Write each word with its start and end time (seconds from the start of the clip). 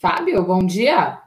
Fábio, 0.00 0.42
bom 0.42 0.64
dia. 0.64 1.18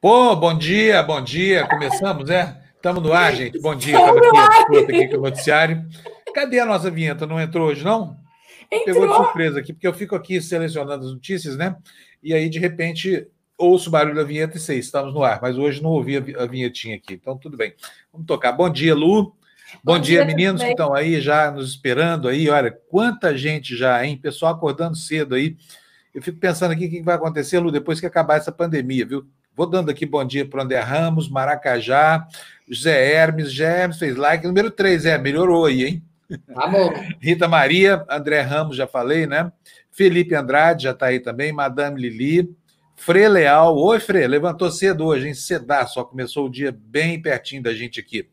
Pô, 0.00 0.34
bom 0.34 0.56
dia, 0.56 1.02
bom 1.02 1.22
dia. 1.22 1.68
Começamos, 1.68 2.30
é? 2.30 2.58
Estamos 2.74 3.02
no 3.02 3.12
ar, 3.12 3.36
gente. 3.36 3.60
Bom 3.60 3.76
dia. 3.76 3.98
Estava 3.98 4.18
aqui, 4.18 4.78
aqui 4.78 5.08
com 5.08 5.18
o 5.18 5.20
noticiário. 5.20 5.84
Cadê 6.34 6.58
a 6.58 6.64
nossa 6.64 6.90
vinheta? 6.90 7.26
Não 7.26 7.38
entrou 7.38 7.68
hoje, 7.68 7.84
não? 7.84 8.16
Entrou. 8.70 8.94
Pegou 8.94 9.08
de 9.08 9.14
surpresa 9.14 9.60
aqui, 9.60 9.74
porque 9.74 9.86
eu 9.86 9.92
fico 9.92 10.16
aqui 10.16 10.40
selecionando 10.40 11.04
as 11.04 11.12
notícias, 11.12 11.54
né? 11.54 11.76
E 12.22 12.32
aí, 12.32 12.48
de 12.48 12.58
repente, 12.58 13.28
ouço 13.58 13.90
o 13.90 13.92
barulho 13.92 14.14
da 14.14 14.24
vinheta 14.24 14.56
e 14.56 14.60
sei, 14.60 14.78
estamos 14.78 15.12
no 15.12 15.22
ar. 15.22 15.38
Mas 15.42 15.58
hoje 15.58 15.82
não 15.82 15.90
ouvi 15.90 16.16
a 16.16 16.46
vinhetinha 16.46 16.96
aqui. 16.96 17.12
Então, 17.12 17.36
tudo 17.36 17.58
bem. 17.58 17.74
Vamos 18.10 18.26
tocar. 18.26 18.52
Bom 18.52 18.70
dia, 18.70 18.94
Lu. 18.94 19.24
Bom, 19.24 19.34
bom 19.84 19.98
dia, 19.98 20.24
dia, 20.24 20.24
meninos 20.24 20.62
que 20.62 20.70
estão 20.70 20.94
aí 20.94 21.20
já 21.20 21.50
nos 21.50 21.68
esperando 21.68 22.26
aí. 22.26 22.48
Olha, 22.48 22.70
quanta 22.88 23.36
gente 23.36 23.76
já, 23.76 24.02
hein? 24.02 24.16
Pessoal 24.16 24.54
acordando 24.54 24.96
cedo 24.96 25.34
aí. 25.34 25.58
Eu 26.14 26.20
fico 26.20 26.38
pensando 26.38 26.72
aqui 26.72 26.86
o 26.86 26.90
que 26.90 27.02
vai 27.02 27.14
acontecer, 27.14 27.58
Lu, 27.58 27.70
depois 27.70 27.98
que 27.98 28.06
acabar 28.06 28.36
essa 28.36 28.52
pandemia, 28.52 29.06
viu? 29.06 29.26
Vou 29.56 29.66
dando 29.66 29.90
aqui 29.90 30.04
bom 30.04 30.24
dia 30.24 30.46
para 30.46 30.60
o 30.60 30.62
André 30.62 30.80
Ramos, 30.80 31.28
Maracajá, 31.28 32.26
José 32.68 33.12
Hermes, 33.14 33.50
José 33.50 33.82
Hermes 33.82 33.98
fez 33.98 34.16
like, 34.16 34.46
número 34.46 34.70
3, 34.70 35.06
é, 35.06 35.18
melhorou 35.18 35.66
aí, 35.66 35.84
hein? 35.84 36.02
Tá 36.54 36.66
bom. 36.66 36.92
Rita 37.20 37.48
Maria, 37.48 38.04
André 38.10 38.40
Ramos, 38.40 38.76
já 38.76 38.86
falei, 38.86 39.26
né? 39.26 39.50
Felipe 39.90 40.34
Andrade 40.34 40.84
já 40.84 40.92
está 40.92 41.06
aí 41.06 41.20
também, 41.20 41.52
Madame 41.52 42.00
Lili, 42.00 42.54
Frei 42.94 43.28
Leal. 43.28 43.76
Oi, 43.76 44.00
Frei, 44.00 44.26
levantou 44.26 44.70
cedo 44.70 45.06
hoje, 45.06 45.28
hein? 45.28 45.34
Cedar, 45.34 45.86
só 45.88 46.04
começou 46.04 46.46
o 46.46 46.50
dia 46.50 46.70
bem 46.72 47.20
pertinho 47.20 47.62
da 47.62 47.74
gente 47.74 48.00
aqui. 48.00 48.28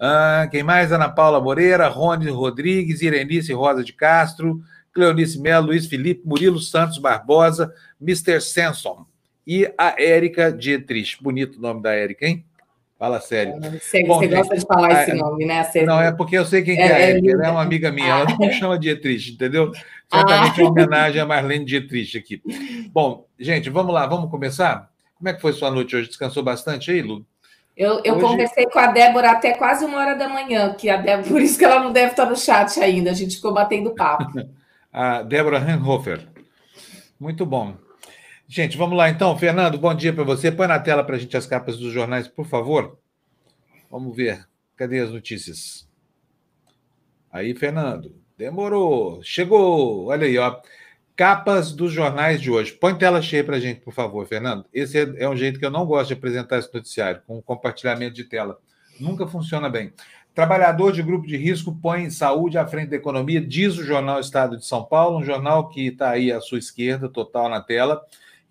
Ah, 0.00 0.46
quem 0.50 0.62
mais? 0.62 0.92
Ana 0.92 1.08
Paula 1.08 1.40
Moreira, 1.40 1.88
Rony 1.88 2.30
Rodrigues, 2.30 3.02
Irenice 3.02 3.52
Rosa 3.52 3.82
de 3.82 3.92
Castro, 3.92 4.60
Cleonice 4.98 5.40
Melo, 5.40 5.68
Luiz 5.68 5.86
Felipe, 5.86 6.22
Murilo 6.24 6.58
Santos 6.58 6.98
Barbosa, 6.98 7.72
Mr. 8.02 8.40
Sanson 8.40 9.06
e 9.46 9.72
a 9.78 9.94
Érica 9.96 10.50
Dietrich. 10.50 11.22
Bonito 11.22 11.56
o 11.56 11.62
nome 11.62 11.80
da 11.80 11.92
Érica, 11.92 12.26
hein? 12.26 12.44
Fala 12.98 13.20
sério. 13.20 13.54
Você, 13.80 14.02
Bom, 14.04 14.18
você 14.18 14.26
gosta 14.26 14.56
de 14.56 14.66
falar 14.66 14.88
a, 14.88 15.02
esse 15.04 15.14
nome, 15.14 15.46
né? 15.46 15.62
Você... 15.62 15.84
Não, 15.84 16.00
é 16.02 16.10
porque 16.10 16.36
eu 16.36 16.44
sei 16.44 16.62
quem 16.62 16.76
é, 16.76 16.88
é 16.88 16.92
a 16.92 16.98
Érica, 16.98 17.30
ela 17.30 17.46
é 17.46 17.50
uma 17.50 17.62
amiga 17.62 17.92
minha, 17.92 18.08
ela 18.08 18.24
não 18.24 18.38
me 18.38 18.52
chama 18.52 18.76
Dietrich, 18.76 19.34
entendeu? 19.34 19.70
Certamente 20.12 20.60
ah. 20.60 20.64
é 20.64 20.64
uma 20.64 20.70
homenagem 20.72 21.20
a 21.20 21.26
Marlene 21.26 21.64
Dietrich 21.64 22.18
aqui. 22.18 22.42
Bom, 22.92 23.24
gente, 23.38 23.70
vamos 23.70 23.94
lá, 23.94 24.04
vamos 24.04 24.28
começar? 24.28 24.90
Como 25.16 25.28
é 25.28 25.32
que 25.32 25.40
foi 25.40 25.52
sua 25.52 25.70
noite 25.70 25.94
hoje? 25.94 26.08
Descansou 26.08 26.42
bastante 26.42 26.90
aí, 26.90 27.02
Lu? 27.02 27.24
Eu, 27.76 28.00
eu 28.04 28.14
Hoje... 28.14 28.26
conversei 28.26 28.66
com 28.66 28.80
a 28.80 28.88
Débora 28.88 29.30
até 29.30 29.52
quase 29.54 29.84
uma 29.84 29.98
hora 29.98 30.16
da 30.16 30.28
manhã, 30.28 30.74
que 30.74 30.90
a 30.90 30.96
Débora, 30.96 31.22
por 31.30 31.40
isso 31.40 31.56
que 31.56 31.64
ela 31.64 31.78
não 31.78 31.92
deve 31.92 32.10
estar 32.10 32.26
no 32.26 32.36
chat 32.36 32.80
ainda. 32.80 33.12
A 33.12 33.14
gente 33.14 33.36
ficou 33.36 33.54
batendo 33.54 33.94
papo. 33.94 34.32
a 34.98 35.22
Débora 35.22 35.60
Hanhofer. 35.60 36.26
Muito 37.20 37.46
bom. 37.46 37.76
Gente, 38.48 38.76
vamos 38.76 38.98
lá 38.98 39.08
então. 39.08 39.38
Fernando, 39.38 39.78
bom 39.78 39.94
dia 39.94 40.12
para 40.12 40.24
você. 40.24 40.50
Põe 40.50 40.66
na 40.66 40.80
tela 40.80 41.04
para 41.04 41.14
a 41.14 41.18
gente 41.20 41.36
as 41.36 41.46
capas 41.46 41.78
dos 41.78 41.92
jornais, 41.92 42.26
por 42.26 42.44
favor. 42.44 42.98
Vamos 43.88 44.16
ver. 44.16 44.44
Cadê 44.76 44.98
as 44.98 45.12
notícias? 45.12 45.88
Aí, 47.30 47.54
Fernando. 47.54 48.12
Demorou. 48.36 49.22
Chegou. 49.22 50.06
Olha 50.06 50.26
aí, 50.26 50.36
ó. 50.36 50.60
Capas 51.14 51.70
dos 51.70 51.92
jornais 51.92 52.42
de 52.42 52.50
hoje. 52.50 52.72
Põe 52.72 52.98
tela 52.98 53.22
cheia 53.22 53.44
para 53.44 53.54
a 53.54 53.60
gente, 53.60 53.80
por 53.82 53.94
favor, 53.94 54.26
Fernando. 54.26 54.64
Esse 54.74 54.98
é, 54.98 55.14
é 55.18 55.28
um 55.28 55.36
jeito 55.36 55.60
que 55.60 55.64
eu 55.64 55.70
não 55.70 55.86
gosto 55.86 56.08
de 56.08 56.14
apresentar 56.14 56.58
esse 56.58 56.74
noticiário, 56.74 57.22
com 57.24 57.40
compartilhamento 57.40 58.16
de 58.16 58.24
tela. 58.24 58.58
Nunca 58.98 59.28
funciona 59.28 59.70
bem. 59.70 59.92
Trabalhador 60.38 60.92
de 60.92 61.02
grupo 61.02 61.26
de 61.26 61.36
risco 61.36 61.76
põe 61.82 62.08
saúde 62.10 62.56
à 62.56 62.64
frente 62.64 62.90
da 62.90 62.96
economia, 62.96 63.44
diz 63.44 63.76
o 63.76 63.82
jornal 63.82 64.20
Estado 64.20 64.56
de 64.56 64.64
São 64.64 64.84
Paulo, 64.84 65.18
um 65.18 65.24
jornal 65.24 65.68
que 65.68 65.88
está 65.88 66.10
aí 66.10 66.30
à 66.30 66.40
sua 66.40 66.60
esquerda, 66.60 67.08
total 67.08 67.48
na 67.48 67.60
tela, 67.60 68.00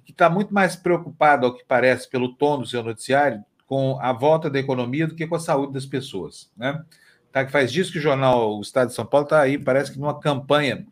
que 0.03 0.11
está 0.11 0.29
muito 0.29 0.53
mais 0.53 0.75
preocupado, 0.75 1.45
ao 1.45 1.53
que 1.53 1.63
parece, 1.65 2.09
pelo 2.09 2.33
tom 2.33 2.59
do 2.59 2.65
seu 2.65 2.83
noticiário, 2.83 3.41
com 3.65 3.97
a 4.01 4.11
volta 4.11 4.49
da 4.49 4.59
economia 4.59 5.07
do 5.07 5.15
que 5.15 5.25
com 5.25 5.35
a 5.35 5.39
saúde 5.39 5.71
das 5.71 5.85
pessoas. 5.85 6.51
Né? 6.57 6.83
Tá, 7.31 7.45
que 7.45 7.53
faz 7.53 7.71
disso 7.71 7.93
que 7.93 7.99
o 7.99 8.01
jornal 8.01 8.57
o 8.57 8.61
Estado 8.61 8.89
de 8.89 8.93
São 8.93 9.05
Paulo 9.05 9.23
está 9.23 9.39
aí, 9.39 9.57
parece 9.57 9.93
que 9.93 9.97
numa 9.97 10.19
campanha 10.19 10.85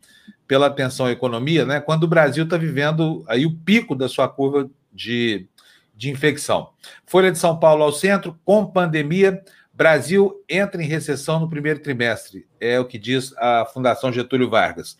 pela 0.48 0.68
atenção 0.68 1.04
à 1.04 1.12
economia, 1.12 1.66
né? 1.66 1.78
quando 1.78 2.04
o 2.04 2.08
Brasil 2.08 2.44
está 2.44 2.56
vivendo 2.56 3.22
aí 3.28 3.44
o 3.44 3.54
pico 3.54 3.94
da 3.94 4.08
sua 4.08 4.30
curva 4.30 4.70
de, 4.90 5.46
de 5.94 6.08
infecção. 6.08 6.70
Folha 7.04 7.30
de 7.30 7.36
São 7.36 7.54
Paulo 7.58 7.82
ao 7.82 7.92
centro, 7.92 8.40
com 8.46 8.64
pandemia, 8.64 9.44
Brasil 9.76 10.42
entra 10.48 10.82
em 10.82 10.86
recessão 10.86 11.38
no 11.38 11.50
primeiro 11.50 11.80
trimestre, 11.80 12.46
é 12.58 12.80
o 12.80 12.86
que 12.86 12.98
diz 12.98 13.34
a 13.36 13.66
Fundação 13.66 14.10
Getúlio 14.10 14.48
Vargas. 14.48 14.96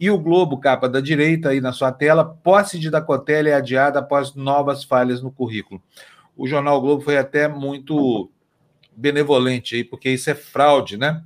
E 0.00 0.10
o 0.10 0.18
Globo, 0.18 0.58
capa 0.58 0.88
da 0.88 1.00
direita, 1.00 1.50
aí 1.50 1.60
na 1.60 1.72
sua 1.72 1.92
tela, 1.92 2.24
posse 2.24 2.76
de 2.76 2.90
Dacotelli 2.90 3.50
é 3.50 3.54
adiada 3.54 4.00
após 4.00 4.34
novas 4.34 4.82
falhas 4.82 5.22
no 5.22 5.30
currículo. 5.30 5.80
O 6.36 6.48
jornal 6.48 6.80
Globo 6.80 7.02
foi 7.02 7.16
até 7.16 7.46
muito 7.46 8.28
benevolente 8.96 9.76
aí, 9.76 9.84
porque 9.84 10.10
isso 10.10 10.28
é 10.28 10.34
fraude, 10.34 10.96
né? 10.96 11.22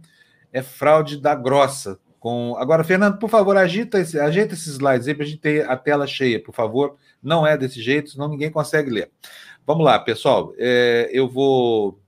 É 0.53 0.61
fraude 0.61 1.17
da 1.17 1.35
grossa. 1.35 1.99
Com... 2.19 2.55
Agora, 2.59 2.85
Fernando, 2.85 3.17
por 3.19 3.31
favor, 3.31 3.57
agita 3.57 3.99
esse, 3.99 4.21
ajeita 4.21 4.53
esses 4.53 4.75
slides 4.75 5.09
aí 5.09 5.15
para 5.15 5.25
a 5.25 5.27
gente 5.27 5.41
ter 5.41 5.69
a 5.69 5.75
tela 5.75 6.07
cheia, 6.07 6.41
por 6.41 6.55
favor. 6.55 6.97
Não 7.23 7.47
é 7.47 7.57
desse 7.57 7.81
jeito, 7.81 8.11
senão 8.11 8.29
ninguém 8.29 8.51
consegue 8.51 8.91
ler. 8.91 9.11
Vamos 9.67 9.85
lá, 9.85 9.99
pessoal. 9.99 10.53
É, 10.59 11.09
eu 11.13 11.29
vou 11.29 12.00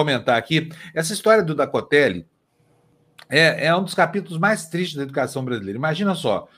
comentar 0.00 0.38
aqui. 0.38 0.70
Essa 0.94 1.12
história 1.12 1.42
do 1.42 1.54
Dacotelli 1.54 2.26
é, 3.28 3.66
é 3.66 3.76
um 3.76 3.84
dos 3.84 3.94
capítulos 3.94 4.38
mais 4.38 4.66
tristes 4.66 4.96
da 4.96 5.02
educação 5.02 5.44
brasileira. 5.44 5.78
Imagina 5.78 6.14
só, 6.14 6.48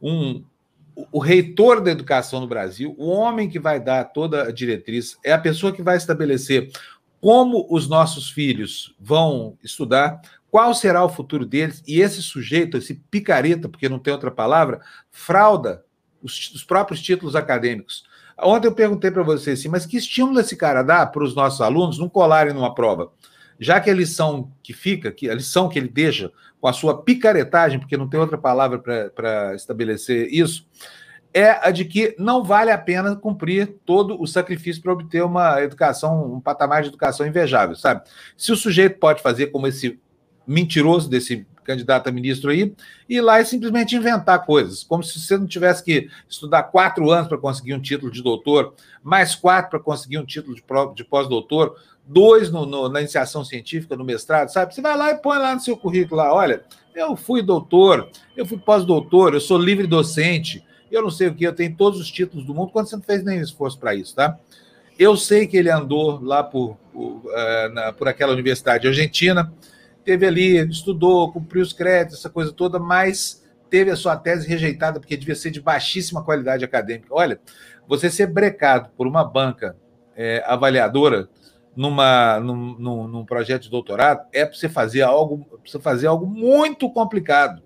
um, 0.00 0.42
o 1.12 1.18
reitor 1.18 1.82
da 1.82 1.90
educação 1.90 2.40
no 2.40 2.48
Brasil, 2.48 2.94
o 2.98 3.08
homem 3.08 3.50
que 3.50 3.58
vai 3.58 3.78
dar 3.78 4.04
toda 4.04 4.44
a 4.44 4.52
diretriz, 4.52 5.18
é 5.22 5.32
a 5.32 5.38
pessoa 5.38 5.72
que 5.72 5.82
vai 5.82 5.98
estabelecer 5.98 6.70
como 7.20 7.66
os 7.70 7.86
nossos 7.86 8.30
filhos 8.30 8.94
vão 8.98 9.58
estudar, 9.62 10.20
qual 10.50 10.74
será 10.74 11.04
o 11.04 11.08
futuro 11.08 11.44
deles, 11.44 11.82
e 11.86 12.00
esse 12.00 12.22
sujeito, 12.22 12.78
esse 12.78 12.94
picareta, 13.10 13.68
porque 13.68 13.88
não 13.88 13.98
tem 13.98 14.12
outra 14.12 14.30
palavra, 14.30 14.80
frauda 15.10 15.84
os, 16.22 16.50
os 16.52 16.64
próprios 16.64 17.02
títulos 17.02 17.36
acadêmicos. 17.36 18.04
Ontem 18.38 18.68
eu 18.68 18.74
perguntei 18.74 19.10
para 19.10 19.22
você 19.22 19.52
assim, 19.52 19.68
mas 19.68 19.86
que 19.86 19.96
estímulo 19.96 20.40
esse 20.40 20.56
cara 20.56 20.82
dá 20.82 21.06
para 21.06 21.24
os 21.24 21.34
nossos 21.34 21.60
alunos 21.60 21.98
não 21.98 22.08
colarem 22.08 22.52
numa 22.52 22.74
prova? 22.74 23.10
Já 23.58 23.80
que 23.80 23.88
a 23.88 23.94
lição 23.94 24.52
que 24.62 24.74
fica, 24.74 25.10
que 25.10 25.30
a 25.30 25.34
lição 25.34 25.68
que 25.68 25.78
ele 25.78 25.88
deixa 25.88 26.30
com 26.60 26.68
a 26.68 26.72
sua 26.72 27.02
picaretagem, 27.02 27.78
porque 27.78 27.96
não 27.96 28.08
tem 28.08 28.20
outra 28.20 28.36
palavra 28.36 28.78
para 28.78 29.54
estabelecer 29.54 30.28
isso, 30.30 30.66
é 31.32 31.50
a 31.66 31.70
de 31.70 31.84
que 31.84 32.14
não 32.18 32.44
vale 32.44 32.70
a 32.70 32.78
pena 32.78 33.16
cumprir 33.16 33.76
todo 33.84 34.20
o 34.20 34.26
sacrifício 34.26 34.82
para 34.82 34.92
obter 34.92 35.22
uma 35.22 35.62
educação, 35.62 36.34
um 36.34 36.40
patamar 36.40 36.82
de 36.82 36.88
educação 36.88 37.26
invejável, 37.26 37.76
sabe? 37.76 38.02
Se 38.36 38.52
o 38.52 38.56
sujeito 38.56 38.98
pode 38.98 39.22
fazer 39.22 39.48
como 39.48 39.66
esse 39.66 39.98
mentiroso 40.46 41.10
desse 41.10 41.46
candidato 41.66 42.08
a 42.08 42.12
ministro 42.12 42.50
aí, 42.50 42.72
ir 43.08 43.20
lá 43.20 43.40
e 43.40 43.44
simplesmente 43.44 43.96
inventar 43.96 44.46
coisas, 44.46 44.84
como 44.84 45.02
se 45.02 45.18
você 45.18 45.36
não 45.36 45.46
tivesse 45.46 45.82
que 45.82 46.08
estudar 46.28 46.62
quatro 46.64 47.10
anos 47.10 47.28
para 47.28 47.36
conseguir 47.36 47.74
um 47.74 47.80
título 47.80 48.10
de 48.10 48.22
doutor, 48.22 48.74
mais 49.02 49.34
quatro 49.34 49.70
para 49.70 49.80
conseguir 49.80 50.18
um 50.18 50.24
título 50.24 50.54
de, 50.94 51.04
pós-doutor, 51.04 51.76
dois 52.06 52.50
no, 52.50 52.64
no, 52.64 52.88
na 52.88 53.00
iniciação 53.00 53.44
científica, 53.44 53.96
no 53.96 54.04
mestrado, 54.04 54.48
sabe? 54.48 54.74
Você 54.74 54.80
vai 54.80 54.96
lá 54.96 55.10
e 55.10 55.16
põe 55.16 55.38
lá 55.38 55.54
no 55.54 55.60
seu 55.60 55.76
currículo 55.76 56.20
lá, 56.20 56.32
olha, 56.32 56.62
eu 56.94 57.16
fui 57.16 57.42
doutor, 57.42 58.08
eu 58.36 58.46
fui 58.46 58.58
pós-doutor, 58.58 59.34
eu 59.34 59.40
sou 59.40 59.58
livre 59.58 59.86
docente, 59.86 60.64
eu 60.90 61.02
não 61.02 61.10
sei 61.10 61.28
o 61.28 61.34
que, 61.34 61.44
eu 61.44 61.52
tenho 61.52 61.74
todos 61.76 62.00
os 62.00 62.10
títulos 62.10 62.46
do 62.46 62.54
mundo, 62.54 62.70
quando 62.70 62.88
você 62.88 62.96
não 62.96 63.02
fez 63.02 63.24
nenhum 63.24 63.42
esforço 63.42 63.78
para 63.78 63.94
isso, 63.94 64.14
tá? 64.14 64.38
Eu 64.98 65.16
sei 65.16 65.46
que 65.46 65.56
ele 65.56 65.70
andou 65.70 66.18
lá 66.22 66.42
por, 66.42 66.76
por, 66.92 67.22
uh, 67.26 67.74
na, 67.74 67.92
por 67.92 68.08
aquela 68.08 68.32
universidade 68.32 68.88
argentina, 68.88 69.52
teve 70.06 70.24
ali, 70.24 70.56
estudou, 70.68 71.32
cumpriu 71.32 71.60
os 71.60 71.72
créditos, 71.72 72.20
essa 72.20 72.30
coisa 72.30 72.52
toda, 72.52 72.78
mas 72.78 73.44
teve 73.68 73.90
a 73.90 73.96
sua 73.96 74.16
tese 74.16 74.48
rejeitada 74.48 75.00
porque 75.00 75.16
devia 75.16 75.34
ser 75.34 75.50
de 75.50 75.60
baixíssima 75.60 76.22
qualidade 76.22 76.64
acadêmica. 76.64 77.08
Olha, 77.10 77.40
você 77.88 78.08
ser 78.08 78.28
brecado 78.28 78.88
por 78.96 79.08
uma 79.08 79.24
banca 79.24 79.76
é, 80.14 80.44
avaliadora 80.46 81.28
numa, 81.74 82.38
num, 82.38 82.78
num, 82.78 83.08
num, 83.08 83.24
projeto 83.24 83.64
de 83.64 83.70
doutorado 83.70 84.24
é 84.32 84.46
para 84.46 84.54
você 84.54 84.68
fazer 84.68 85.02
algo, 85.02 85.44
você 85.66 85.80
fazer 85.80 86.06
algo 86.06 86.24
muito 86.24 86.88
complicado, 86.88 87.60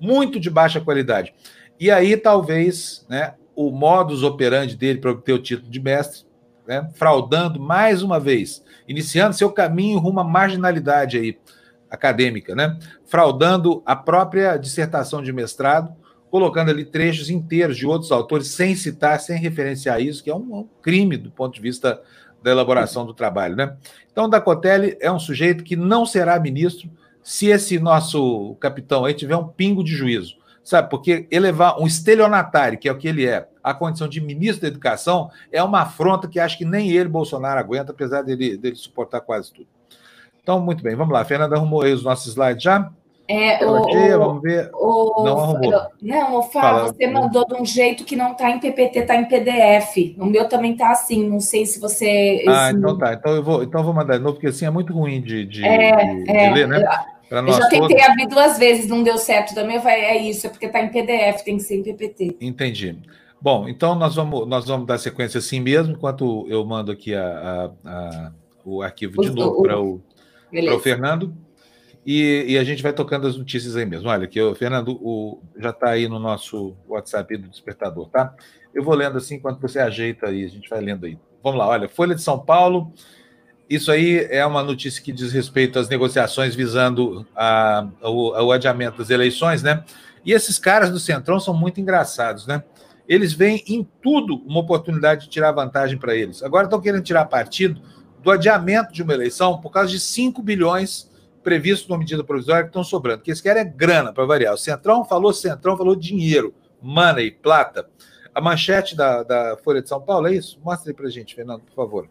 muito 0.00 0.40
de 0.40 0.48
baixa 0.48 0.80
qualidade. 0.80 1.34
E 1.78 1.90
aí, 1.90 2.16
talvez, 2.16 3.04
né, 3.10 3.34
o 3.54 3.70
modus 3.70 4.22
operandi 4.22 4.74
dele 4.74 5.00
para 5.00 5.10
obter 5.10 5.34
o 5.34 5.38
título 5.38 5.70
de 5.70 5.80
mestre, 5.80 6.26
né, 6.66 6.88
fraudando 6.94 7.60
mais 7.60 8.02
uma 8.02 8.18
vez, 8.18 8.64
iniciando 8.88 9.36
seu 9.36 9.52
caminho 9.52 9.98
rumo 9.98 10.20
à 10.20 10.24
marginalidade 10.24 11.18
aí, 11.18 11.38
acadêmica, 11.94 12.54
né? 12.54 12.78
fraudando 13.06 13.82
a 13.86 13.96
própria 13.96 14.56
dissertação 14.56 15.22
de 15.22 15.32
mestrado, 15.32 15.94
colocando 16.30 16.70
ali 16.70 16.84
trechos 16.84 17.30
inteiros 17.30 17.76
de 17.76 17.86
outros 17.86 18.10
autores, 18.10 18.48
sem 18.48 18.74
citar, 18.74 19.20
sem 19.20 19.38
referenciar 19.38 20.00
isso, 20.00 20.22
que 20.22 20.28
é 20.28 20.34
um, 20.34 20.68
crime 20.82 21.16
do 21.16 21.30
ponto 21.30 21.54
de 21.54 21.60
vista 21.60 22.02
da 22.42 22.50
elaboração 22.50 23.06
do 23.06 23.14
trabalho. 23.14 23.54
Né? 23.56 23.76
Então, 24.10 24.28
Dacotelli 24.28 24.96
é 25.00 25.10
um 25.10 25.18
sujeito 25.18 25.62
que 25.62 25.76
não 25.76 26.04
será 26.04 26.38
ministro 26.40 26.90
se 27.22 27.46
esse 27.46 27.78
nosso 27.78 28.54
capitão 28.56 29.04
aí 29.04 29.14
tiver 29.14 29.36
um 29.36 29.48
pingo 29.48 29.82
de 29.82 29.92
juízo. 29.92 30.36
sabe? 30.62 30.90
Porque 30.90 31.26
elevar 31.30 31.80
um 31.80 31.86
estelionatário, 31.86 32.78
que 32.78 32.88
é 32.88 32.92
o 32.92 32.98
que 32.98 33.08
ele 33.08 33.26
é, 33.26 33.48
à 33.62 33.72
condição 33.72 34.08
de 34.08 34.20
ministro 34.20 34.62
da 34.62 34.68
Educação, 34.68 35.30
é 35.50 35.62
uma 35.62 35.82
afronta 35.82 36.28
que 36.28 36.40
acho 36.40 36.58
que 36.58 36.64
nem 36.64 36.90
ele, 36.90 37.08
Bolsonaro, 37.08 37.60
aguenta, 37.60 37.92
apesar 37.92 38.22
dele, 38.22 38.58
dele 38.58 38.76
suportar 38.76 39.20
quase 39.20 39.52
tudo. 39.52 39.68
Então, 40.44 40.60
muito 40.60 40.84
bem, 40.84 40.94
vamos 40.94 41.14
lá. 41.14 41.22
A 41.22 41.24
Fernanda 41.24 41.56
arrumou 41.56 41.82
aí 41.82 41.92
os 41.94 42.04
nossos 42.04 42.28
slides 42.28 42.62
já? 42.62 42.90
É, 43.26 43.64
o, 43.64 43.86
dia, 43.86 44.18
vamos 44.18 44.42
ver. 44.42 44.70
O, 44.74 45.24
não 45.24 45.38
arrumou. 45.38 45.72
Não, 46.02 46.42
Fá, 46.42 46.82
você 46.82 47.06
mandou 47.06 47.46
de 47.46 47.54
um 47.54 47.64
jeito 47.64 48.04
que 48.04 48.14
não 48.14 48.32
está 48.32 48.50
em 48.50 48.60
PPT, 48.60 48.98
está 48.98 49.16
em 49.16 49.24
PDF. 49.24 50.14
O 50.18 50.26
meu 50.26 50.46
também 50.46 50.72
está 50.72 50.90
assim, 50.90 51.26
não 51.26 51.40
sei 51.40 51.64
se 51.64 51.80
você. 51.80 52.44
Ah, 52.46 52.70
então 52.70 52.98
tá. 52.98 53.14
Então 53.14 53.34
eu 53.34 53.42
vou, 53.42 53.62
então 53.62 53.80
eu 53.80 53.84
vou 53.86 53.94
mandar 53.94 54.18
de 54.18 54.22
novo, 54.22 54.34
porque 54.34 54.48
assim 54.48 54.66
é 54.66 54.70
muito 54.70 54.92
ruim 54.92 55.22
de, 55.22 55.46
de, 55.46 55.64
é, 55.64 56.04
de, 56.04 56.30
é, 56.30 56.48
de 56.48 56.54
ler, 56.54 56.68
né? 56.68 56.84
eu 57.30 57.52
já 57.52 57.68
tentei 57.70 57.96
todos. 57.96 58.02
abrir 58.02 58.26
duas 58.28 58.58
vezes, 58.58 58.86
não 58.86 59.02
deu 59.02 59.16
certo 59.16 59.54
também. 59.54 59.78
Vai, 59.78 59.98
é 60.02 60.18
isso, 60.18 60.46
é 60.46 60.50
porque 60.50 60.66
está 60.66 60.82
em 60.82 60.88
PDF, 60.88 61.42
tem 61.42 61.56
que 61.56 61.62
ser 61.62 61.76
em 61.76 61.82
PPT. 61.82 62.36
Entendi. 62.42 62.98
Bom, 63.40 63.66
então 63.66 63.94
nós 63.94 64.14
vamos, 64.14 64.46
nós 64.46 64.66
vamos 64.66 64.86
dar 64.86 64.98
sequência 64.98 65.38
assim 65.38 65.60
mesmo, 65.60 65.94
enquanto 65.94 66.46
eu 66.50 66.62
mando 66.66 66.92
aqui 66.92 67.14
a, 67.14 67.70
a, 67.84 67.90
a 67.90 68.32
o 68.64 68.82
arquivo 68.82 69.20
de 69.20 69.30
novo 69.30 69.62
para 69.62 69.78
o, 69.78 69.94
o 69.94 70.00
Fernando. 70.80 71.34
E, 72.06 72.44
e, 72.48 72.58
a 72.58 72.64
gente 72.64 72.82
vai 72.82 72.92
tocando 72.92 73.26
as 73.26 73.36
notícias 73.36 73.76
aí 73.76 73.86
mesmo. 73.86 74.10
Olha, 74.10 74.26
que 74.26 74.40
o 74.40 74.54
Fernando 74.54 74.98
o, 75.00 75.42
já 75.56 75.70
está 75.70 75.90
aí 75.90 76.06
no 76.06 76.18
nosso 76.18 76.76
WhatsApp 76.86 77.36
do 77.38 77.48
Despertador, 77.48 78.10
tá? 78.10 78.34
Eu 78.74 78.84
vou 78.84 78.94
lendo 78.94 79.16
assim 79.16 79.36
enquanto 79.36 79.60
você 79.60 79.78
ajeita 79.78 80.28
aí, 80.28 80.44
a 80.44 80.48
gente 80.48 80.68
vai 80.68 80.80
lendo 80.80 81.06
aí. 81.06 81.18
Vamos 81.42 81.58
lá, 81.58 81.66
olha, 81.66 81.88
Folha 81.88 82.14
de 82.14 82.20
São 82.20 82.38
Paulo. 82.38 82.92
Isso 83.68 83.90
aí 83.90 84.26
é 84.30 84.44
uma 84.44 84.62
notícia 84.62 85.02
que 85.02 85.12
diz 85.12 85.32
respeito 85.32 85.78
às 85.78 85.88
negociações 85.88 86.54
visando 86.54 87.26
a, 87.34 87.88
o, 88.02 88.32
o 88.32 88.52
adiamento 88.52 88.98
das 88.98 89.08
eleições, 89.08 89.62
né? 89.62 89.82
E 90.24 90.32
esses 90.32 90.58
caras 90.58 90.90
do 90.90 90.98
Centrão 90.98 91.40
são 91.40 91.54
muito 91.54 91.80
engraçados, 91.80 92.46
né? 92.46 92.62
Eles 93.08 93.32
veem 93.32 93.62
em 93.66 93.86
tudo 94.02 94.36
uma 94.46 94.60
oportunidade 94.60 95.24
de 95.24 95.30
tirar 95.30 95.52
vantagem 95.52 95.96
para 95.96 96.14
eles. 96.14 96.42
Agora 96.42 96.64
estão 96.64 96.80
querendo 96.80 97.02
tirar 97.02 97.24
partido 97.26 97.80
do 98.24 98.30
adiamento 98.30 98.92
de 98.92 99.02
uma 99.02 99.12
eleição 99.12 99.60
por 99.60 99.70
causa 99.70 99.90
de 99.90 100.00
5 100.00 100.42
bilhões 100.42 101.12
previsto 101.42 101.90
numa 101.90 101.98
medida 101.98 102.24
provisória 102.24 102.62
que 102.62 102.70
estão 102.70 102.82
sobrando. 102.82 103.20
O 103.20 103.22
que 103.22 103.30
eles 103.30 103.40
querem 103.40 103.60
é 103.60 103.64
grana, 103.64 104.14
para 104.14 104.24
variar. 104.24 104.54
O 104.54 104.58
Centrão 104.58 105.04
falou 105.04 105.32
Centrão, 105.34 105.76
falou 105.76 105.94
dinheiro, 105.94 106.54
money, 106.80 107.30
plata. 107.30 107.86
A 108.34 108.40
manchete 108.40 108.96
da, 108.96 109.22
da 109.22 109.58
Folha 109.62 109.82
de 109.82 109.88
São 109.88 110.00
Paulo 110.00 110.26
é 110.26 110.34
isso? 110.34 110.58
Mostra 110.64 110.90
aí 110.90 110.96
para 110.96 111.08
gente, 111.10 111.34
Fernando, 111.34 111.60
por 111.60 111.74
favor. 111.74 112.08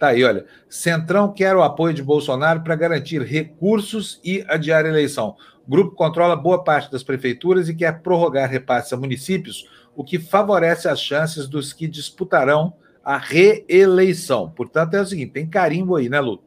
Tá 0.00 0.08
aí, 0.08 0.24
olha. 0.24 0.44
Centrão 0.68 1.32
quer 1.32 1.54
o 1.54 1.62
apoio 1.62 1.94
de 1.94 2.02
Bolsonaro 2.02 2.60
para 2.62 2.74
garantir 2.74 3.22
recursos 3.22 4.20
e 4.24 4.44
adiar 4.48 4.84
a 4.84 4.88
eleição. 4.88 5.36
O 5.66 5.70
grupo 5.70 5.94
controla 5.94 6.34
boa 6.36 6.62
parte 6.62 6.90
das 6.90 7.04
prefeituras 7.04 7.68
e 7.68 7.74
quer 7.74 8.02
prorrogar 8.02 8.50
repasses 8.50 8.92
a 8.92 8.96
municípios, 8.96 9.68
o 9.94 10.04
que 10.04 10.18
favorece 10.18 10.88
as 10.88 11.00
chances 11.00 11.48
dos 11.48 11.72
que 11.72 11.86
disputarão 11.86 12.74
a 13.06 13.18
reeleição. 13.18 14.50
Portanto, 14.50 14.94
é 14.94 15.00
o 15.00 15.06
seguinte: 15.06 15.30
tem 15.30 15.46
carimbo 15.46 15.94
aí, 15.94 16.08
né, 16.08 16.18
Lu? 16.18 16.40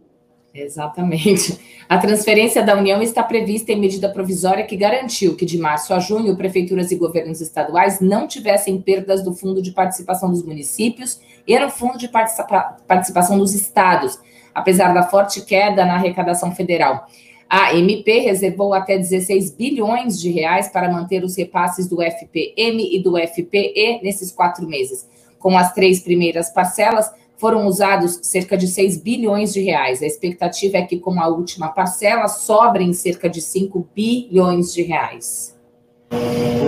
Exatamente. 0.54 1.58
A 1.88 1.98
transferência 2.00 2.62
da 2.62 2.76
União 2.76 3.02
está 3.02 3.24
prevista 3.24 3.72
em 3.72 3.80
medida 3.80 4.10
provisória 4.10 4.66
que 4.66 4.76
garantiu 4.76 5.38
que 5.38 5.46
de 5.46 5.58
março 5.58 5.94
a 5.94 6.00
junho 6.00 6.36
prefeituras 6.36 6.92
e 6.92 6.98
governos 6.98 7.40
estaduais 7.40 8.02
não 8.02 8.28
tivessem 8.28 8.82
perdas 8.82 9.24
do 9.24 9.34
fundo 9.34 9.62
de 9.62 9.72
participação 9.72 10.30
dos 10.30 10.44
municípios 10.44 11.22
e 11.48 11.58
no 11.58 11.70
fundo 11.70 11.98
de 11.98 12.10
participa 12.10 12.78
participação 12.88 13.38
dos 13.38 13.54
estados, 13.54 14.20
apesar 14.54 14.94
da 14.94 15.04
forte 15.04 15.46
queda 15.46 15.86
na 15.86 15.96
arrecadação 15.96 16.54
federal. 16.54 17.06
A 17.48 17.74
MP 17.76 18.20
reservou 18.20 18.74
até 18.74 18.98
16 18.98 19.56
bilhões 19.56 20.20
de 20.20 20.30
reais 20.30 20.68
para 20.68 20.92
manter 20.92 21.24
os 21.24 21.38
repasses 21.38 21.88
do 21.88 22.02
FPM 22.02 22.96
e 22.96 23.02
do 23.02 23.16
FPE 23.18 24.02
nesses 24.04 24.32
quatro 24.32 24.68
meses. 24.68 25.08
Com 25.40 25.58
as 25.58 25.74
três 25.74 26.02
primeiras 26.02 26.50
parcelas, 26.50 27.10
foram 27.38 27.66
usados 27.66 28.20
cerca 28.22 28.58
de 28.58 28.68
6 28.68 28.98
bilhões 29.02 29.54
de 29.54 29.62
reais. 29.62 30.04
A 30.04 30.06
expectativa 30.06 30.78
é 30.78 30.82
que, 30.82 31.00
com 31.00 31.20
a 31.20 31.28
última 31.28 31.70
parcela, 31.70 32.28
sobrem 32.28 32.92
cerca 32.92 33.30
de 33.30 33.42
5 33.42 33.88
bilhões 33.96 34.74
de 34.74 34.82
reais. 34.84 35.58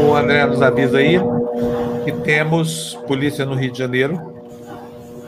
O 0.09 0.15
André 0.15 0.45
nos 0.45 0.61
avisa 0.61 0.97
aí 0.97 1.19
que 2.05 2.11
temos 2.23 2.97
polícia 3.05 3.45
no 3.45 3.53
Rio 3.53 3.71
de 3.71 3.77
Janeiro, 3.77 4.33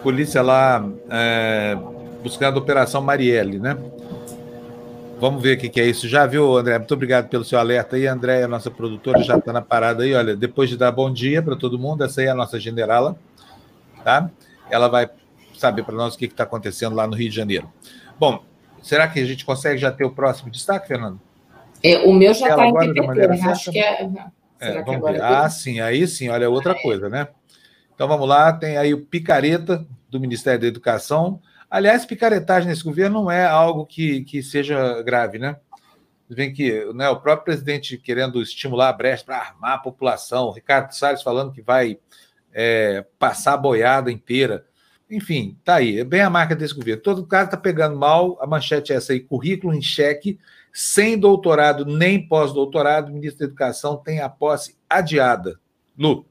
polícia 0.01 0.41
lá 0.41 0.89
é, 1.09 1.77
buscando 2.23 2.57
a 2.57 2.61
Operação 2.61 3.01
Marielle, 3.01 3.59
né? 3.59 3.77
Vamos 5.19 5.41
ver 5.41 5.57
o 5.57 5.59
que, 5.59 5.69
que, 5.69 5.79
é 5.79 5.85
isso. 5.85 6.07
Já 6.07 6.25
viu, 6.25 6.57
André? 6.57 6.77
Muito 6.77 6.93
obrigado 6.93 7.29
pelo 7.29 7.45
seu 7.45 7.57
alerta 7.57 7.95
aí. 7.95 8.07
André, 8.07 8.43
a 8.43 8.47
nossa 8.47 8.69
produtora, 8.69 9.23
já 9.23 9.37
está 9.37 9.53
na 9.53 9.61
parada 9.61 10.03
aí. 10.03 10.13
Olha, 10.13 10.35
depois 10.35 10.69
de 10.69 10.75
dar 10.75 10.91
bom 10.91 11.11
dia 11.11 11.41
para 11.41 11.55
todo 11.55 11.79
mundo, 11.79 12.03
essa 12.03 12.19
aí 12.19 12.27
é 12.27 12.29
a 12.29 12.35
nossa 12.35 12.59
generala, 12.59 13.15
tá? 14.03 14.29
Ela 14.69 14.87
vai 14.87 15.09
saber 15.57 15.83
para 15.83 15.95
nós 15.95 16.15
o 16.15 16.17
que 16.17 16.25
está 16.25 16.43
acontecendo 16.43 16.95
lá 16.95 17.07
no 17.07 17.15
Rio 17.15 17.29
de 17.29 17.35
Janeiro. 17.35 17.71
Bom, 18.19 18.43
será 18.81 19.07
que 19.07 19.19
a 19.19 19.25
gente 19.25 19.45
consegue 19.45 19.77
já 19.77 19.91
ter 19.91 20.03
o 20.03 20.11
próximo 20.11 20.51
destaque, 20.51 20.87
Fernando? 20.87 21.19
É, 21.81 21.97
o 21.99 22.13
meu 22.13 22.33
já 22.33 22.49
está 22.49 22.65
em 22.65 22.93
PPT, 22.93 23.27
né? 23.27 23.39
acho 23.51 23.71
que 23.71 23.79
é... 23.79 24.09
é 24.59 24.81
vamos 24.81 25.11
ver. 25.11 25.21
Ah, 25.21 25.49
sim, 25.49 25.79
aí 25.79 26.07
sim, 26.07 26.29
olha 26.29 26.49
outra 26.49 26.71
ah, 26.71 26.81
coisa, 26.81 27.09
né? 27.09 27.27
Então 27.93 28.07
vamos 28.07 28.27
lá, 28.27 28.53
tem 28.53 28.77
aí 28.77 28.93
o 28.93 29.05
picareta 29.05 29.85
do 30.09 30.19
Ministério 30.19 30.61
da 30.61 30.67
Educação. 30.67 31.41
Aliás, 31.69 32.05
picaretagem 32.05 32.69
nesse 32.69 32.83
governo 32.83 33.23
não 33.23 33.31
é 33.31 33.45
algo 33.45 33.85
que, 33.85 34.23
que 34.23 34.41
seja 34.41 35.01
grave, 35.01 35.37
né? 35.39 35.57
Vem 36.29 36.53
que 36.53 36.85
né, 36.93 37.09
o 37.09 37.19
próprio 37.19 37.45
presidente 37.45 37.97
querendo 37.97 38.41
estimular 38.41 38.89
a 38.89 38.93
brecha 38.93 39.25
para 39.25 39.37
armar 39.37 39.73
a 39.73 39.77
população, 39.77 40.51
Ricardo 40.51 40.91
Salles 40.91 41.21
falando 41.21 41.51
que 41.51 41.61
vai 41.61 41.97
é, 42.53 43.05
passar 43.17 43.57
boiada 43.57 44.11
inteira. 44.11 44.65
Enfim, 45.09 45.57
tá 45.63 45.75
aí, 45.75 45.99
é 45.99 46.03
bem 46.03 46.21
a 46.21 46.29
marca 46.29 46.55
desse 46.55 46.73
governo. 46.73 47.01
Todo 47.01 47.25
cara 47.25 47.45
está 47.45 47.57
pegando 47.57 47.97
mal, 47.97 48.37
a 48.41 48.47
manchete 48.47 48.93
é 48.93 48.95
essa 48.95 49.13
aí: 49.13 49.19
currículo 49.19 49.73
em 49.73 49.81
xeque, 49.81 50.39
sem 50.71 51.17
doutorado 51.17 51.85
nem 51.85 52.27
pós-doutorado, 52.27 53.11
ministro 53.11 53.39
da 53.39 53.45
Educação 53.45 53.97
tem 53.97 54.21
a 54.21 54.29
posse 54.29 54.75
adiada. 54.89 55.59
Lu. 55.97 56.25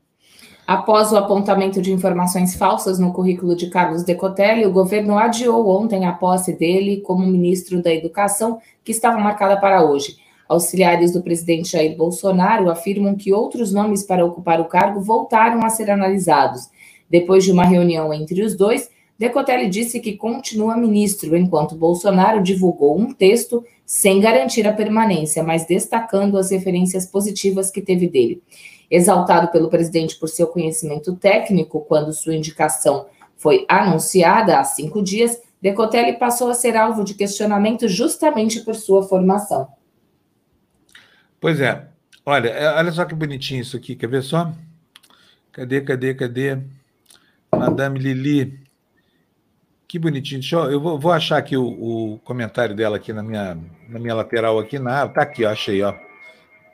Após 0.67 1.13
o 1.13 1.17
apontamento 1.17 1.83
de 1.83 1.93
informações 1.93 2.55
falsas 2.55 2.99
no 2.99 3.13
currículo 3.13 3.57
de 3.57 3.69
Carlos 3.69 4.05
Decotelli, 4.05 4.65
o 4.65 4.73
governo 4.73 5.19
adiou 5.19 5.69
ontem 5.69 6.07
a 6.07 6.13
posse 6.13 6.57
dele 6.57 7.01
como 7.01 7.27
ministro 7.27 7.83
da 7.83 7.93
Educação, 7.93 8.61
que 8.85 8.93
estava 8.93 9.19
marcada 9.19 9.61
para 9.61 9.85
hoje. 9.85 10.22
Auxiliares 10.53 11.13
do 11.13 11.23
presidente 11.23 11.73
Jair 11.73 11.97
Bolsonaro 11.97 12.71
afirmam 12.71 13.17
que 13.17 13.33
outros 13.33 13.73
nomes 13.73 14.03
para 14.03 14.25
ocupar 14.25 14.61
o 14.61 14.67
cargo 14.67 15.01
voltaram 15.01 15.65
a 15.65 15.71
ser 15.71 15.91
analisados. 15.91 16.69
Depois 17.09 17.43
de 17.43 17.51
uma 17.51 17.65
reunião 17.65 18.13
entre 18.13 18.43
os 18.43 18.55
dois, 18.55 18.91
Decotelli 19.19 19.71
disse 19.71 19.99
que 19.99 20.15
continua 20.15 20.77
ministro, 20.77 21.35
enquanto 21.35 21.75
Bolsonaro 21.75 22.43
divulgou 22.43 22.99
um 22.99 23.15
texto 23.15 23.65
sem 23.87 24.21
garantir 24.21 24.69
a 24.69 24.75
permanência, 24.75 25.43
mas 25.43 25.65
destacando 25.65 26.37
as 26.37 26.51
referências 26.51 27.07
positivas 27.07 27.71
que 27.71 27.81
teve 27.81 28.07
dele. 28.07 28.43
Exaltado 28.91 29.51
pelo 29.51 29.71
presidente 29.71 30.19
por 30.19 30.29
seu 30.29 30.47
conhecimento 30.47 31.17
técnico 31.17 31.81
quando 31.89 32.13
sua 32.13 32.35
indicação 32.35 33.07
foi 33.39 33.65
anunciada 33.67 34.59
há 34.59 34.65
cinco 34.65 35.03
dias, 35.03 35.41
Decotelli 35.63 36.19
passou 36.19 36.51
a 36.51 36.55
ser 36.55 36.77
alvo 36.77 37.05
de 37.05 37.15
questionamento 37.15 37.89
justamente 37.89 38.61
por 38.61 38.75
sua 38.75 39.03
formação. 39.03 39.67
Pois 41.43 41.61
é. 41.61 41.89
Olha, 42.25 42.51
é, 42.51 42.73
olha 42.77 42.93
só 42.93 43.05
que 43.05 43.17
bonitinho 43.17 43.63
isso 43.63 43.77
aqui. 43.77 43.97
Quer 43.97 44.07
ver 44.07 44.23
só? 44.23 44.53
Cadê, 45.51 45.81
cadê, 45.81 46.15
cadê? 46.15 46.57
Madame 47.53 47.99
Lili. 47.99 48.61
Que 49.89 49.99
bonitinho. 49.99 50.41
Eu, 50.53 50.71
eu 50.71 50.81
vou, 50.81 51.01
vou, 51.01 51.11
achar 51.11 51.39
aqui 51.39 51.57
o, 51.57 51.65
o, 51.65 52.19
comentário 52.21 52.77
dela 52.77 52.97
aqui 52.97 53.13
na 53.13 53.25
minha, 53.25 53.59
na 53.89 53.99
minha 53.99 54.15
lateral 54.15 54.57
aqui. 54.61 54.79
Na, 54.79 55.09
tá 55.09 55.23
aqui, 55.23 55.45
ó, 55.45 55.51
achei, 55.51 55.83
ó. 55.83 55.93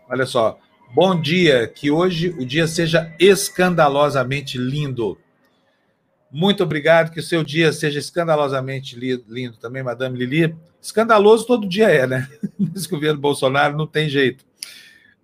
Olha 0.07 0.27
só. 0.27 0.59
Bom 0.95 1.19
dia, 1.19 1.67
que 1.67 1.91
hoje 1.91 2.29
o 2.39 2.45
dia 2.45 2.67
seja 2.67 3.11
escandalosamente 3.19 4.59
lindo. 4.59 5.19
Muito 6.31 6.63
obrigado, 6.63 7.11
que 7.11 7.21
o 7.21 7.23
seu 7.23 7.43
dia 7.43 7.73
seja 7.73 7.99
escandalosamente 7.99 8.99
lindo 8.99 9.57
também, 9.57 9.83
Madame 9.83 10.19
Lili. 10.19 10.55
Escandaloso 10.81 11.47
todo 11.47 11.67
dia 11.67 11.89
é, 11.89 12.07
né? 12.07 12.29
Nesse 12.61 12.87
governo 12.87 13.19
Bolsonaro 13.19 13.75
não 13.75 13.87
tem 13.87 14.11
jeito. 14.11 14.48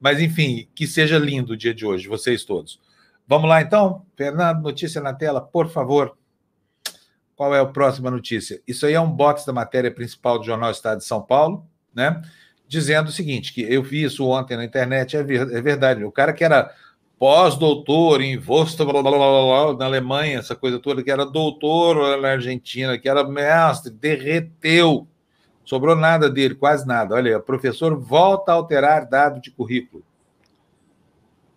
Mas, 0.00 0.20
enfim, 0.20 0.68
que 0.74 0.86
seja 0.86 1.18
lindo 1.18 1.54
o 1.54 1.56
dia 1.56 1.74
de 1.74 1.86
hoje, 1.86 2.08
vocês 2.08 2.44
todos. 2.44 2.80
Vamos 3.26 3.48
lá, 3.48 3.62
então? 3.62 4.04
Fernando, 4.16 4.62
notícia 4.62 5.00
na 5.00 5.14
tela, 5.14 5.40
por 5.40 5.70
favor. 5.70 6.16
Qual 7.34 7.54
é 7.54 7.60
a 7.60 7.66
próxima 7.66 8.10
notícia? 8.10 8.60
Isso 8.66 8.86
aí 8.86 8.94
é 8.94 9.00
um 9.00 9.10
box 9.10 9.46
da 9.46 9.52
matéria 9.52 9.90
principal 9.90 10.38
do 10.38 10.44
Jornal 10.44 10.70
Estado 10.70 10.98
de 10.98 11.04
São 11.04 11.22
Paulo, 11.22 11.66
né? 11.94 12.20
Dizendo 12.68 13.08
o 13.08 13.12
seguinte: 13.12 13.52
que 13.52 13.62
eu 13.62 13.82
vi 13.82 14.04
isso 14.04 14.26
ontem 14.26 14.56
na 14.56 14.64
internet, 14.64 15.16
é, 15.16 15.20
é 15.20 15.60
verdade. 15.60 16.04
O 16.04 16.12
cara 16.12 16.32
que 16.32 16.44
era 16.44 16.72
pós-doutor 17.18 18.20
em 18.20 18.36
Vosto, 18.36 18.84
na 19.78 19.84
Alemanha, 19.86 20.38
essa 20.38 20.54
coisa 20.54 20.78
toda, 20.78 21.02
que 21.02 21.10
era 21.10 21.24
doutor 21.24 22.20
na 22.20 22.28
Argentina, 22.28 22.98
que 22.98 23.08
era 23.08 23.26
mestre, 23.26 23.90
derreteu. 23.90 25.08
Sobrou 25.64 25.96
nada 25.96 26.28
dele, 26.28 26.54
quase 26.54 26.86
nada. 26.86 27.14
Olha 27.14 27.30
aí, 27.30 27.36
o 27.36 27.42
professor 27.42 27.98
volta 27.98 28.52
a 28.52 28.54
alterar 28.54 29.08
dado 29.08 29.40
de 29.40 29.50
currículo. 29.50 30.02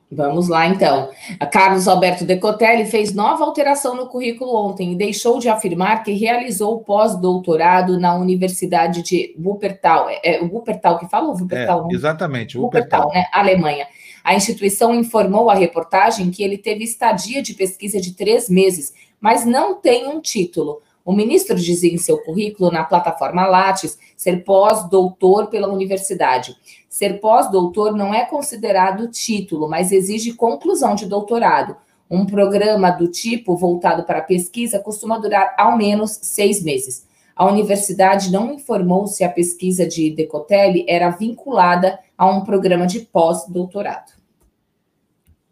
Vamos 0.09 0.47
lá, 0.47 0.65
então. 0.67 1.09
A 1.37 1.45
Carlos 1.45 1.85
Alberto 1.85 2.23
Decotelli 2.23 2.85
fez 2.85 3.13
nova 3.13 3.43
alteração 3.43 3.93
no 3.93 4.07
currículo 4.07 4.55
ontem 4.55 4.93
e 4.93 4.95
deixou 4.95 5.37
de 5.37 5.49
afirmar 5.49 6.01
que 6.01 6.13
realizou 6.13 6.79
pós-doutorado 6.79 7.99
na 7.99 8.15
Universidade 8.15 9.03
de 9.03 9.35
Wuppertal. 9.37 10.09
É, 10.09 10.37
é 10.37 10.41
o 10.41 10.45
Wuppertal 10.45 10.97
que 10.97 11.09
fala 11.09 11.27
ou 11.27 11.37
Wuppertal? 11.37 11.89
É, 11.91 11.93
exatamente, 11.93 12.57
Wuppertal, 12.57 13.07
Wuppertal, 13.07 13.21
né? 13.21 13.27
Alemanha. 13.33 13.85
A 14.23 14.33
instituição 14.33 14.95
informou 14.95 15.49
à 15.49 15.55
reportagem 15.55 16.31
que 16.31 16.41
ele 16.41 16.57
teve 16.57 16.85
estadia 16.85 17.41
de 17.41 17.53
pesquisa 17.53 17.99
de 17.99 18.13
três 18.13 18.49
meses, 18.49 18.93
mas 19.19 19.45
não 19.45 19.75
tem 19.75 20.07
um 20.07 20.21
título. 20.21 20.81
O 21.07 21.13
ministro 21.13 21.55
dizia 21.55 21.93
em 21.93 21.97
seu 21.97 22.17
currículo 22.17 22.69
na 22.69 22.83
plataforma 22.83 23.47
Lattes 23.47 23.97
ser 24.17 24.43
pós-doutor 24.43 25.47
pela 25.47 25.69
universidade. 25.69 26.53
Ser 26.89 27.21
pós-doutor 27.21 27.95
não 27.95 28.13
é 28.13 28.25
considerado 28.25 29.07
título, 29.07 29.69
mas 29.69 29.93
exige 29.93 30.33
conclusão 30.33 30.95
de 30.95 31.05
doutorado. 31.05 31.77
Um 32.11 32.25
programa 32.25 32.91
do 32.91 33.07
tipo 33.07 33.55
voltado 33.55 34.03
para 34.03 34.19
pesquisa 34.19 34.79
costuma 34.79 35.17
durar 35.17 35.55
ao 35.57 35.77
menos 35.77 36.19
seis 36.21 36.61
meses. 36.61 37.07
A 37.33 37.45
universidade 37.45 38.29
não 38.29 38.51
informou 38.51 39.07
se 39.07 39.23
a 39.23 39.29
pesquisa 39.29 39.87
de 39.87 40.13
Decotelli 40.13 40.85
era 40.89 41.09
vinculada 41.09 41.97
a 42.17 42.29
um 42.29 42.43
programa 42.43 42.85
de 42.85 42.99
pós-doutorado. 42.99 44.11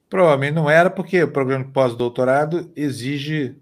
Provavelmente 0.09 0.55
não 0.55 0.69
era, 0.69 0.89
porque 0.89 1.23
o 1.23 1.31
programa 1.31 1.63
de 1.63 1.71
pós-doutorado 1.71 2.69
exige 2.75 3.55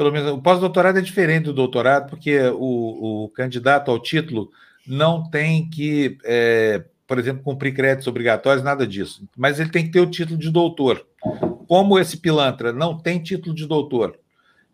pelo 0.00 0.10
menos 0.10 0.32
o 0.32 0.40
pós-doutorado 0.40 0.98
é 0.98 1.02
diferente 1.02 1.44
do 1.44 1.52
doutorado, 1.52 2.08
porque 2.08 2.40
o, 2.54 3.24
o, 3.24 3.28
candidato 3.28 3.90
ao 3.90 3.98
título 3.98 4.50
não 4.86 5.28
tem 5.28 5.68
que, 5.68 6.16
é, 6.24 6.82
por 7.06 7.18
exemplo, 7.18 7.42
cumprir 7.42 7.74
créditos 7.74 8.06
obrigatórios, 8.06 8.64
nada 8.64 8.86
disso. 8.86 9.28
Mas 9.36 9.60
ele 9.60 9.68
tem 9.68 9.84
que 9.84 9.90
ter 9.90 10.00
o 10.00 10.10
título 10.10 10.38
de 10.38 10.48
doutor. 10.48 11.06
Como 11.68 11.98
esse 11.98 12.16
pilantra 12.16 12.72
não 12.72 12.96
tem 12.96 13.22
título 13.22 13.54
de 13.54 13.66
doutor, 13.66 14.18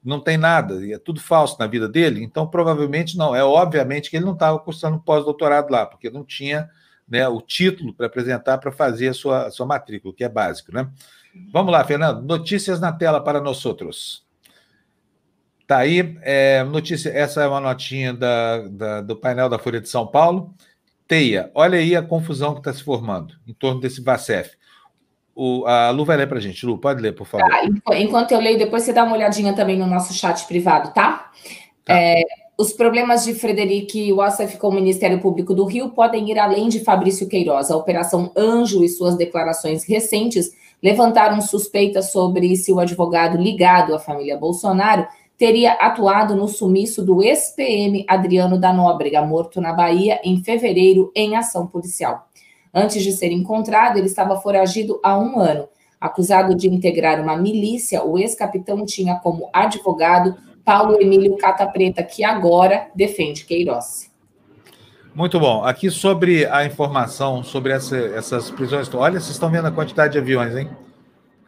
não 0.05 0.21
tem 0.21 0.37
nada, 0.37 0.75
e 0.87 0.93
é 0.93 0.99
tudo 0.99 1.21
falso 1.21 1.57
na 1.59 1.67
vida 1.67 1.89
dele, 1.89 2.23
então 2.23 2.47
provavelmente 2.47 3.19
não. 3.19 3.35
É 3.35 3.43
obviamente 3.43 4.09
que 4.09 4.17
ele 4.17 4.27
não 4.27 4.35
estava 4.35 4.61
cursando 4.61 5.01
pós-doutorado 5.01 5.73
lá, 5.73 5.85
porque 5.87 6.09
não 6.09 6.23
tinha 6.23 6.71
né, 7.09 7.27
o 7.27 7.41
título 7.41 7.93
para 7.93 8.07
apresentar 8.07 8.59
para 8.59 8.71
fazer 8.71 9.09
a 9.09 9.13
sua, 9.13 9.47
a 9.49 9.51
sua 9.51 9.67
matrícula, 9.67 10.15
que 10.15 10.23
é 10.23 10.29
básico, 10.29 10.73
né? 10.73 10.89
Vamos 11.53 11.73
lá, 11.73 11.83
Fernando. 11.83 12.23
Notícias 12.23 12.79
na 12.79 12.93
tela 12.93 13.21
para 13.21 13.41
nós 13.41 13.67
outros. 13.67 14.25
Tá 15.67 15.79
aí, 15.79 16.17
é, 16.23 16.63
notícia, 16.63 17.11
essa 17.11 17.43
é 17.43 17.49
uma 17.49 17.61
notinha 17.61 18.15
da, 18.15 18.69
da, 18.69 19.01
do 19.01 19.17
painel 19.17 19.49
da 19.49 19.59
Folha 19.59 19.81
de 19.81 19.89
São 19.89 20.07
Paulo. 20.07 20.55
Teia, 21.09 21.51
olha 21.55 21.79
aí 21.79 21.97
a 21.97 22.03
confusão 22.03 22.53
que 22.53 22.61
está 22.61 22.73
se 22.73 22.85
formando 22.85 23.35
em 23.47 23.53
torno 23.53 23.81
desse 23.81 24.01
VACEF. 24.01 24.57
O, 25.35 25.67
a 25.67 25.91
Lu 25.91 26.05
vai 26.05 26.17
ler 26.17 26.29
para 26.29 26.39
a 26.39 26.41
gente. 26.41 26.65
Lu, 26.65 26.79
pode 26.79 27.03
ler, 27.03 27.13
por 27.13 27.27
favor. 27.27 27.51
Tá, 27.85 27.99
enquanto 27.99 28.33
eu 28.33 28.41
leio, 28.41 28.59
depois 28.59 28.85
você 28.85 28.93
dá 28.93 29.03
uma 29.05 29.15
olhadinha 29.15 29.53
também 29.55 29.77
no 29.77 29.87
nosso 29.87 30.15
chat 30.15 30.47
privado, 30.47 30.95
tá? 30.95 31.31
tá. 31.85 31.95
É, 31.95 32.23
os 32.57 32.73
problemas 32.73 33.25
de 33.25 33.35
Frederic 33.35 34.13
Wassef 34.13 34.57
com 34.57 34.69
o 34.69 34.75
Ministério 34.75 35.21
Público 35.21 35.53
do 35.53 35.65
Rio 35.65 35.91
podem 35.91 36.31
ir 36.31 36.39
além 36.39 36.69
de 36.69 36.81
Fabrício 36.81 37.29
Queiroz. 37.29 37.71
A 37.71 37.77
Operação 37.77 38.33
Anjo 38.37 38.83
e 38.83 38.89
suas 38.89 39.17
declarações 39.17 39.85
recentes 39.85 40.53
levantaram 40.83 41.41
suspeitas 41.41 42.13
sobre 42.13 42.55
se 42.57 42.73
o 42.73 42.79
advogado 42.79 43.37
ligado 43.37 43.95
à 43.95 43.99
família 43.99 44.39
Bolsonaro 44.39 45.07
teria 45.39 45.73
atuado 45.73 46.35
no 46.35 46.49
sumiço 46.49 47.05
do 47.05 47.23
ex-PM 47.23 48.05
Adriano 48.09 48.59
da 48.59 48.73
Nóbrega, 48.73 49.23
morto 49.23 49.61
na 49.61 49.73
Bahia 49.73 50.21
em 50.25 50.43
fevereiro 50.43 51.13
em 51.15 51.37
ação 51.37 51.67
policial. 51.67 52.29
Antes 52.73 53.03
de 53.03 53.13
ser 53.13 53.31
encontrado, 53.33 53.97
ele 53.97 54.07
estava 54.07 54.41
foragido 54.41 55.01
há 55.03 55.19
um 55.19 55.39
ano. 55.39 55.69
Acusado 56.01 56.55
de 56.55 56.69
integrar 56.69 57.21
uma 57.21 57.37
milícia, 57.37 58.05
o 58.05 58.19
ex-capitão 58.19 58.85
tinha 58.85 59.17
como 59.17 59.49
advogado 59.53 60.37
Paulo 60.65 61.01
Emílio 61.01 61.37
Cata 61.37 61.67
Preta, 61.67 62.03
que 62.03 62.23
agora 62.23 62.89
defende 62.95 63.45
Queiroz. 63.45 64.11
Muito 65.15 65.41
bom. 65.41 65.65
Aqui 65.65 65.91
sobre 65.91 66.45
a 66.45 66.67
informação 66.67 67.43
sobre 67.43 67.73
essa, 67.73 67.97
essas 67.97 68.51
prisões. 68.51 68.93
Olha, 68.93 69.19
vocês 69.19 69.31
estão 69.31 69.51
vendo 69.51 69.67
a 69.67 69.71
quantidade 69.71 70.13
de 70.13 70.19
aviões, 70.19 70.55
hein? 70.55 70.69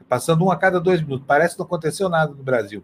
Passando 0.09 0.47
um 0.47 0.51
a 0.51 0.57
cada 0.57 0.81
dois 0.81 1.03
minutos. 1.03 1.27
Parece 1.27 1.55
que 1.55 1.59
não 1.59 1.67
aconteceu 1.67 2.09
nada 2.09 2.33
no 2.33 2.43
Brasil. 2.43 2.83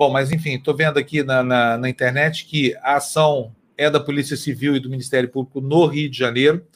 Bom, 0.00 0.08
mas 0.08 0.32
enfim, 0.32 0.54
estou 0.54 0.74
vendo 0.74 0.98
aqui 0.98 1.22
na, 1.22 1.42
na, 1.42 1.76
na, 1.76 1.86
internet 1.86 2.46
que 2.46 2.74
a 2.76 2.96
ação 2.96 3.54
é 3.76 3.90
da 3.90 4.00
Polícia 4.00 4.34
Civil 4.34 4.74
e 4.74 4.80
do 4.80 4.88
Ministério 4.88 5.28
Público 5.28 5.60
no 5.60 5.84
Rio 5.84 6.08
de 6.08 6.16
Janeiro. 6.16 6.66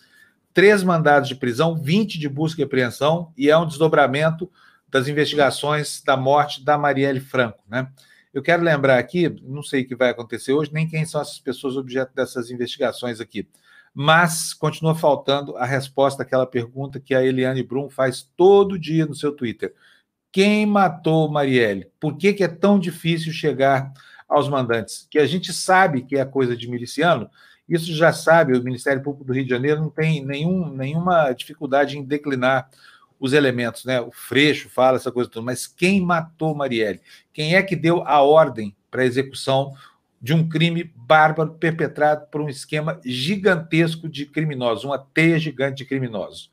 Três 0.52 0.82
mandados 0.82 1.30
de 1.30 1.34
prisão, 1.34 1.74
20 1.74 2.18
de 2.18 2.28
busca 2.28 2.60
e 2.60 2.64
apreensão, 2.64 3.32
e 3.34 3.48
é 3.48 3.56
um 3.56 3.66
desdobramento 3.66 4.50
das 4.90 5.08
investigações 5.08 6.02
da 6.02 6.18
morte 6.18 6.62
da 6.62 6.76
Marielle 6.76 7.18
Franco. 7.18 7.64
Né? 7.66 7.88
Eu 8.34 8.42
quero 8.42 8.62
lembrar 8.62 8.98
aqui, 8.98 9.34
não 9.42 9.62
sei 9.62 9.84
o 9.84 9.88
que 9.88 9.96
vai 9.96 10.10
acontecer 10.10 10.52
hoje, 10.52 10.70
nem 10.70 10.86
quem 10.86 11.06
são 11.06 11.18
essas 11.18 11.38
pessoas 11.38 11.78
objeto 11.78 12.14
dessas 12.14 12.50
investigações 12.50 13.20
aqui, 13.20 13.48
mas 13.94 14.52
continua 14.52 14.94
faltando 14.94 15.56
a 15.56 15.64
resposta 15.64 16.24
àquela 16.24 16.46
pergunta 16.46 17.00
que 17.00 17.14
a 17.14 17.24
Eliane 17.24 17.62
Brum 17.62 17.88
faz 17.88 18.20
todo 18.36 18.78
dia 18.78 19.06
no 19.06 19.14
seu 19.14 19.32
Twitter 19.32 19.72
quem 20.34 20.66
matou 20.66 21.30
Marielle? 21.30 21.86
Por 22.00 22.16
que, 22.16 22.32
que 22.32 22.42
é 22.42 22.48
tão 22.48 22.76
difícil 22.76 23.32
chegar 23.32 23.92
aos 24.28 24.48
mandantes? 24.48 25.06
Que 25.08 25.20
a 25.20 25.26
gente 25.26 25.52
sabe 25.52 26.02
que 26.02 26.16
é 26.16 26.24
coisa 26.24 26.56
de 26.56 26.68
miliciano, 26.68 27.30
isso 27.68 27.94
já 27.94 28.12
sabe, 28.12 28.52
o 28.52 28.64
Ministério 28.64 29.00
Público 29.00 29.24
do 29.24 29.32
Rio 29.32 29.44
de 29.44 29.50
Janeiro 29.50 29.80
não 29.80 29.90
tem 29.90 30.24
nenhum, 30.24 30.70
nenhuma 30.70 31.32
dificuldade 31.32 31.96
em 31.96 32.02
declinar 32.02 32.68
os 33.20 33.32
elementos, 33.32 33.84
né? 33.84 34.00
O 34.00 34.10
Freixo 34.10 34.68
fala 34.68 34.96
essa 34.96 35.12
coisa 35.12 35.30
toda, 35.30 35.46
mas 35.46 35.68
quem 35.68 36.00
matou 36.00 36.52
Marielle? 36.52 37.00
Quem 37.32 37.54
é 37.54 37.62
que 37.62 37.76
deu 37.76 38.02
a 38.04 38.20
ordem 38.20 38.74
para 38.90 39.02
a 39.02 39.06
execução 39.06 39.72
de 40.20 40.34
um 40.34 40.48
crime 40.48 40.92
bárbaro 40.96 41.54
perpetrado 41.54 42.26
por 42.26 42.40
um 42.40 42.48
esquema 42.48 43.00
gigantesco 43.04 44.08
de 44.08 44.26
criminosos, 44.26 44.82
uma 44.82 44.98
teia 44.98 45.38
gigante 45.38 45.76
de 45.76 45.84
criminosos? 45.84 46.50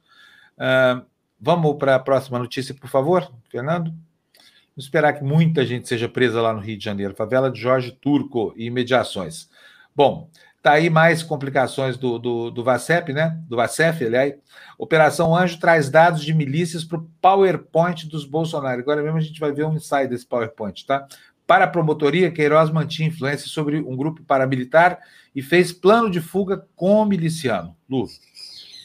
Uh, 0.56 1.04
Vamos 1.44 1.76
para 1.78 1.96
a 1.96 2.00
próxima 2.00 2.38
notícia, 2.38 2.72
por 2.76 2.88
favor, 2.88 3.28
Fernando? 3.50 3.86
Vamos 3.88 4.86
esperar 4.86 5.14
que 5.14 5.24
muita 5.24 5.66
gente 5.66 5.88
seja 5.88 6.08
presa 6.08 6.40
lá 6.40 6.54
no 6.54 6.60
Rio 6.60 6.78
de 6.78 6.86
Janeiro. 6.86 7.16
Favela 7.16 7.50
de 7.50 7.60
Jorge 7.60 7.92
Turco 7.92 8.54
e 8.56 8.68
imediações. 8.68 9.50
Bom, 9.96 10.30
tá 10.62 10.74
aí 10.74 10.88
mais 10.88 11.24
complicações 11.24 11.98
do, 11.98 12.20
do, 12.20 12.52
do 12.52 12.64
VACEP, 12.64 13.12
né? 13.12 13.42
Do 13.50 13.56
VACEF, 13.56 14.06
aliás. 14.06 14.36
Operação 14.78 15.36
Anjo 15.36 15.60
traz 15.60 15.90
dados 15.90 16.24
de 16.24 16.32
milícias 16.32 16.84
para 16.84 17.00
o 17.00 17.10
PowerPoint 17.20 18.08
dos 18.08 18.24
Bolsonaro. 18.24 18.80
Agora 18.80 19.02
mesmo 19.02 19.18
a 19.18 19.22
gente 19.22 19.40
vai 19.40 19.52
ver 19.52 19.66
um 19.66 19.74
insight 19.74 20.08
desse 20.08 20.28
PowerPoint, 20.28 20.86
tá? 20.86 21.08
Para 21.48 21.66
a 21.66 21.68
promotoria, 21.68 22.32
Queiroz 22.32 22.70
mantinha 22.70 23.08
influência 23.08 23.48
sobre 23.48 23.80
um 23.80 23.96
grupo 23.96 24.24
paramilitar 24.24 25.00
e 25.36 25.42
fez 25.42 25.74
plano 25.74 26.12
de 26.12 26.22
fuga 26.22 26.68
com 26.76 27.04
miliciano. 27.04 27.76
Lu. 27.90 28.06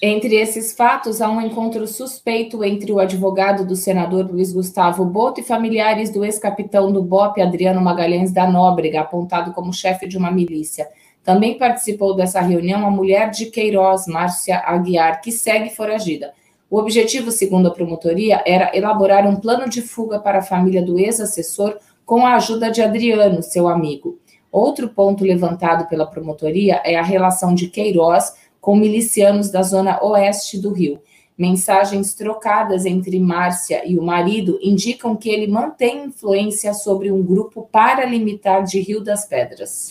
Entre 0.00 0.36
esses 0.36 0.74
fatos, 0.74 1.22
há 1.22 1.30
um 1.30 1.40
encontro 1.40 1.86
suspeito 1.86 2.62
entre 2.62 2.92
o 2.92 2.98
advogado 2.98 3.64
do 3.66 3.74
senador 3.74 4.30
Luiz 4.30 4.52
Gustavo 4.52 5.06
Boto 5.06 5.40
e 5.40 5.44
familiares 5.44 6.10
do 6.10 6.22
ex-capitão 6.22 6.92
do 6.92 7.02
BOP, 7.02 7.40
Adriano 7.40 7.80
Magalhães 7.80 8.30
da 8.30 8.46
Nóbrega, 8.46 9.00
apontado 9.00 9.54
como 9.54 9.72
chefe 9.72 10.06
de 10.06 10.18
uma 10.18 10.30
milícia. 10.30 10.86
Também 11.24 11.56
participou 11.56 12.14
dessa 12.14 12.42
reunião 12.42 12.86
a 12.86 12.90
mulher 12.90 13.30
de 13.30 13.46
Queiroz, 13.46 14.06
Márcia 14.06 14.58
Aguiar, 14.66 15.22
que 15.22 15.32
segue 15.32 15.70
foragida. 15.70 16.34
O 16.68 16.78
objetivo, 16.78 17.30
segundo 17.30 17.68
a 17.68 17.72
promotoria, 17.72 18.42
era 18.46 18.76
elaborar 18.76 19.26
um 19.26 19.36
plano 19.36 19.66
de 19.66 19.80
fuga 19.80 20.18
para 20.18 20.40
a 20.40 20.42
família 20.42 20.82
do 20.82 20.98
ex-assessor 20.98 21.78
com 22.04 22.26
a 22.26 22.34
ajuda 22.34 22.70
de 22.70 22.82
Adriano, 22.82 23.42
seu 23.42 23.66
amigo. 23.66 24.18
Outro 24.52 24.88
ponto 24.88 25.24
levantado 25.24 25.88
pela 25.88 26.06
promotoria 26.06 26.80
é 26.84 26.96
a 26.96 27.02
relação 27.02 27.54
de 27.54 27.66
Queiroz 27.66 28.34
com 28.66 28.74
milicianos 28.74 29.48
da 29.48 29.62
zona 29.62 30.02
oeste 30.02 30.58
do 30.60 30.72
Rio. 30.72 31.00
Mensagens 31.38 32.16
trocadas 32.16 32.84
entre 32.84 33.20
Márcia 33.20 33.88
e 33.88 33.96
o 33.96 34.02
marido 34.02 34.58
indicam 34.60 35.14
que 35.14 35.28
ele 35.28 35.46
mantém 35.46 36.06
influência 36.06 36.74
sobre 36.74 37.12
um 37.12 37.22
grupo 37.22 37.68
paramilitar 37.70 38.64
de 38.64 38.80
Rio 38.80 39.00
das 39.00 39.24
Pedras. 39.24 39.88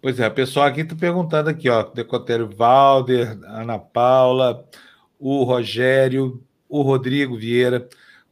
Pois 0.00 0.20
é, 0.20 0.28
o 0.28 0.30
pessoal 0.30 0.66
aqui 0.66 0.82
está 0.82 0.94
perguntando 0.94 1.50
aqui, 1.50 1.68
ó, 1.68 1.82
Decotério 1.82 2.48
Valder, 2.48 3.36
Ana 3.42 3.80
Paula, 3.80 4.64
o 5.18 5.42
Rogério, 5.42 6.40
o 6.68 6.82
Rodrigo 6.82 7.36
Vieira, 7.36 7.88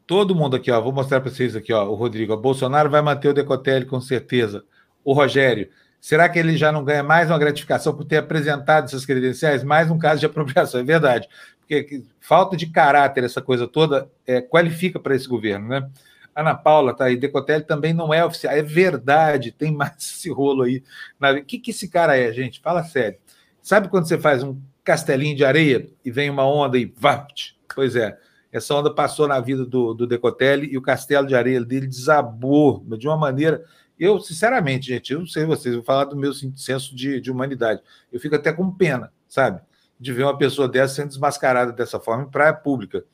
todo 0.06 0.32
mundo 0.32 0.54
aqui, 0.54 0.70
ó, 0.70 0.80
vou 0.80 0.92
mostrar 0.92 1.20
para 1.20 1.32
vocês 1.32 1.56
aqui, 1.56 1.72
ó, 1.72 1.88
o 1.88 1.94
Rodrigo, 1.96 2.34
ó, 2.34 2.36
Bolsonaro 2.36 2.88
vai 2.88 3.02
manter 3.02 3.30
o 3.30 3.34
Decotelli 3.34 3.84
com 3.84 4.00
certeza. 4.00 4.64
O 5.04 5.12
Rogério, 5.12 5.68
Será 6.00 6.28
que 6.28 6.38
ele 6.38 6.56
já 6.56 6.70
não 6.70 6.84
ganha 6.84 7.02
mais 7.02 7.30
uma 7.30 7.38
gratificação 7.38 7.94
por 7.94 8.04
ter 8.04 8.18
apresentado 8.18 8.84
essas 8.84 9.04
credenciais? 9.04 9.64
Mais 9.64 9.90
um 9.90 9.98
caso 9.98 10.20
de 10.20 10.26
apropriação, 10.26 10.80
é 10.80 10.84
verdade. 10.84 11.28
Porque 11.60 12.02
falta 12.20 12.56
de 12.56 12.66
caráter, 12.66 13.24
essa 13.24 13.42
coisa 13.42 13.66
toda, 13.66 14.08
é, 14.26 14.40
qualifica 14.40 14.98
para 14.98 15.14
esse 15.14 15.28
governo, 15.28 15.68
né? 15.68 15.88
Ana 16.34 16.54
Paula 16.54 16.94
tá 16.94 17.06
aí, 17.06 17.16
Decotelli 17.16 17.64
também 17.64 17.92
não 17.92 18.14
é 18.14 18.24
oficial. 18.24 18.54
É 18.54 18.62
verdade, 18.62 19.50
tem 19.50 19.72
mais 19.72 19.96
esse 19.98 20.30
rolo 20.30 20.62
aí. 20.62 20.82
O 21.20 21.44
que, 21.44 21.58
que 21.58 21.72
esse 21.72 21.88
cara 21.88 22.16
é, 22.16 22.32
gente? 22.32 22.60
Fala 22.60 22.84
sério. 22.84 23.18
Sabe 23.60 23.88
quando 23.88 24.06
você 24.06 24.16
faz 24.16 24.42
um 24.42 24.58
castelinho 24.84 25.36
de 25.36 25.44
areia 25.44 25.90
e 26.04 26.10
vem 26.10 26.30
uma 26.30 26.46
onda 26.46 26.78
e 26.78 26.86
vapt? 26.96 27.58
Pois 27.74 27.96
é, 27.96 28.16
essa 28.52 28.72
onda 28.74 28.94
passou 28.94 29.26
na 29.26 29.40
vida 29.40 29.66
do, 29.66 29.92
do 29.92 30.06
Decotelli 30.06 30.72
e 30.72 30.78
o 30.78 30.82
castelo 30.82 31.26
de 31.26 31.34
areia 31.34 31.62
dele 31.62 31.86
desabou 31.86 32.84
de 32.96 33.06
uma 33.08 33.16
maneira. 33.16 33.64
Eu, 33.98 34.20
sinceramente, 34.20 34.86
gente, 34.86 35.12
eu 35.12 35.20
não 35.20 35.26
sei 35.26 35.44
vocês, 35.44 35.74
vou 35.74 35.84
falar 35.84 36.04
do 36.04 36.16
meu 36.16 36.32
senso 36.32 36.94
de, 36.94 37.20
de 37.20 37.30
humanidade. 37.30 37.82
Eu 38.12 38.20
fico 38.20 38.36
até 38.36 38.52
com 38.52 38.70
pena, 38.70 39.12
sabe? 39.28 39.60
De 39.98 40.12
ver 40.12 40.22
uma 40.22 40.38
pessoa 40.38 40.68
dessa 40.68 40.94
sendo 40.94 41.08
desmascarada 41.08 41.72
dessa 41.72 41.98
forma 41.98 42.24
em 42.24 42.30
praia 42.30 42.52
pública, 42.52 43.04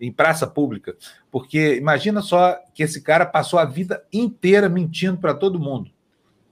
em 0.00 0.10
praça 0.10 0.46
pública. 0.46 0.96
Porque 1.30 1.76
imagina 1.76 2.22
só 2.22 2.58
que 2.74 2.82
esse 2.82 3.02
cara 3.02 3.26
passou 3.26 3.58
a 3.58 3.64
vida 3.64 4.02
inteira 4.12 4.68
mentindo 4.68 5.18
para 5.18 5.34
todo 5.34 5.60
mundo. 5.60 5.90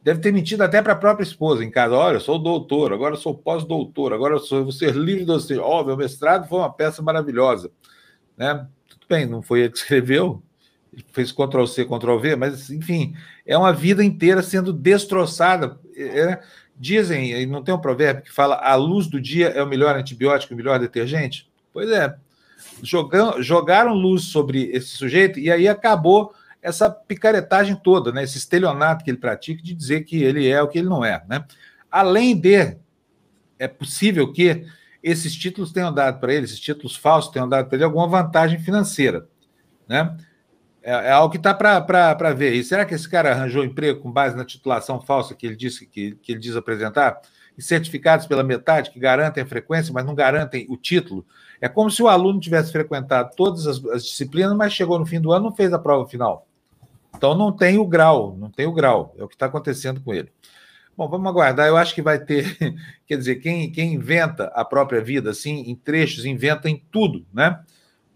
Deve 0.02 0.20
ter 0.20 0.32
mentido 0.32 0.62
até 0.62 0.80
para 0.80 0.92
a 0.92 0.96
própria 0.96 1.24
esposa 1.24 1.64
em 1.64 1.70
casa. 1.70 1.94
Olha, 1.94 2.16
eu 2.16 2.20
sou 2.20 2.38
doutor, 2.38 2.92
agora 2.92 3.14
eu 3.14 3.18
sou 3.18 3.34
pós-doutor, 3.34 4.12
agora 4.12 4.34
eu 4.34 4.38
sou, 4.38 4.70
ser 4.70 4.94
livre 4.94 5.24
docente. 5.24 5.60
Ó, 5.60 5.80
oh, 5.80 5.84
meu 5.84 5.96
mestrado 5.96 6.48
foi 6.48 6.58
uma 6.58 6.72
peça 6.72 7.02
maravilhosa. 7.02 7.70
Né? 8.36 8.66
Tudo 8.88 9.06
bem, 9.08 9.26
não 9.26 9.42
foi 9.42 9.60
ele 9.60 9.70
que 9.70 9.78
escreveu, 9.78 10.42
fez 11.12 11.32
Ctrl-C, 11.32 11.84
Ctrl-V, 11.84 12.36
mas, 12.36 12.70
enfim, 12.70 13.14
é 13.46 13.56
uma 13.56 13.72
vida 13.72 14.04
inteira 14.04 14.42
sendo 14.42 14.72
destroçada. 14.72 15.78
É, 15.96 16.20
é 16.20 16.42
dizem, 16.78 17.44
não 17.46 17.62
tem 17.62 17.74
um 17.74 17.80
provérbio 17.80 18.22
que 18.22 18.32
fala 18.32 18.54
a 18.56 18.74
luz 18.76 19.08
do 19.08 19.20
dia 19.20 19.48
é 19.48 19.62
o 19.62 19.66
melhor 19.66 19.96
antibiótico, 19.96 20.54
o 20.54 20.56
melhor 20.56 20.78
detergente? 20.78 21.50
Pois 21.72 21.90
é. 21.90 22.14
Jogam, 22.82 23.42
jogaram 23.42 23.92
luz 23.92 24.24
sobre 24.24 24.70
esse 24.70 24.88
sujeito 24.88 25.38
e 25.38 25.50
aí 25.50 25.66
acabou 25.66 26.32
essa 26.62 26.90
picaretagem 26.90 27.76
toda, 27.76 28.12
né? 28.12 28.22
esse 28.22 28.38
estelionato 28.38 29.04
que 29.04 29.10
ele 29.10 29.18
pratica 29.18 29.62
de 29.62 29.74
dizer 29.74 30.02
que 30.02 30.22
ele 30.22 30.48
é 30.48 30.62
o 30.62 30.68
que 30.68 30.78
ele 30.78 30.88
não 30.88 31.04
é. 31.04 31.22
Né? 31.28 31.44
Além 31.90 32.38
de, 32.38 32.76
é 33.58 33.68
possível 33.68 34.32
que 34.32 34.64
esses 35.02 35.34
títulos 35.34 35.72
tenham 35.72 35.92
dado 35.92 36.18
para 36.20 36.32
ele, 36.32 36.44
esses 36.44 36.60
títulos 36.60 36.96
falsos 36.96 37.32
tenham 37.32 37.48
dado 37.48 37.68
para 37.68 37.76
ele 37.76 37.84
alguma 37.84 38.06
vantagem 38.06 38.58
financeira. 38.58 39.26
Né? 39.88 40.16
É, 40.82 40.90
é 41.08 41.10
algo 41.10 41.30
que 41.30 41.36
está 41.36 41.54
para 41.54 42.32
ver. 42.34 42.54
E 42.54 42.64
será 42.64 42.84
que 42.84 42.94
esse 42.94 43.08
cara 43.08 43.32
arranjou 43.32 43.64
emprego 43.64 44.00
com 44.00 44.10
base 44.10 44.36
na 44.36 44.44
titulação 44.44 45.00
falsa 45.00 45.34
que 45.34 45.46
ele 45.46 45.56
disse 45.56 45.86
que, 45.86 46.14
que 46.22 46.32
ele 46.32 46.40
diz 46.40 46.56
apresentar? 46.56 47.20
E 47.56 47.62
certificados 47.62 48.26
pela 48.26 48.44
metade 48.44 48.90
que 48.90 49.00
garantem 49.00 49.42
a 49.42 49.46
frequência, 49.46 49.92
mas 49.92 50.04
não 50.04 50.14
garantem 50.14 50.66
o 50.68 50.76
título? 50.76 51.26
É 51.60 51.68
como 51.68 51.90
se 51.90 52.02
o 52.02 52.08
aluno 52.08 52.38
tivesse 52.38 52.70
frequentado 52.70 53.30
todas 53.36 53.66
as, 53.66 53.84
as 53.86 54.04
disciplinas, 54.04 54.56
mas 54.56 54.72
chegou 54.72 54.98
no 54.98 55.06
fim 55.06 55.20
do 55.20 55.32
ano 55.32 55.46
e 55.46 55.48
não 55.50 55.56
fez 55.56 55.72
a 55.72 55.78
prova 55.78 56.08
final. 56.08 56.46
Então 57.16 57.34
não 57.34 57.50
tem 57.50 57.78
o 57.78 57.86
grau, 57.86 58.36
não 58.38 58.50
tem 58.50 58.66
o 58.66 58.72
grau. 58.72 59.14
É 59.18 59.24
o 59.24 59.28
que 59.28 59.34
está 59.34 59.46
acontecendo 59.46 60.00
com 60.00 60.14
ele. 60.14 60.30
Bom, 60.96 61.08
vamos 61.08 61.28
aguardar. 61.28 61.68
Eu 61.68 61.76
acho 61.76 61.94
que 61.94 62.02
vai 62.02 62.18
ter, 62.18 62.56
quer 63.06 63.16
dizer, 63.16 63.36
quem, 63.36 63.70
quem 63.70 63.94
inventa 63.94 64.46
a 64.54 64.64
própria 64.64 65.00
vida, 65.00 65.30
assim, 65.30 65.62
em 65.70 65.74
trechos, 65.74 66.24
inventa 66.24 66.68
em 66.68 66.82
tudo, 66.90 67.26
né? 67.32 67.60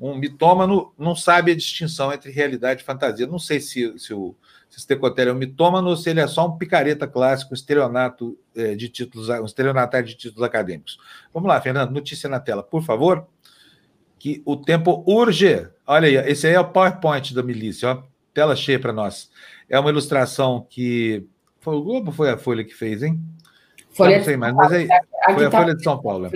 Um 0.02 0.16
mitômano 0.16 0.92
não 0.98 1.14
sabe 1.14 1.52
a 1.52 1.56
distinção 1.56 2.12
entre 2.12 2.32
realidade 2.32 2.82
e 2.82 2.84
fantasia. 2.84 3.26
Não 3.26 3.38
sei 3.38 3.60
se, 3.60 3.96
se 3.98 4.12
o 4.12 4.34
se 4.68 4.86
é 4.90 5.32
um 5.32 5.34
mitômano 5.34 5.90
ou 5.90 5.96
se 5.96 6.08
ele 6.08 6.20
é 6.20 6.26
só 6.26 6.46
um 6.46 6.56
picareta 6.56 7.06
clássico, 7.06 7.52
um 7.52 7.54
estelionato 7.54 8.38
é, 8.56 8.74
de 8.74 8.88
títulos, 8.88 9.28
um 9.28 9.44
estelionatário 9.44 10.08
de 10.08 10.14
títulos 10.14 10.42
acadêmicos. 10.42 10.98
Vamos 11.32 11.46
lá, 11.46 11.60
Fernando, 11.60 11.90
notícia 11.90 12.28
na 12.28 12.40
tela, 12.40 12.62
por 12.62 12.82
favor. 12.82 13.26
Que 14.18 14.42
o 14.46 14.56
tempo 14.56 15.04
urge. 15.06 15.68
Olha 15.86 16.08
aí, 16.08 16.30
esse 16.30 16.46
aí 16.46 16.54
é 16.54 16.60
o 16.60 16.68
PowerPoint 16.68 17.34
da 17.34 17.42
milícia, 17.42 17.90
ó. 17.90 18.02
Tela 18.32 18.56
cheia 18.56 18.80
para 18.80 18.94
nós. 18.94 19.30
É 19.68 19.78
uma 19.78 19.90
ilustração 19.90 20.66
que 20.70 21.26
foi 21.60 21.76
o 21.76 21.82
Globo 21.82 22.10
foi 22.10 22.30
a 22.30 22.38
Folha 22.38 22.64
que 22.64 22.74
fez, 22.74 23.02
hein? 23.02 23.20
Folha 23.90 24.16
não 24.16 24.24
sei 24.24 24.36
mais, 24.38 24.54
mas 24.54 24.72
aí, 24.72 24.88
foi 25.34 25.46
a 25.46 25.50
tá 25.50 25.58
Folha 25.58 25.74
de 25.74 25.82
São 25.84 26.00
Paulo. 26.00 26.30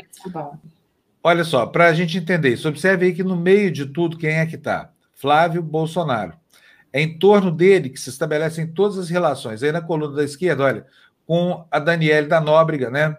Olha 1.29 1.43
só, 1.43 1.67
para 1.67 1.89
a 1.89 1.93
gente 1.93 2.17
entender 2.17 2.51
isso, 2.51 2.69
observe 2.69 3.07
aí 3.07 3.13
que 3.13 3.25
no 3.25 3.35
meio 3.35 3.73
de 3.73 3.85
tudo, 3.85 4.17
quem 4.17 4.31
é 4.31 4.47
que 4.47 4.55
está? 4.55 4.93
Flávio 5.13 5.61
Bolsonaro. 5.61 6.35
É 6.93 7.01
em 7.03 7.19
torno 7.19 7.51
dele 7.51 7.91
que 7.91 7.99
se 7.99 8.11
estabelecem 8.11 8.69
todas 8.69 8.97
as 8.97 9.11
relações. 9.11 9.61
Aí 9.61 9.73
na 9.73 9.81
coluna 9.81 10.15
da 10.15 10.23
esquerda, 10.23 10.63
olha, 10.63 10.87
com 11.27 11.67
a 11.69 11.81
Daniele 11.81 12.29
da 12.29 12.41
Nóbrega, 12.41 12.91
né? 12.91 13.19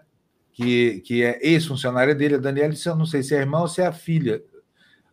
Que, 0.53 1.01
que 1.01 1.21
é 1.21 1.37
ex-funcionária 1.41 2.15
dele. 2.15 2.35
A 2.35 2.37
Daniele, 2.37 2.77
eu 2.85 2.95
não 2.95 3.05
sei 3.05 3.21
se 3.23 3.35
é 3.35 3.39
a 3.39 3.41
irmã 3.41 3.59
ou 3.59 3.67
se 3.67 3.81
é 3.81 3.87
a 3.87 3.91
filha, 3.91 4.41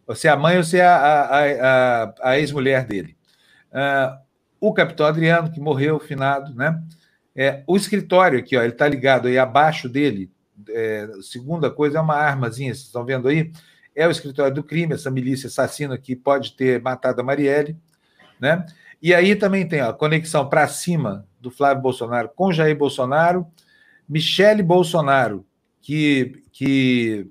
ou 0.07 0.15
se 0.15 0.29
é 0.29 0.31
a 0.31 0.37
mãe 0.37 0.57
ou 0.57 0.63
se 0.63 0.79
é 0.79 0.87
a, 0.87 0.97
a, 0.97 2.05
a, 2.05 2.15
a 2.23 2.39
ex-mulher 2.39 2.87
dele. 2.87 3.17
Uh, 3.73 4.17
o 4.61 4.73
capitão 4.73 5.05
Adriano, 5.05 5.51
que 5.51 5.59
morreu, 5.59 5.99
finado, 5.99 6.55
né? 6.55 6.81
É, 7.35 7.65
o 7.67 7.77
escritório 7.77 8.39
aqui, 8.39 8.57
ó, 8.57 8.63
ele 8.63 8.73
está 8.73 8.87
ligado 8.87 9.27
aí 9.27 9.37
abaixo 9.37 9.89
dele. 9.89 10.31
É, 10.71 11.09
segunda 11.23 11.71
coisa 11.71 11.99
é 11.99 12.01
uma 12.01 12.17
armazinha, 12.17 12.75
vocês 12.75 12.87
estão 12.87 13.05
vendo 13.05 13.29
aí? 13.29 13.53
É 13.95 14.07
o 14.07 14.11
escritório 14.11 14.55
do 14.55 14.63
crime, 14.63 14.95
essa 14.95 15.11
milícia 15.11 15.47
assassina 15.47 15.97
que 15.97 16.17
pode 16.17 16.55
ter 16.57 16.81
matado 16.83 17.21
a 17.21 17.25
Marielle, 17.25 17.77
né? 18.41 18.67
E 19.01 19.15
aí 19.15 19.37
também 19.37 19.69
tem 19.69 19.81
a 19.81 19.93
conexão 19.93 20.49
para 20.49 20.67
cima 20.67 21.27
do 21.41 21.51
Flávio 21.51 21.83
Bolsonaro 21.83 22.31
com 22.35 22.53
Jair 22.53 22.77
Bolsonaro, 22.77 23.47
Michele 24.09 24.63
Bolsonaro, 24.63 25.47
que, 25.81 26.43
que, 26.53 27.27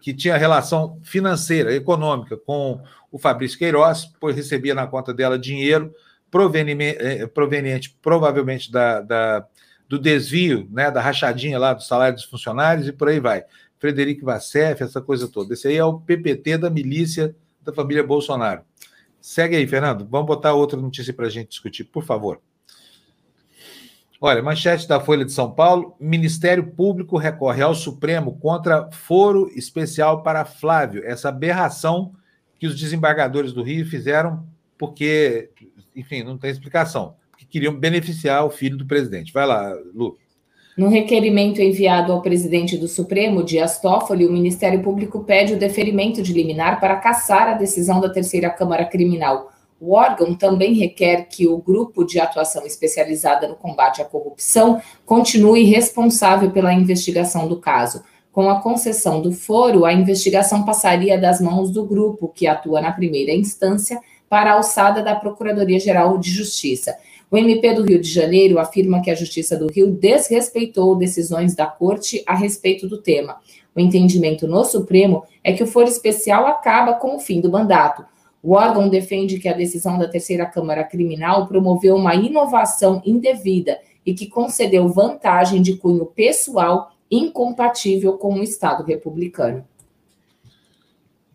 que 0.00 0.14
tinha 0.14 0.36
relação 0.36 0.98
financeira, 1.02 1.74
econômica 1.74 2.36
com 2.36 2.80
o 3.10 3.18
Fabrício 3.18 3.58
Queiroz, 3.58 4.10
pois 4.20 4.36
recebia 4.36 4.74
na 4.74 4.86
conta 4.86 5.12
dela 5.12 5.38
dinheiro 5.38 5.92
proveniente, 6.30 6.96
eh, 6.98 7.26
proveniente 7.26 7.98
provavelmente 8.00 8.72
da, 8.72 9.02
da, 9.02 9.46
do 9.92 9.98
desvio, 9.98 10.66
né, 10.70 10.90
da 10.90 11.02
rachadinha 11.02 11.58
lá 11.58 11.74
do 11.74 11.82
salário 11.82 12.14
dos 12.14 12.24
funcionários 12.24 12.88
e 12.88 12.92
por 12.92 13.10
aí 13.10 13.20
vai. 13.20 13.44
Frederico 13.78 14.24
Vassef, 14.24 14.82
essa 14.82 15.02
coisa 15.02 15.28
toda. 15.28 15.52
Esse 15.52 15.68
aí 15.68 15.76
é 15.76 15.84
o 15.84 16.00
PPT 16.00 16.56
da 16.56 16.70
milícia 16.70 17.36
da 17.60 17.74
família 17.74 18.02
Bolsonaro. 18.02 18.62
Segue 19.20 19.54
aí, 19.54 19.66
Fernando. 19.66 20.08
Vamos 20.08 20.26
botar 20.26 20.54
outra 20.54 20.80
notícia 20.80 21.12
para 21.12 21.26
a 21.26 21.28
gente 21.28 21.50
discutir, 21.50 21.84
por 21.84 22.04
favor. 22.04 22.40
Olha, 24.18 24.42
manchete 24.42 24.88
da 24.88 24.98
Folha 24.98 25.26
de 25.26 25.32
São 25.32 25.52
Paulo: 25.52 25.94
Ministério 26.00 26.68
Público 26.68 27.18
recorre 27.18 27.62
ao 27.62 27.74
Supremo 27.74 28.38
contra 28.38 28.90
foro 28.92 29.50
especial 29.54 30.22
para 30.22 30.46
Flávio. 30.46 31.04
Essa 31.04 31.28
aberração 31.28 32.14
que 32.58 32.66
os 32.66 32.80
desembargadores 32.80 33.52
do 33.52 33.62
Rio 33.62 33.84
fizeram 33.84 34.48
porque 34.78 35.50
enfim, 35.94 36.22
não 36.22 36.38
tem 36.38 36.50
explicação. 36.50 37.14
Que 37.52 37.58
queriam 37.58 37.74
beneficiar 37.74 38.46
o 38.46 38.50
filho 38.50 38.78
do 38.78 38.86
presidente. 38.86 39.30
Vai 39.30 39.46
lá, 39.46 39.76
Lu. 39.94 40.16
No 40.74 40.88
requerimento 40.88 41.60
enviado 41.60 42.10
ao 42.10 42.22
presidente 42.22 42.78
do 42.78 42.88
Supremo, 42.88 43.44
Dias 43.44 43.78
Toffoli, 43.78 44.24
o 44.24 44.32
Ministério 44.32 44.82
Público 44.82 45.22
pede 45.22 45.52
o 45.52 45.58
deferimento 45.58 46.22
de 46.22 46.32
liminar 46.32 46.80
para 46.80 46.96
caçar 46.96 47.48
a 47.48 47.52
decisão 47.52 48.00
da 48.00 48.08
terceira 48.08 48.48
Câmara 48.48 48.86
Criminal. 48.86 49.52
O 49.78 49.92
órgão 49.92 50.34
também 50.34 50.72
requer 50.72 51.24
que 51.24 51.46
o 51.46 51.58
grupo 51.58 52.04
de 52.04 52.18
atuação 52.18 52.64
especializada 52.64 53.46
no 53.46 53.54
combate 53.54 54.00
à 54.00 54.04
corrupção 54.06 54.80
continue 55.04 55.64
responsável 55.64 56.50
pela 56.52 56.72
investigação 56.72 57.46
do 57.46 57.60
caso. 57.60 58.02
Com 58.32 58.48
a 58.48 58.62
concessão 58.62 59.20
do 59.20 59.30
foro, 59.30 59.84
a 59.84 59.92
investigação 59.92 60.64
passaria 60.64 61.20
das 61.20 61.38
mãos 61.38 61.70
do 61.70 61.84
grupo 61.84 62.32
que 62.34 62.46
atua 62.46 62.80
na 62.80 62.92
primeira 62.92 63.30
instância 63.30 64.00
para 64.26 64.52
a 64.52 64.54
alçada 64.54 65.02
da 65.02 65.14
Procuradoria-Geral 65.14 66.16
de 66.16 66.30
Justiça. 66.30 66.96
O 67.32 67.36
MP 67.38 67.72
do 67.72 67.82
Rio 67.82 67.98
de 67.98 68.10
Janeiro 68.10 68.58
afirma 68.58 69.00
que 69.00 69.10
a 69.10 69.14
Justiça 69.14 69.56
do 69.56 69.72
Rio 69.72 69.90
desrespeitou 69.90 70.94
decisões 70.94 71.54
da 71.54 71.64
Corte 71.64 72.22
a 72.26 72.34
respeito 72.34 72.86
do 72.86 72.98
tema. 72.98 73.38
O 73.74 73.80
entendimento 73.80 74.46
no 74.46 74.62
Supremo 74.66 75.24
é 75.42 75.54
que 75.54 75.62
o 75.62 75.66
foro 75.66 75.88
especial 75.88 76.46
acaba 76.46 76.92
com 76.92 77.16
o 77.16 77.18
fim 77.18 77.40
do 77.40 77.50
mandato. 77.50 78.04
O 78.42 78.52
órgão 78.52 78.86
defende 78.86 79.38
que 79.38 79.48
a 79.48 79.54
decisão 79.54 79.98
da 79.98 80.06
terceira 80.06 80.44
Câmara 80.44 80.84
Criminal 80.84 81.46
promoveu 81.46 81.96
uma 81.96 82.14
inovação 82.14 83.00
indevida 83.02 83.78
e 84.04 84.12
que 84.12 84.26
concedeu 84.26 84.86
vantagem 84.90 85.62
de 85.62 85.76
cunho 85.76 86.04
pessoal 86.04 86.90
incompatível 87.10 88.18
com 88.18 88.34
o 88.34 88.42
Estado 88.42 88.84
republicano. 88.84 89.64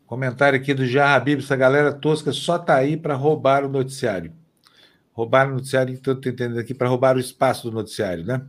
Comentário 0.06 0.60
aqui 0.60 0.76
do 0.76 0.86
Jarra 0.86 1.16
Habib, 1.16 1.40
essa 1.40 1.56
galera 1.56 1.92
tosca 1.92 2.32
só 2.32 2.58
está 2.58 2.76
aí 2.76 2.96
para 2.96 3.16
roubar 3.16 3.66
o 3.66 3.68
noticiário. 3.68 4.32
Roubar 5.18 5.50
o 5.50 5.56
noticiário, 5.56 5.96
então 5.96 6.14
estou 6.14 6.32
entendendo 6.32 6.60
aqui, 6.60 6.76
para 6.76 6.88
roubar 6.88 7.18
o 7.18 7.20
espaço 7.20 7.68
do 7.68 7.74
noticiário, 7.74 8.24
né? 8.24 8.40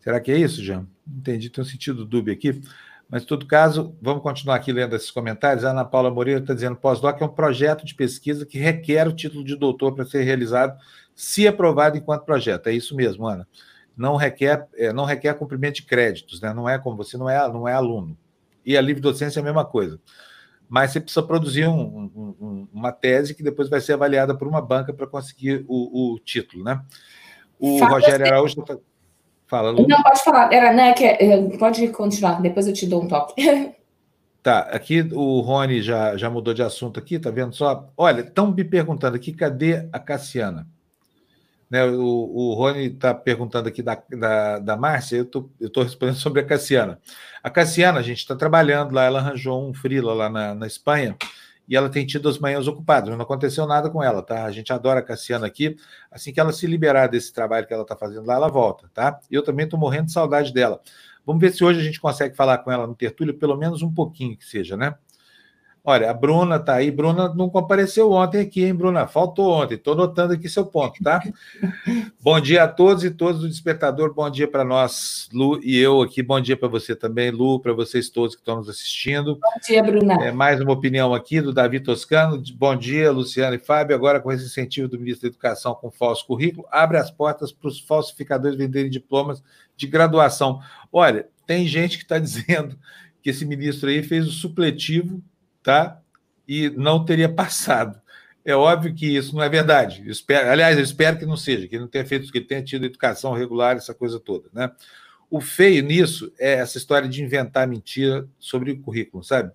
Será 0.00 0.18
que 0.18 0.32
é 0.32 0.38
isso, 0.38 0.62
Jean? 0.64 0.86
Entendi, 1.06 1.50
tem 1.50 1.60
um 1.60 1.66
sentido 1.66 2.06
dúbio 2.06 2.32
aqui. 2.32 2.58
Mas, 3.06 3.22
em 3.22 3.26
todo 3.26 3.44
caso, 3.44 3.94
vamos 4.00 4.22
continuar 4.22 4.54
aqui 4.54 4.72
lendo 4.72 4.96
esses 4.96 5.10
comentários. 5.10 5.62
A 5.62 5.72
Ana 5.72 5.84
Paula 5.84 6.10
Moreira 6.10 6.40
está 6.40 6.54
dizendo: 6.54 6.74
pós-doc 6.74 7.20
é 7.20 7.24
um 7.26 7.28
projeto 7.28 7.84
de 7.84 7.94
pesquisa 7.94 8.46
que 8.46 8.58
requer 8.58 9.06
o 9.06 9.12
título 9.12 9.44
de 9.44 9.54
doutor 9.54 9.94
para 9.94 10.06
ser 10.06 10.22
realizado, 10.22 10.74
se 11.14 11.46
aprovado 11.46 11.98
enquanto 11.98 12.24
projeto. 12.24 12.68
É 12.68 12.72
isso 12.72 12.96
mesmo, 12.96 13.26
Ana. 13.26 13.46
Não 13.94 14.16
requer, 14.16 14.68
é, 14.76 14.94
não 14.94 15.04
requer 15.04 15.34
cumprimento 15.34 15.74
de 15.74 15.82
créditos, 15.82 16.40
né? 16.40 16.54
Não 16.54 16.66
é 16.66 16.78
como 16.78 16.96
você 16.96 17.18
não 17.18 17.28
é, 17.28 17.46
não 17.52 17.68
é 17.68 17.74
aluno. 17.74 18.16
E 18.64 18.74
a 18.74 18.80
livre 18.80 19.02
docência 19.02 19.38
é 19.38 19.42
a 19.42 19.44
mesma 19.44 19.66
coisa 19.66 20.00
mas 20.70 20.92
você 20.92 21.00
precisa 21.00 21.20
produzir 21.24 21.66
um, 21.66 22.08
um, 22.14 22.68
uma 22.72 22.92
tese 22.92 23.34
que 23.34 23.42
depois 23.42 23.68
vai 23.68 23.80
ser 23.80 23.94
avaliada 23.94 24.36
por 24.36 24.46
uma 24.46 24.62
banca 24.62 24.94
para 24.94 25.04
conseguir 25.04 25.64
o, 25.66 26.14
o, 26.14 26.18
título, 26.20 26.62
né? 26.62 26.80
O 27.58 27.80
Fala 27.80 27.94
Rogério 27.94 28.24
assim. 28.24 28.32
Araújo 28.32 28.62
tá... 28.62 28.78
fala. 29.48 29.70
Lu. 29.72 29.88
Não 29.88 30.00
pode 30.00 30.22
falar, 30.22 30.52
era 30.52 30.72
né 30.72 30.92
que 30.92 31.04
é, 31.04 31.58
pode 31.58 31.88
continuar. 31.88 32.40
Depois 32.40 32.68
eu 32.68 32.72
te 32.72 32.86
dou 32.86 33.02
um 33.02 33.08
toque. 33.08 33.34
Tá, 34.42 34.60
aqui 34.60 35.02
o 35.12 35.40
Rony 35.40 35.82
já, 35.82 36.16
já 36.16 36.30
mudou 36.30 36.54
de 36.54 36.62
assunto 36.62 36.98
aqui, 36.98 37.18
tá 37.18 37.30
vendo 37.30 37.54
só? 37.54 37.92
Olha, 37.94 38.22
estão 38.22 38.50
me 38.50 38.64
perguntando 38.64 39.14
aqui, 39.14 39.34
cadê 39.34 39.86
a 39.92 39.98
Cassiana? 39.98 40.66
Né, 41.70 41.84
o, 41.84 42.02
o 42.02 42.54
Rony 42.54 42.86
está 42.86 43.14
perguntando 43.14 43.68
aqui 43.68 43.80
da, 43.80 44.02
da, 44.10 44.58
da 44.58 44.76
Márcia, 44.76 45.18
eu 45.18 45.24
tô, 45.24 45.48
estou 45.60 45.84
respondendo 45.84 46.16
sobre 46.18 46.40
a 46.40 46.44
Cassiana. 46.44 46.98
A 47.42 47.48
Cassiana, 47.48 48.00
a 48.00 48.02
gente 48.02 48.18
está 48.18 48.34
trabalhando 48.34 48.92
lá, 48.92 49.04
ela 49.04 49.20
arranjou 49.20 49.68
um 49.68 49.72
frila 49.72 50.12
lá 50.12 50.28
na, 50.28 50.54
na 50.54 50.66
Espanha, 50.66 51.16
e 51.70 51.76
ela 51.76 51.88
tem 51.88 52.04
tido 52.04 52.28
as 52.28 52.36
manhãs 52.36 52.66
ocupadas, 52.66 53.14
não 53.14 53.22
aconteceu 53.22 53.64
nada 53.64 53.88
com 53.88 54.02
ela, 54.02 54.20
tá? 54.20 54.44
A 54.44 54.50
gente 54.50 54.72
adora 54.72 54.98
a 54.98 55.02
Cassiana 55.04 55.46
aqui. 55.46 55.76
Assim 56.10 56.32
que 56.32 56.40
ela 56.40 56.52
se 56.52 56.66
liberar 56.66 57.06
desse 57.06 57.32
trabalho 57.32 57.64
que 57.64 57.72
ela 57.72 57.84
está 57.84 57.94
fazendo 57.94 58.26
lá, 58.26 58.34
ela 58.34 58.48
volta, 58.48 58.90
tá? 58.92 59.20
Eu 59.30 59.44
também 59.44 59.64
estou 59.66 59.78
morrendo 59.78 60.06
de 60.06 60.12
saudade 60.12 60.52
dela. 60.52 60.80
Vamos 61.24 61.40
ver 61.40 61.52
se 61.52 61.62
hoje 61.62 61.78
a 61.78 61.84
gente 61.84 62.00
consegue 62.00 62.34
falar 62.34 62.58
com 62.58 62.72
ela 62.72 62.88
no 62.88 62.94
Tertúlio, 62.96 63.38
pelo 63.38 63.56
menos 63.56 63.82
um 63.82 63.94
pouquinho 63.94 64.36
que 64.36 64.44
seja, 64.44 64.76
né? 64.76 64.96
Olha, 65.82 66.10
a 66.10 66.14
Bruna 66.14 66.56
está 66.56 66.74
aí. 66.74 66.90
Bruna 66.90 67.32
não 67.34 67.48
compareceu 67.48 68.12
ontem 68.12 68.42
aqui, 68.42 68.64
hein, 68.64 68.74
Bruna? 68.74 69.06
Faltou 69.06 69.50
ontem. 69.50 69.76
Estou 69.76 69.94
notando 69.94 70.34
aqui 70.34 70.46
seu 70.48 70.66
ponto, 70.66 71.02
tá? 71.02 71.22
bom 72.20 72.38
dia 72.38 72.64
a 72.64 72.68
todos 72.68 73.02
e 73.02 73.10
todos 73.10 73.40
do 73.40 73.48
Despertador. 73.48 74.12
Bom 74.12 74.28
dia 74.28 74.46
para 74.46 74.62
nós, 74.62 75.28
Lu 75.32 75.58
e 75.62 75.78
eu 75.78 76.02
aqui. 76.02 76.22
Bom 76.22 76.38
dia 76.38 76.56
para 76.56 76.68
você 76.68 76.94
também, 76.94 77.30
Lu, 77.30 77.58
para 77.60 77.72
vocês 77.72 78.10
todos 78.10 78.34
que 78.34 78.42
estão 78.42 78.56
nos 78.56 78.68
assistindo. 78.68 79.36
Bom 79.36 79.60
dia, 79.66 79.82
Bruna. 79.82 80.14
É, 80.22 80.30
mais 80.30 80.60
uma 80.60 80.72
opinião 80.72 81.14
aqui 81.14 81.40
do 81.40 81.52
Davi 81.52 81.80
Toscano. 81.80 82.42
Bom 82.56 82.76
dia, 82.76 83.10
Luciano 83.10 83.56
e 83.56 83.58
Fábio. 83.58 83.96
Agora, 83.96 84.20
com 84.20 84.30
esse 84.30 84.44
incentivo 84.44 84.86
do 84.86 84.98
ministro 84.98 85.22
da 85.22 85.28
Educação 85.28 85.74
com 85.74 85.90
falso 85.90 86.26
currículo, 86.26 86.66
abre 86.70 86.98
as 86.98 87.10
portas 87.10 87.52
para 87.52 87.68
os 87.68 87.80
falsificadores 87.80 88.58
venderem 88.58 88.90
diplomas 88.90 89.42
de 89.76 89.86
graduação. 89.86 90.60
Olha, 90.92 91.26
tem 91.46 91.66
gente 91.66 91.96
que 91.96 92.04
está 92.04 92.18
dizendo 92.20 92.78
que 93.22 93.30
esse 93.30 93.46
ministro 93.46 93.88
aí 93.88 94.02
fez 94.02 94.26
o 94.26 94.30
supletivo 94.30 95.22
tá? 95.62 96.00
E 96.46 96.70
não 96.70 97.04
teria 97.04 97.28
passado. 97.28 98.00
É 98.44 98.54
óbvio 98.54 98.94
que 98.94 99.16
isso 99.16 99.34
não 99.34 99.42
é 99.42 99.48
verdade. 99.48 100.02
Eu 100.04 100.10
espero, 100.10 100.50
aliás, 100.50 100.76
eu 100.76 100.82
espero 100.84 101.18
que 101.18 101.26
não 101.26 101.36
seja, 101.36 101.68
que 101.68 101.78
não 101.78 101.86
tenha 101.86 102.06
feito, 102.06 102.30
que 102.32 102.40
tenha 102.40 102.62
tido 102.62 102.86
educação 102.86 103.32
regular, 103.32 103.76
essa 103.76 103.94
coisa 103.94 104.18
toda, 104.18 104.48
né? 104.52 104.70
O 105.30 105.40
feio 105.40 105.82
nisso 105.84 106.32
é 106.38 106.54
essa 106.54 106.76
história 106.76 107.08
de 107.08 107.22
inventar 107.22 107.66
mentira 107.68 108.26
sobre 108.38 108.72
o 108.72 108.80
currículo, 108.80 109.22
sabe? 109.22 109.52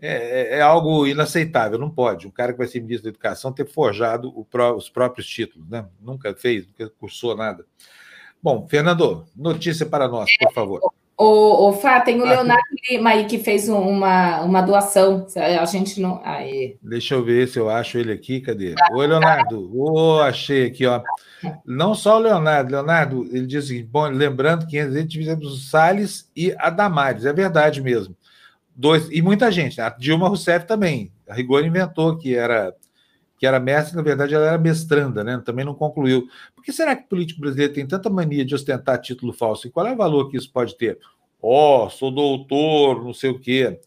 É, 0.00 0.54
é, 0.54 0.58
é 0.58 0.60
algo 0.62 1.06
inaceitável, 1.06 1.78
não 1.78 1.90
pode. 1.90 2.26
Um 2.26 2.30
cara 2.30 2.52
que 2.52 2.58
vai 2.58 2.66
ser 2.66 2.80
ministro 2.80 3.04
da 3.04 3.10
Educação 3.10 3.52
ter 3.52 3.68
forjado 3.68 4.32
pró, 4.50 4.74
os 4.74 4.88
próprios 4.88 5.26
títulos, 5.26 5.68
né? 5.68 5.86
Nunca 6.00 6.34
fez, 6.34 6.66
nunca 6.66 6.88
cursou 6.98 7.36
nada. 7.36 7.66
Bom, 8.42 8.66
Fernando, 8.68 9.26
notícia 9.36 9.86
para 9.86 10.08
nós, 10.08 10.36
por 10.38 10.52
favor. 10.52 10.92
O, 11.16 11.68
o 11.68 11.72
Fá, 11.74 12.00
tem 12.00 12.20
o 12.20 12.24
ah, 12.24 12.30
Leonardo 12.30 12.62
Lima 12.90 13.10
aí 13.10 13.26
que 13.26 13.38
fez 13.38 13.68
uma, 13.68 14.40
uma 14.42 14.60
doação. 14.62 15.26
A 15.36 15.64
gente 15.66 16.00
não. 16.00 16.20
Aí. 16.24 16.76
Deixa 16.82 17.14
eu 17.14 17.24
ver 17.24 17.46
se 17.48 17.58
eu 17.58 17.68
acho 17.68 17.98
ele 17.98 18.12
aqui. 18.12 18.40
Cadê? 18.40 18.74
Ah, 18.80 18.94
Oi, 18.94 19.06
Leonardo. 19.06 19.70
Oh, 19.74 20.20
achei 20.20 20.66
aqui, 20.66 20.86
ó. 20.86 21.02
Não 21.64 21.94
só 21.94 22.16
o 22.16 22.20
Leonardo. 22.20 22.72
Leonardo, 22.72 23.28
ele 23.30 23.46
diz 23.46 23.64
assim: 23.64 23.84
bom, 23.84 24.08
lembrando 24.08 24.66
que 24.66 24.78
a 24.78 24.90
gente 24.90 25.18
fizemos 25.18 25.46
o 25.46 25.56
Salles 25.56 26.30
e 26.34 26.54
a 26.58 26.70
Damares. 26.70 27.24
É 27.24 27.32
verdade 27.32 27.80
mesmo. 27.80 28.16
Dois, 28.74 29.08
e 29.10 29.20
muita 29.20 29.52
gente. 29.52 29.80
A 29.80 29.90
Dilma 29.90 30.28
Rousseff 30.28 30.66
também. 30.66 31.12
A 31.28 31.34
Rigor 31.34 31.64
inventou 31.64 32.16
que 32.16 32.34
era 32.34 32.74
que 33.42 33.46
era 33.46 33.58
mestre, 33.58 33.96
na 33.96 34.02
verdade 34.02 34.32
ela 34.36 34.46
era 34.46 34.56
mestranda, 34.56 35.24
né? 35.24 35.42
Também 35.44 35.64
não 35.64 35.74
concluiu. 35.74 36.28
Por 36.54 36.62
que 36.62 36.72
será 36.72 36.94
que 36.94 37.02
o 37.02 37.08
político 37.08 37.40
brasileiro 37.40 37.72
tem 37.72 37.84
tanta 37.84 38.08
mania 38.08 38.44
de 38.44 38.54
ostentar 38.54 39.00
título 39.00 39.32
falso? 39.32 39.66
E 39.66 39.70
qual 39.72 39.84
é 39.84 39.92
o 39.92 39.96
valor 39.96 40.30
que 40.30 40.36
isso 40.36 40.48
pode 40.52 40.76
ter? 40.76 40.96
Ó, 41.42 41.86
oh, 41.86 41.90
sou 41.90 42.12
doutor, 42.12 43.02
não 43.02 43.12
sei 43.12 43.30
o 43.30 43.40
quê. 43.40 43.80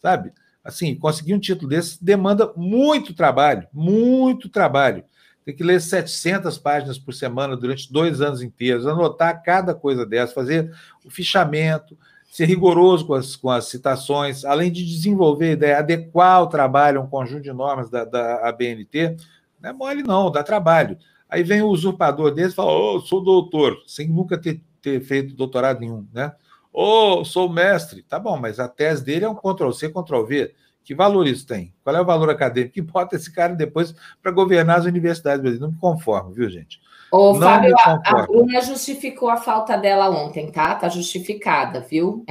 Sabe? 0.00 0.32
Assim, 0.62 0.94
conseguir 0.94 1.34
um 1.34 1.40
título 1.40 1.68
desse 1.68 2.04
demanda 2.04 2.52
muito 2.56 3.12
trabalho, 3.12 3.66
muito 3.72 4.48
trabalho. 4.48 5.02
Tem 5.44 5.56
que 5.56 5.64
ler 5.64 5.80
700 5.80 6.56
páginas 6.58 6.96
por 6.96 7.12
semana 7.12 7.56
durante 7.56 7.92
dois 7.92 8.20
anos 8.20 8.42
inteiros, 8.42 8.86
anotar 8.86 9.42
cada 9.42 9.74
coisa 9.74 10.06
dessa, 10.06 10.32
fazer 10.32 10.72
o 11.04 11.10
fichamento, 11.10 11.98
ser 12.30 12.44
rigoroso 12.44 13.04
com 13.04 13.14
as, 13.14 13.34
com 13.34 13.50
as 13.50 13.66
citações, 13.66 14.44
além 14.44 14.70
de 14.70 14.86
desenvolver 14.86 15.52
ideia, 15.52 15.78
adequar 15.78 16.42
o 16.42 16.46
trabalho 16.46 17.00
a 17.00 17.02
um 17.02 17.08
conjunto 17.08 17.42
de 17.42 17.52
normas 17.52 17.90
da, 17.90 18.04
da 18.04 18.48
ABNT, 18.48 19.16
não 19.60 19.70
é 19.70 19.72
mole 19.72 20.02
não, 20.04 20.30
dá 20.30 20.44
trabalho. 20.44 20.96
Aí 21.28 21.42
vem 21.42 21.60
o 21.60 21.68
usurpador 21.68 22.30
desse 22.30 22.52
e 22.52 22.54
fala, 22.54 22.72
oh, 22.72 23.00
sou 23.00 23.20
doutor, 23.20 23.82
sem 23.84 24.08
nunca 24.08 24.38
ter, 24.38 24.62
ter 24.80 25.00
feito 25.00 25.34
doutorado 25.34 25.80
nenhum, 25.80 26.06
né? 26.14 26.32
Ou 26.72 27.20
oh, 27.20 27.24
sou 27.24 27.48
mestre, 27.48 28.02
tá 28.02 28.16
bom, 28.16 28.38
mas 28.38 28.60
a 28.60 28.68
tese 28.68 29.04
dele 29.04 29.24
é 29.24 29.28
um 29.28 29.34
Ctrl-C, 29.34 29.88
Ctrl-V. 29.88 30.54
Que 30.84 30.94
valor 30.94 31.26
isso 31.26 31.46
tem? 31.46 31.74
Qual 31.82 31.94
é 31.94 32.00
o 32.00 32.04
valor 32.04 32.30
acadêmico? 32.30 32.74
Que 32.74 32.80
importa 32.80 33.16
esse 33.16 33.30
cara 33.32 33.54
depois 33.54 33.92
para 34.22 34.30
governar 34.30 34.78
as 34.78 34.84
universidades 34.84 35.42
brasileiras? 35.42 35.60
Não 35.60 35.72
me 35.72 35.78
conformo, 35.78 36.30
viu, 36.30 36.48
gente? 36.48 36.80
Ô, 37.12 37.32
não 37.34 37.40
Fábio, 37.40 37.74
a, 37.78 38.00
a 38.04 38.26
Bruna 38.26 38.60
justificou 38.60 39.28
a 39.28 39.36
falta 39.36 39.76
dela 39.76 40.08
ontem, 40.10 40.50
tá? 40.50 40.74
Tá 40.74 40.88
justificada, 40.88 41.80
viu? 41.80 42.24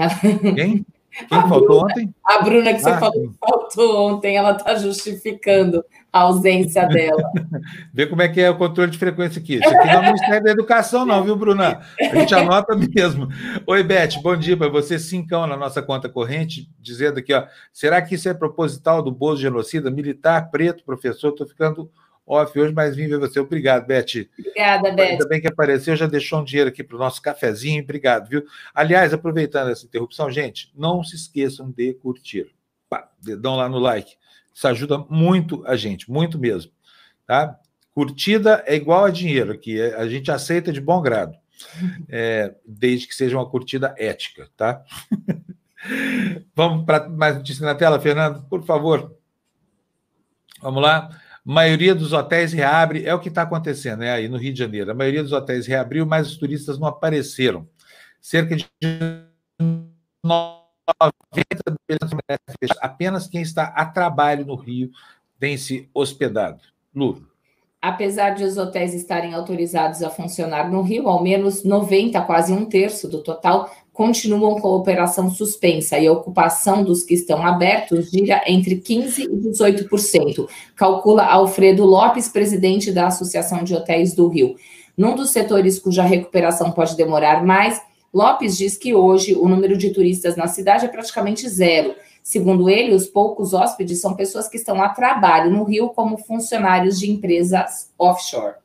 Quem? 0.56 0.86
Quem 1.28 1.28
faltou 1.28 1.68
Bruna, 1.68 1.84
ontem? 1.84 2.16
A 2.24 2.42
Bruna 2.42 2.74
que 2.74 2.80
você 2.80 2.90
ah, 2.90 3.00
falou 3.00 3.30
que 3.30 3.38
faltou 3.40 4.08
ontem, 4.08 4.38
ela 4.38 4.52
está 4.52 4.76
justificando 4.76 5.84
a 6.14 6.22
ausência 6.22 6.88
dela. 6.88 7.22
Vê 7.94 8.08
como 8.08 8.22
é 8.22 8.30
que 8.30 8.40
é 8.40 8.50
o 8.50 8.58
controle 8.58 8.90
de 8.90 8.98
frequência 8.98 9.42
aqui. 9.42 9.56
Isso 9.56 9.68
aqui 9.68 9.88
não 9.88 10.04
é 10.04 10.06
Ministério 10.08 10.44
da 10.44 10.52
Educação, 10.52 11.06
não, 11.06 11.24
viu, 11.24 11.36
Bruna? 11.36 11.82
A 12.00 12.16
gente 12.16 12.34
anota 12.34 12.76
mesmo. 12.76 13.28
Oi, 13.68 13.84
Beth, 13.84 14.22
bom 14.22 14.36
dia 14.36 14.56
para 14.56 14.70
você. 14.70 14.98
Cincão 14.98 15.46
na 15.46 15.58
nossa 15.58 15.82
conta 15.82 16.08
corrente, 16.08 16.70
dizendo 16.80 17.20
aqui, 17.20 17.34
ó. 17.34 17.46
Será 17.74 18.02
que 18.02 18.16
isso 18.16 18.30
é 18.30 18.34
proposital 18.34 19.02
do 19.02 19.12
Bozo 19.12 19.42
genocida? 19.42 19.92
Militar, 19.92 20.50
preto, 20.50 20.84
professor, 20.84 21.30
estou 21.30 21.48
ficando 21.48 21.92
off 22.30 22.58
hoje, 22.58 22.72
mas 22.72 22.96
vim 22.96 23.08
ver 23.08 23.18
você. 23.18 23.40
Obrigado, 23.40 23.88
Beth. 23.88 24.28
Obrigada, 24.38 24.92
Beth. 24.92 25.04
Ainda 25.04 25.28
bem 25.28 25.42
que 25.42 25.48
apareceu, 25.48 25.96
já 25.96 26.06
deixou 26.06 26.40
um 26.40 26.44
dinheiro 26.44 26.70
aqui 26.70 26.84
para 26.84 26.96
o 26.96 27.00
nosso 27.00 27.20
cafezinho. 27.22 27.82
Obrigado, 27.84 28.30
viu? 28.30 28.46
Aliás, 28.74 29.14
aproveitando 29.14 29.72
essa 29.72 29.86
interrupção, 29.86 30.30
gente, 30.30 30.72
não 30.76 31.04
se 31.04 31.16
esqueçam 31.16 31.72
de 31.72 31.94
curtir. 31.96 32.54
Pá, 32.88 33.10
dedão 33.20 33.56
lá 33.56 33.68
no 33.68 33.80
like. 33.80 34.16
Isso 34.54 34.68
ajuda 34.68 35.00
muito 35.10 35.64
a 35.66 35.76
gente, 35.76 36.10
muito 36.10 36.38
mesmo. 36.38 36.72
Tá? 37.26 37.60
Curtida 37.94 38.64
é 38.68 38.76
igual 38.76 39.06
a 39.06 39.10
dinheiro 39.10 39.52
aqui, 39.52 39.80
é, 39.80 39.96
a 39.96 40.08
gente 40.08 40.32
aceita 40.32 40.72
de 40.72 40.80
bom 40.80 41.02
grado, 41.02 41.36
é, 42.08 42.56
desde 42.66 43.08
que 43.08 43.16
seja 43.16 43.38
uma 43.38 43.50
curtida 43.50 43.94
ética, 43.98 44.48
tá? 44.56 44.84
Vamos 46.56 46.86
para 46.86 47.08
mais 47.10 47.38
notícias 47.38 47.66
na 47.66 47.74
tela, 47.74 48.00
Fernando, 48.00 48.44
por 48.50 48.64
favor. 48.66 49.16
Vamos 50.62 50.82
lá 50.84 51.10
maioria 51.52 51.96
dos 51.96 52.14
hotéis 52.14 52.54
reabre, 52.54 53.06
é 53.06 53.14
o 53.14 53.20
que 53.20 53.30
está 53.30 53.42
acontecendo 53.42 54.02
né, 54.02 54.12
aí 54.12 54.30
no 54.30 54.38
Rio 54.38 54.54
de 54.54 54.60
Janeiro. 54.60 54.92
A 54.92 54.94
maioria 54.94 55.24
dos 55.24 55.32
hotéis 55.32 55.66
reabriu, 55.66 56.06
mas 56.06 56.28
os 56.28 56.38
turistas 56.38 56.78
não 56.78 56.88
apareceram. 56.88 57.68
Cerca 58.22 58.56
de 58.56 58.68
90 60.24 60.60
apenas 62.80 63.28
quem 63.28 63.42
está 63.42 63.64
a 63.64 63.84
trabalho 63.86 64.46
no 64.46 64.56
Rio 64.56 64.92
tem 65.40 65.58
se 65.58 65.90
hospedado. 65.92 66.60
Lu. 66.94 67.28
Apesar 67.82 68.32
de 68.32 68.44
os 68.44 68.58
hotéis 68.58 68.94
estarem 68.94 69.34
autorizados 69.34 70.04
a 70.04 70.10
funcionar 70.10 70.70
no 70.70 70.82
Rio, 70.82 71.08
ao 71.08 71.24
menos 71.24 71.64
90, 71.64 72.22
quase 72.24 72.54
um 72.54 72.66
terço 72.66 73.08
do 73.08 73.24
total, 73.24 73.74
continuam 74.00 74.62
com 74.62 74.70
a 74.70 74.78
operação 74.78 75.30
suspensa 75.30 76.00
e 76.00 76.08
a 76.08 76.14
ocupação 76.14 76.86
dos 76.86 77.04
que 77.04 77.14
estão 77.14 77.46
abertos 77.46 78.10
gira 78.10 78.42
entre 78.48 78.78
15% 78.78 79.26
e 79.26 79.50
18%, 79.50 80.48
calcula 80.74 81.26
Alfredo 81.26 81.84
Lopes, 81.84 82.30
presidente 82.30 82.94
da 82.94 83.08
Associação 83.08 83.62
de 83.62 83.76
Hotéis 83.76 84.16
do 84.16 84.30
Rio. 84.30 84.56
Num 84.96 85.16
dos 85.16 85.32
setores 85.32 85.78
cuja 85.80 86.02
recuperação 86.02 86.72
pode 86.72 86.96
demorar 86.96 87.46
mais, 87.46 87.82
Lopes 88.14 88.58
diz 88.58 88.78
que 88.78 88.96
hoje 88.96 89.36
o 89.36 89.50
número 89.50 89.78
de 89.78 89.90
turistas 89.90 90.38
na 90.38 90.48
cidade 90.48 90.86
é 90.86 90.88
praticamente 90.88 91.50
zero. 91.50 91.94
Segundo 92.24 92.70
ele, 92.70 92.96
os 92.96 93.06
poucos 93.06 93.54
hóspedes 93.54 94.00
são 94.00 94.16
pessoas 94.16 94.48
que 94.48 94.56
estão 94.56 94.82
a 94.82 94.88
trabalho 94.88 95.52
no 95.52 95.66
Rio 95.66 95.90
como 95.90 96.18
funcionários 96.18 96.98
de 96.98 97.12
empresas 97.12 97.92
offshore. 98.00 98.59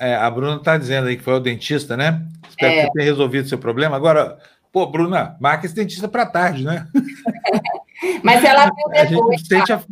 É, 0.00 0.14
a 0.14 0.30
Bruna 0.30 0.56
está 0.56 0.78
dizendo 0.78 1.08
aí 1.08 1.16
que 1.18 1.22
foi 1.22 1.34
o 1.34 1.40
dentista, 1.40 1.94
né? 1.94 2.26
Espero 2.48 2.72
é. 2.72 2.86
que 2.86 2.92
tenha 2.92 3.04
resolvido 3.04 3.44
o 3.44 3.48
seu 3.48 3.58
problema. 3.58 3.94
Agora, 3.94 4.38
pô, 4.72 4.86
Bruna, 4.86 5.36
marca 5.38 5.66
esse 5.66 5.74
dentista 5.74 6.08
para 6.08 6.24
tarde, 6.24 6.64
né? 6.64 6.88
Mas 8.24 8.42
ela 8.42 8.64
viu 8.74 8.88
depois. 8.88 9.02
A 9.02 9.04
gente, 9.36 9.46
sente, 9.46 9.72
a, 9.72 9.84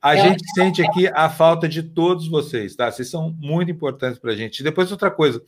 a 0.00 0.16
gente 0.16 0.42
sente 0.54 0.82
aqui 0.82 1.06
a 1.08 1.28
falta 1.28 1.68
de 1.68 1.82
todos 1.82 2.26
vocês, 2.26 2.74
tá? 2.74 2.90
Vocês 2.90 3.10
são 3.10 3.30
muito 3.38 3.70
importantes 3.70 4.18
para 4.18 4.32
a 4.32 4.34
gente. 4.34 4.60
E 4.60 4.64
depois, 4.64 4.90
outra 4.90 5.10
coisa, 5.10 5.42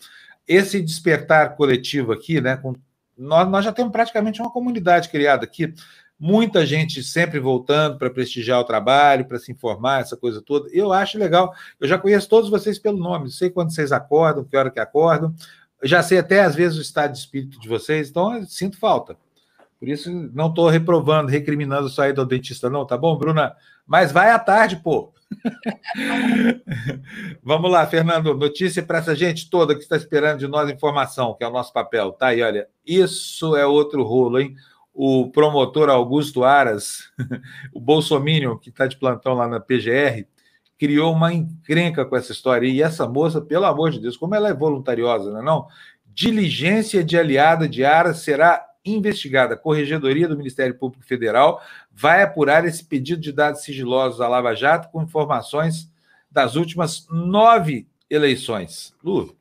esse 0.46 0.82
despertar 0.82 1.56
coletivo 1.56 2.12
aqui, 2.12 2.42
né? 2.42 2.58
Com, 2.58 2.74
nós, 3.16 3.48
nós 3.48 3.64
já 3.64 3.72
temos 3.72 3.90
praticamente 3.90 4.38
uma 4.38 4.50
comunidade 4.50 5.08
criada 5.08 5.44
aqui 5.44 5.72
muita 6.18 6.64
gente 6.64 7.02
sempre 7.02 7.38
voltando 7.38 7.98
para 7.98 8.10
prestigiar 8.10 8.60
o 8.60 8.64
trabalho, 8.64 9.26
para 9.26 9.38
se 9.38 9.52
informar, 9.52 10.00
essa 10.00 10.16
coisa 10.16 10.40
toda. 10.40 10.68
Eu 10.72 10.92
acho 10.92 11.18
legal. 11.18 11.52
Eu 11.80 11.88
já 11.88 11.98
conheço 11.98 12.28
todos 12.28 12.50
vocês 12.50 12.78
pelo 12.78 12.98
nome, 12.98 13.30
sei 13.30 13.50
quando 13.50 13.74
vocês 13.74 13.92
acordam, 13.92 14.44
que 14.44 14.56
hora 14.56 14.70
que 14.70 14.80
acordam. 14.80 15.34
Já 15.82 16.02
sei 16.02 16.18
até, 16.18 16.42
às 16.42 16.54
vezes, 16.54 16.78
o 16.78 16.82
estado 16.82 17.12
de 17.12 17.18
espírito 17.18 17.60
de 17.60 17.68
vocês, 17.68 18.08
então 18.08 18.36
eu 18.36 18.46
sinto 18.46 18.78
falta. 18.78 19.16
Por 19.78 19.88
isso, 19.88 20.10
não 20.32 20.48
estou 20.48 20.68
reprovando, 20.68 21.30
recriminando 21.30 21.90
sair 21.90 22.14
do 22.14 22.24
dentista, 22.24 22.70
não, 22.70 22.86
tá 22.86 22.96
bom, 22.96 23.18
Bruna? 23.18 23.54
Mas 23.86 24.10
vai 24.10 24.30
à 24.30 24.38
tarde, 24.38 24.76
pô. 24.76 25.12
Vamos 27.42 27.70
lá, 27.70 27.86
Fernando. 27.86 28.34
Notícia 28.34 28.82
para 28.82 28.98
essa 28.98 29.14
gente 29.14 29.50
toda 29.50 29.74
que 29.74 29.82
está 29.82 29.96
esperando 29.96 30.38
de 30.38 30.48
nós 30.48 30.70
informação, 30.70 31.34
que 31.34 31.44
é 31.44 31.48
o 31.48 31.52
nosso 31.52 31.72
papel. 31.72 32.12
Tá 32.12 32.28
aí, 32.28 32.42
olha. 32.42 32.66
Isso 32.86 33.56
é 33.56 33.66
outro 33.66 34.02
rolo, 34.02 34.40
hein? 34.40 34.56
O 34.94 35.28
promotor 35.30 35.90
Augusto 35.90 36.44
Aras, 36.44 37.10
o 37.74 37.80
Bolsominion, 37.80 38.56
que 38.56 38.70
está 38.70 38.86
de 38.86 38.96
plantão 38.96 39.34
lá 39.34 39.48
na 39.48 39.58
PGR, 39.58 40.24
criou 40.78 41.12
uma 41.12 41.32
encrenca 41.32 42.04
com 42.04 42.16
essa 42.16 42.30
história. 42.32 42.68
E 42.68 42.80
essa 42.80 43.06
moça, 43.08 43.40
pelo 43.40 43.64
amor 43.64 43.90
de 43.90 44.00
Deus, 44.00 44.16
como 44.16 44.34
ela 44.34 44.48
é 44.48 44.54
voluntariosa, 44.54 45.32
não 45.32 45.40
é? 45.40 45.42
Não? 45.42 45.66
Diligência 46.06 47.02
de 47.02 47.18
aliada 47.18 47.68
de 47.68 47.84
Aras 47.84 48.18
será 48.18 48.64
investigada. 48.84 49.54
A 49.54 49.58
Corregedoria 49.58 50.28
do 50.28 50.36
Ministério 50.36 50.78
Público 50.78 51.04
Federal 51.04 51.60
vai 51.90 52.22
apurar 52.22 52.64
esse 52.64 52.84
pedido 52.84 53.20
de 53.20 53.32
dados 53.32 53.62
sigilosos 53.62 54.20
à 54.20 54.28
Lava 54.28 54.54
Jato 54.54 54.90
com 54.90 55.02
informações 55.02 55.90
das 56.30 56.54
últimas 56.54 57.06
nove 57.10 57.88
eleições. 58.10 58.94
Lu. 59.02 59.34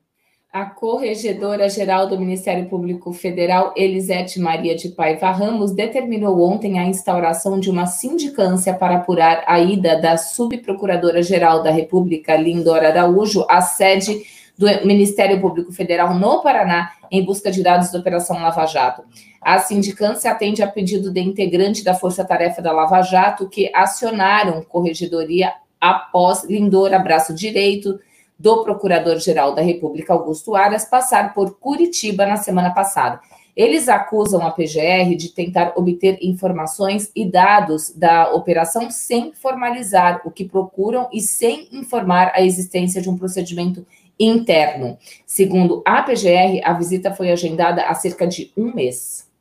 A 0.54 0.66
Corregedora-Geral 0.66 2.06
do 2.08 2.20
Ministério 2.20 2.70
Público 2.70 3.12
Federal, 3.12 3.74
Elisete 3.76 4.39
Maria 4.39 4.76
de 4.76 4.89
Paiva 4.89 5.32
Ramos, 5.32 5.72
determinou 5.72 6.39
ontem 6.48 6.78
a 6.78 6.86
instauração 6.86 7.60
de 7.60 7.72
uma 7.72 7.88
sindicância 7.88 8.72
para 8.72 8.98
apurar 8.98 9.44
a 9.48 9.60
ida 9.60 10.00
da 10.00 10.16
Subprocuradora-Geral 10.16 11.63
da 11.63 11.72
República, 11.72 12.36
Lindora 12.36 12.89
Araújo, 12.89 13.44
à 13.50 13.62
sede 13.62 14.22
do 14.56 14.68
Ministério 14.86 15.42
Público 15.42 15.72
Federal 15.72 16.13
no 16.13 16.44
Paraná, 16.44 16.92
em 17.10 17.26
busca 17.26 17.52
de 17.52 17.63
dados 17.63 17.92
da 17.92 17.98
Operação 17.98 18.39
Lava 18.39 18.68
Jato. 18.68 19.04
A 19.42 19.58
sindicância 19.58 20.30
atende 20.30 20.62
a 20.62 20.68
pedido 20.68 21.12
de 21.12 21.20
integrante 21.20 21.84
da 21.84 21.96
Força 21.96 22.24
Tarefa 22.24 22.62
da 22.62 22.72
Lava 22.72 23.02
Jato 23.02 23.50
que 23.50 23.72
acionaram 23.74 24.62
corregedoria 24.62 25.52
após 25.82 26.44
Lindora 26.44 27.00
Braço 27.00 27.34
Direito, 27.34 28.00
do 28.38 28.63
Procurador-Geral 28.63 29.54
da 29.54 29.62
República, 29.62 30.13
Augusto 30.13 30.56
Aras, 30.56 30.86
passar 30.86 31.34
por 31.34 31.58
Curitiba 31.60 32.26
na 32.26 32.38
semana 32.38 32.72
passada. 32.72 33.19
Eles 33.56 33.88
acusam 33.88 34.41
a 34.46 34.52
PGR 34.52 35.15
de 35.15 35.30
tentar 35.30 35.74
obter 35.76 36.17
informações 36.22 37.12
e 37.15 37.24
dados 37.24 37.91
da 37.91 38.34
operação 38.34 38.89
sem 38.89 39.32
formalizar 39.32 40.22
o 40.26 40.32
que 40.32 40.43
procuram 40.43 41.08
e 41.13 41.22
sem 41.22 41.67
informar 41.72 42.32
a 42.34 42.41
existência 42.41 43.02
de 43.02 43.10
um 43.10 43.17
procedimento 43.17 43.86
interno. 44.19 44.98
Segundo 45.26 45.84
a 45.86 46.02
PGR, 46.02 46.62
a 46.63 46.74
visita 46.74 47.13
foi 47.13 47.32
agendada 47.32 47.84
há 47.84 47.93
cerca 47.93 48.28
de 48.28 48.52
um 48.58 48.74
mês. 48.74 49.32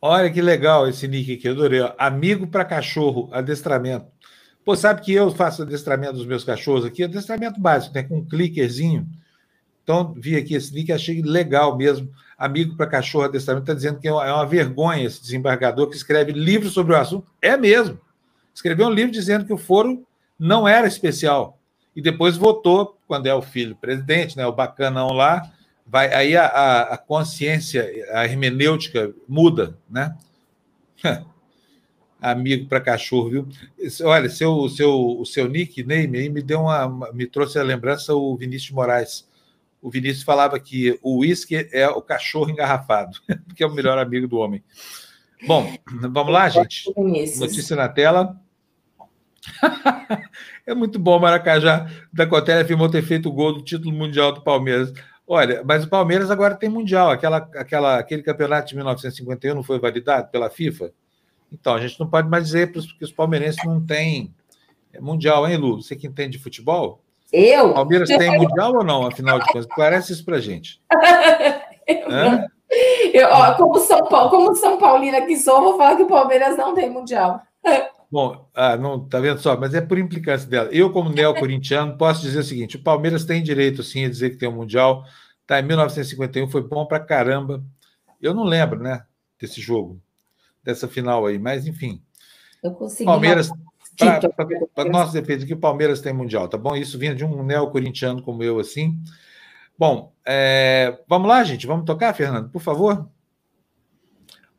Olha 0.00 0.28
que 0.30 0.42
legal 0.42 0.88
esse 0.88 1.06
nick 1.06 1.34
aqui, 1.34 1.46
eu 1.46 1.52
adorei. 1.52 1.80
Amigo 1.96 2.48
para 2.48 2.64
cachorro, 2.64 3.28
adestramento. 3.30 4.11
Pô, 4.64 4.76
sabe 4.76 5.00
que 5.02 5.12
eu 5.12 5.30
faço 5.30 5.62
adestramento 5.62 6.14
dos 6.14 6.26
meus 6.26 6.44
cachorros 6.44 6.84
aqui, 6.84 7.02
adestramento 7.02 7.60
básico, 7.60 7.94
né? 7.94 8.02
Com 8.04 8.18
um 8.18 8.24
clickerzinho. 8.24 9.08
Então, 9.82 10.14
vi 10.16 10.36
aqui 10.36 10.54
esse 10.54 10.72
link, 10.72 10.92
achei 10.92 11.20
legal 11.20 11.76
mesmo. 11.76 12.08
Amigo 12.38 12.76
para 12.76 12.86
cachorro 12.86 13.24
adestramento 13.24 13.64
está 13.64 13.74
dizendo 13.74 13.98
que 13.98 14.06
é 14.06 14.12
uma 14.12 14.46
vergonha 14.46 15.04
esse 15.04 15.20
desembargador 15.20 15.88
que 15.88 15.96
escreve 15.96 16.32
livro 16.32 16.68
sobre 16.70 16.92
o 16.92 16.96
assunto. 16.96 17.26
É 17.40 17.56
mesmo. 17.56 18.00
Escreveu 18.54 18.86
um 18.86 18.92
livro 18.92 19.10
dizendo 19.10 19.44
que 19.44 19.52
o 19.52 19.58
foro 19.58 20.06
não 20.38 20.66
era 20.68 20.86
especial. 20.86 21.58
E 21.94 22.00
depois 22.00 22.36
votou, 22.36 22.96
quando 23.06 23.26
é 23.26 23.34
o 23.34 23.42
filho 23.42 23.74
presidente, 23.74 24.36
né? 24.36 24.46
O 24.46 24.52
bacanão 24.52 25.08
lá, 25.08 25.50
vai 25.84 26.12
aí 26.14 26.36
a, 26.36 26.46
a, 26.46 26.82
a 26.94 26.98
consciência, 26.98 27.84
a 28.12 28.24
hermenêutica 28.24 29.12
muda, 29.28 29.76
né? 29.90 30.16
amigo 32.22 32.68
para 32.68 32.80
cachorro, 32.80 33.28
viu? 33.28 33.48
Olha, 34.04 34.30
seu, 34.30 34.68
seu, 34.68 35.18
o 35.18 35.26
seu 35.26 35.48
nickname 35.48 36.18
aí 36.18 36.28
me 36.28 36.40
deu 36.40 36.60
uma, 36.60 37.12
me 37.12 37.26
trouxe 37.26 37.58
a 37.58 37.64
lembrança 37.64 38.14
o 38.14 38.36
Vinícius 38.36 38.70
Moraes. 38.70 39.28
O 39.82 39.90
Vinícius 39.90 40.22
falava 40.22 40.60
que 40.60 40.96
o 41.02 41.18
uísque 41.18 41.68
é 41.72 41.88
o 41.88 42.00
cachorro 42.00 42.48
engarrafado, 42.48 43.18
que 43.56 43.64
é 43.64 43.66
o 43.66 43.74
melhor 43.74 43.98
amigo 43.98 44.28
do 44.28 44.38
homem. 44.38 44.62
Bom, 45.44 45.76
vamos 45.84 46.32
lá, 46.32 46.48
gente. 46.48 46.84
Notícia 46.96 47.74
na 47.74 47.88
tela. 47.88 48.40
é 50.64 50.72
muito 50.72 51.00
bom, 51.00 51.18
Maracajá. 51.18 51.90
Da 52.12 52.24
Cotélia 52.24 52.62
afirmou 52.62 52.88
ter 52.88 53.02
feito 53.02 53.28
o 53.28 53.32
gol 53.32 53.52
do 53.52 53.62
título 53.62 53.92
mundial 53.92 54.30
do 54.30 54.44
Palmeiras. 54.44 54.92
Olha, 55.26 55.64
mas 55.64 55.82
o 55.82 55.88
Palmeiras 55.88 56.30
agora 56.30 56.54
tem 56.54 56.68
mundial. 56.68 57.10
Aquela, 57.10 57.38
aquela, 57.56 57.98
aquele 57.98 58.22
campeonato 58.22 58.68
de 58.68 58.76
1951 58.76 59.56
não 59.56 59.64
foi 59.64 59.80
validado 59.80 60.30
pela 60.30 60.48
FIFA? 60.48 60.92
Então, 61.52 61.74
a 61.74 61.80
gente 61.80 62.00
não 62.00 62.08
pode 62.08 62.28
mais 62.28 62.44
dizer 62.44 62.72
que 62.72 63.04
os 63.04 63.12
palmeirenses 63.12 63.62
não 63.64 63.84
têm 63.84 64.34
mundial, 65.00 65.46
hein, 65.46 65.56
Lu? 65.56 65.82
Você 65.82 65.94
que 65.94 66.06
entende 66.06 66.38
de 66.38 66.42
futebol? 66.42 67.02
Eu? 67.32 67.70
O 67.70 67.74
Palmeiras 67.74 68.08
tem 68.08 68.38
mundial 68.38 68.74
ou 68.74 68.84
não, 68.84 69.06
afinal 69.06 69.38
de 69.38 69.46
contas? 69.46 69.66
Parece 69.76 70.12
isso 70.12 70.24
pra 70.24 70.38
gente. 70.38 70.80
eu, 71.86 73.20
eu, 73.20 73.28
ó, 73.28 73.54
como, 73.54 73.78
São 73.78 74.06
Paulo, 74.06 74.30
como 74.30 74.54
São 74.54 74.78
Paulina 74.78 75.22
que 75.22 75.36
sou, 75.36 75.62
vou 75.62 75.76
falar 75.76 75.96
que 75.96 76.02
o 76.02 76.08
Palmeiras 76.08 76.56
não 76.56 76.74
tem 76.74 76.90
mundial. 76.90 77.40
Bom, 78.10 78.46
ah, 78.54 78.76
não, 78.76 79.08
tá 79.08 79.18
vendo 79.20 79.40
só? 79.40 79.56
Mas 79.56 79.72
é 79.72 79.80
por 79.80 79.98
implicância 79.98 80.46
dela. 80.46 80.68
Eu, 80.70 80.92
como 80.92 81.08
neo-corintiano, 81.08 81.96
posso 81.96 82.20
dizer 82.20 82.40
o 82.40 82.44
seguinte: 82.44 82.76
o 82.76 82.82
Palmeiras 82.82 83.24
tem 83.24 83.42
direito, 83.42 83.82
sim, 83.82 84.04
a 84.04 84.08
dizer 84.10 84.30
que 84.30 84.36
tem 84.36 84.48
um 84.48 84.52
Mundial. 84.52 85.02
Tá, 85.46 85.58
em 85.58 85.62
1951 85.62 86.50
foi 86.50 86.62
bom 86.62 86.84
pra 86.84 87.00
caramba. 87.00 87.64
Eu 88.20 88.34
não 88.34 88.44
lembro, 88.44 88.78
né, 88.78 89.02
desse 89.40 89.62
jogo 89.62 89.98
dessa 90.62 90.88
final 90.88 91.26
aí, 91.26 91.38
mas 91.38 91.66
enfim. 91.66 92.02
Eu 92.62 92.72
consegui. 92.72 93.04
Palmeiras, 93.04 93.50
para 94.74 94.90
nosso 94.90 95.12
defeito 95.12 95.44
aqui, 95.44 95.54
o 95.54 95.58
Palmeiras 95.58 96.00
tem 96.00 96.12
Mundial, 96.12 96.48
tá 96.48 96.56
bom? 96.56 96.74
Isso 96.76 96.98
vinha 96.98 97.14
de 97.14 97.24
um 97.24 97.42
neo-corintiano 97.42 98.22
como 98.22 98.42
eu, 98.42 98.58
assim. 98.58 98.98
Bom, 99.78 100.12
é, 100.24 100.98
vamos 101.08 101.28
lá, 101.28 101.42
gente, 101.44 101.66
vamos 101.66 101.84
tocar, 101.84 102.14
Fernando, 102.14 102.50
por 102.50 102.62
favor. 102.62 103.08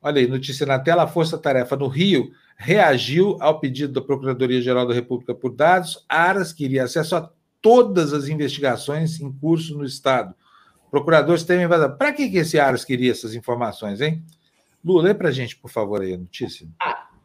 Olha 0.01 0.19
aí, 0.19 0.27
notícia 0.27 0.65
na 0.65 0.77
tela: 0.77 1.03
a 1.03 1.07
Força 1.07 1.37
Tarefa 1.37 1.75
no 1.75 1.87
Rio 1.87 2.31
reagiu 2.57 3.37
ao 3.39 3.59
pedido 3.59 3.93
da 3.93 4.01
Procuradoria-Geral 4.01 4.85
da 4.85 4.93
República 4.93 5.33
por 5.33 5.55
dados. 5.55 6.05
Aras 6.09 6.51
queria 6.51 6.83
acesso 6.83 7.15
a 7.15 7.29
todas 7.61 8.13
as 8.13 8.27
investigações 8.27 9.19
em 9.19 9.31
curso 9.31 9.77
no 9.77 9.85
Estado. 9.85 10.35
Procuradores 10.91 11.43
temem 11.43 11.65
vazar. 11.65 11.97
Para 11.97 12.11
que, 12.11 12.29
que 12.29 12.37
esse 12.37 12.59
Aras 12.59 12.85
queria 12.85 13.11
essas 13.11 13.33
informações, 13.33 14.01
hein? 14.01 14.23
Lu, 14.83 14.97
lê 14.97 15.13
para 15.13 15.29
a 15.29 15.31
gente, 15.31 15.55
por 15.55 15.71
favor, 15.71 16.01
aí 16.01 16.13
a 16.13 16.17
notícia. 16.17 16.67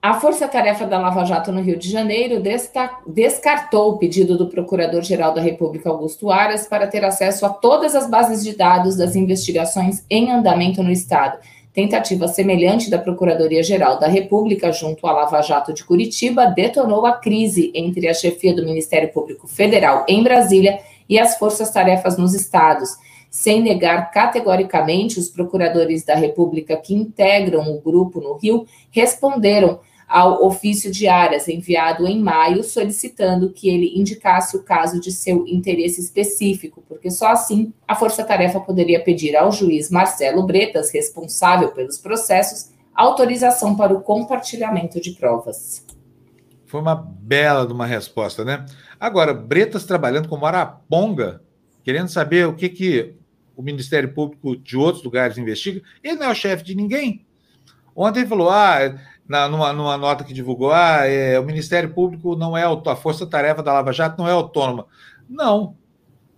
A 0.00 0.14
Força-Tarefa 0.14 0.86
da 0.86 0.96
Lava 0.96 1.24
Jato 1.24 1.50
no 1.50 1.60
Rio 1.60 1.76
de 1.76 1.90
Janeiro 1.90 2.40
descartou 3.04 3.90
o 3.90 3.98
pedido 3.98 4.38
do 4.38 4.46
Procurador-Geral 4.46 5.34
da 5.34 5.40
República, 5.40 5.90
Augusto 5.90 6.30
Aras, 6.30 6.68
para 6.68 6.86
ter 6.86 7.04
acesso 7.04 7.44
a 7.44 7.48
todas 7.48 7.96
as 7.96 8.08
bases 8.08 8.44
de 8.44 8.56
dados 8.56 8.96
das 8.96 9.16
investigações 9.16 10.04
em 10.08 10.30
andamento 10.30 10.84
no 10.84 10.92
Estado. 10.92 11.40
Tentativa 11.72 12.28
semelhante 12.28 12.88
da 12.88 12.98
Procuradoria-Geral 12.98 13.98
da 13.98 14.06
República 14.06 14.70
junto 14.70 15.04
à 15.04 15.12
Lava 15.12 15.42
Jato 15.42 15.72
de 15.72 15.84
Curitiba 15.84 16.46
detonou 16.46 17.04
a 17.04 17.12
crise 17.12 17.72
entre 17.74 18.06
a 18.08 18.14
chefia 18.14 18.54
do 18.54 18.64
Ministério 18.64 19.12
Público 19.12 19.48
Federal 19.48 20.06
em 20.08 20.22
Brasília 20.22 20.78
e 21.08 21.18
as 21.18 21.36
forças-tarefas 21.38 22.16
nos 22.16 22.34
estados 22.34 22.96
sem 23.30 23.62
negar 23.62 24.10
categoricamente, 24.10 25.18
os 25.18 25.28
procuradores 25.28 26.04
da 26.04 26.14
República 26.14 26.76
que 26.76 26.94
integram 26.94 27.70
o 27.70 27.80
grupo 27.80 28.20
no 28.20 28.34
Rio 28.34 28.66
responderam 28.90 29.80
ao 30.08 30.42
ofício 30.46 30.90
de 30.90 31.06
áreas 31.06 31.46
enviado 31.48 32.06
em 32.06 32.18
maio, 32.18 32.64
solicitando 32.64 33.50
que 33.50 33.68
ele 33.68 33.92
indicasse 33.94 34.56
o 34.56 34.62
caso 34.62 34.98
de 34.98 35.12
seu 35.12 35.46
interesse 35.46 36.00
específico, 36.00 36.82
porque 36.88 37.10
só 37.10 37.28
assim 37.28 37.74
a 37.86 37.94
Força-Tarefa 37.94 38.58
poderia 38.58 39.04
pedir 39.04 39.36
ao 39.36 39.52
juiz 39.52 39.90
Marcelo 39.90 40.46
Bretas, 40.46 40.90
responsável 40.90 41.72
pelos 41.72 41.98
processos, 41.98 42.70
autorização 42.94 43.76
para 43.76 43.92
o 43.92 44.00
compartilhamento 44.00 44.98
de 44.98 45.12
provas. 45.12 45.84
Foi 46.64 46.80
uma 46.80 46.94
bela 46.94 47.66
de 47.66 47.72
uma 47.72 47.86
resposta, 47.86 48.44
né? 48.44 48.64
Agora, 48.98 49.34
Bretas 49.34 49.84
trabalhando 49.84 50.28
como 50.28 50.46
araponga, 50.46 51.42
querendo 51.84 52.08
saber 52.08 52.46
o 52.46 52.54
que, 52.54 52.68
que 52.68 53.17
o 53.58 53.62
Ministério 53.62 54.14
Público 54.14 54.56
de 54.56 54.76
outros 54.76 55.02
lugares 55.02 55.36
investiga, 55.36 55.82
ele 56.00 56.14
não 56.14 56.26
é 56.26 56.30
o 56.30 56.34
chefe 56.34 56.62
de 56.62 56.76
ninguém. 56.76 57.26
Ontem 57.94 58.20
ele 58.20 58.28
falou, 58.28 58.48
ah, 58.48 58.96
na, 59.26 59.48
numa, 59.48 59.72
numa 59.72 59.98
nota 59.98 60.22
que 60.22 60.32
divulgou, 60.32 60.70
ah, 60.70 61.04
é, 61.04 61.40
o 61.40 61.44
Ministério 61.44 61.90
Público 61.90 62.36
não 62.36 62.56
é 62.56 62.62
a 62.62 62.94
força-tarefa 62.94 63.60
da 63.60 63.72
Lava 63.72 63.92
Jato 63.92 64.16
não 64.16 64.28
é 64.28 64.30
autônoma. 64.30 64.86
Não. 65.28 65.74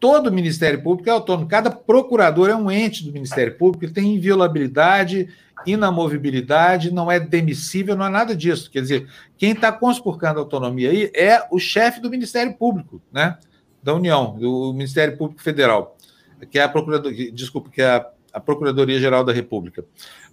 Todo 0.00 0.32
Ministério 0.32 0.82
Público 0.82 1.10
é 1.10 1.12
autônomo. 1.12 1.46
Cada 1.46 1.70
procurador 1.70 2.48
é 2.48 2.56
um 2.56 2.70
ente 2.70 3.04
do 3.04 3.12
Ministério 3.12 3.54
Público, 3.58 3.84
ele 3.84 3.92
tem 3.92 4.14
inviolabilidade, 4.14 5.28
inamovibilidade, 5.66 6.90
não 6.90 7.12
é 7.12 7.20
demissível, 7.20 7.94
não 7.94 8.06
é 8.06 8.08
nada 8.08 8.34
disso. 8.34 8.70
Quer 8.70 8.80
dizer, 8.80 9.08
quem 9.36 9.52
está 9.52 9.70
conspurcando 9.70 10.38
a 10.38 10.42
autonomia 10.42 10.88
aí 10.88 11.12
é 11.14 11.46
o 11.50 11.58
chefe 11.58 12.00
do 12.00 12.08
Ministério 12.08 12.54
Público, 12.54 12.98
né? 13.12 13.36
Da 13.82 13.92
União, 13.92 14.38
do 14.38 14.72
Ministério 14.72 15.18
Público 15.18 15.42
Federal 15.42 15.98
que 16.46 16.58
é 16.58 16.62
a 16.62 16.68
Procuradoria, 16.68 17.32
desculpa, 17.32 17.70
que 17.70 17.82
é 17.82 17.88
a 17.88 18.10
a 18.32 18.40
Procuradoria-Geral 18.40 19.24
da 19.24 19.32
República. 19.32 19.84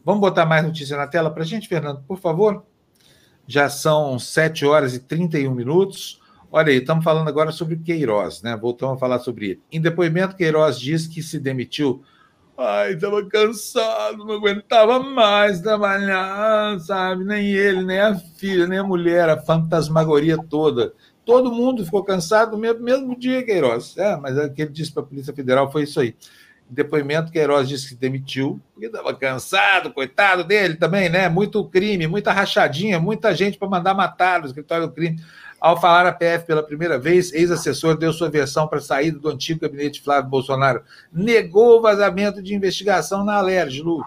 Vamos 0.03 0.21
botar 0.21 0.45
mais 0.45 0.63
notícia 0.63 0.95
na 0.95 1.07
tela 1.07 1.29
para 1.29 1.43
a 1.43 1.45
gente, 1.45 1.67
Fernando, 1.67 2.03
por 2.07 2.19
favor? 2.19 2.63
Já 3.47 3.69
são 3.69 4.17
7 4.19 4.65
horas 4.65 4.93
e 4.93 4.99
31 4.99 5.53
minutos. 5.53 6.21
Olha 6.51 6.71
aí, 6.71 6.77
estamos 6.77 7.03
falando 7.03 7.27
agora 7.27 7.51
sobre 7.51 7.77
Queiroz, 7.77 8.41
né? 8.41 8.55
Voltamos 8.55 8.95
a 8.95 8.99
falar 8.99 9.19
sobre 9.19 9.49
ele. 9.49 9.61
Em 9.71 9.81
depoimento, 9.81 10.35
Queiroz 10.35 10.79
diz 10.79 11.07
que 11.07 11.21
se 11.21 11.39
demitiu. 11.39 12.03
Ai, 12.57 12.93
estava 12.93 13.23
cansado, 13.25 14.25
não 14.25 14.35
aguentava 14.35 14.99
mais 14.99 15.61
trabalhar, 15.61 16.79
sabe? 16.79 17.23
Nem 17.23 17.51
ele, 17.51 17.83
nem 17.83 17.99
a 17.99 18.15
filha, 18.15 18.65
nem 18.65 18.79
a 18.79 18.83
mulher, 18.83 19.29
a 19.29 19.39
fantasmagoria 19.39 20.37
toda. 20.49 20.93
Todo 21.27 21.51
mundo 21.51 21.83
ficou 21.83 22.05
cansado 22.05 22.53
no 22.53 22.57
mesmo, 22.57 22.79
mesmo 22.79 23.19
dia, 23.19 23.43
Queiroz. 23.43 23.97
É, 23.97 24.15
mas 24.15 24.37
o 24.37 24.49
que 24.49 24.61
ele 24.61 24.71
disse 24.71 24.93
para 24.93 25.03
a 25.03 25.05
Polícia 25.05 25.33
Federal 25.33 25.69
foi 25.69 25.83
isso 25.83 25.99
aí. 25.99 26.15
Depoimento, 26.69 27.33
Queiroz 27.33 27.67
disse 27.67 27.89
que 27.89 27.95
demitiu, 27.95 28.61
porque 28.73 28.87
estava 28.87 29.13
cansado, 29.13 29.91
coitado 29.91 30.45
dele 30.45 30.75
também, 30.75 31.09
né? 31.09 31.27
Muito 31.27 31.61
crime, 31.65 32.07
muita 32.07 32.31
rachadinha, 32.31 32.97
muita 32.97 33.35
gente 33.35 33.57
para 33.57 33.67
mandar 33.67 33.93
matar 33.93 34.39
no 34.39 34.45
escritório 34.45 34.87
do 34.87 34.93
crime. 34.93 35.21
Ao 35.59 35.79
falar 35.79 36.05
à 36.05 36.13
PF 36.13 36.45
pela 36.45 36.63
primeira 36.63 36.97
vez, 36.97 37.33
ex-assessor 37.33 37.97
deu 37.97 38.13
sua 38.13 38.29
versão 38.29 38.65
para 38.65 38.77
a 38.77 38.81
saída 38.81 39.19
do 39.19 39.27
antigo 39.27 39.59
gabinete 39.59 40.01
Flávio 40.01 40.29
Bolsonaro. 40.29 40.81
Negou 41.11 41.77
o 41.77 41.81
vazamento 41.81 42.41
de 42.41 42.55
investigação 42.55 43.25
na 43.25 43.35
Alerj, 43.35 43.81
Lu. 43.81 44.01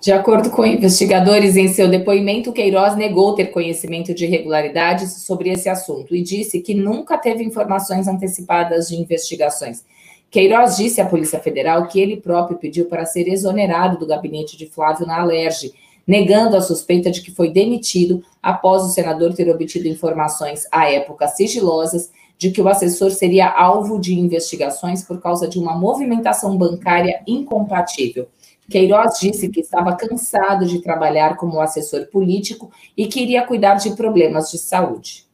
De 0.00 0.12
acordo 0.12 0.50
com 0.50 0.64
investigadores, 0.64 1.56
em 1.56 1.68
seu 1.68 1.88
depoimento, 1.88 2.52
Queiroz 2.52 2.96
negou 2.96 3.34
ter 3.34 3.46
conhecimento 3.46 4.14
de 4.14 4.24
irregularidades 4.24 5.24
sobre 5.24 5.50
esse 5.50 5.68
assunto 5.68 6.14
e 6.14 6.22
disse 6.22 6.60
que 6.60 6.74
nunca 6.74 7.18
teve 7.18 7.42
informações 7.42 8.06
antecipadas 8.06 8.88
de 8.88 8.96
investigações. 8.96 9.84
Queiroz 10.30 10.76
disse 10.76 11.00
à 11.00 11.06
Polícia 11.06 11.40
Federal 11.40 11.88
que 11.88 12.00
ele 12.00 12.16
próprio 12.16 12.58
pediu 12.58 12.84
para 12.86 13.04
ser 13.06 13.28
exonerado 13.28 13.98
do 13.98 14.06
gabinete 14.06 14.56
de 14.56 14.66
Flávio 14.66 15.06
na 15.06 15.20
Alerj 15.20 15.72
negando 16.08 16.56
a 16.56 16.62
suspeita 16.62 17.10
de 17.10 17.20
que 17.20 17.30
foi 17.30 17.50
demitido 17.50 18.24
após 18.42 18.82
o 18.82 18.88
senador 18.88 19.34
ter 19.34 19.50
obtido 19.50 19.86
informações 19.86 20.66
à 20.72 20.90
época 20.90 21.28
sigilosas 21.28 22.10
de 22.38 22.50
que 22.50 22.62
o 22.62 22.68
assessor 22.68 23.10
seria 23.10 23.50
alvo 23.50 24.00
de 24.00 24.18
investigações 24.18 25.02
por 25.02 25.20
causa 25.20 25.46
de 25.46 25.58
uma 25.58 25.76
movimentação 25.76 26.56
bancária 26.56 27.20
incompatível. 27.26 28.26
Queiroz 28.70 29.18
disse 29.18 29.48
que 29.48 29.60
estava 29.60 29.96
cansado 29.96 30.66
de 30.66 30.80
trabalhar 30.82 31.36
como 31.36 31.60
assessor 31.60 32.06
político 32.08 32.70
e 32.96 33.06
queria 33.06 33.46
cuidar 33.46 33.74
de 33.74 33.94
problemas 33.96 34.50
de 34.50 34.58
saúde. 34.58 35.26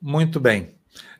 Muito 0.00 0.38
bem. 0.38 0.76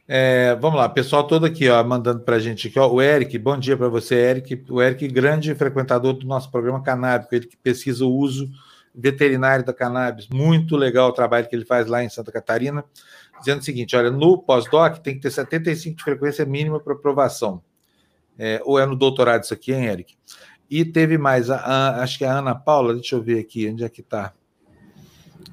É, 0.06 0.54
vamos 0.54 0.78
lá, 0.78 0.88
pessoal 0.88 1.26
todo 1.26 1.44
aqui, 1.44 1.68
ó, 1.68 1.84
mandando 1.84 2.20
para 2.20 2.36
a 2.36 2.38
gente 2.38 2.68
aqui, 2.68 2.78
ó, 2.78 2.90
o 2.90 3.02
Eric, 3.02 3.36
bom 3.38 3.58
dia 3.58 3.76
para 3.76 3.88
você, 3.88 4.14
Eric. 4.14 4.64
O 4.70 4.80
Eric, 4.80 5.06
grande 5.08 5.54
frequentador 5.54 6.14
do 6.14 6.26
nosso 6.26 6.50
programa 6.50 6.82
canábico, 6.82 7.34
ele 7.34 7.46
que 7.46 7.58
pesquisa 7.58 8.06
o 8.06 8.14
uso 8.14 8.48
veterinário 8.94 9.64
da 9.64 9.72
cannabis. 9.72 10.28
Muito 10.28 10.76
legal 10.76 11.10
o 11.10 11.12
trabalho 11.12 11.48
que 11.48 11.54
ele 11.54 11.64
faz 11.64 11.86
lá 11.86 12.02
em 12.02 12.08
Santa 12.08 12.32
Catarina. 12.32 12.84
Dizendo 13.38 13.60
o 13.60 13.64
seguinte: 13.64 13.94
olha, 13.94 14.10
no 14.10 14.38
pós-doc 14.38 14.98
tem 14.98 15.14
que 15.14 15.20
ter 15.20 15.30
75 15.30 15.96
de 15.96 16.02
frequência 16.02 16.44
mínima 16.44 16.80
para 16.80 16.94
aprovação. 16.94 17.62
É, 18.38 18.60
ou 18.64 18.78
é 18.78 18.86
no 18.86 18.96
doutorado 18.96 19.42
isso 19.42 19.52
aqui, 19.52 19.72
hein, 19.72 19.86
Eric? 19.86 20.16
E 20.70 20.84
teve 20.84 21.16
mais, 21.16 21.50
a, 21.50 21.56
a, 21.56 22.02
acho 22.02 22.18
que 22.18 22.24
a 22.24 22.38
Ana 22.38 22.54
Paula, 22.54 22.94
deixa 22.94 23.16
eu 23.16 23.22
ver 23.22 23.38
aqui, 23.40 23.68
onde 23.68 23.84
é 23.84 23.88
que 23.88 24.00
está? 24.00 24.32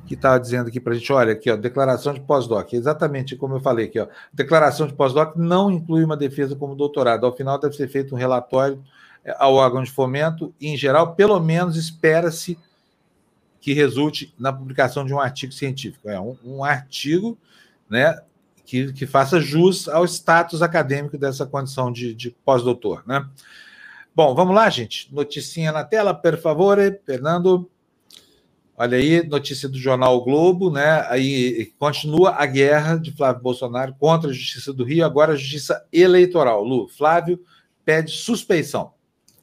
que 0.06 0.14
estava 0.14 0.40
dizendo 0.40 0.68
aqui 0.68 0.80
para 0.80 0.94
a 0.94 0.96
gente, 0.96 1.12
olha, 1.12 1.34
aqui, 1.34 1.50
ó, 1.50 1.56
declaração 1.56 2.14
de 2.14 2.22
pós-doc, 2.22 2.74
exatamente 2.74 3.36
como 3.36 3.56
eu 3.56 3.60
falei 3.60 3.86
aqui, 3.86 4.00
ó, 4.00 4.08
declaração 4.32 4.88
de 4.88 4.94
pós-doc 4.94 5.36
não 5.36 5.72
inclui 5.72 6.04
uma 6.04 6.16
defesa 6.16 6.56
como 6.56 6.76
doutorado, 6.76 7.26
ao 7.26 7.36
final 7.36 7.60
deve 7.60 7.76
ser 7.76 7.88
feito 7.88 8.14
um 8.14 8.18
relatório 8.18 8.84
é, 9.24 9.36
ao 9.40 9.56
órgão 9.56 9.84
de 9.84 9.92
fomento, 9.92 10.54
e, 10.60 10.70
em 10.70 10.78
geral, 10.78 11.16
pelo 11.16 11.40
menos 11.40 11.76
espera-se 11.76 12.58
que 13.60 13.74
resulte 13.74 14.34
na 14.38 14.54
publicação 14.54 15.04
de 15.04 15.14
um 15.14 15.20
artigo 15.20 15.52
científico, 15.52 16.08
é 16.08 16.20
um, 16.20 16.38
um 16.44 16.64
artigo, 16.64 17.38
né, 17.90 18.20
que, 18.64 18.94
que, 18.94 19.08
faça 19.08 19.40
jus 19.40 19.88
ao 19.88 20.06
status 20.06 20.62
acadêmico 20.62 21.18
dessa 21.18 21.46
condição 21.46 21.92
de, 21.92 22.14
de 22.14 22.30
pós-doutor, 22.46 23.04
né. 23.08 23.28
Bom, 24.16 24.34
vamos 24.34 24.56
lá, 24.56 24.70
gente, 24.70 25.14
noticinha 25.14 25.74
na 25.74 25.84
tela, 25.84 26.14
por 26.14 26.38
favor, 26.38 26.78
Fernando. 27.06 27.70
Olha 28.78 28.98
aí, 28.98 29.28
notícia 29.28 29.68
do 29.68 29.78
jornal 29.78 30.16
o 30.16 30.24
Globo, 30.24 30.72
né? 30.72 31.06
Aí 31.10 31.74
continua 31.78 32.32
a 32.38 32.46
guerra 32.46 32.96
de 32.96 33.12
Flávio 33.12 33.44
Bolsonaro 33.44 33.94
contra 34.00 34.30
a 34.30 34.34
Justiça 34.34 34.72
do 34.72 34.86
Rio, 34.86 35.04
agora 35.04 35.34
a 35.34 35.36
Justiça 35.36 35.86
Eleitoral. 35.92 36.64
Lu, 36.64 36.88
Flávio 36.88 37.42
pede 37.84 38.12
suspeição. 38.12 38.94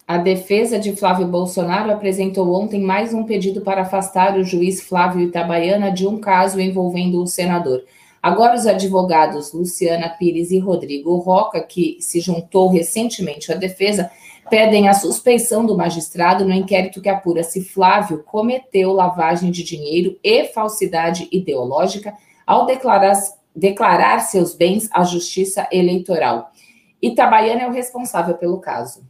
A 0.09 0.17
defesa 0.17 0.79
de 0.79 0.97
Flávio 0.97 1.27
Bolsonaro 1.27 1.91
apresentou 1.91 2.51
ontem 2.55 2.81
mais 2.81 3.13
um 3.13 3.25
pedido 3.25 3.61
para 3.61 3.83
afastar 3.83 4.39
o 4.39 4.45
juiz 4.45 4.81
Flávio 4.81 5.21
Itabaiana 5.21 5.91
de 5.91 6.07
um 6.07 6.19
caso 6.19 6.59
envolvendo 6.59 7.23
o 7.23 7.27
senador. 7.27 7.85
Agora, 8.23 8.55
os 8.55 8.67
advogados 8.67 9.53
Luciana 9.53 10.09
Pires 10.09 10.51
e 10.51 10.59
Rodrigo 10.59 11.17
Roca, 11.17 11.61
que 11.61 11.99
se 12.01 12.21
juntou 12.21 12.71
recentemente 12.71 13.53
à 13.53 13.55
defesa, 13.55 14.11
pedem 14.53 14.87
a 14.87 14.93
suspeição 14.93 15.65
do 15.65 15.75
magistrado 15.75 16.45
no 16.45 16.53
inquérito 16.53 17.01
que 17.01 17.09
apura 17.09 17.43
se 17.43 17.65
Flávio 17.65 18.23
cometeu 18.23 18.93
lavagem 18.93 19.51
de 19.51 19.65
dinheiro 19.65 20.19
e 20.23 20.45
falsidade 20.45 21.27
ideológica 21.33 22.13
ao 22.47 22.67
declarar, 22.67 23.15
declarar 23.57 24.19
seus 24.19 24.55
bens 24.55 24.91
à 24.93 25.05
Justiça 25.05 25.67
Eleitoral. 25.73 26.51
Itabaiana 27.01 27.63
é 27.63 27.67
o 27.67 27.73
responsável 27.73 28.35
pelo 28.35 28.61
caso. 28.61 29.09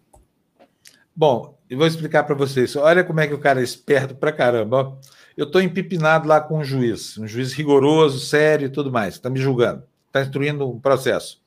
Bom, 1.14 1.58
eu 1.68 1.76
vou 1.76 1.88
explicar 1.88 2.22
para 2.22 2.36
vocês. 2.36 2.76
Olha 2.76 3.02
como 3.02 3.18
é 3.18 3.26
que 3.26 3.34
o 3.34 3.40
cara 3.40 3.58
é 3.58 3.64
esperto 3.64 4.14
pra 4.14 4.30
caramba. 4.30 4.96
Eu 5.36 5.46
estou 5.46 5.60
empipinado 5.60 6.28
lá 6.28 6.40
com 6.40 6.58
um 6.58 6.64
juiz, 6.64 7.18
um 7.18 7.26
juiz 7.26 7.52
rigoroso, 7.52 8.20
sério 8.20 8.66
e 8.66 8.70
tudo 8.70 8.92
mais. 8.92 9.14
Está 9.14 9.28
me 9.28 9.40
julgando, 9.40 9.82
está 10.06 10.22
instruindo 10.22 10.70
um 10.70 10.78
processo. 10.78 11.42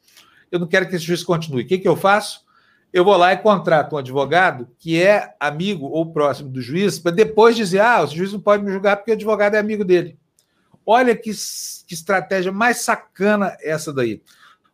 Eu 0.51 0.59
não 0.59 0.67
quero 0.67 0.85
que 0.89 0.97
esse 0.97 1.05
juiz 1.05 1.23
continue. 1.23 1.63
O 1.63 1.65
que, 1.65 1.77
que 1.77 1.87
eu 1.87 1.95
faço? 1.95 2.44
Eu 2.95 3.03
vou 3.03 3.17
lá 3.17 3.33
e 3.33 3.37
contrato 3.37 3.93
um 3.93 3.97
advogado 3.97 4.69
que 4.79 5.03
é 5.03 5.35
amigo 5.37 5.85
ou 5.87 6.13
próximo 6.13 6.49
do 6.49 6.61
juiz, 6.61 6.97
para 6.97 7.11
depois 7.11 7.53
dizer: 7.53 7.81
ah, 7.81 8.01
o 8.01 8.07
juiz 8.07 8.31
não 8.31 8.39
pode 8.39 8.63
me 8.63 8.71
julgar 8.71 8.95
porque 8.95 9.11
o 9.11 9.15
advogado 9.15 9.55
é 9.55 9.59
amigo 9.59 9.83
dele. 9.83 10.17
Olha 10.85 11.13
que, 11.13 11.29
que 11.85 11.93
estratégia 11.93 12.53
mais 12.53 12.77
sacana 12.77 13.57
essa 13.61 13.91
daí. 13.91 14.21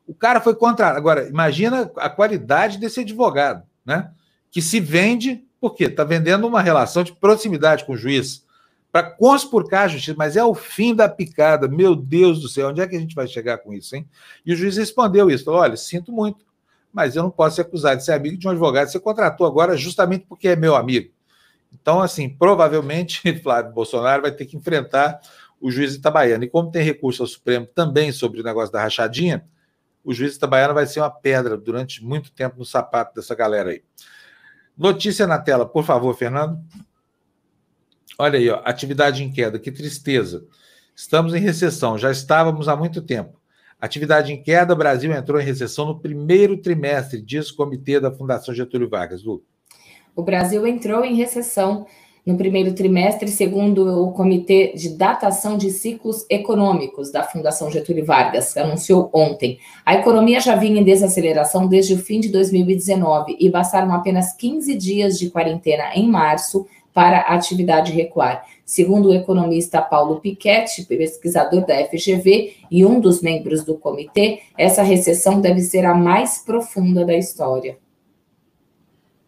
O 0.06 0.14
cara 0.14 0.40
foi 0.40 0.54
contratado. 0.54 1.00
Agora, 1.00 1.28
imagina 1.28 1.92
a 1.98 2.12
qualidade 2.12 2.78
desse 2.78 3.00
advogado, 3.00 3.64
né? 3.84 4.12
Que 4.52 4.62
se 4.62 4.80
vende, 4.80 5.44
por 5.60 5.74
quê? 5.74 5.86
Está 5.86 6.04
vendendo 6.04 6.46
uma 6.46 6.62
relação 6.62 7.04
de 7.04 7.14
proximidade 7.14 7.86
com 7.86 7.94
o 7.94 7.98
juiz 7.98 8.46
para 8.92 9.02
conspurcar 9.02 9.86
a 9.86 9.88
justiça, 9.88 10.16
mas 10.16 10.38
é 10.38 10.44
o 10.44 10.54
fim 10.54 10.94
da 10.94 11.10
picada. 11.10 11.68
Meu 11.68 11.96
Deus 11.96 12.40
do 12.40 12.48
céu, 12.48 12.70
onde 12.70 12.82
é 12.82 12.88
que 12.88 12.96
a 12.96 13.00
gente 13.00 13.16
vai 13.16 13.26
chegar 13.26 13.58
com 13.58 13.74
isso, 13.74 13.96
hein? 13.96 14.08
E 14.46 14.54
o 14.54 14.56
juiz 14.56 14.78
respondeu 14.78 15.28
isso: 15.32 15.50
olha, 15.50 15.76
sinto 15.76 16.12
muito 16.12 16.51
mas 16.92 17.16
eu 17.16 17.24
não 17.24 17.32
posso 17.32 17.56
ser 17.56 17.62
acusado 17.62 17.98
de 17.98 18.06
ser 18.06 18.14
amigo 18.14 18.38
de 18.38 18.48
um 18.48 18.52
advogado 18.52 18.86
que 18.86 18.92
você 18.92 19.00
contratou 19.00 19.48
agora 19.48 19.78
justamente 19.78 20.26
porque 20.28 20.50
é 20.50 20.56
meu 20.56 20.76
amigo. 20.76 21.12
Então, 21.74 22.02
assim, 22.02 22.30
provavelmente 22.30 23.22
Flávio 23.42 23.72
Bolsonaro 23.72 24.24
vai 24.24 24.32
ter 24.32 24.46
que 24.46 24.58
enfrentar 24.58 25.20
o 25.60 25.72
juiz 25.72 25.94
Itabaiana. 25.96 26.44
E 26.44 26.50
como 26.50 26.72
tem 26.72 26.84
recurso 26.84 27.24
ao 27.24 27.28
Supremo 27.28 27.66
também 27.66 28.12
sobre 28.12 28.42
o 28.42 28.44
negócio 28.44 28.72
da 28.72 28.82
rachadinha, 28.82 29.46
o 30.04 30.14
juiz 30.14 30.36
Itabaiana 30.36 30.74
vai 30.74 30.86
ser 30.86 31.00
uma 31.00 31.12
pedra 31.12 31.58
durante 31.58 32.04
muito 32.04 32.32
tempo 32.32 32.58
no 32.58 32.66
sapato 32.66 33.16
dessa 33.16 33.36
galera 33.36 33.70
aí. 33.70 33.84
Notícia 34.78 35.28
na 35.28 35.38
tela, 35.38 35.66
por 35.66 35.84
favor, 35.84 36.14
Fernando. 36.16 36.60
Olha 38.18 38.38
aí, 38.38 38.50
ó, 38.50 38.62
atividade 38.66 39.24
em 39.24 39.32
queda, 39.32 39.60
que 39.60 39.72
tristeza. 39.72 40.46
Estamos 40.96 41.34
em 41.34 41.40
recessão, 41.40 41.98
já 41.98 42.12
estávamos 42.12 42.68
há 42.68 42.76
muito 42.76 43.02
tempo. 43.02 43.41
Atividade 43.82 44.32
em 44.32 44.42
queda, 44.42 44.76
Brasil 44.76 45.12
entrou 45.12 45.42
em 45.42 45.44
recessão 45.44 45.88
no 45.88 46.00
primeiro 46.00 46.56
trimestre, 46.56 47.20
diz 47.20 47.50
o 47.50 47.56
comitê 47.56 48.00
da 48.00 48.12
Fundação 48.12 48.54
Getúlio 48.54 48.88
Vargas. 48.88 49.24
Lu. 49.24 49.44
O 50.16 50.22
Brasil 50.22 50.68
entrou 50.68 51.04
em 51.04 51.16
recessão 51.16 51.88
no 52.24 52.38
primeiro 52.38 52.74
trimestre, 52.74 53.28
segundo 53.30 54.04
o 54.04 54.12
Comitê 54.12 54.74
de 54.76 54.90
Datação 54.90 55.58
de 55.58 55.72
Ciclos 55.72 56.26
Econômicos 56.30 57.12
da 57.12 57.24
Fundação 57.24 57.72
Getúlio 57.72 58.06
Vargas, 58.06 58.56
anunciou 58.56 59.10
ontem. 59.12 59.58
A 59.84 59.96
economia 59.96 60.40
já 60.40 60.56
vinha 60.56 60.80
em 60.80 60.84
desaceleração 60.84 61.68
desde 61.68 61.96
o 61.96 61.98
fim 61.98 62.20
de 62.20 62.30
2019 62.30 63.38
e 63.40 63.50
bastaram 63.50 63.92
apenas 63.94 64.34
15 64.34 64.76
dias 64.76 65.18
de 65.18 65.32
quarentena 65.32 65.96
em 65.96 66.08
março 66.08 66.68
para 66.94 67.20
a 67.20 67.36
atividade 67.36 67.92
recuar. 67.92 68.46
Segundo 68.66 69.10
o 69.10 69.14
economista 69.14 69.82
Paulo 69.82 70.20
Piquet, 70.20 70.86
pesquisador 70.88 71.66
da 71.66 71.76
FGV 71.86 72.56
e 72.70 72.86
um 72.86 73.00
dos 73.00 73.22
membros 73.22 73.64
do 73.64 73.76
comitê, 73.76 74.42
essa 74.58 74.82
recessão 74.82 75.42
deve 75.42 75.62
ser 75.62 75.86
a 75.86 75.94
mais 75.94 76.40
profunda 76.40 77.06
da 77.06 77.14
história. 77.14 77.78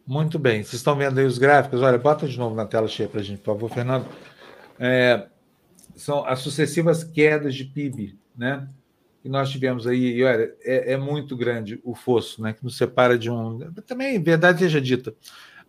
Muito 0.06 0.38
bem. 0.38 0.64
Vocês 0.64 0.76
estão 0.76 0.96
vendo 0.96 1.20
aí 1.20 1.26
os 1.26 1.38
gráficos? 1.38 1.82
Olha, 1.82 1.98
bota 1.98 2.28
de 2.28 2.38
novo 2.38 2.56
na 2.56 2.66
tela 2.66 2.88
cheia 2.88 3.08
para 3.08 3.22
a 3.22 3.24
gente, 3.24 3.40
por 3.40 3.54
favor, 3.54 3.70
Fernando. 3.70 4.06
É, 4.78 5.28
são 5.96 6.26
as 6.26 6.40
sucessivas 6.40 7.04
quedas 7.04 7.56
de 7.56 7.64
PIB, 7.66 8.18
né? 8.38 8.68
Que 9.22 9.30
nós 9.30 9.50
tivemos 9.50 9.88
aí, 9.88 10.18
e 10.18 10.24
olha, 10.24 10.54
é, 10.66 10.94
é 10.94 10.98
muito 10.98 11.38
grande 11.38 11.80
o 11.84 11.96
fosso, 11.96 12.42
né? 12.42 12.52
Que 12.52 12.64
nos 12.64 12.78
separa 12.78 13.18
de 13.18 13.32
um. 13.32 13.60
Também, 13.88 14.22
verdade 14.22 14.60
seja 14.60 14.82
dita, 14.82 15.16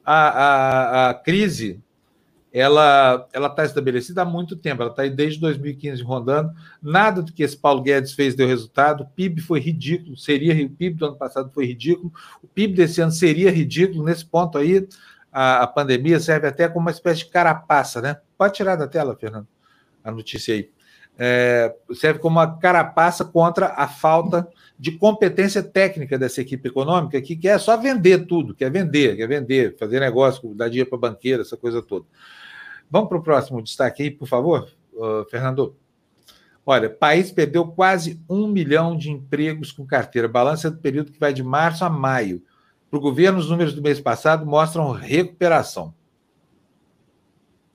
a, 0.05 0.29
a, 0.29 1.11
a 1.11 1.15
crise 1.15 1.83
ela 2.55 3.27
ela 3.33 3.49
está 3.49 3.65
estabelecida 3.65 4.23
há 4.23 4.25
muito 4.25 4.55
tempo, 4.55 4.81
ela 4.81 4.91
está 4.93 5.03
aí 5.03 5.11
desde 5.11 5.41
2015 5.41 6.01
rondando. 6.05 6.53
Nada 6.81 7.21
do 7.21 7.33
que 7.33 7.43
esse 7.43 7.57
Paulo 7.57 7.83
Guedes 7.83 8.13
fez 8.13 8.37
deu 8.37 8.47
resultado. 8.47 9.03
O 9.03 9.07
PIB 9.07 9.41
foi 9.41 9.59
ridículo, 9.59 10.17
seria 10.17 10.55
o 10.65 10.71
PIB 10.71 10.97
do 10.97 11.07
ano 11.07 11.17
passado 11.17 11.51
foi 11.53 11.67
ridículo, 11.67 12.13
o 12.41 12.47
PIB 12.47 12.75
desse 12.75 13.01
ano 13.01 13.11
seria 13.11 13.51
ridículo. 13.51 14.05
Nesse 14.05 14.25
ponto 14.25 14.57
aí, 14.57 14.87
a, 15.33 15.65
a 15.65 15.67
pandemia 15.67 16.21
serve 16.21 16.47
até 16.47 16.69
como 16.69 16.87
uma 16.87 16.93
espécie 16.93 17.25
de 17.25 17.31
carapaça, 17.31 18.01
né? 18.01 18.21
Pode 18.39 18.55
tirar 18.55 18.77
da 18.77 18.87
tela, 18.87 19.17
Fernando, 19.17 19.49
a 20.05 20.13
notícia 20.13 20.55
aí. 20.55 20.71
É, 21.17 21.75
serve 21.95 22.19
como 22.19 22.39
uma 22.39 22.59
carapaça 22.59 23.25
contra 23.25 23.69
a 23.69 23.87
falta 23.87 24.49
de 24.77 24.93
competência 24.93 25.63
técnica 25.63 26.19
dessa 26.19 26.41
equipe 26.41 26.69
econômica 26.69 27.21
que 27.23 27.37
quer 27.37 27.59
só 27.61 27.77
vender 27.77 28.27
tudo, 28.27 28.55
quer 28.55 28.71
vender, 28.71 29.17
quer 29.17 29.29
vender, 29.29 29.77
fazer 29.79 30.01
negócio, 30.01 30.55
dar 30.55 30.69
dinheiro 30.69 30.91
para 30.91 30.99
banqueira, 30.99 31.43
essa 31.43 31.57
coisa 31.57 31.81
toda. 31.81 32.05
Vamos 32.91 33.09
para 33.09 33.19
o 33.19 33.23
próximo 33.23 33.63
destaque 33.63 34.03
aí, 34.03 34.11
por 34.11 34.27
favor, 34.27 34.69
Fernando. 35.31 35.77
Olha, 36.67 36.89
país 36.89 37.31
perdeu 37.31 37.67
quase 37.67 38.21
um 38.29 38.47
milhão 38.47 38.97
de 38.97 39.11
empregos 39.11 39.71
com 39.71 39.87
carteira. 39.87 40.27
Balança 40.27 40.71
do 40.71 40.79
período 40.79 41.13
que 41.13 41.21
vai 41.21 41.33
de 41.33 41.43
março 41.43 41.85
a 41.85 41.91
maio. 41.91 42.43
Para 42.91 42.99
o 42.99 43.03
governo, 43.03 43.39
os 43.39 43.51
números 43.51 43.75
do 43.75 43.83
mês 43.83 44.01
passado 44.01 44.47
mostram 44.47 44.91
recuperação. 44.91 45.95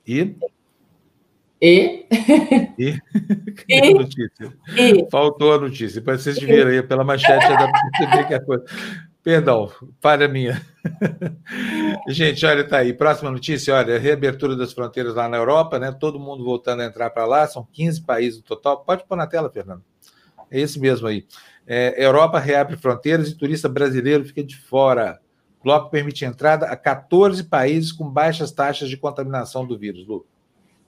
E? 0.08 0.36
E? 1.62 2.05
E? 2.78 2.97
e? 3.68 3.93
notícia? 3.93 4.53
E? 4.78 5.07
Faltou 5.12 5.53
a 5.53 5.60
notícia. 5.60 6.01
Para 6.01 6.18
vocês 6.18 6.39
viram 6.39 6.72
aí 6.72 6.82
pela 6.82 7.03
manchete, 7.03 7.47
já 7.47 7.55
dá 7.55 7.68
para 7.70 7.82
perceber 7.91 8.28
que 8.28 8.34
a 8.34 8.41
coisa. 8.41 8.66
Perdão, 9.22 9.70
para 9.99 10.30
minha. 10.30 10.62
Gente, 12.07 12.45
olha, 12.45 12.66
tá 12.66 12.78
aí. 12.78 12.93
Próxima 12.93 13.30
notícia, 13.30 13.76
olha, 13.76 13.99
reabertura 13.99 14.55
das 14.55 14.72
fronteiras 14.72 15.14
lá 15.16 15.28
na 15.28 15.36
Europa, 15.36 15.78
né? 15.78 15.91
Todo 15.91 16.20
mundo 16.20 16.43
voltando 16.43 16.82
a 16.82 16.86
entrar 16.86 17.10
para 17.10 17.26
lá, 17.26 17.45
são 17.45 17.68
15 17.74 18.01
países 18.03 18.39
no 18.39 18.45
total. 18.45 18.84
Pode 18.86 19.05
pôr 19.05 19.18
na 19.18 19.28
tela, 19.28 19.49
Fernando. 19.49 19.84
É 20.49 20.60
esse 20.62 20.80
mesmo 20.80 21.07
aí. 21.07 21.26
É, 21.68 22.03
Europa 22.03 22.39
reabre 22.39 22.78
fronteiras 22.78 23.30
e 23.30 23.36
turista 23.36 23.68
brasileiro 23.68 24.24
fica 24.24 24.43
de 24.43 24.55
fora. 24.55 25.20
O 25.60 25.64
bloco 25.64 25.91
permite 25.91 26.24
entrada 26.24 26.68
a 26.68 26.76
14 26.78 27.43
países 27.43 27.91
com 27.91 28.10
baixas 28.10 28.51
taxas 28.51 28.89
de 28.89 28.95
contaminação 28.95 29.68
do 29.68 29.78
vírus, 29.78 30.07
Lu. 30.07 30.26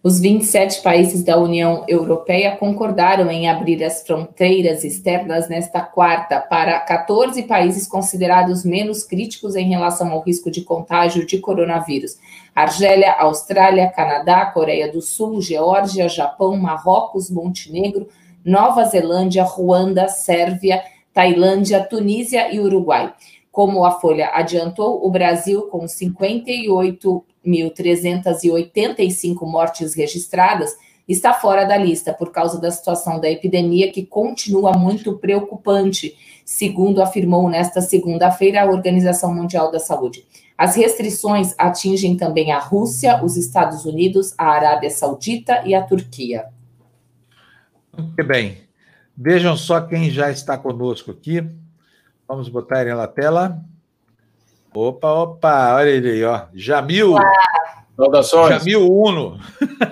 Os 0.04 0.20
27 0.20 0.82
países 0.82 1.24
da 1.24 1.38
União 1.38 1.86
Europeia 1.88 2.58
concordaram 2.58 3.30
em 3.30 3.48
abrir 3.48 3.84
as 3.84 4.02
fronteiras 4.02 4.84
externas 4.84 5.48
nesta 5.48 5.80
quarta 5.80 6.40
para 6.40 6.80
14 6.80 7.44
países 7.44 7.88
considerados 7.88 8.66
menos 8.66 9.04
críticos 9.04 9.56
em 9.56 9.70
relação 9.70 10.12
ao 10.12 10.22
risco 10.22 10.50
de 10.50 10.62
contágio 10.62 11.24
de 11.24 11.38
coronavírus: 11.38 12.18
Argélia, 12.56 13.14
Austrália, 13.14 13.92
Canadá, 13.92 14.48
Coreia 14.48 14.92
do 14.92 15.04
Sul, 15.04 15.40
Geórgia, 15.40 16.10
Japão, 16.10 16.58
Marrocos, 16.58 17.30
Montenegro, 17.30 18.08
Nova 18.44 18.84
Zelândia, 18.86 19.44
Ruanda, 19.44 20.08
Sérvia, 20.08 20.82
Tailândia, 21.14 21.80
Tunísia 21.80 22.52
e 22.52 22.60
Uruguai. 22.60 23.14
Como 23.52 23.86
a 23.86 23.92
Folha 23.92 24.32
adiantou, 24.34 25.06
o 25.06 25.12
Brasil, 25.12 25.64
com 25.64 25.88
58 25.88 27.24
1.385 27.46 29.42
mortes 29.42 29.94
registradas, 29.94 30.76
está 31.08 31.34
fora 31.34 31.66
da 31.66 31.78
lista 31.78 32.14
por 32.14 32.32
causa 32.32 32.60
da 32.60 32.72
situação 32.72 33.20
da 33.20 33.30
epidemia 33.30 33.92
que 33.92 34.06
continua 34.06 34.74
muito 34.74 35.18
preocupante, 35.18 36.16
segundo 36.46 37.02
afirmou 37.02 37.50
nesta 37.50 37.82
segunda-feira 37.82 38.62
a 38.62 38.66
Organização 38.66 39.34
Mundial 39.34 39.72
da 39.72 39.80
Saúde. 39.80 40.26
As 40.58 40.76
restrições 40.76 41.56
atingem 41.58 42.16
também 42.16 42.52
a 42.52 42.60
Rússia, 42.60 43.24
os 43.24 43.36
Estados 43.36 43.84
Unidos, 43.84 44.34
a 44.38 44.46
Arábia 44.46 44.90
Saudita 44.90 45.64
e 45.66 45.74
a 45.74 45.82
Turquia. 45.82 46.46
Muito 47.98 48.24
bem. 48.24 48.58
Vejam 49.18 49.58
só 49.58 49.82
quem 49.82 50.10
já 50.10 50.32
está 50.32 50.58
conosco 50.58 51.12
aqui. 51.12 51.44
Vamos 52.28 52.48
botar 52.48 52.82
ele 52.82 52.94
na 52.94 53.08
tela. 53.08 53.60
Opa, 54.74 55.12
opa, 55.12 55.76
olha 55.76 55.90
ele 55.90 56.12
aí, 56.12 56.24
ó. 56.24 56.46
Jamil. 56.54 57.16
Saudações. 57.96 58.60
Jamil 58.60 58.88
Uno. 58.90 59.40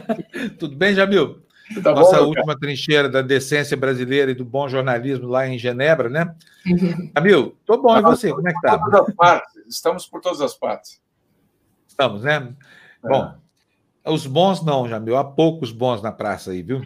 Tudo 0.57 0.75
bem, 0.75 0.95
Jamil? 0.95 1.41
Tá 1.83 1.93
Nossa 1.93 2.17
bom, 2.17 2.27
última 2.27 2.47
cara. 2.47 2.59
trincheira 2.59 3.07
da 3.07 3.21
decência 3.21 3.77
brasileira 3.77 4.31
e 4.31 4.35
do 4.35 4.43
bom 4.43 4.67
jornalismo 4.67 5.27
lá 5.27 5.47
em 5.47 5.57
Genebra, 5.57 6.09
né? 6.09 6.33
Uhum. 6.65 7.11
Jamil, 7.15 7.55
tô 7.65 7.77
bom, 7.77 7.95
e 7.95 8.01
você? 8.01 8.31
Como 8.31 8.47
é 8.47 8.53
que 8.53 8.61
tá? 8.61 8.79
Todas 8.79 9.09
as 9.09 9.15
partes. 9.15 9.55
Estamos 9.67 10.07
por 10.07 10.21
todas 10.21 10.41
as 10.41 10.55
partes. 10.55 10.99
Estamos, 11.87 12.23
né? 12.23 12.55
É. 13.03 13.07
Bom, 13.07 13.35
os 14.05 14.25
bons 14.25 14.63
não, 14.65 14.87
Jamil. 14.87 15.15
Há 15.15 15.23
poucos 15.23 15.71
bons 15.71 16.01
na 16.01 16.11
praça 16.11 16.51
aí, 16.51 16.63
viu? 16.63 16.81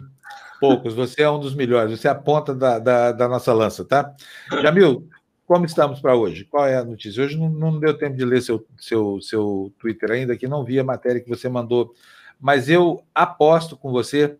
Poucos. 0.60 0.94
Você 0.94 1.22
é 1.22 1.30
um 1.30 1.40
dos 1.40 1.54
melhores. 1.54 1.98
Você 1.98 2.08
é 2.08 2.10
a 2.10 2.14
ponta 2.14 2.54
da, 2.54 2.78
da, 2.78 3.12
da 3.12 3.28
nossa 3.28 3.52
lança, 3.54 3.84
tá? 3.84 4.14
Jamil, 4.60 5.08
como 5.46 5.66
estamos 5.66 6.00
para 6.00 6.16
hoje? 6.16 6.44
Qual 6.44 6.66
é 6.66 6.76
a 6.76 6.84
notícia? 6.84 7.22
Hoje 7.22 7.38
não, 7.38 7.50
não, 7.50 7.78
deu 7.78 7.96
tempo 7.96 8.16
de 8.16 8.24
ler 8.24 8.42
seu, 8.42 8.66
seu, 8.78 9.20
seu 9.20 9.72
Twitter 9.78 10.10
ainda, 10.10 10.36
que 10.36 10.48
não 10.48 10.64
vi 10.64 10.78
a 10.78 10.84
matéria 10.84 11.20
que 11.20 11.28
você 11.28 11.48
mandou, 11.48 11.94
mas 12.40 12.68
eu 12.68 13.04
aposto 13.14 13.76
com 13.76 13.92
você 13.92 14.36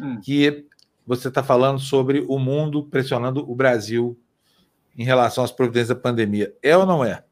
hum. 0.00 0.20
que 0.20 0.66
você 1.06 1.28
está 1.28 1.42
falando 1.42 1.78
sobre 1.78 2.24
o 2.26 2.38
mundo 2.38 2.84
pressionando 2.84 3.48
o 3.50 3.54
Brasil 3.54 4.18
em 4.96 5.04
relação 5.04 5.44
às 5.44 5.52
providências 5.52 5.88
da 5.88 5.94
pandemia. 5.94 6.54
É 6.62 6.76
ou 6.76 6.86
não 6.86 7.04
é? 7.04 7.22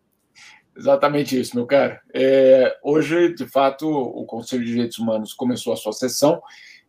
Exatamente 0.76 1.38
isso, 1.38 1.56
meu 1.56 1.66
caro. 1.66 1.98
É, 2.12 2.76
hoje, 2.82 3.34
de 3.34 3.46
fato, 3.46 3.88
o 3.88 4.24
Conselho 4.26 4.64
de 4.64 4.72
Direitos 4.72 4.98
Humanos 4.98 5.32
começou 5.32 5.72
a 5.72 5.76
sua 5.76 5.92
sessão 5.92 6.42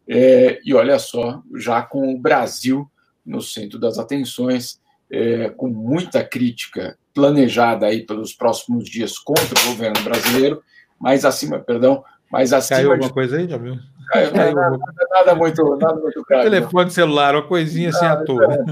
é, 0.07 0.59
e 0.63 0.73
olha 0.73 0.99
só, 0.99 1.41
já 1.55 1.81
com 1.81 2.13
o 2.13 2.19
Brasil 2.19 2.89
no 3.25 3.41
centro 3.41 3.79
das 3.79 3.97
atenções 3.97 4.79
é, 5.11 5.49
com 5.49 5.67
muita 5.67 6.23
crítica 6.23 6.97
planejada 7.13 7.85
aí 7.85 8.05
pelos 8.05 8.33
próximos 8.33 8.89
dias 8.89 9.17
contra 9.17 9.59
o 9.61 9.67
governo 9.67 10.03
brasileiro, 10.03 10.61
mas 10.99 11.23
acima, 11.23 11.59
perdão, 11.59 12.03
mas 12.31 12.51
acima 12.51 12.79
Caiu 12.79 12.91
alguma 12.91 13.07
de... 13.07 13.13
coisa 13.13 13.37
aí, 13.37 13.47
já 13.47 13.57
viu? 13.57 13.77
Caiu, 14.11 14.31
Caiu 14.31 14.55
nada, 14.55 14.77
nada, 14.77 15.07
nada, 15.11 15.35
muito, 15.35 15.77
nada 15.77 15.95
muito 15.95 16.23
caro. 16.23 16.43
Telefone 16.43 16.91
celular, 16.91 17.35
uma 17.35 17.47
coisinha 17.47 17.89
assim 17.89 18.05
à 18.05 18.23
toa. 18.23 18.53
É. 18.53 18.65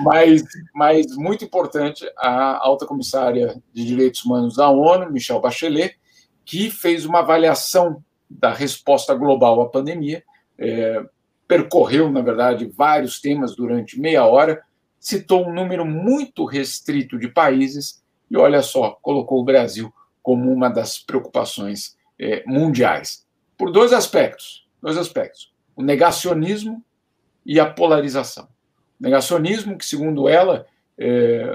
mas, 0.00 0.42
mas 0.74 1.16
muito 1.16 1.44
importante, 1.44 2.10
a 2.16 2.58
alta 2.64 2.86
comissária 2.86 3.60
de 3.72 3.84
direitos 3.84 4.24
humanos 4.24 4.56
da 4.56 4.68
ONU, 4.70 5.10
Michelle 5.12 5.42
Bachelet, 5.42 5.96
que 6.44 6.70
fez 6.70 7.04
uma 7.04 7.18
avaliação 7.18 8.02
da 8.30 8.52
resposta 8.52 9.14
global 9.14 9.60
à 9.60 9.68
pandemia, 9.68 10.22
é, 10.58 11.02
percorreu, 11.48 12.12
na 12.12 12.20
verdade, 12.20 12.70
vários 12.76 13.20
temas 13.20 13.56
durante 13.56 13.98
meia 13.98 14.24
hora, 14.26 14.62
citou 15.00 15.48
um 15.48 15.52
número 15.52 15.84
muito 15.86 16.44
restrito 16.44 17.18
de 17.18 17.28
países 17.28 18.02
e, 18.30 18.36
olha 18.36 18.60
só, 18.62 18.98
colocou 19.00 19.40
o 19.40 19.44
Brasil 19.44 19.92
como 20.22 20.52
uma 20.52 20.68
das 20.68 20.98
preocupações 20.98 21.96
é, 22.20 22.44
mundiais. 22.46 23.26
Por 23.56 23.72
dois 23.72 23.92
aspectos. 23.94 24.66
Dois 24.82 24.98
aspectos. 24.98 25.52
O 25.74 25.82
negacionismo 25.82 26.84
e 27.46 27.58
a 27.58 27.64
polarização. 27.64 28.46
Negacionismo 29.00 29.78
que, 29.78 29.86
segundo 29.86 30.28
ela, 30.28 30.66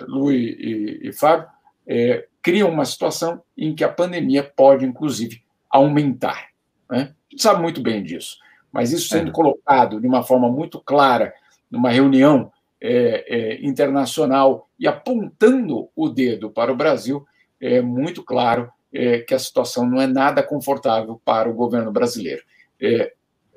Lu 0.07 0.31
e, 0.31 1.07
e, 1.07 1.13
Fábio, 1.13 1.47
é, 1.85 2.25
cria 2.41 2.65
uma 2.65 2.85
situação 2.85 3.43
em 3.57 3.75
que 3.75 3.83
a 3.83 3.89
pandemia 3.89 4.43
pode, 4.43 4.85
inclusive, 4.85 5.43
aumentar. 5.69 6.49
Né? 6.89 7.13
A 7.13 7.31
gente 7.31 7.43
sabe 7.43 7.61
muito 7.61 7.81
bem 7.81 8.01
disso. 8.01 8.37
Mas 8.73 8.91
isso 8.91 9.07
sendo 9.07 9.29
é. 9.29 9.31
colocado 9.31 10.01
de 10.01 10.07
uma 10.07 10.23
forma 10.23 10.49
muito 10.49 10.81
clara 10.81 11.31
numa 11.69 11.91
reunião 11.91 12.51
é, 12.81 13.23
é, 13.27 13.65
internacional 13.65 14.67
e 14.79 14.87
apontando 14.87 15.87
o 15.95 16.09
dedo 16.09 16.49
para 16.49 16.73
o 16.73 16.75
Brasil, 16.75 17.25
é 17.61 17.81
muito 17.81 18.23
claro 18.23 18.69
é, 18.91 19.19
que 19.19 19.33
a 19.33 19.39
situação 19.39 19.85
não 19.87 20.01
é 20.01 20.07
nada 20.07 20.43
confortável 20.43 21.21
para 21.23 21.49
o 21.49 21.53
governo 21.53 21.91
brasileiro. 21.91 22.41
É, 22.81 23.13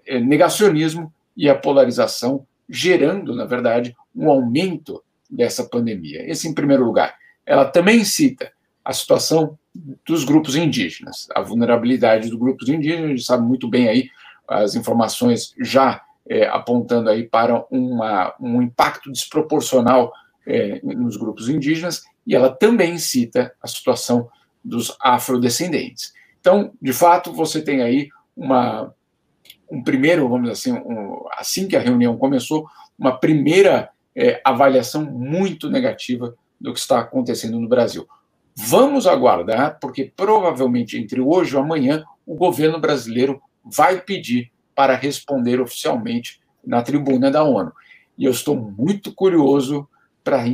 é, 0.07 0.21
negacionismo 0.21 1.13
e 1.37 1.49
a 1.49 1.55
polarização 1.55 2.47
gerando, 2.69 3.35
na 3.35 3.45
verdade, 3.45 3.97
um 4.15 4.31
aumento 4.31 5.03
dessa 5.29 5.65
pandemia. 5.65 6.31
Esse, 6.31 6.47
em 6.47 6.55
primeiro 6.55 6.85
lugar. 6.85 7.17
Ela 7.45 7.65
também 7.65 8.05
cita 8.05 8.53
a 8.85 8.93
situação 8.93 9.59
dos 10.07 10.25
grupos 10.25 10.57
indígenas, 10.57 11.27
a 11.35 11.43
vulnerabilidade 11.43 12.29
dos 12.29 12.39
grupos 12.39 12.69
indígenas, 12.69 13.05
a 13.05 13.09
gente 13.09 13.25
sabe 13.25 13.47
muito 13.47 13.69
bem 13.69 13.89
aí 13.89 14.09
as 14.49 14.75
informações 14.75 15.55
já 15.61 16.03
é, 16.29 16.47
apontando 16.47 17.09
aí 17.09 17.25
para 17.25 17.65
uma, 17.71 18.35
um 18.41 18.61
impacto 18.61 19.11
desproporcional 19.11 20.13
é, 20.47 20.81
nos 20.83 21.17
grupos 21.17 21.49
indígenas, 21.49 22.05
e 22.27 22.35
ela 22.35 22.51
também 22.51 22.99
cita 22.99 23.53
a 23.63 23.67
situação 23.67 24.29
dos 24.65 24.97
afrodescendentes. 25.01 26.13
Então, 26.41 26.73
de 26.81 26.93
fato, 26.93 27.33
você 27.33 27.63
tem 27.63 27.83
aí 27.83 28.09
uma, 28.37 28.93
um 29.71 29.83
primeiro, 29.83 30.29
vamos 30.29 30.51
assim, 30.51 30.73
um, 30.73 31.25
assim 31.33 31.69
que 31.69 31.77
a 31.77 31.81
reunião 31.81 32.17
começou, 32.17 32.67
uma 32.99 33.17
primeira 33.17 33.91
é, 34.15 34.41
avaliação 34.45 35.05
muito 35.05 35.71
negativa 35.71 36.35
do 36.61 36.73
que 36.73 36.81
está 36.81 37.01
acontecendo 37.01 37.61
no 37.61 37.69
Brasil. 37.69 38.07
Vamos 38.57 39.07
aguardar, 39.07 39.79
porque 39.81 40.11
provavelmente 40.17 40.97
entre 40.97 41.21
hoje 41.21 41.55
ou 41.55 41.63
amanhã 41.63 42.05
o 42.25 42.35
governo 42.35 42.81
brasileiro 42.81 43.41
vai 43.67 44.01
pedir 44.01 44.51
para 44.75 44.95
responder 44.95 45.61
oficialmente 45.61 46.41
na 46.65 46.83
tribuna 46.83 47.31
da 47.31 47.43
ONU. 47.43 47.73
E 48.17 48.25
eu 48.25 48.31
estou 48.31 48.57
muito 48.57 49.13
curioso 49.13 49.89
para 50.23 50.45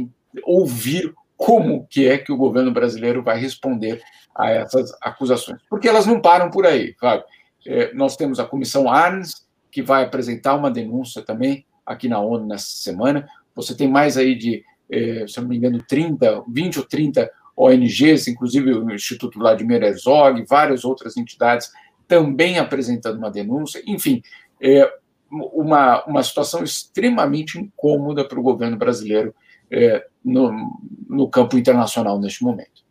ouvir 0.45 1.13
como 1.37 1.87
que 1.89 2.07
é 2.07 2.19
que 2.19 2.33
o 2.33 2.37
governo 2.37 2.73
brasileiro 2.73 3.23
vai 3.23 3.39
responder 3.39 4.01
a 4.35 4.51
essas 4.51 4.93
acusações. 5.01 5.61
Porque 5.69 5.89
elas 5.89 6.07
não 6.07 6.21
param 6.21 6.51
por 6.51 6.67
aí, 6.67 6.95
Fábio. 6.99 7.25
É, 7.67 7.93
nós 7.95 8.17
temos 8.17 8.41
a 8.41 8.45
comissão 8.45 8.89
Arns, 8.91 9.47
que 9.71 9.83
vai 9.83 10.05
apresentar 10.05 10.55
uma 10.55 10.71
denúncia 10.71 11.23
também 11.23 11.65
aqui 11.85 12.09
na 12.09 12.21
ONU 12.21 12.47
nessa 12.47 12.77
semana. 12.77 13.29
Você 13.55 13.75
tem 13.75 13.89
mais 13.89 14.17
aí 14.17 14.35
de, 14.35 14.65
é, 14.91 15.27
se 15.27 15.41
não 15.41 15.49
me 15.49 15.57
engano, 15.57 15.83
30, 15.87 16.45
20 16.49 16.79
ou 16.79 16.85
30 16.85 17.31
ONGs, 17.57 18.29
inclusive 18.29 18.73
o 18.73 18.91
Instituto 18.93 19.39
Vladimir 19.39 19.83
Herzog, 19.83 20.45
várias 20.49 20.85
outras 20.85 21.17
entidades 21.17 21.71
também 22.13 22.59
apresentando 22.59 23.17
uma 23.17 23.31
denúncia. 23.31 23.83
Enfim, 23.87 24.23
é 24.61 24.87
uma, 25.31 26.05
uma 26.05 26.23
situação 26.23 26.63
extremamente 26.63 27.59
incômoda 27.59 28.23
para 28.23 28.39
o 28.39 28.43
governo 28.43 28.77
brasileiro 28.77 29.35
é, 29.71 30.07
no, 30.23 30.79
no 31.09 31.27
campo 31.31 31.57
internacional 31.57 32.21
neste 32.21 32.45
momento. 32.45 32.85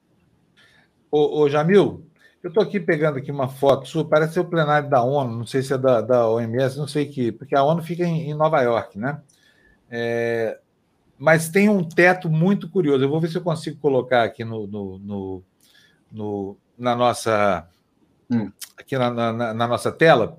Ô, 1.11 1.41
ô 1.41 1.49
Jamil, 1.49 2.03
eu 2.41 2.47
estou 2.47 2.63
aqui 2.63 2.79
pegando 2.79 3.19
aqui 3.19 3.29
uma 3.29 3.47
foto 3.47 3.87
sua, 3.87 4.03
parece 4.03 4.33
ser 4.33 4.39
o 4.39 4.45
plenário 4.45 4.89
da 4.89 5.03
ONU, 5.03 5.37
não 5.37 5.45
sei 5.45 5.61
se 5.61 5.71
é 5.71 5.77
da, 5.77 6.01
da 6.01 6.27
OMS, 6.27 6.79
não 6.79 6.87
sei 6.87 7.05
que, 7.05 7.31
porque 7.31 7.55
a 7.55 7.63
ONU 7.63 7.83
fica 7.83 8.03
em, 8.03 8.31
em 8.31 8.33
Nova 8.33 8.59
York, 8.63 8.97
né? 8.97 9.21
É, 9.87 10.57
mas 11.15 11.47
tem 11.47 11.69
um 11.69 11.87
teto 11.87 12.27
muito 12.27 12.67
curioso. 12.67 13.03
Eu 13.03 13.09
vou 13.09 13.21
ver 13.21 13.27
se 13.27 13.37
eu 13.37 13.43
consigo 13.43 13.77
colocar 13.79 14.23
aqui 14.23 14.43
no, 14.43 14.65
no, 14.65 14.97
no, 14.97 15.43
no 16.11 16.57
na 16.75 16.95
nossa 16.95 17.69
hum. 18.31 18.51
aqui 18.77 18.97
na, 18.97 19.11
na, 19.11 19.53
na, 19.53 19.67
nossa 19.67 19.91
tela, 19.91 20.37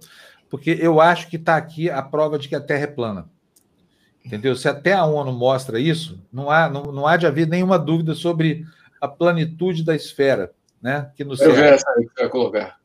porque 0.48 0.78
eu 0.80 1.00
acho 1.00 1.28
que 1.28 1.36
está 1.36 1.56
aqui 1.56 1.90
a 1.90 2.02
prova 2.02 2.38
de 2.38 2.48
que 2.48 2.54
a 2.54 2.60
Terra 2.60 2.84
é 2.84 2.88
plana. 2.88 3.28
Entendeu? 4.24 4.54
Se 4.54 4.68
até 4.68 4.92
a 4.92 5.04
ONU 5.04 5.32
mostra 5.32 5.80
isso, 5.80 6.22
não 6.32 6.50
há, 6.50 6.70
não, 6.70 6.84
não 6.84 7.06
há 7.06 7.16
de 7.16 7.26
haver 7.26 7.46
nenhuma 7.46 7.78
dúvida 7.78 8.14
sobre 8.14 8.64
a 9.00 9.08
planitude 9.08 9.84
da 9.84 9.96
esfera 9.96 10.52
né? 10.82 11.10
Que 11.14 11.22
no 11.22 11.34
eu 11.34 11.54
ver 11.54 11.74
essa 11.74 11.88
aí 11.96 12.04
que 12.04 12.12
você 12.12 12.20
vai 12.22 12.28
colocar. 12.28 12.76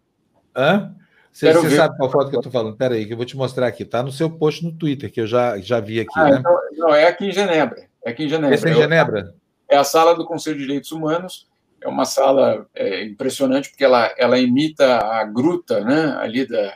Hã? 0.56 0.96
Você, 1.34 1.52
você 1.54 1.76
sabe 1.76 1.98
qual 1.98 2.12
foto 2.12 2.30
que 2.30 2.36
eu 2.36 2.40
estou 2.40 2.52
falando? 2.52 2.74
Espera 2.74 2.96
aí, 2.96 3.06
que 3.06 3.14
eu 3.14 3.18
vou 3.18 3.26
te 3.26 3.36
mostrar 3.36 3.68
aqui. 3.68 3.84
Está 3.84 4.02
no 4.02 4.12
seu 4.12 4.30
post 4.30 4.64
no 4.64 4.72
Twitter, 4.72 5.12
que 5.12 5.22
eu 5.22 5.28
já, 5.28 5.58
já 5.60 5.80
vi 5.80 6.00
aqui. 6.00 6.14
Ah, 6.16 6.30
né? 6.30 6.38
então, 6.40 6.60
não, 6.74 6.96
é 6.96 7.08
aqui 7.08 7.26
em 7.26 7.32
Genebra. 7.32 7.88
É 8.04 8.12
aqui 8.12 8.26
em 8.26 8.30
Genebra. 8.30 8.56
Esse 8.56 8.68
é 8.68 8.72
em 8.72 8.76
Genebra? 8.76 9.36
É 9.70 9.78
a 9.78 9.84
sala 9.84 10.16
do 10.16 10.26
Conselho 10.26 10.58
de 10.58 10.64
Direitos 10.64 10.92
Humanos. 10.92 11.48
É 11.82 11.88
uma 11.88 12.06
sala 12.06 12.66
é, 12.74 13.06
impressionante, 13.06 13.70
porque 13.70 13.84
ela, 13.84 14.14
ela 14.18 14.40
imita 14.40 14.98
a 14.98 15.24
gruta 15.24 15.82
né, 15.82 16.16
ali 16.20 16.48
da, 16.48 16.76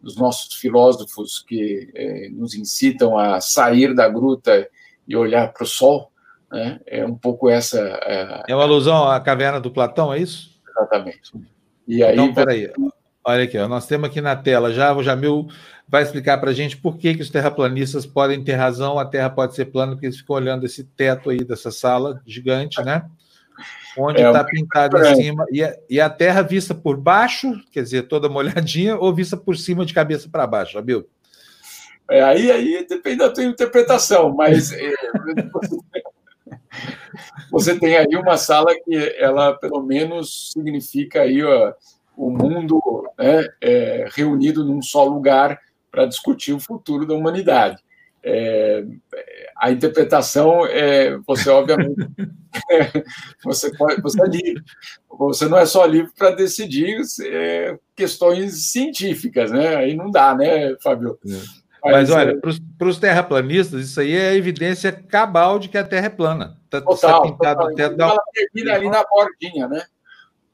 dos 0.00 0.16
nossos 0.16 0.54
filósofos 0.54 1.44
que 1.46 1.90
é, 1.94 2.28
nos 2.30 2.54
incitam 2.54 3.18
a 3.18 3.40
sair 3.40 3.94
da 3.94 4.08
gruta 4.08 4.68
e 5.06 5.16
olhar 5.16 5.52
para 5.52 5.64
o 5.64 5.66
sol. 5.66 6.10
Né? 6.50 6.80
É 6.86 7.04
um 7.04 7.14
pouco 7.14 7.48
essa. 7.48 7.78
É, 7.78 8.44
é 8.48 8.54
uma 8.54 8.64
alusão 8.64 9.08
à 9.08 9.20
caverna 9.20 9.60
do 9.60 9.70
Platão, 9.70 10.12
é 10.12 10.18
isso? 10.18 10.58
Exatamente. 10.68 11.32
E 11.86 12.02
aí, 12.02 12.14
então, 12.14 12.32
peraí. 12.32 12.70
Olha 13.22 13.44
aqui, 13.44 13.58
ó, 13.58 13.68
nós 13.68 13.86
temos 13.86 14.08
aqui 14.08 14.20
na 14.20 14.34
tela 14.34 14.72
já, 14.72 14.94
o 14.94 15.02
Jamil 15.02 15.46
vai 15.86 16.02
explicar 16.02 16.38
para 16.38 16.50
a 16.50 16.54
gente 16.54 16.76
por 16.76 16.96
que, 16.96 17.14
que 17.14 17.22
os 17.22 17.28
terraplanistas 17.28 18.06
podem 18.06 18.42
ter 18.42 18.54
razão, 18.54 18.98
a 18.98 19.04
Terra 19.04 19.28
pode 19.28 19.54
ser 19.54 19.66
plana, 19.66 19.92
porque 19.92 20.06
eles 20.06 20.16
ficam 20.16 20.36
olhando 20.36 20.64
esse 20.64 20.84
teto 20.84 21.28
aí 21.30 21.44
dessa 21.44 21.70
sala 21.70 22.22
gigante, 22.24 22.82
né? 22.82 23.04
Onde 23.98 24.18
está 24.18 24.28
é, 24.28 24.32
tá 24.32 24.44
pintado 24.44 24.98
em 24.98 25.14
cima, 25.16 25.46
e 25.50 25.64
a, 25.64 25.76
e 25.88 26.00
a 26.00 26.08
Terra 26.08 26.42
vista 26.42 26.74
por 26.74 26.96
baixo, 26.96 27.52
quer 27.72 27.82
dizer, 27.82 28.08
toda 28.08 28.28
molhadinha, 28.28 28.96
ou 28.96 29.14
vista 29.14 29.36
por 29.36 29.56
cima 29.56 29.84
de 29.84 29.92
cabeça 29.92 30.28
para 30.30 30.46
baixo, 30.46 30.72
Jamil? 30.72 31.08
É, 32.10 32.22
aí, 32.22 32.50
aí 32.50 32.86
depende 32.88 33.18
da 33.18 33.30
tua 33.30 33.44
interpretação, 33.44 34.34
mas 34.34 34.72
é, 34.72 34.92
você 37.50 37.78
tem 37.78 37.96
aí 37.96 38.16
uma 38.16 38.36
sala 38.36 38.74
que 38.84 39.16
ela 39.16 39.54
pelo 39.54 39.82
menos 39.82 40.50
significa 40.52 41.22
aí 41.22 41.42
ó, 41.42 41.72
o 42.16 42.30
mundo 42.30 43.08
né, 43.16 43.46
é, 43.60 44.08
reunido 44.10 44.64
num 44.64 44.82
só 44.82 45.04
lugar 45.04 45.60
para 45.90 46.06
discutir 46.06 46.52
o 46.52 46.60
futuro 46.60 47.06
da 47.06 47.14
humanidade. 47.14 47.80
É, 48.22 48.84
a 49.60 49.70
interpretação 49.70 50.66
é 50.66 51.18
você 51.26 51.50
obviamente 51.50 51.94
você 53.44 53.76
pode 53.76 54.00
você 54.00 54.22
é 54.22 54.26
livre 54.26 54.62
você 55.18 55.48
não 55.48 55.58
é 55.58 55.66
só 55.66 55.84
livre 55.84 56.10
para 56.16 56.30
decidir 56.30 57.00
é, 57.26 57.78
questões 57.94 58.70
científicas 58.70 59.50
né 59.50 59.76
aí 59.76 59.94
não 59.94 60.10
dá 60.10 60.34
né 60.34 60.74
Fábio 60.82 61.18
é. 61.26 61.30
mas, 61.84 62.08
mas 62.08 62.10
olha 62.10 62.40
para 62.40 62.88
os 62.88 62.98
terraplanistas 62.98 63.82
isso 63.82 64.00
aí 64.00 64.16
é 64.16 64.34
evidência 64.34 64.90
cabal 64.90 65.58
de 65.58 65.68
que 65.68 65.78
a 65.78 65.84
Terra 65.84 66.06
é 66.06 66.10
plana 66.10 66.60
Tá, 66.70 66.80
total, 66.80 67.22
tá 67.22 67.28
pintado 67.28 67.60
total. 67.62 67.86
até. 67.86 68.02
Ela 68.02 68.22
termina 68.32 68.74
ali 68.74 68.88
na 68.88 69.04
bordinha, 69.04 69.68
né? 69.68 69.84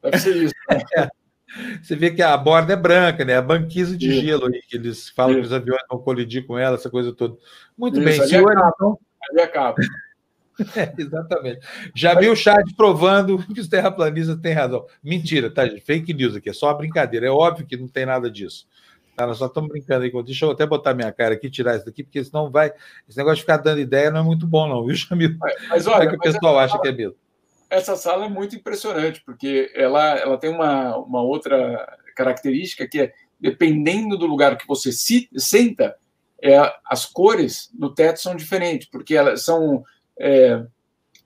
Deve 0.01 0.17
ser 0.17 0.35
isso. 0.35 0.55
Né? 0.69 0.79
é. 1.55 1.77
Você 1.81 1.95
vê 1.95 2.11
que 2.11 2.21
a 2.21 2.35
borda 2.35 2.73
é 2.73 2.75
branca, 2.75 3.23
né? 3.23 3.37
A 3.37 3.41
banquisa 3.41 3.97
de 3.97 4.09
isso. 4.09 4.21
gelo 4.21 4.47
aí, 4.47 4.61
que 4.67 4.75
eles 4.75 5.09
falam 5.09 5.33
isso. 5.33 5.41
que 5.41 5.47
os 5.47 5.53
aviões 5.53 5.81
vão 5.89 5.99
colidir 5.99 6.45
com 6.45 6.57
ela, 6.57 6.75
essa 6.75 6.89
coisa 6.89 7.13
toda. 7.13 7.37
Muito 7.77 7.95
isso, 7.95 8.05
bem, 8.05 8.19
ali 8.19 8.29
senhor. 8.29 8.51
Acaba. 8.51 8.97
Ali 9.29 9.41
acaba. 9.41 9.75
É, 10.75 10.91
exatamente. 10.97 11.59
Já 11.95 12.15
vi 12.15 12.29
o 12.29 12.35
chat 12.35 12.73
provando 12.75 13.37
que 13.53 13.61
os 13.61 13.67
terraplanistas 13.67 14.37
têm 14.37 14.53
razão. 14.53 14.87
Mentira, 15.03 15.51
tá, 15.51 15.67
gente? 15.67 15.81
Fake 15.81 16.11
news 16.15 16.35
aqui, 16.35 16.49
é 16.49 16.53
só 16.53 16.69
uma 16.69 16.73
brincadeira. 16.73 17.27
É 17.27 17.29
óbvio 17.29 17.67
que 17.67 17.77
não 17.77 17.87
tem 17.87 18.07
nada 18.07 18.27
disso. 18.27 18.67
Tá, 19.15 19.25
nós 19.25 19.37
só 19.37 19.47
estamos 19.47 19.69
brincando 19.69 20.03
aí. 20.03 20.23
Deixa 20.23 20.45
eu 20.45 20.51
até 20.51 20.65
botar 20.65 20.93
minha 20.93 21.11
cara 21.11 21.33
aqui, 21.33 21.49
tirar 21.49 21.75
isso 21.75 21.85
daqui, 21.85 22.03
porque 22.03 22.23
senão 22.23 22.49
vai. 22.49 22.71
Esse 23.07 23.17
negócio 23.17 23.37
de 23.37 23.41
ficar 23.41 23.57
dando 23.57 23.79
ideia 23.79 24.11
não 24.11 24.21
é 24.21 24.23
muito 24.23 24.45
bom, 24.45 24.67
não, 24.67 24.85
viu, 24.85 24.95
Jamil? 24.95 25.35
Mas 25.69 25.87
olha, 25.87 26.03
é 26.03 26.07
que 26.07 26.15
o 26.15 26.19
pessoal 26.19 26.59
acha 26.59 26.79
que 26.79 26.87
é 26.87 26.91
mesmo. 26.91 27.15
Essa 27.69 27.95
sala 27.95 28.25
é 28.25 28.29
muito 28.29 28.55
impressionante, 28.55 29.21
porque 29.25 29.71
ela, 29.75 30.17
ela 30.17 30.37
tem 30.37 30.49
uma, 30.49 30.95
uma 30.97 31.21
outra 31.21 31.97
característica 32.15 32.87
que 32.87 33.01
é, 33.01 33.13
dependendo 33.39 34.17
do 34.17 34.25
lugar 34.25 34.57
que 34.57 34.67
você 34.67 34.91
se, 34.91 35.29
senta, 35.35 35.95
é, 36.41 36.57
as 36.85 37.05
cores 37.05 37.69
no 37.77 37.93
teto 37.93 38.21
são 38.21 38.35
diferentes, 38.35 38.87
porque 38.89 39.15
elas 39.15 39.43
são, 39.43 39.83
é, 40.19 40.63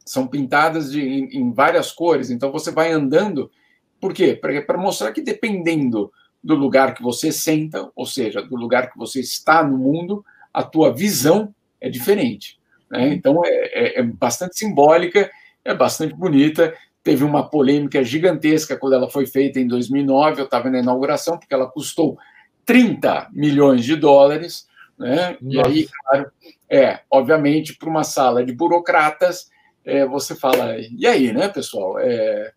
são 0.06 0.28
pintadas 0.28 0.92
de, 0.92 1.02
em, 1.02 1.38
em 1.38 1.54
várias 1.54 1.92
cores. 1.92 2.30
Então 2.30 2.52
você 2.52 2.72
vai 2.72 2.92
andando. 2.92 3.52
Por 4.00 4.14
quê? 4.14 4.34
Para 4.34 4.78
mostrar 4.78 5.12
que 5.12 5.22
dependendo 5.22 6.12
do 6.44 6.56
lugar 6.56 6.94
que 6.94 7.04
você 7.04 7.32
senta, 7.32 7.92
ou 7.96 8.06
seja, 8.06 8.42
do 8.42 8.56
lugar 8.56 8.92
que 8.92 8.98
você 8.98 9.20
está 9.20 9.64
no 9.64 9.78
mundo, 9.78 10.26
a 10.54 10.64
tua 10.64 10.94
visão 10.94 11.54
é 11.80 11.90
diferente. 11.90 12.60
Né? 12.90 13.14
Então, 13.14 13.42
é, 13.46 13.50
é, 13.50 14.00
é 14.00 14.04
bastante 14.04 14.58
simbólica, 14.58 15.30
é 15.64 15.74
bastante 15.74 16.14
bonita. 16.14 16.74
Teve 17.04 17.24
uma 17.24 17.50
polêmica 17.50 18.04
gigantesca 18.04 18.78
quando 18.78 18.94
ela 18.94 19.10
foi 19.10 19.26
feita 19.26 19.60
em 19.60 19.68
2009, 19.68 20.42
eu 20.42 20.46
estava 20.46 20.70
na 20.70 20.80
inauguração, 20.80 21.38
porque 21.38 21.54
ela 21.54 21.68
custou 21.68 22.18
30 22.66 23.30
milhões 23.32 23.84
de 23.84 23.96
dólares. 23.96 24.68
Né? 24.98 25.38
E 25.42 25.60
aí, 25.60 25.88
claro, 26.04 26.32
é, 26.70 27.00
obviamente, 27.10 27.76
para 27.76 27.90
uma 27.90 28.04
sala 28.04 28.46
de 28.46 28.54
burocratas, 28.54 29.50
é, 29.84 30.06
você 30.06 30.36
fala, 30.36 30.76
e 30.78 31.08
aí, 31.08 31.34
né, 31.34 31.48
pessoal? 31.50 31.98
É, 31.98 32.52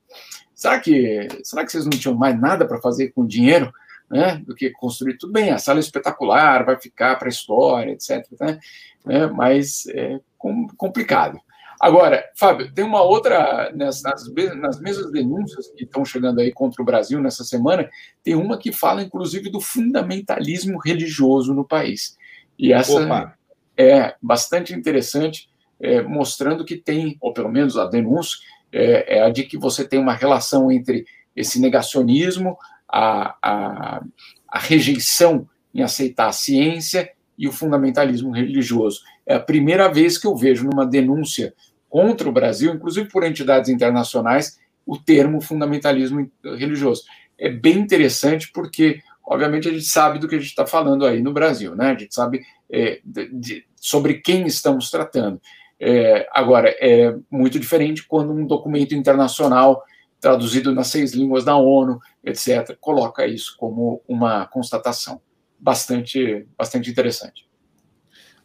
Será 0.55 0.81
que, 0.81 1.29
será 1.43 1.65
que 1.65 1.73
vocês 1.73 1.85
não 1.85 1.91
tinham 1.91 2.15
mais 2.15 2.41
nada 2.41 2.67
para 2.67 2.81
fazer 2.81 3.11
com 3.11 3.27
dinheiro 3.27 3.73
né, 4.09 4.41
do 4.47 4.55
que 4.55 4.71
construir? 4.71 5.19
Tudo 5.19 5.33
bem, 5.33 5.51
a 5.51 5.59
sala 5.59 5.79
é 5.79 5.81
espetacular, 5.81 6.65
vai 6.65 6.81
ficar 6.81 7.17
para 7.19 7.29
a 7.29 7.31
história, 7.31 7.93
etc. 7.93 8.27
Né? 8.41 8.59
né 9.05 9.27
mas 9.27 9.87
é 9.89 10.21
complicado. 10.39 11.39
Agora, 11.85 12.25
Fábio, 12.35 12.73
tem 12.73 12.83
uma 12.83 13.03
outra, 13.03 13.71
nas, 13.75 14.01
nas 14.03 14.81
mesmas 14.81 15.13
denúncias 15.13 15.71
que 15.77 15.85
estão 15.85 16.03
chegando 16.03 16.41
aí 16.41 16.51
contra 16.51 16.81
o 16.81 16.85
Brasil 16.85 17.21
nessa 17.21 17.45
semana, 17.45 17.91
tem 18.23 18.35
uma 18.35 18.57
que 18.57 18.73
fala, 18.73 19.03
inclusive, 19.03 19.51
do 19.51 19.61
fundamentalismo 19.61 20.79
religioso 20.79 21.53
no 21.53 21.63
país. 21.63 22.17
E 22.59 22.73
essa 22.73 23.05
Opa. 23.05 23.35
é 23.77 24.15
bastante 24.23 24.73
interessante, 24.73 25.51
é, 25.79 26.01
mostrando 26.01 26.65
que 26.65 26.79
tem, 26.79 27.19
ou 27.21 27.35
pelo 27.35 27.51
menos 27.51 27.77
a 27.77 27.85
denúncia, 27.85 28.39
é, 28.73 29.19
é 29.19 29.23
a 29.23 29.29
de 29.29 29.43
que 29.43 29.59
você 29.59 29.87
tem 29.87 30.01
uma 30.01 30.15
relação 30.15 30.73
entre 30.73 31.05
esse 31.37 31.61
negacionismo, 31.61 32.57
a, 32.89 33.37
a, 33.43 34.03
a 34.49 34.59
rejeição 34.59 35.47
em 35.75 35.83
aceitar 35.83 36.29
a 36.29 36.33
ciência 36.33 37.11
e 37.37 37.47
o 37.47 37.53
fundamentalismo 37.53 38.31
religioso. 38.31 39.03
É 39.27 39.35
a 39.35 39.41
primeira 39.41 39.87
vez 39.89 40.17
que 40.17 40.27
eu 40.27 40.35
vejo 40.35 40.65
numa 40.65 40.87
denúncia 40.87 41.53
contra 41.95 42.29
o 42.29 42.33
Brasil, 42.33 42.75
inclusive 42.75 43.09
por 43.09 43.23
entidades 43.23 43.71
internacionais, 43.71 44.59
o 44.85 44.99
termo 44.99 45.41
fundamentalismo 45.41 46.29
religioso. 46.43 47.05
É 47.39 47.49
bem 47.49 47.79
interessante 47.79 48.51
porque, 48.53 49.01
obviamente, 49.25 49.69
a 49.69 49.71
gente 49.71 49.85
sabe 49.85 50.19
do 50.19 50.27
que 50.27 50.35
a 50.35 50.39
gente 50.39 50.49
está 50.49 50.67
falando 50.67 51.07
aí 51.07 51.23
no 51.23 51.33
Brasil, 51.33 51.77
né? 51.77 51.93
A 51.93 51.97
gente 51.97 52.13
sabe 52.13 52.45
é, 52.69 53.01
de, 53.05 53.29
de, 53.33 53.67
sobre 53.77 54.15
quem 54.15 54.45
estamos 54.45 54.91
tratando. 54.91 55.41
É, 55.79 56.29
agora, 56.33 56.75
é 56.81 57.15
muito 57.31 57.61
diferente 57.61 58.05
quando 58.05 58.33
um 58.33 58.45
documento 58.45 58.93
internacional 58.93 59.81
traduzido 60.21 60.75
nas 60.75 60.89
seis 60.89 61.13
línguas 61.13 61.45
da 61.45 61.55
ONU, 61.55 62.01
etc. 62.25 62.77
Coloca 62.81 63.25
isso 63.25 63.55
como 63.57 64.03
uma 64.09 64.47
constatação 64.49 65.21
bastante, 65.61 66.45
bastante 66.59 66.91
interessante. 66.91 67.49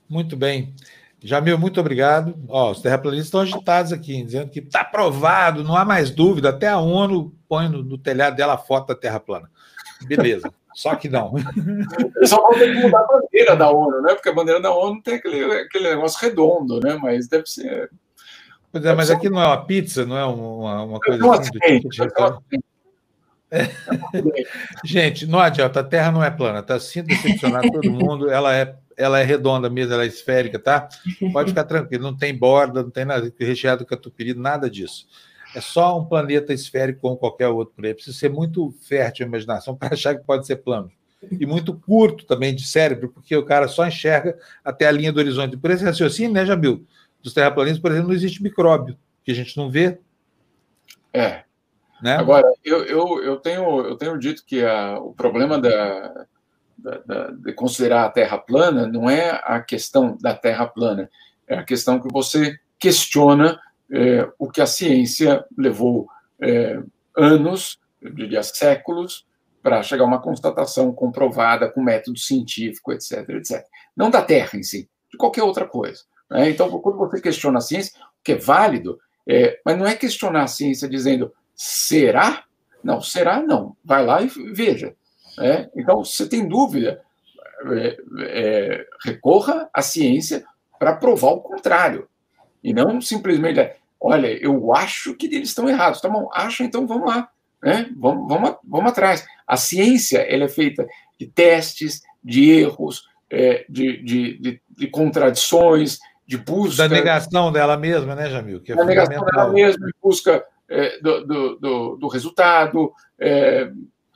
Muito 0.08 0.38
bem. 0.38 0.72
Jamil, 1.22 1.58
muito 1.58 1.80
obrigado. 1.80 2.36
Ó, 2.48 2.72
os 2.72 2.82
terraplanistas 2.82 3.28
estão 3.28 3.42
agitados 3.42 3.92
aqui, 3.92 4.24
dizendo 4.24 4.50
que 4.50 4.60
está 4.60 4.82
aprovado, 4.82 5.64
não 5.64 5.76
há 5.76 5.84
mais 5.84 6.12
dúvida. 6.12 6.50
Até 6.50 6.68
a 6.68 6.80
ONU 6.80 7.34
põe 7.48 7.68
no, 7.68 7.84
no 7.84 7.98
telhado 7.98 8.36
dela 8.36 8.54
a 8.54 8.58
foto 8.58 8.88
da 8.88 8.96
Terra 8.96 9.20
plana. 9.20 9.50
Beleza, 10.08 10.52
só 10.74 10.96
que 10.96 11.10
não. 11.10 11.34
Só 12.24 12.42
vão 12.42 12.54
ter 12.54 12.74
que 12.74 12.82
mudar 12.82 13.00
a 13.00 13.08
bandeira 13.08 13.56
da 13.56 13.70
ONU, 13.70 14.02
né? 14.02 14.14
Porque 14.14 14.30
a 14.30 14.34
bandeira 14.34 14.62
da 14.62 14.74
ONU 14.74 15.02
tem 15.02 15.16
aquele, 15.16 15.44
aquele 15.44 15.90
negócio 15.90 16.20
redondo, 16.22 16.80
né? 16.80 16.98
Mas 17.02 17.28
deve 17.28 17.48
ser. 17.48 17.92
Pois 18.72 18.86
é, 18.86 18.94
mas 18.94 19.10
aqui 19.10 19.30
não 19.30 19.42
é 19.42 19.48
uma 19.48 19.66
pizza, 19.66 20.06
não 20.06 20.18
é 20.18 20.26
uma, 20.26 20.84
uma 20.84 21.00
coisa 21.00 21.18
não 21.20 21.34
assim 21.34 21.52
do 21.52 21.60
tipo 21.60 21.90
de 21.90 22.02
é. 23.52 23.68
Gente, 24.86 25.26
não 25.26 25.40
adianta, 25.40 25.80
a 25.80 25.84
Terra 25.84 26.12
não 26.12 26.24
é 26.24 26.30
plana, 26.30 26.62
tá? 26.62 26.80
Sinto 26.80 27.08
decepcionar 27.08 27.64
todo 27.64 27.92
mundo, 27.92 28.30
ela 28.30 28.56
é 28.56 28.76
ela 29.00 29.18
é 29.20 29.24
redonda 29.24 29.70
mesmo, 29.70 29.94
ela 29.94 30.04
é 30.04 30.08
esférica, 30.08 30.60
tá? 30.60 30.90
Pode 31.32 31.52
ficar 31.52 31.64
tranquilo, 31.64 32.04
não 32.04 32.16
tem 32.16 32.38
borda, 32.38 32.84
não 32.84 32.92
tem 32.92 33.06
nada 33.06 33.34
recheado 33.40 33.86
catupiry, 33.86 34.34
nada 34.34 34.70
disso. 34.70 35.08
É 35.56 35.62
só 35.62 35.98
um 35.98 36.06
planeta 36.06 36.54
esférico 36.54 37.00
como 37.00 37.18
qualquer 37.18 37.48
outro 37.48 37.74
por 37.74 37.86
aí. 37.86 37.94
Precisa 37.94 38.16
ser 38.16 38.30
muito 38.30 38.72
fértil 38.82 39.26
a 39.26 39.30
imaginação 39.30 39.76
para 39.76 39.94
achar 39.94 40.16
que 40.16 40.26
pode 40.26 40.46
ser 40.46 40.58
plano. 40.58 40.92
E 41.32 41.46
muito 41.46 41.74
curto 41.74 42.26
também 42.26 42.54
de 42.54 42.68
cérebro, 42.68 43.10
porque 43.10 43.36
o 43.36 43.44
cara 43.44 43.68
só 43.68 43.88
enxerga 43.88 44.38
até 44.64 44.86
a 44.86 44.92
linha 44.92 45.12
do 45.12 45.20
horizonte. 45.20 45.58
Por 45.58 45.72
esse 45.72 45.84
raciocínio, 45.84 46.34
né, 46.34 46.46
Jamil? 46.46 46.86
Dos 47.22 47.34
terraplanistas, 47.34 47.82
por 47.82 47.92
exemplo, 47.92 48.10
não 48.10 48.16
existe 48.16 48.44
micróbio, 48.44 48.98
que 49.24 49.32
a 49.32 49.36
gente 49.36 49.58
não 49.58 49.72
vê. 49.72 49.98
É. 51.14 51.44
Né? 52.02 52.16
Agora, 52.16 52.48
eu, 52.64 52.84
eu, 52.86 53.24
eu, 53.24 53.38
tenho, 53.38 53.82
eu 53.82 53.96
tenho 53.98 54.18
dito 54.18 54.46
que 54.46 54.64
a, 54.64 54.98
o 55.00 55.14
problema 55.14 55.60
da, 55.60 56.26
da, 56.84 57.32
de 57.32 57.54
considerar 57.54 58.06
a 58.06 58.10
Terra 58.10 58.38
plana 58.38 58.88
não 58.88 59.10
é 59.10 59.42
a 59.44 59.60
questão 59.62 60.18
da 60.20 60.34
Terra 60.34 60.68
plana, 60.68 61.10
é 61.48 61.56
a 61.56 61.64
questão 61.64 62.00
que 62.00 62.12
você 62.12 62.60
questiona 62.78 63.60
é, 63.92 64.30
o 64.38 64.50
que 64.50 64.62
a 64.62 64.66
ciência 64.66 65.46
levou 65.58 66.08
é, 66.42 66.82
anos, 67.18 67.80
eu 68.02 68.14
diria 68.14 68.44
séculos, 68.44 69.28
para 69.62 69.84
chegar 69.84 70.04
a 70.04 70.08
uma 70.08 70.22
constatação 70.22 70.94
comprovada 70.94 71.70
com 71.70 71.82
método 71.82 72.18
científico, 72.18 72.94
etc, 72.94 73.28
etc. 73.30 73.66
Não 73.96 74.10
da 74.10 74.22
Terra 74.22 74.58
em 74.58 74.64
si, 74.64 74.90
de 75.12 75.18
qualquer 75.18 75.44
outra 75.44 75.68
coisa. 75.68 76.04
Né? 76.30 76.50
Então, 76.50 76.70
quando 76.80 76.98
você 76.98 77.20
questiona 77.20 77.58
a 77.58 77.62
ciência, 77.62 78.00
o 78.00 78.24
que 78.24 78.34
é 78.34 78.38
válido, 78.38 79.00
é, 79.28 79.60
mas 79.66 79.78
não 79.78 79.86
é 79.86 79.96
questionar 79.96 80.44
a 80.44 80.48
ciência 80.48 80.88
dizendo 80.88 81.34
será? 81.54 82.46
Não, 82.84 83.02
será 83.02 83.42
não. 83.42 83.76
Vai 83.84 84.06
lá 84.06 84.22
e 84.22 84.28
veja. 84.28 84.96
Né? 85.40 85.70
Então, 85.76 86.04
se 86.04 86.28
tem 86.28 86.48
dúvida, 86.48 87.02
é, 87.72 87.98
é, 88.20 88.88
recorra 89.04 89.70
à 89.74 89.82
ciência 89.82 90.44
para 90.78 90.96
provar 90.96 91.32
o 91.32 91.42
contrário. 91.42 92.08
E 92.62 92.74
não 92.74 93.00
simplesmente, 93.00 93.72
olha, 94.00 94.28
eu 94.28 94.74
acho 94.74 95.16
que 95.16 95.28
eles 95.28 95.50
estão 95.50 95.70
errados. 95.70 96.02
Tá 96.02 96.10
bom, 96.10 96.30
acha, 96.34 96.64
então 96.64 96.86
vamos 96.86 97.08
lá. 97.08 97.30
Né? 97.64 97.90
Vamos, 97.98 98.28
vamos, 98.28 98.56
vamos 98.64 98.92
atrás. 98.92 99.26
A 99.48 99.56
ciência 99.56 100.20
ela 100.20 100.44
é 100.44 100.50
feita 100.50 100.86
de 101.18 101.28
testes, 101.28 102.02
de 102.22 102.50
erros, 102.52 103.08
é, 103.30 103.66
de, 103.70 104.04
de, 104.04 104.38
de, 104.40 104.62
de, 104.70 104.88
contradições, 104.88 106.00
de 106.28 106.38
busca. 106.38 106.88
Da 106.88 106.96
negação 106.96 107.50
dela 107.50 107.78
mesma, 107.78 108.14
né, 108.14 108.30
Jamil? 108.30 108.62
Que 108.62 108.74
é 108.74 108.76
da 108.76 108.84
negação 108.84 109.26
dela 109.26 109.50
mesma, 109.52 109.86
de 109.86 109.94
busca 110.02 110.44
é, 110.68 111.00
do, 111.00 111.26
do, 111.26 111.56
do, 111.56 111.96
do, 111.98 112.08
resultado. 112.08 112.92
É, 113.18 113.72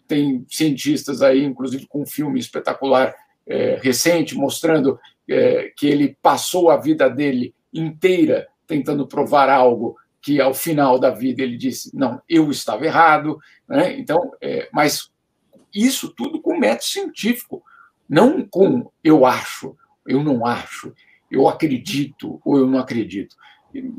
tem 0.07 0.45
cientistas 0.49 1.21
aí, 1.21 1.43
inclusive 1.43 1.87
com 1.87 2.01
um 2.01 2.05
filme 2.05 2.39
espetacular 2.39 3.13
é, 3.45 3.79
recente, 3.81 4.35
mostrando 4.35 4.99
é, 5.29 5.71
que 5.75 5.87
ele 5.87 6.17
passou 6.21 6.69
a 6.69 6.77
vida 6.77 7.09
dele 7.09 7.53
inteira 7.73 8.47
tentando 8.67 9.07
provar 9.07 9.49
algo 9.49 9.97
que 10.21 10.39
ao 10.39 10.53
final 10.53 10.97
da 10.97 11.09
vida 11.09 11.41
ele 11.41 11.57
disse 11.57 11.95
não 11.95 12.21
eu 12.29 12.49
estava 12.49 12.85
errado 12.85 13.37
né? 13.67 13.97
então 13.97 14.31
é, 14.41 14.69
mas 14.71 15.11
isso 15.73 16.13
tudo 16.15 16.41
com 16.41 16.57
método 16.57 16.85
científico 16.85 17.63
não 18.07 18.45
com 18.47 18.89
eu 19.03 19.25
acho 19.25 19.75
eu 20.07 20.23
não 20.23 20.45
acho 20.45 20.93
eu 21.29 21.47
acredito 21.47 22.39
ou 22.45 22.57
eu 22.57 22.67
não 22.67 22.79
acredito 22.79 23.35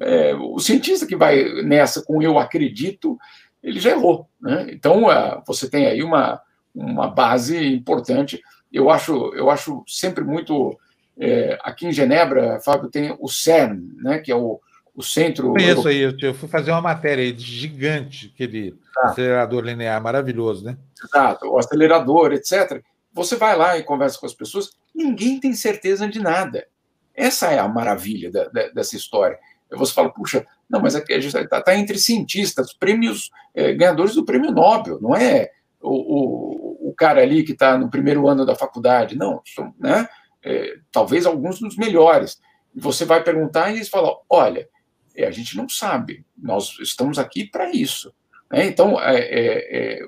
é, 0.00 0.34
o 0.34 0.58
cientista 0.58 1.06
que 1.06 1.16
vai 1.16 1.62
nessa 1.62 2.02
com 2.02 2.22
eu 2.22 2.38
acredito 2.38 3.18
ele 3.64 3.80
já 3.80 3.90
errou. 3.90 4.28
Né? 4.40 4.66
Então, 4.70 5.06
uh, 5.06 5.42
você 5.46 5.68
tem 5.68 5.86
aí 5.86 6.02
uma, 6.02 6.40
uma 6.74 7.08
base 7.08 7.56
importante. 7.74 8.40
Eu 8.70 8.90
acho, 8.90 9.34
eu 9.34 9.50
acho 9.50 9.82
sempre 9.88 10.22
muito. 10.22 10.78
É, 11.16 11.56
aqui 11.62 11.86
em 11.86 11.92
Genebra, 11.92 12.60
Fábio, 12.60 12.90
tem 12.90 13.16
o 13.20 13.28
CERN, 13.28 13.80
né, 14.02 14.18
que 14.18 14.32
é 14.32 14.36
o, 14.36 14.60
o 14.94 15.02
centro. 15.02 15.52
Conheço 15.52 15.86
aí, 15.86 16.00
eu 16.00 16.34
fui 16.34 16.48
fazer 16.48 16.72
uma 16.72 16.80
matéria 16.80 17.22
aí 17.22 17.38
gigante, 17.38 18.32
aquele 18.34 18.76
ah. 18.98 19.10
acelerador 19.10 19.62
linear 19.62 20.02
maravilhoso, 20.02 20.64
né? 20.64 20.76
Exato, 21.02 21.46
o 21.46 21.56
acelerador, 21.56 22.32
etc. 22.32 22.82
Você 23.12 23.36
vai 23.36 23.56
lá 23.56 23.78
e 23.78 23.84
conversa 23.84 24.18
com 24.18 24.26
as 24.26 24.34
pessoas, 24.34 24.72
ninguém 24.92 25.38
tem 25.38 25.54
certeza 25.54 26.08
de 26.08 26.18
nada. 26.18 26.66
Essa 27.14 27.52
é 27.52 27.60
a 27.60 27.68
maravilha 27.68 28.32
da, 28.32 28.48
da, 28.48 28.68
dessa 28.70 28.96
história. 28.96 29.38
Você 29.70 29.92
fala, 29.92 30.12
puxa, 30.12 30.44
não, 30.68 30.80
mas 30.80 30.94
gente 30.94 31.26
está 31.26 31.62
tá 31.62 31.76
entre 31.76 31.98
cientistas, 31.98 32.72
prêmios, 32.72 33.30
é, 33.54 33.72
ganhadores 33.74 34.14
do 34.14 34.24
prêmio 34.24 34.50
Nobel, 34.50 35.00
não 35.00 35.14
é 35.14 35.50
o, 35.80 35.90
o, 35.90 36.90
o 36.90 36.94
cara 36.94 37.22
ali 37.22 37.44
que 37.44 37.52
está 37.52 37.76
no 37.76 37.90
primeiro 37.90 38.26
ano 38.28 38.46
da 38.46 38.54
faculdade, 38.54 39.16
não, 39.16 39.40
são, 39.44 39.74
né, 39.78 40.08
é, 40.42 40.76
talvez 40.90 41.26
alguns 41.26 41.58
dos 41.58 41.76
melhores. 41.76 42.40
Você 42.74 43.04
vai 43.04 43.22
perguntar 43.22 43.70
e 43.70 43.76
eles 43.76 43.88
falam: 43.88 44.16
olha, 44.28 44.68
é, 45.14 45.26
a 45.26 45.30
gente 45.30 45.56
não 45.56 45.68
sabe, 45.68 46.24
nós 46.36 46.78
estamos 46.80 47.18
aqui 47.18 47.46
para 47.46 47.70
isso. 47.70 48.12
Né? 48.50 48.66
Então, 48.66 49.00
é, 49.00 49.16
é, 49.16 49.76
é, 49.76 50.00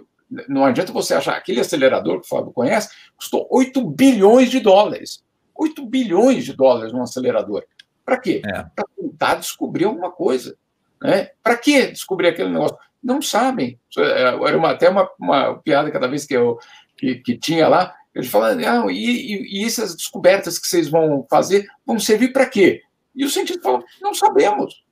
não 0.49 0.65
adianta 0.65 0.93
você 0.93 1.15
achar 1.15 1.37
aquele 1.37 1.61
acelerador 1.61 2.21
que 2.21 2.27
o 2.27 2.29
Fábio 2.29 2.53
conhece, 2.53 2.91
custou 3.17 3.47
8 3.51 3.89
bilhões 3.91 4.51
de 4.51 4.61
dólares. 4.61 5.25
8 5.55 5.87
bilhões 5.87 6.45
de 6.45 6.53
dólares 6.53 6.93
num 6.93 7.03
acelerador. 7.03 7.65
Para 8.07 8.19
quê? 8.19 8.41
É. 8.47 8.63
Para 8.75 8.85
tentar 8.97 9.35
descobrir 9.35 9.85
alguma 9.85 10.13
coisa. 10.13 10.57
Né? 11.03 11.31
Para 11.43 11.57
que 11.57 11.89
descobrir 11.89 12.29
aquele 12.29 12.51
negócio? 12.51 12.79
Não 13.03 13.21
sabem. 13.21 13.79
É, 13.99 14.23
era 14.23 14.57
uma, 14.57 14.71
até 14.71 14.89
uma, 14.89 15.11
uma 15.19 15.59
piada 15.59 15.91
cada 15.91 16.07
vez 16.07 16.25
que 16.25 16.35
eu 16.35 16.59
que, 16.97 17.17
que 17.17 17.37
tinha 17.37 17.69
lá. 17.69 17.95
Ele 18.15 18.27
fala, 18.27 18.53
ah, 18.53 18.87
e, 18.91 19.61
e, 19.61 19.65
essas 19.65 19.95
descobertas 19.95 20.59
que 20.59 20.67
vocês 20.67 20.89
vão 20.89 21.27
fazer 21.29 21.67
vão 21.85 21.99
servir 21.99 22.33
para 22.33 22.47
quê? 22.47 22.83
E 23.15 23.25
o 23.25 23.29
cientista 23.29 23.63
fala, 23.63 23.85
não 24.01 24.15
sabemos. 24.15 24.83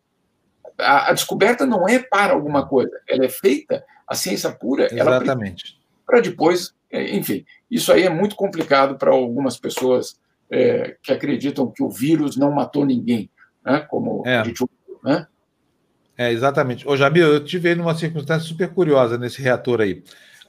A, 0.76 1.10
a, 1.10 1.12
descoberta 1.14 1.64
não 1.64 1.88
é 1.88 1.98
para 1.98 2.34
alguma 2.34 2.66
coisa, 2.66 2.90
ela 3.08 3.24
é 3.24 3.28
feita, 3.28 3.82
a 4.06 4.14
ciência 4.14 4.50
pura, 4.50 4.92
Exatamente. 4.92 5.78
para 6.04 6.20
depois, 6.20 6.74
é, 6.90 7.16
enfim, 7.16 7.46
isso 7.70 7.92
aí 7.92 8.02
é 8.02 8.10
muito 8.10 8.36
complicado 8.36 8.98
para 8.98 9.10
algumas 9.10 9.56
pessoas 9.56 10.18
é, 10.50 10.96
que 11.02 11.12
acreditam 11.12 11.70
que 11.70 11.82
o 11.82 11.90
vírus 11.90 12.36
não 12.36 12.52
matou 12.52 12.84
ninguém, 12.84 13.30
né? 13.64 13.80
como 13.80 14.22
é. 14.26 14.38
a 14.38 14.44
gente 14.44 14.64
né? 15.02 15.26
É, 16.16 16.32
exatamente. 16.32 16.88
Ô, 16.88 16.96
Jamil, 16.96 17.26
eu 17.26 17.44
tive 17.44 17.74
numa 17.74 17.94
circunstância 17.94 18.48
super 18.48 18.68
curiosa 18.68 19.18
nesse 19.18 19.42
reator 19.42 19.80
aí. 19.80 20.02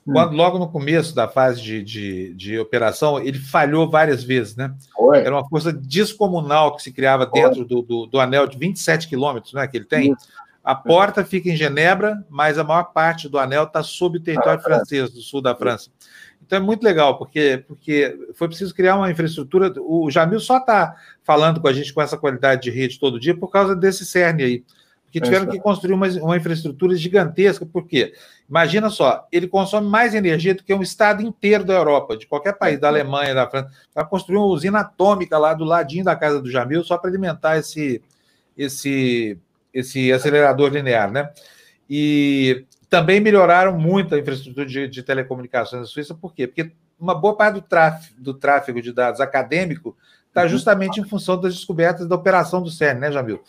Hum. 0.08 0.14
Quando, 0.14 0.34
hum. 0.34 0.36
Logo 0.36 0.60
no 0.60 0.70
começo 0.70 1.14
da 1.14 1.28
fase 1.28 1.62
de, 1.62 1.84
de, 1.84 2.34
de, 2.36 2.60
operação, 2.60 3.20
ele 3.20 3.40
falhou 3.40 3.90
várias 3.90 4.24
vezes, 4.24 4.56
né? 4.56 4.74
Foi. 4.96 5.20
Era 5.20 5.36
uma 5.36 5.48
força 5.48 5.74
descomunal 5.74 6.76
que 6.76 6.84
se 6.84 6.92
criava 6.92 7.26
dentro 7.26 7.66
do, 7.66 7.82
do, 7.82 8.06
do, 8.06 8.20
anel 8.20 8.48
de 8.48 8.58
27 8.58 9.08
quilômetros 9.08 9.54
né, 9.54 9.68
que 9.68 9.78
ele 9.78 9.86
tem. 9.86 10.16
A 10.64 10.74
porta 10.74 11.24
fica 11.24 11.50
em 11.50 11.56
Genebra, 11.56 12.26
mas 12.28 12.58
a 12.58 12.64
maior 12.64 12.86
parte 12.86 13.30
do 13.30 13.38
anel 13.38 13.66
está 13.66 13.84
sob 13.84 14.18
o 14.18 14.22
território 14.22 14.60
ah, 14.60 14.64
francês, 14.64 15.12
do 15.12 15.22
sul 15.22 15.40
da 15.40 15.56
França. 15.56 15.92
Então 16.46 16.58
é 16.58 16.62
muito 16.62 16.84
legal, 16.84 17.18
porque, 17.18 17.64
porque 17.68 18.18
foi 18.36 18.48
preciso 18.48 18.74
criar 18.74 18.96
uma 18.98 19.10
infraestrutura. 19.10 19.74
O 19.80 20.10
Jamil 20.12 20.40
só 20.40 20.58
está 20.58 20.96
falando 21.24 21.60
com 21.60 21.68
a 21.68 21.74
gente 21.74 21.94
com 21.94 22.02
essa 22.02 22.18
qualidade 22.18 22.64
de 22.64 22.70
rede 22.70 23.00
todo 23.00 23.20
dia 23.20 23.36
por 23.36 23.50
causa 23.50 23.76
desse 23.76 24.06
CERN 24.06 24.44
aí. 24.44 24.64
Porque 25.06 25.22
tiveram 25.22 25.48
que 25.48 25.60
construir 25.60 25.94
uma, 25.94 26.08
uma 26.08 26.36
infraestrutura 26.36 26.94
gigantesca. 26.96 27.66
Por 27.66 27.88
quê? 27.88 28.14
Imagina 28.50 28.90
só, 28.90 29.26
ele 29.32 29.48
consome 29.48 29.88
mais 29.88 30.14
energia 30.14 30.54
do 30.54 30.62
que 30.62 30.74
um 30.74 30.82
estado 30.82 31.24
inteiro 31.24 31.64
da 31.64 31.74
Europa, 31.74 32.18
de 32.18 32.28
qualquer 32.28 32.54
país, 32.58 32.80
da 32.80 32.90
Alemanha, 32.90 33.34
da 33.34 33.50
França. 33.50 33.72
Para 33.94 34.06
construir 34.06 34.38
uma 34.38 34.46
usina 34.48 34.82
atômica 34.82 35.38
lá 35.38 35.54
do 35.54 35.64
ladinho 35.64 36.04
da 36.04 36.18
casa 36.18 36.42
do 36.42 36.52
Jamil, 36.52 36.84
só 36.84 36.98
para 36.98 37.10
alimentar 37.10 37.58
esse, 37.58 38.02
esse, 38.58 39.40
esse 39.74 40.12
acelerador 40.12 40.70
linear, 40.70 41.10
né? 41.10 41.32
E 41.90 42.66
também 42.90 43.20
melhoraram 43.20 43.78
muito 43.78 44.16
a 44.16 44.20
infraestrutura 44.20 44.66
de, 44.66 44.88
de 44.88 45.04
telecomunicações 45.04 45.82
na 45.82 45.88
Suíça, 45.88 46.14
por 46.14 46.34
quê? 46.34 46.48
Porque 46.48 46.72
uma 47.00 47.16
boa 47.16 47.36
parte 47.36 47.56
do 47.56 47.62
tráfego, 47.62 48.16
do 48.18 48.34
tráfego 48.34 48.82
de 48.82 48.94
dados 48.94 49.20
acadêmico 49.20 49.98
está 50.28 50.44
uhum. 50.44 50.50
justamente 50.50 51.00
em 51.00 51.04
função 51.04 51.40
das 51.40 51.54
descobertas 51.54 52.08
da 52.08 52.16
operação 52.16 52.62
do 52.62 52.70
CERN, 52.70 53.00
né, 53.00 53.12
Jamil? 53.12 53.42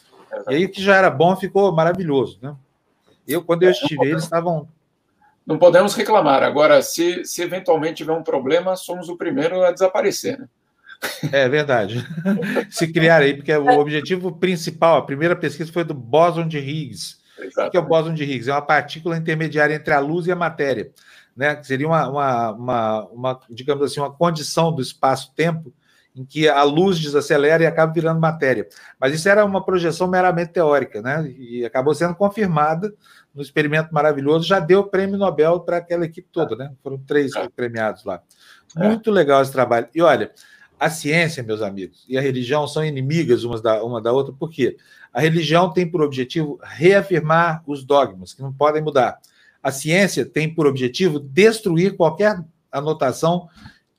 E 0.48 0.54
aí, 0.54 0.68
que 0.68 0.82
já 0.82 0.96
era 0.96 1.10
bom, 1.10 1.36
ficou 1.36 1.72
maravilhoso, 1.72 2.38
né? 2.42 2.54
Eu, 3.26 3.42
quando 3.42 3.64
eu 3.64 3.70
estive, 3.70 4.08
eles 4.08 4.24
estavam. 4.24 4.68
Não 5.44 5.58
podemos 5.58 5.94
reclamar. 5.94 6.42
Agora, 6.42 6.82
se, 6.82 7.24
se 7.24 7.42
eventualmente 7.42 7.96
tiver 7.96 8.12
um 8.12 8.22
problema, 8.22 8.76
somos 8.76 9.08
o 9.08 9.16
primeiro 9.16 9.64
a 9.64 9.72
desaparecer, 9.72 10.38
né? 10.38 10.48
É 11.32 11.48
verdade. 11.48 12.04
se 12.70 12.92
criar 12.92 13.22
aí, 13.22 13.34
porque 13.34 13.52
o 13.52 13.78
objetivo 13.78 14.32
principal, 14.32 14.98
a 14.98 15.02
primeira 15.02 15.36
pesquisa 15.36 15.72
foi 15.72 15.84
do 15.84 15.94
bóson 15.94 16.46
de 16.46 16.58
Higgs. 16.58 17.16
Exatamente. 17.38 17.68
O 17.68 17.70
que 17.70 17.76
é 17.76 17.80
o 17.80 17.86
bóson 17.86 18.14
de 18.14 18.24
Higgs? 18.24 18.50
É 18.50 18.52
uma 18.52 18.62
partícula 18.62 19.16
intermediária 19.16 19.74
entre 19.74 19.92
a 19.92 19.98
luz 19.98 20.26
e 20.26 20.32
a 20.32 20.36
matéria, 20.36 20.90
né? 21.36 21.54
Que 21.54 21.66
seria 21.66 21.86
uma, 21.86 22.08
uma, 22.08 22.52
uma, 22.52 23.04
uma 23.06 23.40
digamos 23.50 23.84
assim, 23.84 24.00
uma 24.00 24.12
condição 24.12 24.72
do 24.72 24.82
espaço-tempo 24.82 25.72
em 26.16 26.24
que 26.24 26.48
a 26.48 26.62
luz 26.62 26.98
desacelera 26.98 27.62
e 27.62 27.66
acaba 27.66 27.92
virando 27.92 28.18
matéria. 28.18 28.66
Mas 28.98 29.12
isso 29.12 29.28
era 29.28 29.44
uma 29.44 29.62
projeção 29.62 30.08
meramente 30.08 30.52
teórica, 30.52 31.02
né? 31.02 31.30
E 31.36 31.62
acabou 31.64 31.94
sendo 31.94 32.14
confirmada 32.14 32.94
no 33.34 33.42
experimento 33.42 33.92
maravilhoso, 33.92 34.48
já 34.48 34.58
deu 34.58 34.80
o 34.80 34.88
prêmio 34.88 35.18
Nobel 35.18 35.60
para 35.60 35.76
aquela 35.76 36.06
equipe 36.06 36.26
toda, 36.32 36.56
né? 36.56 36.72
Foram 36.82 36.96
três 36.96 37.32
premiados 37.54 38.02
lá. 38.02 38.22
É. 38.74 38.88
Muito 38.88 39.10
legal 39.10 39.42
esse 39.42 39.52
trabalho. 39.52 39.88
E 39.94 40.00
olha, 40.00 40.32
a 40.78 40.90
ciência, 40.90 41.42
meus 41.42 41.62
amigos, 41.62 42.04
e 42.08 42.18
a 42.18 42.20
religião 42.20 42.66
são 42.66 42.84
inimigas 42.84 43.44
uma 43.44 43.60
da, 43.60 43.82
uma 43.82 44.00
da 44.00 44.12
outra, 44.12 44.32
por 44.32 44.50
quê? 44.50 44.76
A 45.12 45.20
religião 45.20 45.72
tem 45.72 45.90
por 45.90 46.02
objetivo 46.02 46.58
reafirmar 46.62 47.62
os 47.66 47.84
dogmas, 47.84 48.34
que 48.34 48.42
não 48.42 48.52
podem 48.52 48.82
mudar. 48.82 49.18
A 49.62 49.72
ciência 49.72 50.24
tem 50.26 50.52
por 50.52 50.66
objetivo 50.66 51.18
destruir 51.18 51.96
qualquer 51.96 52.38
anotação 52.70 53.48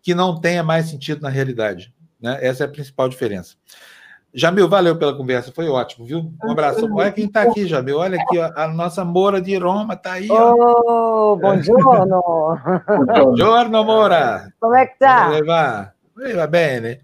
que 0.01 0.13
não 0.13 0.39
tenha 0.39 0.63
mais 0.63 0.87
sentido 0.87 1.21
na 1.21 1.29
realidade. 1.29 1.93
Né? 2.21 2.37
Essa 2.41 2.63
é 2.63 2.67
a 2.67 2.69
principal 2.69 3.09
diferença. 3.09 3.55
Jamil, 4.33 4.69
valeu 4.69 4.95
pela 4.95 5.17
conversa, 5.17 5.51
foi 5.51 5.67
ótimo, 5.67 6.05
viu? 6.05 6.31
Um 6.43 6.51
abraço. 6.51 6.87
Olha 6.93 7.11
quem 7.11 7.25
está 7.25 7.41
aqui, 7.41 7.65
Jamil. 7.65 7.97
Olha 7.97 8.21
aqui, 8.21 8.37
ó, 8.37 8.51
a 8.55 8.67
nossa 8.67 9.03
Moura 9.03 9.41
de 9.41 9.57
Roma 9.57 9.95
está 9.95 10.13
aí. 10.13 10.27
Ó. 10.29 10.53
Oh, 10.53 11.37
buongiorno. 11.37 12.21
buongiorno, 13.07 13.83
Moura. 13.83 14.53
Como 14.59 14.75
é 14.75 14.85
que 14.85 14.99
tá? 14.99 15.25
Come 15.25 15.41
va? 16.17 16.35
Va 16.35 16.47
bene. 16.47 17.01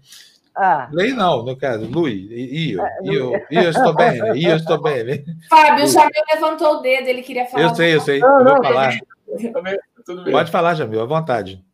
Ah. 0.56 0.88
Lei 0.92 1.12
não, 1.12 1.42
no 1.42 1.56
caso, 1.56 1.84
lui, 1.84 2.28
io, 2.30 2.80
ah, 2.80 2.88
io, 3.02 3.32
io 3.50 3.70
estou 3.70 3.92
bem, 3.92 4.18
io 4.36 4.54
estou 4.54 4.80
bem. 4.80 5.24
Fábio, 5.50 5.84
o 5.84 5.88
Jamil 5.88 6.22
levantou 6.32 6.76
o 6.76 6.80
dedo, 6.80 7.08
ele 7.08 7.22
queria 7.22 7.44
falar. 7.46 7.64
Eu 7.64 7.74
sei, 7.74 7.94
eu 7.96 8.00
sei, 8.00 8.22
eu 8.22 8.44
vou 8.44 8.62
falar. 8.62 8.92
Pode 10.30 10.50
falar, 10.52 10.74
Jamil, 10.74 11.02
à 11.02 11.06
vontade. 11.06 11.64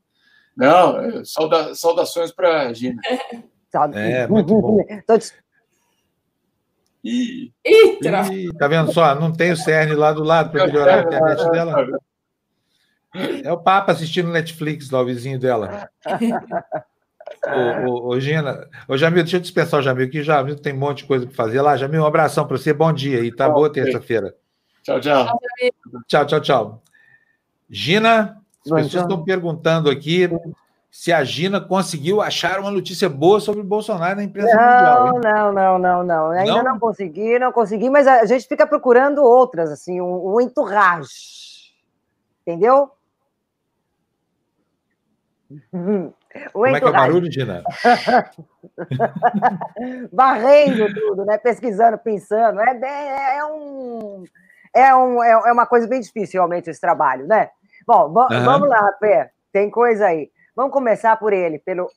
Não, 0.56 1.22
sauda, 1.26 1.74
saudações 1.74 2.32
para 2.32 2.68
a 2.68 2.72
Gina. 2.72 3.02
É, 3.94 4.26
muito 4.26 4.48
bom. 4.48 4.78
Ih, 7.02 7.52
tá 8.58 8.68
vendo 8.68 8.92
só? 8.92 9.14
Não 9.14 9.32
tem 9.32 9.52
o 9.52 9.56
CERN 9.56 9.94
lá 9.94 10.12
do 10.12 10.22
lado 10.22 10.50
para 10.50 10.66
melhorar 10.66 10.98
a 10.98 11.02
internet 11.02 11.50
dela. 11.50 11.86
É 13.42 13.50
o 13.52 13.58
Papa 13.58 13.92
assistindo 13.92 14.30
Netflix 14.30 14.90
lá, 14.90 15.00
o 15.00 15.06
vizinho 15.06 15.38
dela. 15.38 15.88
ô, 17.46 17.90
ô, 17.90 18.08
ô, 18.08 18.20
Gina, 18.20 18.68
ô 18.88 18.96
Jamil, 18.96 19.22
deixa 19.22 19.36
eu 19.36 19.40
dispensar 19.40 19.80
o 19.80 19.82
Jamil 19.82 20.10
que 20.10 20.22
Jamil 20.22 20.56
tem 20.56 20.74
um 20.74 20.78
monte 20.78 20.98
de 20.98 21.04
coisa 21.04 21.26
para 21.26 21.34
fazer 21.34 21.60
lá. 21.60 21.76
Jamil, 21.76 22.02
um 22.02 22.06
abração 22.06 22.46
para 22.46 22.56
você, 22.56 22.72
bom 22.72 22.92
dia 22.92 23.20
e 23.20 23.32
tá 23.32 23.48
bom, 23.48 23.54
boa 23.56 23.72
terça-feira. 23.72 24.34
Tchau, 24.82 25.00
tchau. 25.00 25.38
Tchau, 26.06 26.26
tchau, 26.26 26.40
tchau. 26.40 26.82
Gina, 27.68 28.36
as 28.64 28.70
pessoas 28.70 29.02
estão 29.02 29.22
perguntando 29.24 29.88
aqui 29.88 30.28
se 30.90 31.12
a 31.12 31.22
Gina 31.22 31.60
conseguiu 31.60 32.20
achar 32.20 32.58
uma 32.58 32.70
notícia 32.70 33.08
boa 33.08 33.38
sobre 33.38 33.60
o 33.60 33.64
Bolsonaro 33.64 34.16
na 34.16 34.24
imprensa 34.24 34.54
não, 34.56 34.62
mundial. 34.62 35.06
Hein? 35.06 35.20
Não, 35.22 35.52
não, 35.52 35.78
não, 35.78 36.02
não. 36.02 36.30
Ainda 36.30 36.62
não? 36.62 36.72
não? 36.72 36.78
consegui, 36.80 37.38
não 37.38 37.52
consegui, 37.52 37.88
mas 37.88 38.06
a 38.06 38.24
gente 38.26 38.48
fica 38.48 38.66
procurando 38.66 39.22
outras, 39.22 39.70
assim, 39.70 40.00
um, 40.00 40.34
um 40.34 40.40
entourage. 40.40 41.72
Entendeu? 42.42 42.90
O 46.48 46.52
Como 46.52 46.66
é 46.66 46.78
que 46.78 46.86
é 46.86 46.88
o 46.88 46.92
barulho, 46.92 47.30
Gina? 47.30 47.64
Varrendo 50.12 50.94
tudo, 50.94 51.24
né? 51.24 51.38
Pesquisando, 51.38 51.98
pensando. 51.98 52.60
É, 52.60 52.70
é, 52.70 53.38
é, 53.38 53.44
um, 53.44 54.24
é, 54.72 54.94
um, 54.94 55.24
é 55.24 55.52
uma 55.52 55.66
coisa 55.66 55.88
bem 55.88 56.00
difícil, 56.00 56.40
realmente, 56.40 56.70
esse 56.70 56.80
trabalho, 56.80 57.26
né? 57.26 57.50
Bom, 57.86 58.06
uhum. 58.06 58.44
vamos 58.44 58.68
lá, 58.68 58.92
Pé. 59.00 59.32
Tem 59.52 59.68
coisa 59.70 60.06
aí. 60.06 60.30
Vamos 60.54 60.72
começar 60.72 61.16
por 61.16 61.32
ele, 61.32 61.58
pelo 61.58 61.90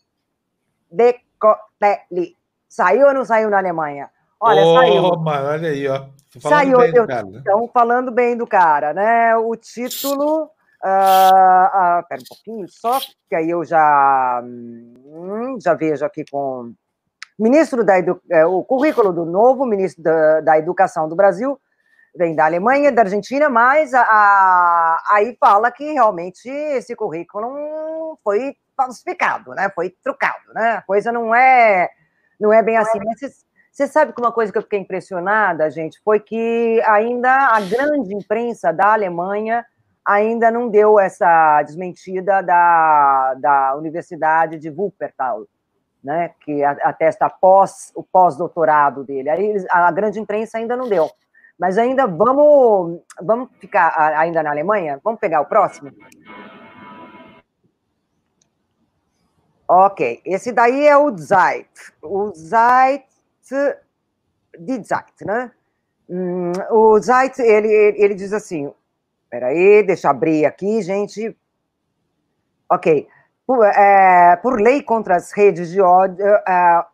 Decotelli. 0.91 2.35
Saiu 2.67 3.07
ou 3.07 3.13
não 3.13 3.25
saiu 3.25 3.49
na 3.51 3.59
Alemanha? 3.59 4.09
Olha, 4.39 4.61
oh, 4.63 4.75
saiu. 4.75 5.17
Mano, 5.17 5.47
olha 5.49 5.69
aí, 5.69 5.87
ó. 5.87 6.05
Saiu. 6.39 6.81
Eu, 6.81 7.07
cara, 7.07 7.23
né? 7.23 7.39
Então, 7.39 7.69
falando 7.71 8.11
bem 8.11 8.35
do 8.35 8.47
cara, 8.47 8.93
né? 8.93 9.35
O 9.35 9.55
título. 9.55 10.49
Uh, 10.83 11.99
uh, 11.99 12.07
pera 12.09 12.21
um 12.21 12.27
pouquinho 12.27 12.67
só, 12.67 12.99
que 13.29 13.35
aí 13.35 13.49
eu 13.49 13.63
já, 13.63 14.41
hum, 14.43 15.57
já 15.61 15.73
vejo 15.73 16.03
aqui 16.05 16.25
com 16.29 16.73
ministro 17.39 17.85
da 17.85 17.97
Edu, 17.97 18.21
é, 18.29 18.45
o 18.45 18.63
currículo 18.65 19.13
do 19.13 19.25
novo 19.25 19.65
ministro 19.65 20.03
da, 20.03 20.41
da 20.41 20.59
Educação 20.59 21.07
do 21.07 21.15
Brasil, 21.15 21.57
vem 22.15 22.35
da 22.35 22.45
Alemanha, 22.45 22.91
da 22.91 23.03
Argentina, 23.03 23.49
mas 23.49 23.93
a, 23.93 24.01
a, 24.01 25.03
aí 25.11 25.37
fala 25.39 25.71
que 25.71 25.93
realmente 25.93 26.49
esse 26.49 26.95
currículo 26.95 28.19
foi 28.23 28.55
falsificado, 28.75 29.51
né? 29.51 29.69
Foi 29.73 29.89
trucado, 30.03 30.53
né? 30.53 30.73
A 30.73 30.81
coisa 30.81 31.11
não 31.11 31.33
é 31.33 31.89
não 32.39 32.51
é 32.51 32.61
bem 32.61 32.77
assim. 32.77 32.99
Você 33.71 33.87
sabe 33.87 34.13
que 34.13 34.21
uma 34.21 34.31
coisa 34.31 34.51
que 34.51 34.57
eu 34.57 34.61
fiquei 34.61 34.79
impressionada, 34.79 35.69
gente, 35.71 35.99
foi 36.03 36.19
que 36.19 36.79
ainda 36.85 37.47
a 37.47 37.59
grande 37.61 38.13
imprensa 38.13 38.71
da 38.71 38.93
Alemanha 38.93 39.65
ainda 40.05 40.51
não 40.51 40.69
deu 40.69 40.99
essa 40.99 41.61
desmentida 41.63 42.41
da, 42.41 43.33
da 43.35 43.75
Universidade 43.75 44.57
de 44.57 44.69
Wuppertal, 44.69 45.45
né? 46.03 46.31
Que 46.41 46.63
atesta 46.63 47.29
pós 47.29 47.91
o 47.95 48.03
pós-doutorado 48.03 49.03
dele. 49.03 49.29
Aí 49.29 49.65
a 49.69 49.91
grande 49.91 50.19
imprensa 50.19 50.57
ainda 50.57 50.75
não 50.75 50.87
deu. 50.87 51.09
Mas 51.57 51.77
ainda 51.77 52.07
vamos, 52.07 53.01
vamos 53.21 53.49
ficar 53.59 53.93
ainda 54.17 54.43
na 54.43 54.49
Alemanha? 54.49 54.99
Vamos 55.03 55.19
pegar 55.19 55.41
o 55.41 55.45
próximo? 55.45 55.91
Ok, 59.67 60.21
esse 60.25 60.51
daí 60.51 60.85
é 60.85 60.97
o 60.97 61.17
Zeit. 61.17 61.69
O 62.01 62.31
Zeit, 62.35 63.05
de 64.59 64.83
Zeit, 64.83 65.25
né? 65.25 65.51
Hum, 66.09 66.51
o 66.69 66.99
Zeit, 66.99 67.41
ele, 67.41 67.69
ele 67.97 68.13
diz 68.13 68.33
assim, 68.33 68.71
peraí, 69.33 69.81
deixa 69.81 70.05
eu 70.05 70.11
abrir 70.11 70.45
aqui, 70.45 70.79
gente. 70.83 71.35
Ok, 72.69 73.07
por, 73.47 73.65
é, 73.65 74.35
por 74.35 74.61
lei 74.61 74.83
contra 74.83 75.15
as 75.15 75.31
redes 75.31 75.71
de 75.71 75.81
ódio, 75.81 76.23
é, 76.23 76.85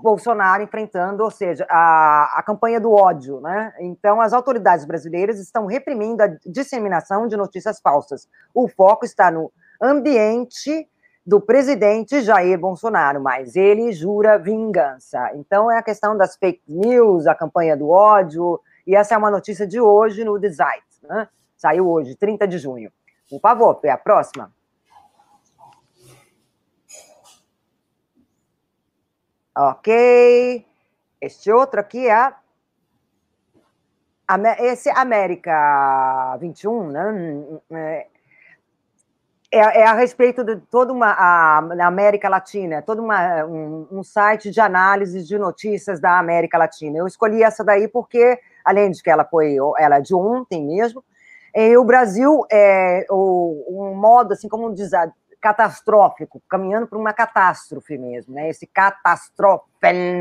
Bolsonaro 0.00 0.62
enfrentando, 0.62 1.24
ou 1.24 1.30
seja, 1.30 1.66
a, 1.68 2.38
a 2.38 2.42
campanha 2.44 2.80
do 2.80 2.92
ódio, 2.92 3.40
né? 3.40 3.74
Então, 3.80 4.20
as 4.20 4.32
autoridades 4.32 4.84
brasileiras 4.84 5.40
estão 5.40 5.66
reprimindo 5.66 6.22
a 6.22 6.28
disseminação 6.46 7.26
de 7.26 7.36
notícias 7.36 7.80
falsas. 7.80 8.28
O 8.54 8.68
foco 8.68 9.04
está 9.04 9.28
no 9.28 9.52
ambiente 9.82 10.88
do 11.26 11.40
presidente 11.40 12.22
Jair 12.22 12.60
Bolsonaro, 12.60 13.20
mas 13.20 13.56
ele 13.56 13.90
jura 13.92 14.38
vingança. 14.38 15.32
Então, 15.34 15.68
é 15.68 15.78
a 15.78 15.82
questão 15.82 16.16
das 16.16 16.36
fake 16.36 16.62
news, 16.68 17.26
a 17.26 17.34
campanha 17.34 17.76
do 17.76 17.90
ódio, 17.90 18.60
e 18.86 18.94
essa 18.94 19.16
é 19.16 19.18
uma 19.18 19.32
notícia 19.32 19.66
de 19.66 19.80
hoje 19.80 20.22
no 20.22 20.38
Zeit, 20.48 20.84
né? 21.02 21.28
Saiu 21.60 21.90
hoje, 21.90 22.14
30 22.14 22.48
de 22.48 22.56
junho. 22.56 22.90
Por 23.28 23.38
favor, 23.38 23.78
é 23.84 23.90
a 23.90 23.98
próxima. 23.98 24.50
Ok. 29.54 30.66
Este 31.20 31.52
outro 31.52 31.78
aqui 31.78 32.08
é. 32.08 32.32
Esse 34.60 34.88
é 34.88 34.98
América 34.98 36.38
21, 36.40 36.88
né? 36.88 37.60
É, 37.70 38.06
é, 39.52 39.80
é 39.80 39.86
a 39.86 39.92
respeito 39.92 40.42
de 40.42 40.56
toda 40.56 40.94
uma. 40.94 41.10
A, 41.10 41.58
América 41.86 42.30
Latina, 42.30 42.80
todo 42.80 43.02
uma, 43.02 43.44
um, 43.44 43.86
um 43.92 44.02
site 44.02 44.50
de 44.50 44.62
análise 44.62 45.22
de 45.22 45.38
notícias 45.38 46.00
da 46.00 46.18
América 46.18 46.56
Latina. 46.56 46.96
Eu 46.96 47.06
escolhi 47.06 47.42
essa 47.42 47.62
daí 47.62 47.86
porque, 47.86 48.40
além 48.64 48.90
de 48.90 49.02
que 49.02 49.10
ela 49.10 49.26
foi. 49.26 49.56
Ela 49.78 49.96
é 49.96 50.00
de 50.00 50.14
ontem 50.14 50.64
mesmo, 50.64 51.04
e 51.54 51.76
o 51.76 51.84
Brasil 51.84 52.44
é 52.50 53.06
o, 53.10 53.64
um 53.68 53.94
modo, 53.94 54.32
assim 54.32 54.48
como 54.48 54.72
diz, 54.74 54.90
catastrófico, 55.40 56.42
caminhando 56.48 56.86
para 56.86 56.98
uma 56.98 57.12
catástrofe 57.12 57.96
mesmo, 57.96 58.34
né? 58.34 58.50
Esse 58.50 58.68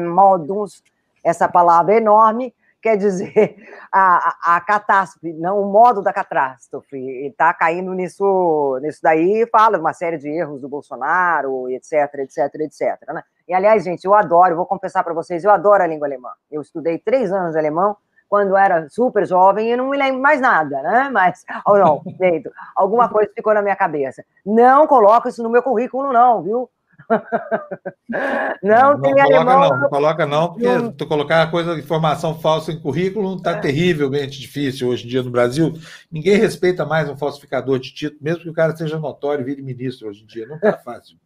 modus, 0.10 0.82
essa 1.24 1.48
palavra 1.48 1.96
enorme, 1.96 2.54
quer 2.82 2.96
dizer 2.96 3.58
a, 3.92 4.30
a, 4.30 4.56
a, 4.56 4.62
catástrofe, 4.62 5.34
não 5.34 5.62
o 5.62 5.72
modo 5.72 6.02
da 6.02 6.14
catástrofe. 6.14 6.96
Ele 6.96 7.28
está 7.28 7.54
caindo 7.54 7.94
nisso, 7.94 8.80
nisso 8.82 9.00
daí, 9.04 9.48
fala 9.52 9.78
uma 9.78 9.94
série 9.94 10.18
de 10.18 10.30
erros 10.30 10.62
do 10.62 10.70
Bolsonaro, 10.70 11.70
etc, 11.70 12.14
etc, 12.20 12.56
etc. 12.62 13.14
Né? 13.14 13.24
E 13.48 13.54
aliás, 13.54 13.84
gente, 13.84 14.06
eu 14.06 14.14
adoro, 14.14 14.56
vou 14.56 14.66
confessar 14.66 15.04
para 15.04 15.14
vocês, 15.14 15.44
eu 15.44 15.52
adoro 15.52 15.84
a 15.84 15.88
língua 15.88 16.08
alemã. 16.08 16.32
Eu 16.50 16.62
estudei 16.62 16.98
três 16.98 17.32
anos 17.32 17.54
de 17.54 17.60
alemão, 17.60 17.98
quando 18.30 18.56
era 18.56 18.88
super 18.90 19.26
jovem 19.26 19.72
e 19.72 19.76
não 19.76 19.90
me 19.90 19.98
lembro 19.98 20.22
mais 20.22 20.40
nada, 20.40 20.82
né? 20.82 21.10
Mas, 21.12 21.44
ou 21.66 21.78
não, 21.78 22.02
feito, 22.18 22.52
alguma 22.76 23.10
coisa 23.10 23.32
ficou 23.36 23.54
na 23.54 23.62
minha 23.62 23.76
cabeça. 23.76 24.24
Não 24.46 24.86
coloca 24.86 25.30
isso 25.30 25.44
no 25.44 25.50
meu 25.50 25.64
currículo, 25.64 26.14
não, 26.14 26.44
viu? 26.44 26.70
Não, 28.62 28.94
não 28.94 29.02
tem 29.02 29.14
coloca 29.14 29.36
alemão. 29.36 29.70
Não, 29.70 29.82
não 29.82 29.90
coloca 29.90 30.26
não, 30.26 30.50
porque 30.50 30.68
não... 30.68 30.92
tu 30.92 31.08
colocar 31.08 31.50
coisa, 31.50 31.80
informação 31.80 32.38
falsa 32.38 32.72
em 32.72 32.80
currículo 32.80 33.38
está 33.38 33.52
é. 33.52 33.60
terrivelmente 33.60 34.40
difícil 34.40 34.90
hoje 34.90 35.06
em 35.06 35.08
dia 35.08 35.24
no 35.24 35.32
Brasil. 35.32 35.74
Ninguém 36.12 36.36
respeita 36.36 36.86
mais 36.86 37.10
um 37.10 37.18
falsificador 37.18 37.80
de 37.80 37.94
título, 37.94 38.20
mesmo 38.22 38.44
que 38.44 38.50
o 38.50 38.54
cara 38.54 38.76
seja 38.76 39.00
notório 39.00 39.42
e 39.42 39.46
vire 39.46 39.62
ministro 39.62 40.10
hoje 40.10 40.24
em 40.24 40.26
dia. 40.28 40.46
Não 40.46 40.58
está 40.58 40.74
fácil. 40.78 41.18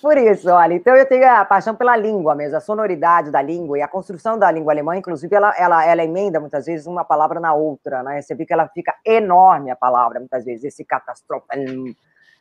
Por 0.00 0.16
isso, 0.16 0.48
olha, 0.48 0.74
então 0.74 0.94
eu 0.94 1.06
tenho 1.06 1.28
a 1.28 1.44
paixão 1.44 1.74
pela 1.74 1.96
língua 1.96 2.36
mesmo, 2.36 2.56
a 2.56 2.60
sonoridade 2.60 3.32
da 3.32 3.42
língua 3.42 3.78
e 3.78 3.82
a 3.82 3.88
construção 3.88 4.38
da 4.38 4.48
língua 4.50 4.72
alemã, 4.72 4.96
inclusive, 4.96 5.34
ela, 5.34 5.52
ela, 5.58 5.84
ela 5.84 6.04
emenda 6.04 6.38
muitas 6.38 6.66
vezes 6.66 6.86
uma 6.86 7.04
palavra 7.04 7.40
na 7.40 7.52
outra, 7.52 8.02
né? 8.04 8.22
Você 8.22 8.34
vê 8.34 8.46
que 8.46 8.52
ela 8.52 8.68
fica 8.68 8.94
enorme 9.04 9.70
a 9.70 9.76
palavra, 9.76 10.20
muitas 10.20 10.44
vezes, 10.44 10.64
esse 10.64 10.84
catástrofe 10.84 11.46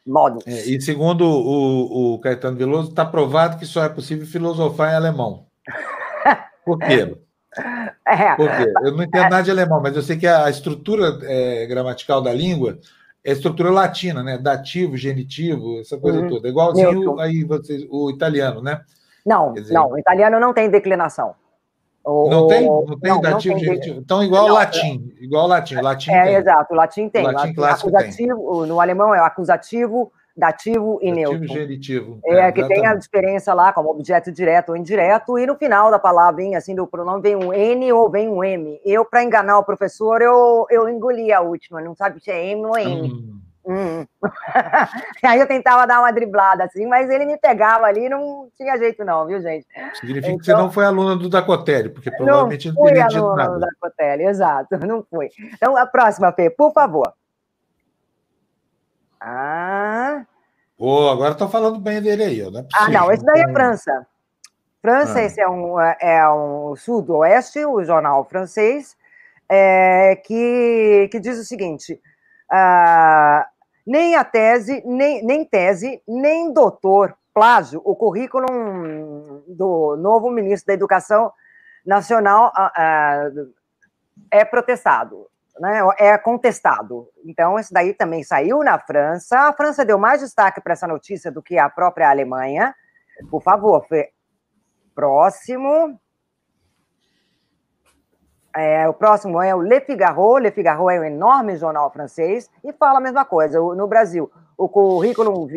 modo. 0.06 0.40
É, 0.46 0.52
e 0.52 0.82
segundo 0.82 1.22
o, 1.26 2.16
o 2.16 2.20
Caetano 2.20 2.58
Veloso, 2.58 2.90
está 2.90 3.06
provado 3.06 3.58
que 3.58 3.66
só 3.66 3.84
é 3.84 3.90
possível 3.90 4.26
filosofar 4.26 4.92
em 4.92 4.96
alemão. 4.96 5.46
Por 6.66 6.78
quê? 6.80 7.16
É. 8.08 8.36
Por 8.36 8.50
quê? 8.50 8.74
Eu 8.84 8.92
não 8.96 9.04
entendo 9.04 9.24
nada 9.24 9.42
de 9.42 9.52
alemão, 9.52 9.82
mas 9.82 9.96
eu 9.96 10.02
sei 10.02 10.18
que 10.18 10.28
a 10.28 10.50
estrutura 10.50 11.18
é, 11.24 11.66
gramatical 11.66 12.22
da 12.22 12.34
língua 12.34 12.78
é 13.24 13.32
estrutura 13.32 13.70
latina, 13.70 14.24
né? 14.24 14.38
Dativo, 14.38 14.96
genitivo, 14.98 15.80
essa 15.80 15.98
coisa 15.98 16.22
uhum. 16.22 16.30
toda. 16.30 16.48
Igualzinho 16.48 17.20
aí 17.20 17.44
vocês, 17.44 17.86
o 17.90 18.10
italiano, 18.10 18.62
né? 18.62 18.82
Não, 19.26 19.54
dizer, 19.54 19.74
não, 19.74 19.92
o 19.92 19.98
italiano 19.98 20.40
não 20.40 20.54
tem 20.54 20.70
declinação. 20.70 21.36
O, 22.04 22.30
não 22.30 22.48
tem? 22.48 22.66
Não 22.66 23.00
tem 23.00 23.12
não, 23.12 23.22
dativo, 23.22 23.56
não 23.56 23.80
tem 23.80 23.98
Então, 23.98 24.24
igual 24.24 24.48
ao 24.48 24.54
latim. 24.54 25.14
Igual 25.20 25.48
latim. 25.48 25.76
latim 25.76 26.12
é, 26.12 26.24
tem. 26.24 26.36
exato. 26.36 26.74
O 26.74 26.78
latim 26.78 27.10
tem. 27.10 27.24
O 27.28 27.32
latim 27.32 27.54
clássico 27.54 27.90
acusativo, 27.90 28.62
tem. 28.62 28.68
No 28.70 28.80
alemão 28.80 29.14
é 29.14 29.20
acusativo, 29.20 30.12
dativo 30.40 31.00
e 31.02 31.10
dativo 31.10 31.32
neutro. 31.32 31.48
genitivo. 31.48 32.20
É, 32.26 32.40
é 32.40 32.52
que 32.52 32.66
tem 32.68 32.86
a 32.88 32.96
diferença 32.96 33.54
lá, 33.54 33.74
como 33.74 33.90
objeto 33.90 34.32
direto 34.32 34.70
ou 34.70 34.78
indireto, 34.78 35.38
e 35.38 35.46
no 35.46 35.56
final 35.56 35.92
da 35.92 36.00
palavra, 36.00 36.30
assim, 36.58 36.74
do 36.74 36.88
pronome, 36.88 37.22
vem 37.22 37.36
um 37.36 37.54
N 37.54 37.92
ou 37.92 38.10
vem 38.10 38.30
um 38.30 38.44
M. 38.44 38.80
Eu, 38.86 39.04
para 39.04 39.24
enganar 39.24 39.60
o 39.60 39.64
professor, 39.64 40.22
eu, 40.22 40.66
eu 40.70 40.88
engoli 40.88 41.34
a 41.34 41.42
última, 41.42 41.82
não 41.82 41.96
sabe 41.96 42.20
se 42.22 42.32
é 42.32 42.52
M 42.52 42.66
ou 42.66 42.78
N. 42.78 43.12
Hum. 43.12 43.40
Hum. 43.70 44.06
Aí 45.24 45.40
eu 45.40 45.48
tentava 45.48 45.86
dar 45.86 46.00
uma 46.00 46.12
driblada 46.12 46.64
assim, 46.64 46.88
mas 46.88 47.08
ele 47.10 47.26
me 47.26 47.38
pegava 47.38 47.86
ali 47.86 48.06
e 48.06 48.10
não 48.10 48.50
tinha 48.58 48.76
jeito, 48.78 49.06
não, 49.06 49.28
viu, 49.28 49.40
gente? 49.42 49.68
Significa 49.94 50.28
então, 50.28 50.38
que 50.40 50.46
você 50.46 50.52
então 50.52 50.64
não 50.64 50.72
foi 50.72 50.86
aluna 50.86 51.16
do 51.16 51.30
Dacotelli, 51.30 51.90
porque 51.90 52.10
provavelmente 52.10 52.68
não, 52.70 52.76
não 52.76 52.84
teria 52.86 53.08
dito 53.08 53.36
nada. 53.36 53.54
do 53.54 53.60
Dacotelli, 53.60 54.24
exato, 54.24 54.78
não 54.88 55.06
foi. 55.08 55.30
Então, 55.54 55.78
a 55.78 55.86
próxima, 55.86 56.32
Fê, 56.32 56.50
por 56.50 56.74
favor. 56.74 57.14
Ah. 59.20 60.26
Pô, 60.78 61.10
agora 61.10 61.34
estou 61.34 61.50
falando 61.50 61.80
bem 61.80 62.02
dele 62.02 62.24
aí, 62.24 62.52
não 62.52 62.62
é 62.62 62.68
Ah, 62.74 62.90
não, 62.90 63.12
esse 63.12 63.24
daí 63.24 63.42
é 63.42 63.52
França. 63.52 64.08
França, 64.82 65.20
ah. 65.20 65.24
esse 65.24 65.42
é 65.42 65.50
um, 65.50 65.80
é 65.80 66.32
um 66.32 66.76
sudoeste, 66.76 67.66
o 67.66 67.84
jornal 67.84 68.24
francês, 68.26 68.96
é, 69.50 70.16
que, 70.16 71.10
que 71.12 71.20
diz 71.20 71.38
o 71.38 71.44
seguinte: 71.44 72.00
uh, 72.52 73.46
nem 73.86 74.16
a 74.16 74.24
tese, 74.24 74.82
nem, 74.86 75.24
nem 75.26 75.44
tese, 75.44 76.02
nem 76.08 76.54
doutor 76.54 77.18
plágio, 77.34 77.82
o 77.84 77.96
currículo 77.96 78.48
do 79.48 79.98
novo 79.98 80.30
ministro 80.30 80.68
da 80.68 80.74
Educação 80.74 81.32
Nacional 81.86 82.54
uh, 82.58 83.54
é 84.32 84.46
protestado, 84.46 85.28
né, 85.60 85.82
é 85.98 86.18
contestado. 86.18 87.10
Então, 87.26 87.60
isso 87.60 87.74
daí 87.74 87.94
também 87.94 88.24
saiu 88.24 88.60
na 88.60 88.80
França. 88.80 89.38
A 89.40 89.54
França 89.54 89.86
deu 89.86 89.98
mais 89.98 90.22
destaque 90.22 90.62
para 90.62 90.74
essa 90.74 90.88
notícia 90.88 91.32
do 91.32 91.42
que 91.42 91.58
a 91.58 91.70
própria 91.70 92.10
Alemanha. 92.10 92.74
Por 93.30 93.42
favor, 93.42 93.86
Fê. 93.88 94.12
Próximo. 94.96 96.00
É, 98.56 98.88
o 98.90 98.94
próximo 98.94 99.42
é 99.42 99.54
o 99.54 99.62
Le 99.62 99.80
Figaro. 99.82 100.38
Le 100.38 100.52
Figaro 100.52 100.90
é 100.90 101.00
um 101.00 101.04
enorme 101.04 101.56
jornal 101.56 101.92
francês 101.92 102.50
e 102.64 102.74
fala 102.74 102.98
a 102.98 103.02
mesma 103.02 103.24
coisa. 103.24 103.60
No 103.60 103.88
Brasil, 103.88 104.32
o 104.58 104.68
currículo 104.68 105.48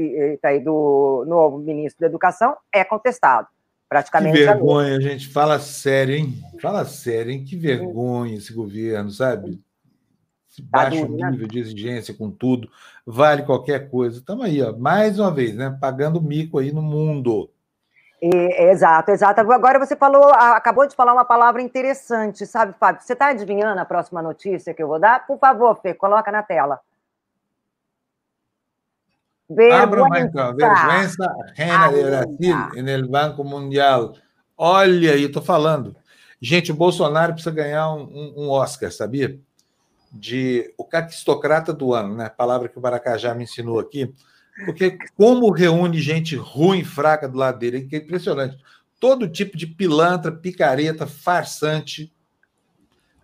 tá 0.40 0.50
do 0.58 1.24
novo 1.26 1.58
ministro 1.58 2.00
da 2.00 2.06
Educação 2.06 2.56
é 2.72 2.84
contestado. 2.84 3.48
Praticamente. 3.88 4.38
Que 4.38 4.44
vergonha, 4.46 5.00
gente. 5.00 5.28
Fala 5.28 5.58
sério, 5.58 6.14
hein? 6.14 6.34
Fala 6.60 6.84
sério, 6.84 7.30
hein? 7.30 7.44
Que 7.44 7.56
vergonha 7.56 8.36
esse 8.36 8.52
governo, 8.52 9.10
sabe? 9.10 9.60
Tá 10.60 10.84
baixo 10.84 11.08
né? 11.08 11.30
nível 11.30 11.46
de 11.46 11.58
exigência 11.58 12.14
com 12.14 12.30
tudo, 12.30 12.68
vale 13.06 13.42
qualquer 13.42 13.90
coisa. 13.90 14.18
Estamos 14.18 14.44
aí, 14.44 14.62
ó, 14.62 14.76
mais 14.76 15.18
uma 15.18 15.32
vez, 15.32 15.54
né? 15.54 15.76
Pagando 15.80 16.20
mico 16.20 16.58
aí 16.58 16.72
no 16.72 16.82
mundo. 16.82 17.50
E, 18.20 18.28
exato, 18.70 19.10
exato. 19.10 19.40
Agora 19.40 19.78
você 19.78 19.96
falou, 19.96 20.30
acabou 20.32 20.86
de 20.86 20.94
falar 20.94 21.12
uma 21.12 21.24
palavra 21.24 21.60
interessante, 21.60 22.46
sabe, 22.46 22.74
Fábio? 22.78 23.02
Você 23.02 23.14
está 23.14 23.28
adivinhando 23.28 23.80
a 23.80 23.84
próxima 23.84 24.22
notícia 24.22 24.72
que 24.74 24.82
eu 24.82 24.88
vou 24.88 25.00
dar? 25.00 25.26
Por 25.26 25.38
favor, 25.38 25.74
Fê, 25.80 25.94
coloca 25.94 26.30
na 26.30 26.42
tela. 26.42 26.80
Vergüenza. 29.50 30.20
então. 30.20 30.54
Vergüenza 30.54 31.34
reina 31.54 31.88
de 31.88 32.02
Brasil 32.02 33.02
no 33.02 33.08
Banco 33.08 33.44
Mundial. 33.44 34.14
Olha 34.56 35.12
aí, 35.12 35.24
estou 35.24 35.42
falando. 35.42 35.96
Gente, 36.40 36.72
o 36.72 36.76
Bolsonaro 36.76 37.32
precisa 37.32 37.54
ganhar 37.54 37.92
um, 37.92 38.34
um, 38.36 38.50
Oscar, 38.50 38.90
sabia? 38.90 39.38
De 40.12 40.74
o 40.76 40.84
caquistocrata 40.84 41.72
do 41.72 41.94
ano, 41.94 42.14
né? 42.14 42.28
Palavra 42.28 42.68
que 42.68 42.78
o 42.78 42.82
Maracajá 42.82 43.34
me 43.34 43.44
ensinou 43.44 43.78
aqui 43.78 44.12
porque 44.64 44.98
como 45.16 45.50
reúne 45.50 46.00
gente 46.00 46.36
ruim, 46.36 46.84
fraca 46.84 47.28
do 47.28 47.38
lado 47.38 47.58
dele, 47.58 47.88
é 47.90 47.96
impressionante. 47.96 48.58
Todo 49.00 49.28
tipo 49.28 49.56
de 49.56 49.66
pilantra, 49.66 50.30
picareta, 50.30 51.06
farsante. 51.06 52.12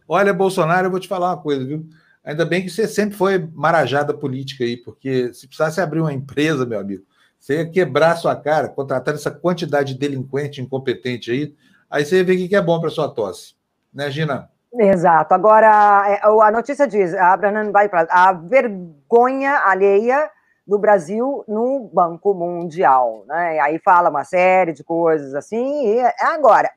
Olha, 0.07 0.33
Bolsonaro, 0.33 0.87
eu 0.87 0.91
vou 0.91 0.99
te 0.99 1.07
falar 1.07 1.31
uma 1.31 1.43
coisa, 1.43 1.65
viu? 1.65 1.87
Ainda 2.25 2.45
bem 2.45 2.63
que 2.63 2.71
você 2.71 2.89
sempre 2.89 3.17
foi 3.17 3.39
marajada 3.39 4.13
política 4.13 4.65
aí, 4.65 4.77
porque 4.77 5.33
se 5.33 5.47
precisasse 5.47 5.81
abrir 5.81 6.01
uma 6.01 6.13
empresa, 6.13 6.67
meu 6.67 6.81
amigo, 6.81 7.05
você 7.39 7.59
ia 7.59 7.71
quebrar 7.71 8.17
sua 8.17 8.35
cara, 8.35 8.69
contratar 8.69 9.15
essa 9.15 9.31
quantidade 9.31 9.93
de 9.93 10.01
delinquente 10.01 10.61
incompetente 10.61 11.31
aí, 11.31 11.55
aí 11.89 12.05
você 12.05 12.19
ia 12.19 12.25
ver 12.25 12.45
o 12.45 12.49
que 12.49 12.57
é 12.57 12.61
bom 12.61 12.81
para 12.81 12.91
sua 12.91 13.09
tosse. 13.09 13.55
Né, 13.93 14.11
Gina? 14.11 14.51
Exato. 14.73 15.35
Agora, 15.35 16.05
é, 16.09 16.21
a 16.25 16.51
notícia 16.51 16.87
diz, 16.87 17.15
a 17.15 17.33
Abraham 17.33 17.73
vai 17.73 17.89
para 17.89 18.07
a 18.11 18.33
vergonha 18.33 19.63
alheia 19.65 20.31
do 20.67 20.79
Brasil 20.79 21.45
no 21.49 21.91
Banco 21.93 22.35
Mundial. 22.35 23.25
Né? 23.27 23.57
E 23.57 23.61
aí 23.61 23.79
fala 23.79 24.11
uma 24.11 24.25
série 24.25 24.73
de 24.73 24.85
coisas 24.85 25.35
assim. 25.35 25.87
E 25.87 25.99
é 25.99 26.15
agora, 26.21 26.71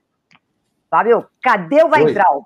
Fábio, 0.90 1.26
cadê 1.44 1.84
o 1.84 1.90
Weintraub? 1.90 2.44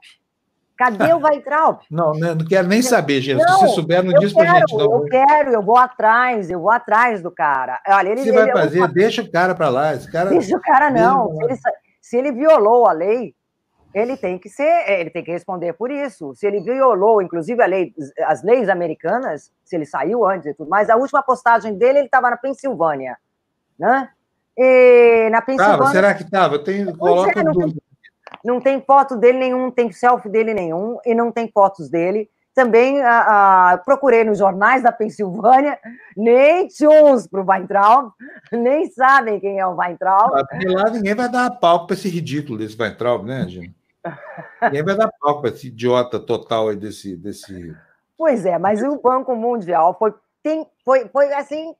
Cadê 0.75 1.13
o 1.13 1.19
Weintraub? 1.23 1.79
Não, 1.91 2.13
não 2.13 2.45
quero 2.45 2.67
nem 2.67 2.81
saber, 2.81 3.21
gente. 3.21 3.43
Se 3.43 3.51
você 3.51 3.67
souber, 3.69 4.03
não 4.03 4.19
diz 4.19 4.33
pra 4.33 4.45
gente. 4.45 4.75
Não. 4.75 4.91
Eu 4.91 5.05
quero, 5.05 5.51
eu 5.51 5.61
vou 5.61 5.77
atrás, 5.77 6.49
eu 6.49 6.59
vou 6.59 6.71
atrás 6.71 7.21
do 7.21 7.29
cara. 7.29 7.79
Olha, 7.87 8.09
ele, 8.09 8.23
você 8.23 8.31
vai 8.31 8.51
fazer, 8.51 8.79
ele, 8.79 8.93
deixa 8.93 9.21
o 9.21 9.31
cara 9.31 9.53
para 9.53 9.69
lá. 9.69 9.93
Esse 9.93 10.11
cara, 10.11 10.31
deixa 10.31 10.57
o 10.57 10.61
cara, 10.61 10.89
não. 10.89 11.35
Se 11.35 11.43
ele, 11.43 11.59
se 12.01 12.17
ele 12.17 12.31
violou 12.31 12.87
a 12.87 12.91
lei, 12.91 13.35
ele 13.95 14.17
tem 14.17 14.37
que 14.37 14.49
ser, 14.49 14.89
ele 14.89 15.09
tem 15.09 15.23
que 15.23 15.31
responder 15.31 15.71
por 15.71 15.89
isso. 15.89 16.35
Se 16.35 16.45
ele 16.45 16.59
violou, 16.59 17.21
inclusive, 17.21 17.63
a 17.63 17.65
lei, 17.65 17.93
as 18.25 18.43
leis 18.43 18.67
americanas, 18.67 19.53
se 19.63 19.73
ele 19.73 19.85
saiu 19.85 20.27
antes 20.27 20.47
e 20.47 20.53
tudo 20.53 20.69
mais, 20.69 20.89
a 20.89 20.97
última 20.97 21.23
postagem 21.23 21.77
dele, 21.77 21.99
ele 21.99 22.07
estava 22.07 22.29
na 22.29 22.35
Pensilvânia, 22.35 23.17
né? 23.79 24.09
E 24.57 25.29
na 25.31 25.41
Pensilvânia... 25.41 25.77
Tava, 25.77 25.91
será 25.91 26.13
que 26.13 26.23
estava? 26.23 26.59
Tem, 26.59 26.81
é, 26.81 26.91
coloca 26.91 27.39
é, 27.39 27.43
não, 27.43 27.53
tem, 27.53 27.75
não 28.43 28.59
tem 28.59 28.81
foto 28.81 29.15
dele 29.15 29.37
nenhum, 29.37 29.61
não 29.61 29.71
tem 29.71 29.89
selfie 29.93 30.27
dele 30.27 30.53
nenhum, 30.53 30.97
e 31.05 31.15
não 31.15 31.31
tem 31.31 31.49
fotos 31.49 31.89
dele. 31.89 32.29
Também 32.53 33.01
a, 33.01 33.71
a, 33.71 33.77
procurei 33.77 34.25
nos 34.25 34.39
jornais 34.39 34.83
da 34.83 34.91
Pensilvânia, 34.91 35.79
nem 36.17 36.67
tchuns 36.67 37.27
para 37.27 37.41
o 37.41 37.45
Weintraub, 37.49 38.11
nem 38.51 38.91
sabem 38.91 39.39
quem 39.39 39.57
é 39.57 39.65
o 39.65 39.77
Weintraub. 39.77 40.33
Ah, 40.35 40.45
lá 40.65 40.89
ninguém 40.89 41.15
vai 41.15 41.29
dar 41.29 41.49
palco 41.51 41.87
para 41.87 41.95
esse 41.95 42.09
ridículo 42.09 42.57
desse 42.57 42.77
Weintraub, 42.77 43.25
né, 43.25 43.47
gente? 43.47 43.84
Ninguém 44.63 44.83
vai 44.83 44.95
dar 44.95 45.11
palco 45.19 45.41
para 45.41 45.49
esse 45.49 45.67
idiota 45.67 46.19
total 46.19 46.69
aí 46.69 46.75
desse, 46.75 47.15
desse. 47.15 47.75
Pois 48.17 48.45
é, 48.45 48.57
mas 48.57 48.81
o 48.81 48.99
Banco 48.99 49.35
Mundial 49.35 49.95
foi, 49.97 50.13
tem, 50.41 50.65
foi, 50.83 51.07
foi 51.09 51.33
assim. 51.33 51.75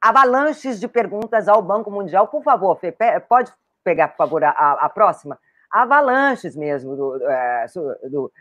Avalanches 0.00 0.80
de 0.80 0.88
perguntas 0.88 1.48
ao 1.48 1.60
Banco 1.60 1.90
Mundial. 1.90 2.28
Por 2.28 2.42
favor, 2.42 2.78
Fê, 2.78 2.94
pode 3.28 3.52
pegar, 3.82 4.08
por 4.08 4.16
favor, 4.16 4.42
a, 4.42 4.50
a 4.50 4.88
próxima? 4.88 5.38
Avalanches 5.70 6.56
mesmo 6.56 6.96
do, 6.96 7.28
é, 7.28 7.66
do, 8.08 8.32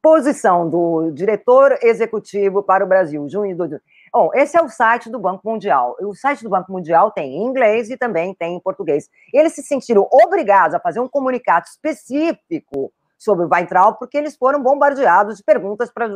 posição 0.00 0.68
do 0.68 1.10
diretor 1.10 1.78
executivo 1.82 2.62
para 2.62 2.84
o 2.84 2.88
Brasil, 2.88 3.28
junho 3.28 3.68
de 3.68 3.80
Bom, 4.12 4.30
esse 4.34 4.56
é 4.56 4.62
o 4.62 4.68
site 4.68 5.10
do 5.10 5.18
Banco 5.18 5.48
Mundial. 5.48 5.96
O 6.00 6.14
site 6.14 6.42
do 6.42 6.50
Banco 6.50 6.72
Mundial 6.72 7.10
tem 7.10 7.36
em 7.36 7.44
inglês 7.44 7.90
e 7.90 7.96
também 7.96 8.34
tem 8.34 8.56
em 8.56 8.60
português. 8.60 9.08
Eles 9.32 9.54
se 9.54 9.62
sentiram 9.62 10.08
obrigados 10.10 10.74
a 10.74 10.80
fazer 10.80 11.00
um 11.00 11.08
comunicado 11.08 11.66
específico 11.66 12.92
sobre 13.18 13.44
o 13.44 13.48
Weintraub, 13.52 13.98
porque 13.98 14.16
eles 14.16 14.36
foram 14.36 14.62
bombardeados 14.62 15.38
de 15.38 15.42
perguntas 15.42 15.90
para 15.90 16.08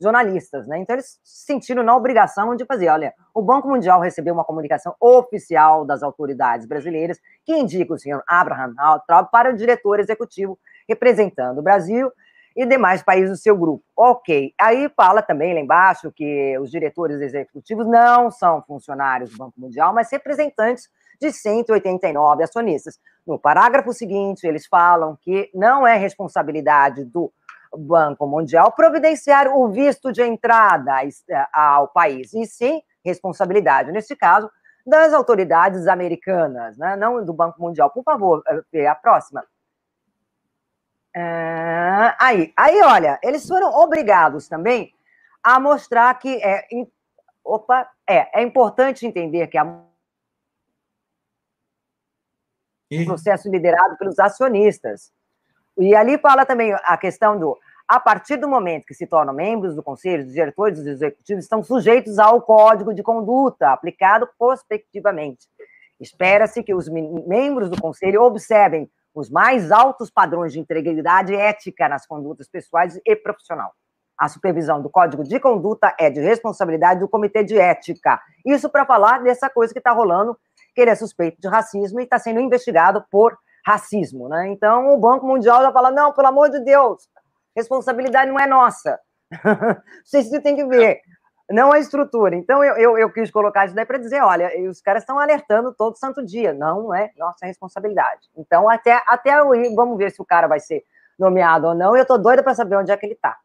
jornalistas, 0.00 0.68
né? 0.68 0.78
Então 0.78 0.94
eles 0.94 1.18
se 1.24 1.46
sentiram 1.46 1.82
na 1.82 1.96
obrigação 1.96 2.54
de 2.54 2.64
fazer, 2.64 2.88
olha, 2.88 3.12
o 3.34 3.42
Banco 3.42 3.68
Mundial 3.68 4.00
recebeu 4.00 4.32
uma 4.32 4.44
comunicação 4.44 4.94
oficial 5.00 5.84
das 5.84 6.02
autoridades 6.02 6.66
brasileiras 6.66 7.18
que 7.44 7.52
indica 7.52 7.92
o 7.92 7.98
senhor 7.98 8.22
Abraham 8.26 8.72
Weintraub 8.78 9.28
para 9.32 9.50
o 9.50 9.56
diretor 9.56 9.98
executivo 9.98 10.56
representando 10.88 11.58
o 11.58 11.62
Brasil 11.62 12.10
e 12.56 12.64
demais 12.64 13.02
países 13.02 13.30
do 13.30 13.36
seu 13.36 13.56
grupo. 13.56 13.84
Ok. 13.96 14.52
Aí 14.60 14.88
fala 14.96 15.22
também 15.22 15.54
lá 15.54 15.60
embaixo 15.60 16.12
que 16.12 16.56
os 16.58 16.70
diretores 16.70 17.20
executivos 17.20 17.86
não 17.86 18.30
são 18.30 18.62
funcionários 18.62 19.30
do 19.30 19.38
Banco 19.38 19.60
Mundial, 19.60 19.92
mas 19.92 20.10
representantes 20.10 20.88
de 21.20 21.32
189 21.32 22.44
acionistas. 22.44 22.98
No 23.26 23.38
parágrafo 23.38 23.92
seguinte, 23.92 24.46
eles 24.46 24.66
falam 24.66 25.16
que 25.20 25.50
não 25.54 25.86
é 25.86 25.96
responsabilidade 25.96 27.04
do 27.04 27.32
Banco 27.76 28.26
Mundial 28.26 28.72
providenciar 28.72 29.48
o 29.48 29.68
visto 29.68 30.12
de 30.12 30.22
entrada 30.22 30.92
ao 31.52 31.88
país, 31.88 32.32
e 32.34 32.46
sim 32.46 32.80
responsabilidade, 33.04 33.92
nesse 33.92 34.16
caso, 34.16 34.50
das 34.86 35.12
autoridades 35.12 35.86
americanas, 35.86 36.76
né? 36.76 36.96
não 36.96 37.24
do 37.24 37.32
Banco 37.32 37.60
Mundial. 37.60 37.90
Por 37.90 38.02
favor, 38.02 38.42
eh, 38.72 38.86
a 38.86 38.94
próxima. 38.94 39.44
Ah, 41.16 42.16
aí, 42.18 42.52
aí, 42.56 42.82
olha, 42.82 43.18
eles 43.22 43.46
foram 43.46 43.72
obrigados 43.72 44.48
também 44.48 44.92
a 45.42 45.60
mostrar 45.60 46.12
que 46.18 46.42
é, 46.42 46.66
opa, 47.44 47.88
é, 48.08 48.40
é 48.40 48.42
importante 48.42 49.06
entender 49.06 49.46
que 49.46 49.58
a 49.58 49.84
e... 52.90 53.04
processo 53.04 53.50
liderado 53.50 53.96
pelos 53.96 54.18
acionistas. 54.18 55.12
E 55.78 55.94
ali 55.94 56.18
fala 56.18 56.46
também 56.46 56.72
a 56.72 56.96
questão 56.96 57.38
do 57.38 57.58
a 57.86 58.00
partir 58.00 58.36
do 58.36 58.48
momento 58.48 58.86
que 58.86 58.94
se 58.94 59.06
tornam 59.06 59.34
membros 59.34 59.74
do 59.74 59.82
conselho, 59.82 60.24
dos 60.24 60.32
diretores, 60.32 60.78
dos 60.78 60.86
executivos, 60.86 61.44
estão 61.44 61.62
sujeitos 61.62 62.18
ao 62.18 62.40
código 62.40 62.94
de 62.94 63.02
conduta 63.02 63.70
aplicado 63.70 64.26
prospectivamente. 64.38 65.46
Espera-se 66.00 66.62
que 66.62 66.74
os 66.74 66.88
membros 66.88 67.68
do 67.68 67.78
conselho 67.80 68.22
observem 68.22 68.90
os 69.14 69.30
mais 69.30 69.70
altos 69.70 70.10
padrões 70.10 70.52
de 70.52 70.60
integridade 70.60 71.34
ética 71.34 71.88
nas 71.88 72.06
condutas 72.06 72.48
pessoais 72.48 73.00
e 73.06 73.16
profissional. 73.16 73.72
A 74.18 74.28
supervisão 74.28 74.80
do 74.82 74.90
código 74.90 75.24
de 75.24 75.40
conduta 75.40 75.94
é 75.98 76.10
de 76.10 76.20
responsabilidade 76.20 77.00
do 77.00 77.08
comitê 77.08 77.42
de 77.42 77.58
ética. 77.58 78.20
Isso 78.44 78.68
para 78.68 78.84
falar 78.84 79.22
dessa 79.22 79.50
coisa 79.50 79.72
que 79.72 79.80
está 79.80 79.92
rolando, 79.92 80.38
que 80.74 80.80
ele 80.80 80.90
é 80.90 80.94
suspeito 80.94 81.40
de 81.40 81.48
racismo 81.48 82.00
e 82.00 82.04
está 82.04 82.18
sendo 82.18 82.40
investigado 82.40 83.04
por 83.10 83.36
racismo. 83.66 84.28
Né? 84.28 84.48
Então, 84.48 84.92
o 84.94 84.98
Banco 84.98 85.26
Mundial 85.26 85.62
já 85.62 85.72
fala: 85.72 85.90
não, 85.90 86.12
pelo 86.12 86.28
amor 86.28 86.50
de 86.50 86.60
Deus, 86.60 87.08
responsabilidade 87.56 88.30
não 88.30 88.38
é 88.38 88.46
nossa. 88.46 89.00
Vocês 90.04 90.28
têm 90.42 90.54
que 90.54 90.66
ver 90.66 91.00
não 91.50 91.72
a 91.72 91.78
estrutura. 91.78 92.34
Então, 92.36 92.64
eu, 92.64 92.76
eu, 92.76 92.98
eu 92.98 93.12
quis 93.12 93.30
colocar 93.30 93.66
isso 93.66 93.74
daí 93.74 93.84
para 93.84 93.98
dizer, 93.98 94.22
olha, 94.22 94.50
os 94.68 94.80
caras 94.80 95.02
estão 95.02 95.18
alertando 95.18 95.74
todo 95.74 95.98
santo 95.98 96.24
dia, 96.24 96.52
não 96.52 96.94
é 96.94 97.10
nossa 97.18 97.46
responsabilidade. 97.46 98.28
Então, 98.36 98.68
até, 98.68 99.02
até 99.06 99.38
eu 99.38 99.74
vamos 99.74 99.98
ver 99.98 100.10
se 100.10 100.20
o 100.20 100.24
cara 100.24 100.46
vai 100.46 100.60
ser 100.60 100.82
nomeado 101.18 101.68
ou 101.68 101.74
não, 101.74 101.96
eu 101.96 102.02
estou 102.02 102.18
doida 102.18 102.42
para 102.42 102.54
saber 102.54 102.76
onde 102.76 102.90
é 102.90 102.96
que 102.96 103.06
ele 103.06 103.14
está. 103.14 103.36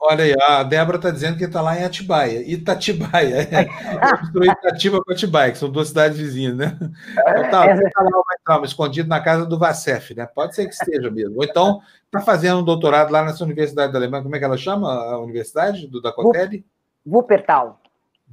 Olha 0.00 0.24
aí, 0.24 0.34
a 0.40 0.62
Débora 0.62 0.96
está 0.96 1.10
dizendo 1.10 1.36
que 1.36 1.44
está 1.44 1.60
lá 1.60 1.76
em 1.76 1.84
Atibaia. 1.84 2.40
Itatibaia. 2.46 3.48
É. 3.52 4.20
Misturou 4.20 4.48
Itatiba 4.48 5.02
com 5.02 5.12
Atibaia, 5.12 5.50
que 5.50 5.58
são 5.58 5.68
duas 5.68 5.88
cidades 5.88 6.16
vizinhas, 6.16 6.56
né? 6.56 6.78
Então, 6.80 7.50
tá, 7.50 7.66
tá 7.66 8.02
lá 8.48 8.60
o 8.60 8.64
escondido 8.64 9.08
na 9.08 9.20
casa 9.20 9.44
do 9.44 9.58
Vacef, 9.58 10.14
né? 10.14 10.26
Pode 10.26 10.54
ser 10.54 10.66
que 10.66 10.74
esteja 10.74 11.10
mesmo. 11.10 11.38
Ou 11.38 11.44
então 11.44 11.80
está 12.04 12.20
fazendo 12.20 12.60
um 12.60 12.64
doutorado 12.64 13.10
lá 13.10 13.24
nessa 13.24 13.42
universidade 13.42 13.92
da 13.92 13.98
Alemanha. 13.98 14.22
Como 14.22 14.36
é 14.36 14.38
que 14.38 14.44
ela 14.44 14.56
chama 14.56 14.88
a 14.88 15.18
universidade 15.18 15.88
do 15.88 16.00
Dacotelli? 16.00 16.64
Wuppertal. 17.06 17.80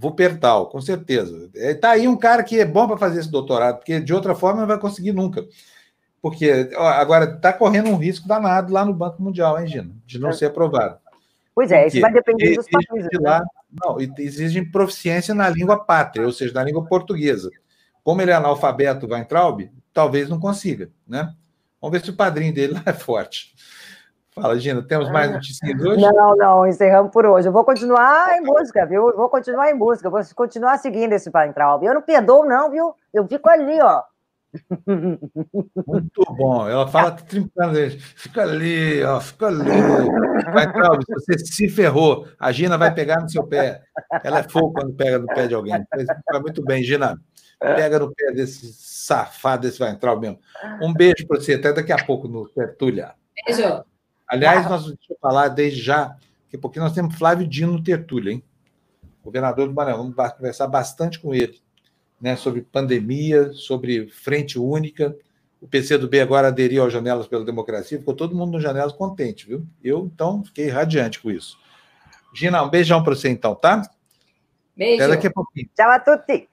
Wuppertal, 0.01 0.67
com 0.67 0.79
certeza. 0.79 1.49
Está 1.53 1.89
é, 1.89 1.91
aí 1.91 2.07
um 2.07 2.15
cara 2.15 2.43
que 2.43 2.59
é 2.59 2.65
bom 2.65 2.87
para 2.87 2.97
fazer 2.97 3.19
esse 3.19 3.31
doutorado, 3.31 3.77
porque 3.77 3.99
de 3.99 4.13
outra 4.13 4.33
forma 4.33 4.61
não 4.61 4.67
vai 4.67 4.79
conseguir 4.79 5.11
nunca. 5.11 5.45
Porque 6.21 6.69
ó, 6.75 6.87
agora 6.87 7.25
está 7.25 7.51
correndo 7.51 7.89
um 7.89 7.97
risco 7.97 8.27
danado 8.27 8.73
lá 8.73 8.85
no 8.85 8.93
Banco 8.93 9.21
Mundial, 9.21 9.59
hein, 9.59 9.67
Gina? 9.67 9.91
De 10.05 10.19
não 10.19 10.29
é. 10.29 10.33
ser 10.33 10.45
aprovado. 10.45 10.97
Pois 11.53 11.71
é, 11.71 11.87
isso 11.87 11.99
vai 11.99 12.11
depender 12.11 12.55
dos 12.55 12.67
países. 12.69 13.09
De 13.09 13.17
lá, 13.17 13.39
né? 13.39 13.45
Não, 13.83 13.97
exigem 13.99 14.69
proficiência 14.69 15.35
na 15.35 15.49
língua 15.49 15.83
pátria, 15.83 16.25
ou 16.25 16.31
seja, 16.31 16.53
na 16.53 16.63
língua 16.63 16.85
portuguesa. 16.85 17.49
Como 18.03 18.21
ele 18.21 18.31
é 18.31 18.33
analfabeto, 18.33 19.07
Weintraub, 19.07 19.69
talvez 19.93 20.29
não 20.29 20.39
consiga, 20.39 20.89
né? 21.07 21.33
Vamos 21.81 21.97
ver 21.97 22.03
se 22.03 22.09
o 22.09 22.15
padrinho 22.15 22.53
dele 22.53 22.73
lá 22.75 22.83
é 22.85 22.93
forte. 22.93 23.53
Fala, 24.41 24.59
Gina, 24.59 24.81
temos 24.81 25.09
mais 25.11 25.31
notícias 25.31 25.81
hoje? 25.81 26.01
Não, 26.01 26.35
não, 26.35 26.67
encerramos 26.67 27.11
por 27.11 27.25
hoje. 27.25 27.47
Eu 27.47 27.51
vou 27.51 27.63
continuar 27.63 28.37
em 28.37 28.41
música, 28.41 28.85
viu? 28.85 29.09
Eu 29.09 29.17
vou 29.17 29.29
continuar 29.29 29.69
em 29.69 29.73
música, 29.73 30.09
vou 30.09 30.21
continuar 30.35 30.77
seguindo 30.77 31.13
esse 31.13 31.29
Weintraub. 31.33 31.83
Eu 31.83 31.93
não 31.93 32.01
perdoo, 32.01 32.45
não, 32.45 32.71
viu? 32.71 32.93
Eu 33.13 33.27
fico 33.27 33.49
ali, 33.49 33.79
ó. 33.81 34.03
Muito 35.85 36.23
bom. 36.35 36.67
Ela 36.67 36.87
fala 36.87 37.11
trincando, 37.11 37.77
fica 38.15 38.41
ali, 38.41 39.03
ó, 39.03 39.19
fica 39.19 39.47
ali. 39.47 39.69
Weintraub, 40.53 41.03
você 41.07 41.37
se 41.37 41.69
ferrou. 41.69 42.27
A 42.39 42.51
Gina 42.51 42.77
vai 42.77 42.93
pegar 42.93 43.21
no 43.21 43.29
seu 43.29 43.45
pé. 43.45 43.81
Ela 44.23 44.39
é 44.39 44.43
fogo 44.43 44.73
quando 44.73 44.93
pega 44.93 45.19
no 45.19 45.27
pé 45.27 45.47
de 45.47 45.53
alguém. 45.53 45.85
Vai 46.31 46.41
muito 46.41 46.63
bem, 46.63 46.83
Gina. 46.83 47.19
Pega 47.59 47.99
no 47.99 48.13
pé 48.13 48.31
desse 48.31 48.73
safado, 48.73 49.67
desse 49.67 49.83
Weintraub 49.83 50.21
mesmo. 50.21 50.39
Um 50.81 50.93
beijo 50.93 51.27
para 51.27 51.39
você. 51.39 51.55
Até 51.55 51.73
daqui 51.73 51.91
a 51.91 52.03
pouco 52.03 52.27
no 52.27 52.47
Tertulha. 52.47 53.13
Beijo. 53.45 53.83
Aliás, 54.29 54.69
nós 54.69 54.83
vamos 54.83 54.99
falar 55.19 55.47
desde 55.47 55.81
já, 55.81 56.15
porque 56.61 56.79
nós 56.79 56.93
temos 56.93 57.15
Flávio 57.15 57.47
Dino 57.47 57.73
no 57.73 57.83
Tertúlia, 57.83 58.33
hein? 58.33 58.43
Governador 59.23 59.67
do 59.67 59.73
Maranhão. 59.73 60.11
Vamos 60.13 60.33
conversar 60.33 60.67
bastante 60.67 61.19
com 61.19 61.33
ele, 61.33 61.59
né? 62.21 62.35
Sobre 62.35 62.61
pandemia, 62.61 63.51
sobre 63.53 64.07
frente 64.09 64.59
única. 64.59 65.15
O 65.59 65.67
PCdoB 65.67 66.21
agora 66.21 66.47
aderiu 66.47 66.83
ao 66.83 66.89
Janelas 66.89 67.27
pela 67.27 67.43
Democracia, 67.43 67.97
ficou 67.97 68.13
todo 68.13 68.35
mundo 68.35 68.53
no 68.53 68.61
Janelas 68.61 68.93
contente, 68.93 69.47
viu? 69.47 69.65
Eu, 69.83 70.05
então, 70.05 70.43
fiquei 70.45 70.69
radiante 70.69 71.19
com 71.19 71.31
isso. 71.31 71.57
Gina, 72.33 72.63
um 72.63 72.69
beijão 72.69 73.03
para 73.03 73.15
você, 73.15 73.29
então, 73.29 73.55
tá? 73.55 73.81
Beijo. 74.77 75.03
Até 75.03 75.15
daqui 75.15 75.27
a 75.27 75.31
pouquinho. 75.31 75.69
Tchau 75.75 75.89
a 75.89 75.99
tutti. 75.99 76.49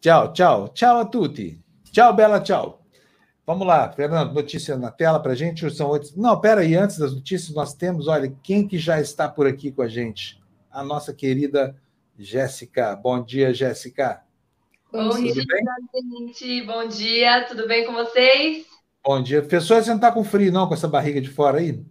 Tchau, 0.00 0.32
tchau. 0.32 0.68
Tchau 0.68 0.98
a 0.98 1.04
tutti. 1.04 1.58
Tchau, 1.90 2.14
Bela, 2.14 2.40
tchau. 2.40 2.77
Vamos 3.48 3.66
lá, 3.66 3.90
Fernando, 3.90 4.34
notícia 4.34 4.76
na 4.76 4.90
tela 4.90 5.18
para 5.18 5.32
a 5.32 5.34
gente. 5.34 5.70
São 5.70 5.88
oito... 5.88 6.12
Não, 6.20 6.38
pera 6.38 6.60
aí, 6.60 6.74
antes 6.74 6.98
das 6.98 7.14
notícias, 7.14 7.56
nós 7.56 7.72
temos, 7.72 8.06
olha, 8.06 8.30
quem 8.42 8.68
que 8.68 8.76
já 8.76 9.00
está 9.00 9.26
por 9.26 9.46
aqui 9.46 9.72
com 9.72 9.80
a 9.80 9.88
gente? 9.88 10.38
A 10.70 10.84
nossa 10.84 11.14
querida 11.14 11.74
Jéssica. 12.18 12.94
Bom 12.94 13.24
dia, 13.24 13.54
Jéssica. 13.54 14.22
Bom 14.92 15.08
tudo 15.08 15.32
dia, 15.32 15.44
bem? 15.48 15.64
gente. 15.94 16.62
Bom 16.66 16.88
dia, 16.88 17.46
tudo 17.46 17.66
bem 17.66 17.86
com 17.86 17.94
vocês? 17.94 18.66
Bom 19.02 19.22
dia. 19.22 19.40
Pessoal, 19.40 19.82
você 19.82 19.88
não 19.88 19.96
está 19.96 20.12
com 20.12 20.22
frio, 20.22 20.52
não, 20.52 20.68
com 20.68 20.74
essa 20.74 20.86
barriga 20.86 21.18
de 21.18 21.30
fora 21.30 21.56
aí? 21.56 21.82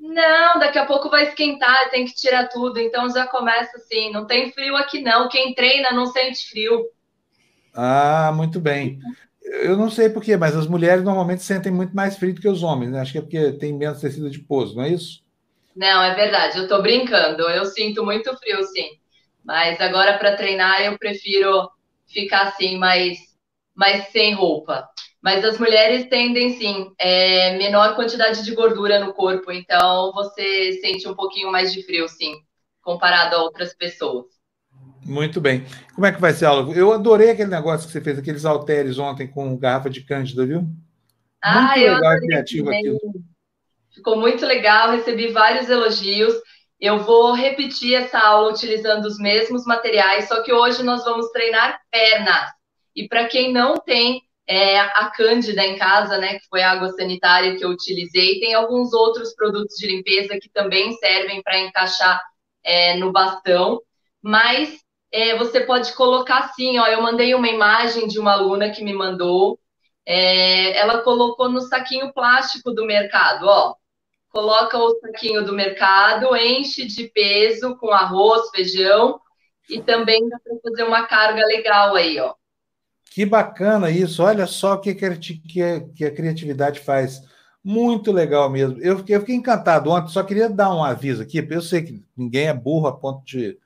Não, 0.00 0.58
daqui 0.58 0.80
a 0.80 0.86
pouco 0.86 1.08
vai 1.08 1.28
esquentar, 1.28 1.90
tem 1.90 2.06
que 2.06 2.14
tirar 2.16 2.48
tudo, 2.48 2.80
então 2.80 3.08
já 3.08 3.24
começa 3.28 3.76
assim. 3.76 4.10
Não 4.10 4.26
tem 4.26 4.50
frio 4.50 4.74
aqui, 4.74 5.00
não. 5.00 5.28
Quem 5.28 5.54
treina 5.54 5.92
não 5.92 6.06
sente 6.06 6.50
frio. 6.50 6.88
Ah, 7.72 8.32
muito 8.34 8.58
bem. 8.58 8.98
Eu 9.48 9.76
não 9.76 9.90
sei 9.90 10.10
porquê, 10.10 10.36
mas 10.36 10.54
as 10.54 10.66
mulheres 10.66 11.02
normalmente 11.02 11.42
sentem 11.42 11.72
muito 11.72 11.94
mais 11.94 12.16
frio 12.16 12.34
do 12.34 12.40
que 12.40 12.48
os 12.48 12.62
homens, 12.62 12.90
né? 12.90 13.00
Acho 13.00 13.12
que 13.12 13.18
é 13.18 13.22
porque 13.22 13.52
tem 13.52 13.72
menos 13.72 14.00
tecido 14.00 14.26
adiposo, 14.26 14.76
não 14.76 14.84
é 14.84 14.90
isso? 14.90 15.22
Não, 15.74 16.02
é 16.02 16.14
verdade, 16.14 16.58
eu 16.58 16.64
estou 16.64 16.82
brincando. 16.82 17.42
Eu 17.48 17.64
sinto 17.64 18.04
muito 18.04 18.36
frio, 18.36 18.62
sim. 18.64 18.98
Mas 19.44 19.80
agora 19.80 20.18
para 20.18 20.36
treinar 20.36 20.82
eu 20.82 20.98
prefiro 20.98 21.70
ficar 22.06 22.48
assim, 22.48 22.76
mais, 22.76 23.18
mais 23.74 24.08
sem 24.08 24.34
roupa. 24.34 24.88
Mas 25.22 25.44
as 25.44 25.58
mulheres 25.58 26.08
tendem, 26.08 26.50
sim, 26.50 26.92
é, 26.98 27.56
menor 27.56 27.96
quantidade 27.96 28.44
de 28.44 28.54
gordura 28.54 29.00
no 29.00 29.12
corpo, 29.12 29.50
então 29.50 30.12
você 30.12 30.78
sente 30.80 31.08
um 31.08 31.14
pouquinho 31.14 31.50
mais 31.50 31.72
de 31.72 31.82
frio, 31.82 32.08
sim, 32.08 32.34
comparado 32.82 33.34
a 33.36 33.42
outras 33.42 33.74
pessoas. 33.74 34.26
Muito 35.08 35.40
bem. 35.40 35.64
Como 35.94 36.06
é 36.06 36.12
que 36.12 36.20
vai 36.20 36.34
ser 36.34 36.44
a 36.44 36.50
aula? 36.50 36.74
Eu 36.74 36.92
adorei 36.92 37.30
aquele 37.30 37.48
negócio 37.48 37.86
que 37.86 37.92
você 37.92 38.00
fez, 38.00 38.18
aqueles 38.18 38.44
halteres 38.44 38.98
ontem 38.98 39.26
com 39.26 39.56
garrafa 39.56 39.88
de 39.88 40.02
cândida, 40.02 40.44
viu? 40.44 40.68
Ah, 41.42 41.62
muito 41.62 41.78
eu 41.80 41.94
legal 41.94 42.16
criativo 42.18 42.68
aquilo. 42.70 42.98
Ficou 43.94 44.20
muito 44.20 44.44
legal, 44.44 44.90
recebi 44.90 45.28
vários 45.28 45.70
elogios. 45.70 46.34
Eu 46.78 46.98
vou 46.98 47.32
repetir 47.32 47.94
essa 47.94 48.18
aula 48.18 48.52
utilizando 48.52 49.06
os 49.06 49.18
mesmos 49.18 49.64
materiais, 49.64 50.28
só 50.28 50.42
que 50.42 50.52
hoje 50.52 50.82
nós 50.82 51.02
vamos 51.04 51.30
treinar 51.30 51.80
pernas. 51.90 52.50
E 52.94 53.08
para 53.08 53.26
quem 53.28 53.50
não 53.50 53.78
tem 53.78 54.20
é, 54.46 54.78
a 54.78 55.10
Cândida 55.10 55.64
em 55.64 55.78
casa, 55.78 56.18
né, 56.18 56.38
que 56.38 56.46
foi 56.50 56.62
a 56.62 56.72
água 56.72 56.90
sanitária 56.90 57.56
que 57.56 57.64
eu 57.64 57.70
utilizei, 57.70 58.40
tem 58.40 58.52
alguns 58.52 58.92
outros 58.92 59.34
produtos 59.34 59.74
de 59.76 59.86
limpeza 59.86 60.38
que 60.40 60.50
também 60.50 60.92
servem 60.98 61.42
para 61.42 61.58
encaixar 61.58 62.20
é, 62.62 62.94
no 62.96 63.10
bastão. 63.10 63.80
Mas 64.22 64.78
é, 65.12 65.36
você 65.36 65.60
pode 65.60 65.92
colocar 65.94 66.40
assim, 66.40 66.78
ó, 66.78 66.86
eu 66.86 67.02
mandei 67.02 67.34
uma 67.34 67.48
imagem 67.48 68.06
de 68.06 68.18
uma 68.18 68.32
aluna 68.32 68.70
que 68.70 68.84
me 68.84 68.92
mandou, 68.92 69.58
é, 70.06 70.76
ela 70.78 71.02
colocou 71.02 71.48
no 71.48 71.60
saquinho 71.60 72.12
plástico 72.12 72.72
do 72.72 72.86
mercado, 72.86 73.46
ó, 73.46 73.74
coloca 74.30 74.78
o 74.78 74.98
saquinho 75.00 75.44
do 75.44 75.52
mercado, 75.52 76.36
enche 76.36 76.86
de 76.86 77.08
peso 77.08 77.76
com 77.76 77.90
arroz, 77.90 78.50
feijão 78.50 79.20
e 79.68 79.80
também 79.82 80.28
dá 80.28 80.38
para 80.38 80.56
fazer 80.62 80.84
uma 80.84 81.06
carga 81.06 81.44
legal 81.44 81.94
aí, 81.94 82.18
ó. 82.18 82.34
Que 83.10 83.24
bacana 83.26 83.90
isso! 83.90 84.22
Olha 84.22 84.46
só 84.46 84.74
o 84.74 84.80
que, 84.80 84.94
que, 84.94 85.80
que 85.96 86.04
a 86.04 86.14
criatividade 86.14 86.80
faz. 86.80 87.20
Muito 87.64 88.12
legal 88.12 88.48
mesmo. 88.48 88.78
Eu 88.80 88.98
fiquei, 88.98 89.16
eu 89.16 89.20
fiquei, 89.20 89.34
encantado 89.34 89.90
ontem, 89.90 90.12
só 90.12 90.22
queria 90.22 90.48
dar 90.48 90.74
um 90.74 90.84
aviso 90.84 91.22
aqui, 91.22 91.42
porque 91.42 91.56
eu 91.56 91.62
sei 91.62 91.82
que 91.82 92.02
ninguém 92.16 92.46
é 92.46 92.54
burro 92.54 92.86
a 92.86 92.96
ponto 92.96 93.24
de, 93.24 93.58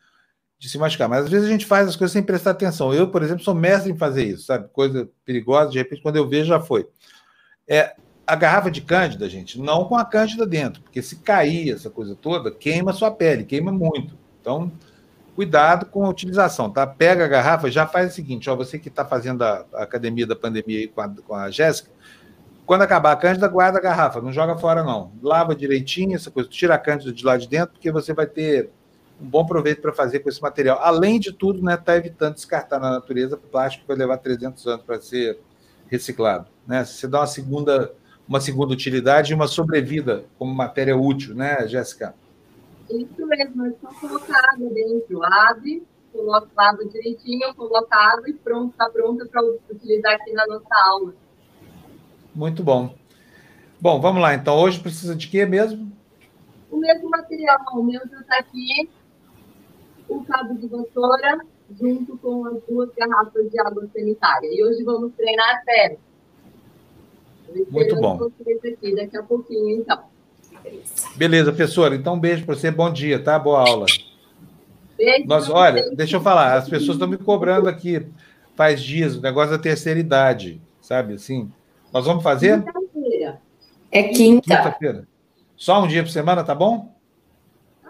de 0.63 0.69
se 0.69 0.79
machucar, 0.79 1.09
mas 1.09 1.25
às 1.25 1.29
vezes 1.29 1.49
a 1.49 1.51
gente 1.51 1.67
faz 1.67 1.89
as 1.89 1.97
coisas 1.97 2.13
sem 2.13 2.23
prestar 2.23 2.53
atenção. 2.53 2.95
Eu, 2.95 3.09
por 3.09 3.21
exemplo, 3.21 3.43
sou 3.43 3.53
mestre 3.53 3.91
em 3.91 3.97
fazer 3.97 4.23
isso, 4.23 4.45
sabe? 4.45 4.69
Coisa 4.73 5.09
perigosa, 5.25 5.73
de 5.73 5.79
repente, 5.79 6.01
quando 6.01 6.15
eu 6.15 6.29
vejo, 6.29 6.47
já 6.47 6.61
foi. 6.61 6.87
É, 7.67 7.97
a 8.25 8.37
garrafa 8.37 8.71
de 8.71 8.81
cândida, 8.81 9.29
gente, 9.29 9.61
não 9.61 9.87
com 9.87 9.97
a 9.97 10.05
cândida 10.05 10.47
dentro, 10.47 10.81
porque 10.81 11.03
se 11.03 11.17
cair 11.17 11.73
essa 11.73 11.91
coisa 11.91 12.15
toda, 12.15 12.53
queima 12.53 12.93
sua 12.93 13.11
pele, 13.11 13.43
queima 13.43 13.73
muito. 13.73 14.17
Então, 14.41 14.71
cuidado 15.35 15.85
com 15.87 16.07
a 16.07 16.09
utilização, 16.09 16.71
tá? 16.71 16.87
Pega 16.87 17.25
a 17.25 17.29
garrafa, 17.29 17.69
já 17.69 17.85
faz 17.85 18.13
o 18.13 18.15
seguinte, 18.15 18.49
ó, 18.49 18.55
você 18.55 18.79
que 18.79 18.87
está 18.87 19.05
fazendo 19.05 19.43
a, 19.43 19.67
a, 19.75 19.83
academia 19.83 20.29
da 20.29 20.37
pandemia 20.37 20.79
aí 20.79 20.87
com 20.87 21.01
a, 21.01 21.09
com 21.09 21.35
a 21.35 21.51
Jéssica, 21.51 21.91
quando 22.65 22.83
acabar 22.83 23.11
a 23.11 23.17
cândida, 23.17 23.49
guarda 23.49 23.79
a 23.79 23.83
garrafa, 23.83 24.21
não 24.21 24.33
joga 24.33 24.57
fora 24.57 24.85
não. 24.85 25.11
Lava 25.21 25.57
direitinho 25.57 26.15
essa 26.15 26.31
coisa, 26.31 26.49
tira 26.49 26.77
a 26.77 26.79
cândida 26.79 27.13
de 27.13 27.25
lá 27.25 27.37
de 27.37 27.49
dentro, 27.49 27.73
porque 27.73 27.91
você 27.91 28.15
vai 28.15 28.29
ter 28.29 28.71
um 29.23 29.29
bom 29.29 29.47
proveito 29.47 29.81
para 29.81 29.93
fazer 29.93 30.19
com 30.19 30.29
esse 30.29 30.43
material. 30.43 30.81
Além 30.83 31.21
de 31.21 31.33
tudo, 31.33 31.63
né, 31.63 31.77
tá 31.77 31.97
evitando 31.97 32.35
descartar 32.35 32.81
na 32.81 32.91
natureza 32.91 33.37
plástico 33.37 33.83
que 33.85 33.89
vai 33.89 33.97
levar 33.97 34.19
300 34.19 34.67
anos 34.67 34.85
para 34.85 35.01
ser 35.01 35.39
reciclado, 35.89 36.49
né? 36.67 36.85
Você 36.85 37.07
dá 37.07 37.21
uma 37.21 37.27
segunda 37.27 37.95
uma 38.27 38.41
segunda 38.41 38.73
utilidade 38.73 39.33
e 39.33 39.35
uma 39.35 39.47
sobrevida 39.47 40.25
como 40.39 40.55
matéria 40.55 40.97
útil, 40.97 41.35
né, 41.35 41.67
Jéssica? 41.69 42.15
Isso 42.89 43.27
mesmo, 43.27 43.67
é 43.67 43.73
só 43.81 43.89
colocar 44.01 44.41
água 44.55 44.71
dentro, 44.71 45.23
abre, 45.23 45.83
coloca 46.13 46.49
água 46.57 46.85
direitinho, 46.87 47.55
coloca 47.55 47.95
água 47.95 48.29
e 48.29 48.33
pronto, 48.33 48.73
está 48.73 48.89
pronta 48.89 49.27
para 49.27 49.43
utilizar 49.71 50.15
aqui 50.15 50.33
na 50.33 50.47
nossa 50.47 50.75
aula. 50.87 51.15
Muito 52.35 52.63
bom. 52.63 52.95
Bom, 53.81 54.01
vamos 54.01 54.23
lá, 54.23 54.35
então. 54.35 54.57
Hoje 54.59 54.81
precisa 54.81 55.15
de 55.15 55.29
quê 55.29 55.45
mesmo? 55.45 55.91
O 56.71 56.79
mesmo 56.79 57.11
material, 57.11 57.59
o 57.75 57.83
mesmo 57.83 58.15
está 58.21 58.39
aqui, 58.39 58.89
o 60.17 60.25
cabo 60.25 60.55
de 60.55 60.67
vassoura, 60.67 61.41
junto 61.81 62.17
com 62.19 62.47
as 62.47 62.63
duas 62.69 62.91
garrafas 62.97 63.51
de 63.51 63.61
água 63.61 63.87
sanitária. 63.95 64.49
E 64.53 64.63
hoje 64.65 64.83
vamos 64.85 65.13
treinar 65.15 65.63
a 65.69 65.93
Muito 67.71 67.97
bom. 67.97 68.31
Aqui 68.65 68.95
daqui 68.95 69.17
a 69.17 69.23
pouquinho, 69.23 69.81
então. 69.81 70.03
Beleza, 71.17 71.53
professora. 71.53 71.95
Então, 71.95 72.15
um 72.15 72.21
beijo 72.21 72.45
para 72.45 72.55
você. 72.55 72.71
Bom 72.71 72.93
dia, 72.93 73.23
tá? 73.23 73.39
Boa 73.39 73.69
aula. 73.69 73.87
Beijo. 74.97 75.27
Nós, 75.27 75.49
olha, 75.49 75.91
deixa 75.95 76.17
eu 76.17 76.21
falar. 76.21 76.55
As 76.55 76.69
pessoas 76.69 76.97
estão 76.97 77.09
me 77.09 77.17
cobrando 77.17 77.69
aqui 77.69 78.07
faz 78.55 78.83
dias 78.83 79.17
o 79.17 79.21
negócio 79.21 79.51
da 79.51 79.59
terceira 79.59 79.99
idade, 79.99 80.61
sabe? 80.81 81.15
Assim, 81.15 81.51
nós 81.93 82.05
vamos 82.05 82.23
fazer? 82.23 82.63
Quinta-feira. 82.63 83.41
É 83.91 84.03
quinta. 84.05 84.57
Quinta-feira. 84.57 85.09
Só 85.57 85.83
um 85.83 85.87
dia 85.87 86.03
por 86.03 86.11
semana, 86.11 86.45
tá 86.45 86.55
bom? 86.55 86.95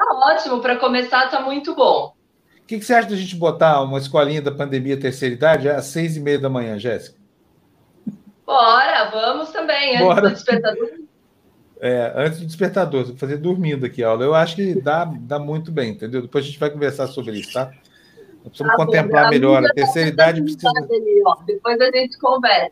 Tá 0.02 0.14
ótimo. 0.14 0.60
Para 0.60 0.76
começar, 0.76 1.30
tá 1.30 1.40
muito 1.40 1.74
bom. 1.74 2.14
O 2.62 2.66
que, 2.66 2.78
que, 2.78 2.84
você 2.84 2.94
acha 2.94 3.08
da 3.08 3.16
gente 3.16 3.36
botar 3.36 3.82
uma 3.82 3.98
escolinha 3.98 4.42
da 4.42 4.50
pandemia 4.50 4.98
terceira 4.98 5.34
idade 5.34 5.68
às 5.68 5.86
seis 5.86 6.16
e 6.16 6.20
meia 6.20 6.38
da 6.38 6.48
manhã, 6.48 6.78
Jéssica? 6.78 7.16
Bora, 8.44 9.10
vamos 9.10 9.50
também. 9.50 9.96
Antes 9.96 10.06
Bora. 10.06 10.20
do 10.22 10.34
despertador. 10.34 10.88
É, 11.84 12.12
antes 12.14 12.38
do 12.38 12.46
despertador, 12.46 13.06
vou 13.06 13.16
fazer 13.16 13.38
dormindo 13.38 13.84
aqui 13.84 14.04
a 14.04 14.10
aula. 14.10 14.22
Eu 14.22 14.36
acho 14.36 14.54
que 14.54 14.80
dá, 14.80 15.04
dá 15.04 15.36
muito 15.36 15.72
bem, 15.72 15.90
entendeu? 15.90 16.22
Depois 16.22 16.44
a 16.44 16.46
gente 16.46 16.60
vai 16.60 16.70
conversar 16.70 17.08
sobre 17.08 17.40
isso, 17.40 17.52
tá? 17.54 17.72
Nós 18.44 18.50
precisamos 18.50 18.72
ah, 18.72 18.76
contemplar 18.76 19.28
melhor. 19.28 19.64
A 19.64 19.68
terceira 19.70 20.08
idade 20.08 20.40
precisa. 20.42 20.70
Ali, 20.70 21.22
Depois 21.44 21.80
a 21.80 21.90
gente 21.90 22.16
conversa. 22.20 22.70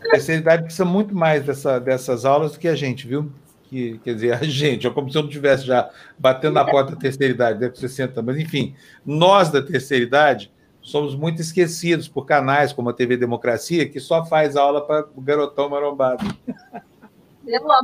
A 0.00 0.08
terceira 0.12 0.40
idade 0.40 0.62
precisa 0.62 0.86
muito 0.86 1.14
mais 1.14 1.44
dessa, 1.44 1.78
dessas 1.78 2.24
aulas 2.24 2.52
do 2.52 2.58
que 2.58 2.68
a 2.68 2.74
gente, 2.74 3.06
viu? 3.06 3.30
Que, 3.68 3.98
quer 3.98 4.14
dizer, 4.14 4.32
a 4.34 4.44
gente, 4.44 4.86
é 4.86 4.90
como 4.90 5.10
se 5.10 5.18
eu 5.18 5.22
não 5.22 5.28
estivesse 5.28 5.66
já 5.66 5.90
batendo 6.18 6.54
na 6.54 6.64
porta 6.64 6.92
da 6.92 7.00
terceira 7.00 7.32
idade, 7.32 7.58
deve 7.58 7.76
ser 7.76 7.88
60, 7.88 8.22
mas 8.22 8.38
enfim, 8.38 8.74
nós 9.04 9.50
da 9.50 9.60
terceira 9.60 10.04
idade 10.04 10.52
somos 10.80 11.16
muito 11.16 11.40
esquecidos 11.40 12.06
por 12.06 12.24
canais 12.24 12.72
como 12.72 12.90
a 12.90 12.92
TV 12.92 13.16
Democracia, 13.16 13.88
que 13.88 13.98
só 13.98 14.24
faz 14.24 14.56
aula 14.56 14.86
para 14.86 15.06
o 15.16 15.20
garotão 15.20 15.68
marombado. 15.68 16.24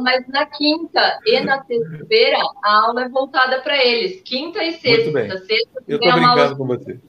mas 0.01 0.29
na 0.29 0.47
quinta 0.47 1.19
e 1.27 1.41
na 1.41 1.65
sexta-feira 1.65 2.39
a 2.63 2.85
aula 2.85 3.05
é 3.05 3.09
voltada 3.09 3.61
para 3.61 3.77
eles. 3.85 4.23
Quinta 4.23 4.63
e 4.63 4.73
sexta. 4.73 5.11
Muito 5.11 5.13
bem. 5.15 5.31
Sexta, 5.31 5.83
Eu 5.89 5.99
estou 5.99 6.13
brincando 6.13 6.57
com 6.57 6.67
você. 6.67 7.01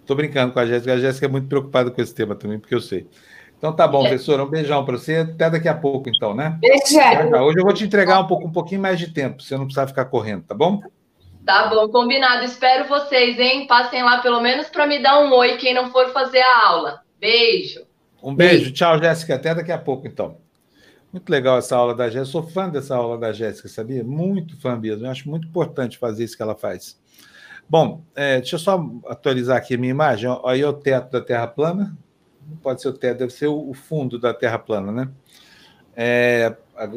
Estou 0.00 0.16
brincando 0.16 0.52
com 0.52 0.58
a 0.60 0.66
Jéssica. 0.66 0.94
A 0.94 0.98
Jéssica 0.98 1.26
é 1.26 1.28
muito 1.28 1.48
preocupada 1.48 1.90
com 1.90 2.00
esse 2.00 2.14
tema 2.14 2.34
também, 2.34 2.58
porque 2.58 2.74
eu 2.74 2.80
sei. 2.80 3.06
Então 3.64 3.74
tá 3.74 3.88
bom, 3.88 4.04
é. 4.04 4.08
professora. 4.10 4.44
Um 4.44 4.50
beijão 4.50 4.84
para 4.84 4.98
você. 4.98 5.16
Até 5.16 5.48
daqui 5.48 5.68
a 5.68 5.74
pouco, 5.74 6.10
então, 6.10 6.34
né? 6.34 6.58
Beijo. 6.60 7.34
Hoje 7.42 7.58
eu 7.58 7.64
vou 7.64 7.72
te 7.72 7.82
entregar 7.82 8.20
um, 8.20 8.26
pouco, 8.26 8.46
um 8.46 8.52
pouquinho 8.52 8.82
mais 8.82 8.98
de 8.98 9.10
tempo, 9.10 9.42
você 9.42 9.56
não 9.56 9.64
precisar 9.64 9.86
ficar 9.86 10.04
correndo, 10.04 10.42
tá 10.42 10.54
bom? 10.54 10.82
Tá 11.46 11.68
bom, 11.68 11.88
combinado. 11.88 12.44
Espero 12.44 12.86
vocês, 12.86 13.38
hein? 13.38 13.66
Passem 13.66 14.02
lá 14.02 14.18
pelo 14.18 14.42
menos 14.42 14.68
para 14.68 14.86
me 14.86 15.02
dar 15.02 15.18
um 15.20 15.32
oi 15.32 15.56
quem 15.56 15.72
não 15.72 15.90
for 15.90 16.12
fazer 16.12 16.42
a 16.42 16.66
aula. 16.66 17.00
Beijo. 17.18 17.86
Um 18.22 18.34
beijo. 18.34 18.64
beijo. 18.64 18.72
Tchau, 18.74 18.98
Jéssica. 18.98 19.36
Até 19.36 19.54
daqui 19.54 19.72
a 19.72 19.78
pouco, 19.78 20.06
então. 20.06 20.36
Muito 21.10 21.30
legal 21.30 21.56
essa 21.56 21.74
aula 21.74 21.94
da 21.94 22.04
Jéssica. 22.04 22.20
Eu 22.20 22.26
sou 22.26 22.42
fã 22.42 22.68
dessa 22.68 22.94
aula 22.94 23.16
da 23.16 23.32
Jéssica, 23.32 23.66
sabia? 23.66 24.04
Muito 24.04 24.60
fã 24.60 24.76
mesmo. 24.76 25.06
Eu 25.06 25.10
acho 25.10 25.26
muito 25.26 25.48
importante 25.48 25.96
fazer 25.96 26.24
isso 26.24 26.36
que 26.36 26.42
ela 26.42 26.54
faz. 26.54 27.00
Bom, 27.66 28.02
é, 28.14 28.40
deixa 28.40 28.56
eu 28.56 28.60
só 28.60 28.86
atualizar 29.06 29.56
aqui 29.56 29.74
a 29.74 29.78
minha 29.78 29.90
imagem. 29.90 30.28
Aí 30.44 30.60
é 30.60 30.68
o 30.68 30.74
teto 30.74 31.12
da 31.12 31.22
Terra 31.22 31.46
plana. 31.46 31.96
Não 32.48 32.56
pode 32.56 32.82
ser 32.82 32.88
o 32.88 32.92
teto, 32.92 33.18
deve 33.18 33.32
ser 33.32 33.46
o 33.46 33.72
fundo 33.72 34.18
da 34.18 34.32
Terra 34.34 34.58
plana, 34.58 34.92
né? 34.92 35.10
É, 35.96 36.56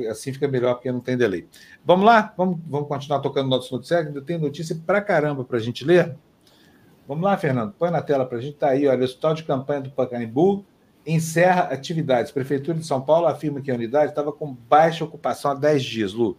assim 0.10 0.34
fica 0.34 0.48
melhor 0.48 0.76
porque 0.76 0.92
não 0.92 1.00
tem 1.00 1.18
delay. 1.18 1.48
Vamos 1.86 2.06
lá? 2.06 2.34
Vamos, 2.36 2.60
vamos 2.68 2.88
continuar 2.88 3.20
tocando 3.20 3.50
nosso 3.50 3.74
noticiário. 3.74 4.08
Ainda 4.08 4.22
tem 4.22 4.38
notícia 4.38 4.76
pra 4.86 5.02
caramba 5.02 5.44
para 5.44 5.58
a 5.58 5.62
gente 5.62 5.86
ler. 5.86 6.16
Vamos 7.08 7.24
lá, 7.24 7.38
Fernando. 7.38 7.74
Põe 7.74 7.92
na 7.92 8.02
tela 8.02 8.26
para 8.26 8.38
a 8.38 8.42
gente. 8.42 8.56
Está 8.56 8.70
aí, 8.70 8.88
olha, 8.88 9.02
o 9.02 9.04
hospital 9.04 9.34
de 9.34 9.44
campanha 9.44 9.82
do 9.82 9.92
Pacaembu 9.92 10.66
encerra 11.06 11.62
atividades. 11.64 12.32
Prefeitura 12.32 12.78
de 12.78 12.86
São 12.86 13.02
Paulo 13.02 13.28
afirma 13.28 13.62
que 13.62 13.72
a 13.72 13.76
unidade 13.76 14.10
estava 14.10 14.32
com 14.32 14.54
baixa 14.54 15.06
ocupação 15.06 15.52
há 15.52 15.54
10 15.54 15.84
dias, 15.84 16.14
Lu. 16.14 16.38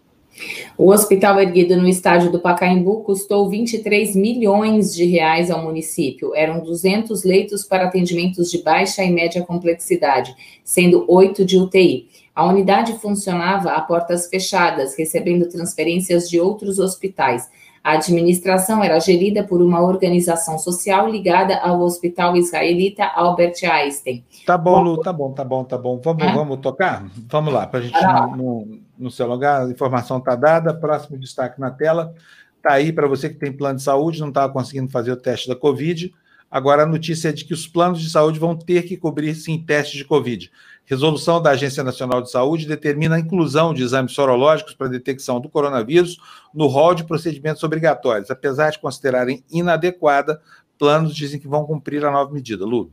O 0.77 0.91
hospital 0.91 1.41
erguido 1.41 1.77
no 1.77 1.89
estádio 1.89 2.31
do 2.31 2.41
Pacaembu 2.41 3.03
custou 3.03 3.49
23 3.49 4.15
milhões 4.15 4.95
de 4.95 5.05
reais 5.05 5.51
ao 5.51 5.63
município. 5.63 6.35
Eram 6.35 6.61
200 6.61 7.25
leitos 7.25 7.65
para 7.65 7.85
atendimentos 7.85 8.51
de 8.51 8.63
baixa 8.63 9.03
e 9.03 9.11
média 9.11 9.43
complexidade, 9.43 10.35
sendo 10.63 11.05
oito 11.09 11.45
de 11.45 11.59
UTI. 11.59 12.09
A 12.35 12.47
unidade 12.47 12.93
funcionava 13.01 13.73
a 13.73 13.81
portas 13.81 14.29
fechadas, 14.29 14.97
recebendo 14.97 15.49
transferências 15.49 16.31
de 16.31 16.41
outros 16.41 16.79
hospitais. 16.79 17.49
A 17.83 17.93
administração 17.93 18.83
era 18.85 19.01
gerida 19.01 19.43
por 19.43 19.63
uma 19.63 19.81
organização 19.81 20.59
social 20.59 21.09
ligada 21.09 21.59
ao 21.59 21.81
Hospital 21.81 22.37
Israelita 22.37 23.05
Albert 23.05 23.55
Einstein. 23.65 24.25
Tá 24.45 24.59
bom, 24.59 24.81
Lu, 24.83 25.01
tá 25.01 25.13
bom, 25.13 25.33
tá 25.33 25.45
bom, 25.45 25.65
tá 25.65 25.79
bom. 25.79 26.01
Vamos, 26.03 26.23
é? 26.23 26.33
vamos 26.33 26.59
tocar? 26.59 27.07
Vamos 27.29 27.53
lá, 27.53 27.67
para 27.67 27.81
a 27.81 27.83
gente 27.83 28.01
não, 28.01 28.37
não, 28.37 28.69
não 28.99 29.11
se 29.11 29.23
alongar. 29.23 29.67
A 29.67 29.71
informação 29.71 30.19
está 30.19 30.35
dada. 30.35 30.75
Próximo 30.75 31.19
destaque 31.19 31.61
na 31.61 31.71
tela. 31.71 32.15
Está 32.57 32.75
aí 32.75 32.93
para 32.93 33.07
você 33.07 33.29
que 33.29 33.37
tem 33.37 33.53
plano 33.53 33.77
de 33.77 33.83
saúde, 33.83 34.21
não 34.21 34.29
estava 34.29 34.53
conseguindo 34.53 34.91
fazer 34.91 35.13
o 35.13 35.17
teste 35.17 35.49
da 35.49 35.55
Covid. 35.55 36.13
Agora 36.51 36.83
a 36.83 36.87
notícia 36.87 37.29
é 37.29 37.33
de 37.33 37.45
que 37.45 37.53
os 37.53 37.67
planos 37.67 38.01
de 38.01 38.11
saúde 38.11 38.39
vão 38.39 38.57
ter 38.57 38.83
que 38.83 38.97
cobrir 38.97 39.35
sim 39.35 39.63
testes 39.63 39.99
de 39.99 40.05
Covid. 40.05 40.51
Resolução 40.85 41.41
da 41.41 41.51
Agência 41.51 41.85
Nacional 41.85 42.23
de 42.23 42.31
Saúde 42.31 42.67
determina 42.67 43.17
a 43.17 43.21
inclusão 43.21 43.75
de 43.75 43.83
exames 43.83 44.13
sorológicos 44.13 44.75
para 44.75 44.89
detecção 44.89 45.39
do 45.41 45.49
coronavírus 45.49 46.19
no 46.55 46.67
rol 46.67 46.95
de 46.95 47.05
procedimentos 47.05 47.63
obrigatórios. 47.63 48.31
Apesar 48.31 48.71
de 48.71 48.79
considerarem 48.79 49.45
inadequada, 49.51 50.41
planos 50.79 51.15
dizem 51.15 51.39
que 51.39 51.47
vão 51.47 51.67
cumprir 51.67 52.05
a 52.05 52.11
nova 52.11 52.33
medida. 52.33 52.65
Lu. 52.65 52.91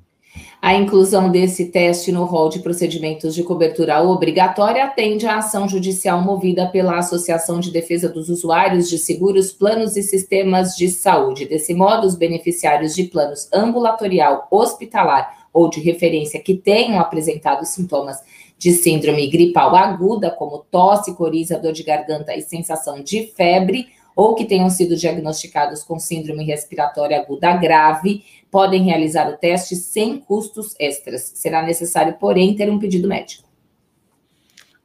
A 0.62 0.74
inclusão 0.74 1.30
desse 1.30 1.66
teste 1.66 2.12
no 2.12 2.26
rol 2.26 2.49
de 2.49 2.60
procedimentos 2.60 3.36
de 3.36 3.44
cobertura 3.44 4.02
obrigatória 4.02 4.84
atende 4.84 5.28
à 5.28 5.38
ação 5.38 5.70
judicial 5.70 6.22
movida 6.22 6.68
pela 6.68 6.98
Associação 6.98 7.60
de 7.60 7.72
Defesa 7.72 8.10
dos 8.10 8.30
Usuários 8.30 8.90
de 8.90 8.98
Seguros, 8.98 9.52
Planos 9.52 9.95
e 9.95 10.02
Sistemas 10.02 10.76
de 10.76 10.90
Saúde. 10.90 11.45
Desse 11.45 11.74
modo, 11.74 12.07
os 12.07 12.16
beneficiários 12.16 12.95
de 12.95 13.03
planos 13.03 13.48
ambulatorial, 13.53 14.48
hospitalar 14.49 15.45
ou 15.53 15.70
de 15.70 15.80
referência 15.80 16.40
que 16.40 16.56
tenham 16.56 16.99
apresentado 16.99 17.64
sintomas 17.64 18.18
de 18.57 18.72
síndrome 18.72 19.28
gripal 19.28 19.76
aguda, 19.76 20.32
como 20.32 20.66
tosse, 20.72 21.14
coriza, 21.16 21.60
dor 21.60 21.74
de 21.74 21.84
garganta 21.84 22.36
e 22.36 22.41
sensação 22.41 23.02
de 23.02 23.28
febre, 23.28 23.88
ou 24.16 24.34
que 24.34 24.45
tenham 24.45 24.70
sido 24.70 24.95
diagnosticados 24.95 25.84
com 25.84 25.99
síndrome 25.99 26.45
respiratória 26.45 27.20
aguda 27.20 27.56
grave, 27.57 28.24
podem 28.56 28.84
realizar 28.84 29.30
o 29.30 29.36
teste 29.36 29.76
sem 29.76 30.18
custos 30.18 30.77
extras. 30.80 31.23
Será 31.36 31.61
necessário, 31.61 32.14
porém, 32.18 32.56
ter 32.56 32.72
um 32.72 32.80
pedido 32.80 33.06
médico. 33.06 33.49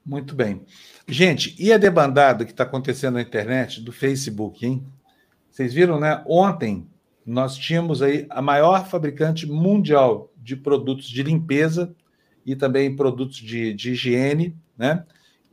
Muito 0.05 0.35
bem. 0.35 0.63
Gente, 1.07 1.55
e 1.57 1.73
a 1.73 1.79
debandada 1.79 2.45
que 2.45 2.51
está 2.51 2.65
acontecendo 2.65 3.15
na 3.15 3.23
internet 3.23 3.81
do 3.81 3.93
Facebook, 3.93 4.67
hein? 4.67 4.85
Vocês 5.49 5.73
viram, 5.73 6.01
né? 6.01 6.21
Ontem 6.27 6.85
nós 7.25 7.57
tínhamos 7.57 8.03
aí 8.03 8.27
a 8.29 8.43
maior 8.43 8.89
fabricante 8.89 9.47
mundial 9.47 10.33
de 10.37 10.57
produtos 10.57 11.09
de 11.09 11.23
limpeza 11.23 11.95
e 12.45 12.57
também 12.57 12.97
produtos 12.97 13.37
de, 13.37 13.73
de 13.73 13.93
higiene, 13.93 14.57
né? 14.77 15.05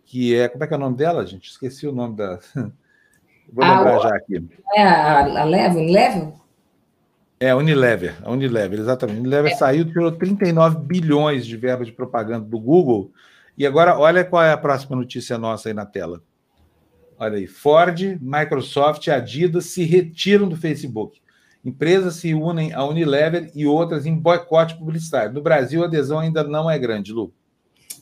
Que 0.03 0.33
é. 0.35 0.49
Como 0.49 0.63
é 0.63 0.67
que 0.67 0.73
é 0.73 0.77
o 0.77 0.79
nome 0.79 0.97
dela, 0.97 1.23
gente? 1.23 1.51
Esqueci 1.51 1.85
o 1.85 1.91
nome 1.91 2.15
da. 2.15 2.39
Vou 3.53 3.63
ah, 3.63 3.77
lembrar 3.77 3.99
já 3.99 4.15
aqui. 4.15 4.43
É 4.75 4.81
a, 4.81 5.43
a 5.43 5.45
Unilever? 5.45 6.46
É, 7.39 7.53
Unilever, 7.53 8.15
a 8.23 8.31
Unilever, 8.31 8.79
exatamente. 8.79 9.17
A 9.17 9.19
Unilever 9.21 9.51
é. 9.51 9.55
saiu, 9.55 9.85
tirou 9.85 10.11
39 10.11 10.79
bilhões 10.79 11.45
de 11.45 11.55
verba 11.55 11.85
de 11.85 11.91
propaganda 11.91 12.45
do 12.45 12.59
Google. 12.59 13.11
E 13.55 13.65
agora, 13.65 13.97
olha 13.97 14.25
qual 14.25 14.43
é 14.43 14.51
a 14.51 14.57
próxima 14.57 14.95
notícia 14.95 15.37
nossa 15.37 15.69
aí 15.69 15.73
na 15.73 15.85
tela. 15.85 16.21
Olha 17.19 17.37
aí, 17.37 17.47
Ford, 17.47 18.19
Microsoft 18.21 19.05
e 19.07 19.11
Adidas 19.11 19.65
se 19.65 19.83
retiram 19.83 20.47
do 20.47 20.55
Facebook. 20.55 21.19
Empresas 21.63 22.15
se 22.15 22.33
unem 22.33 22.73
à 22.73 22.83
Unilever 22.85 23.51
e 23.53 23.67
outras 23.67 24.05
em 24.05 24.15
boicote 24.15 24.75
publicitário. 24.75 25.33
No 25.33 25.41
Brasil, 25.41 25.83
a 25.83 25.87
adesão 25.87 26.19
ainda 26.19 26.43
não 26.43 26.69
é 26.69 26.77
grande, 26.77 27.11
Lu. 27.11 27.33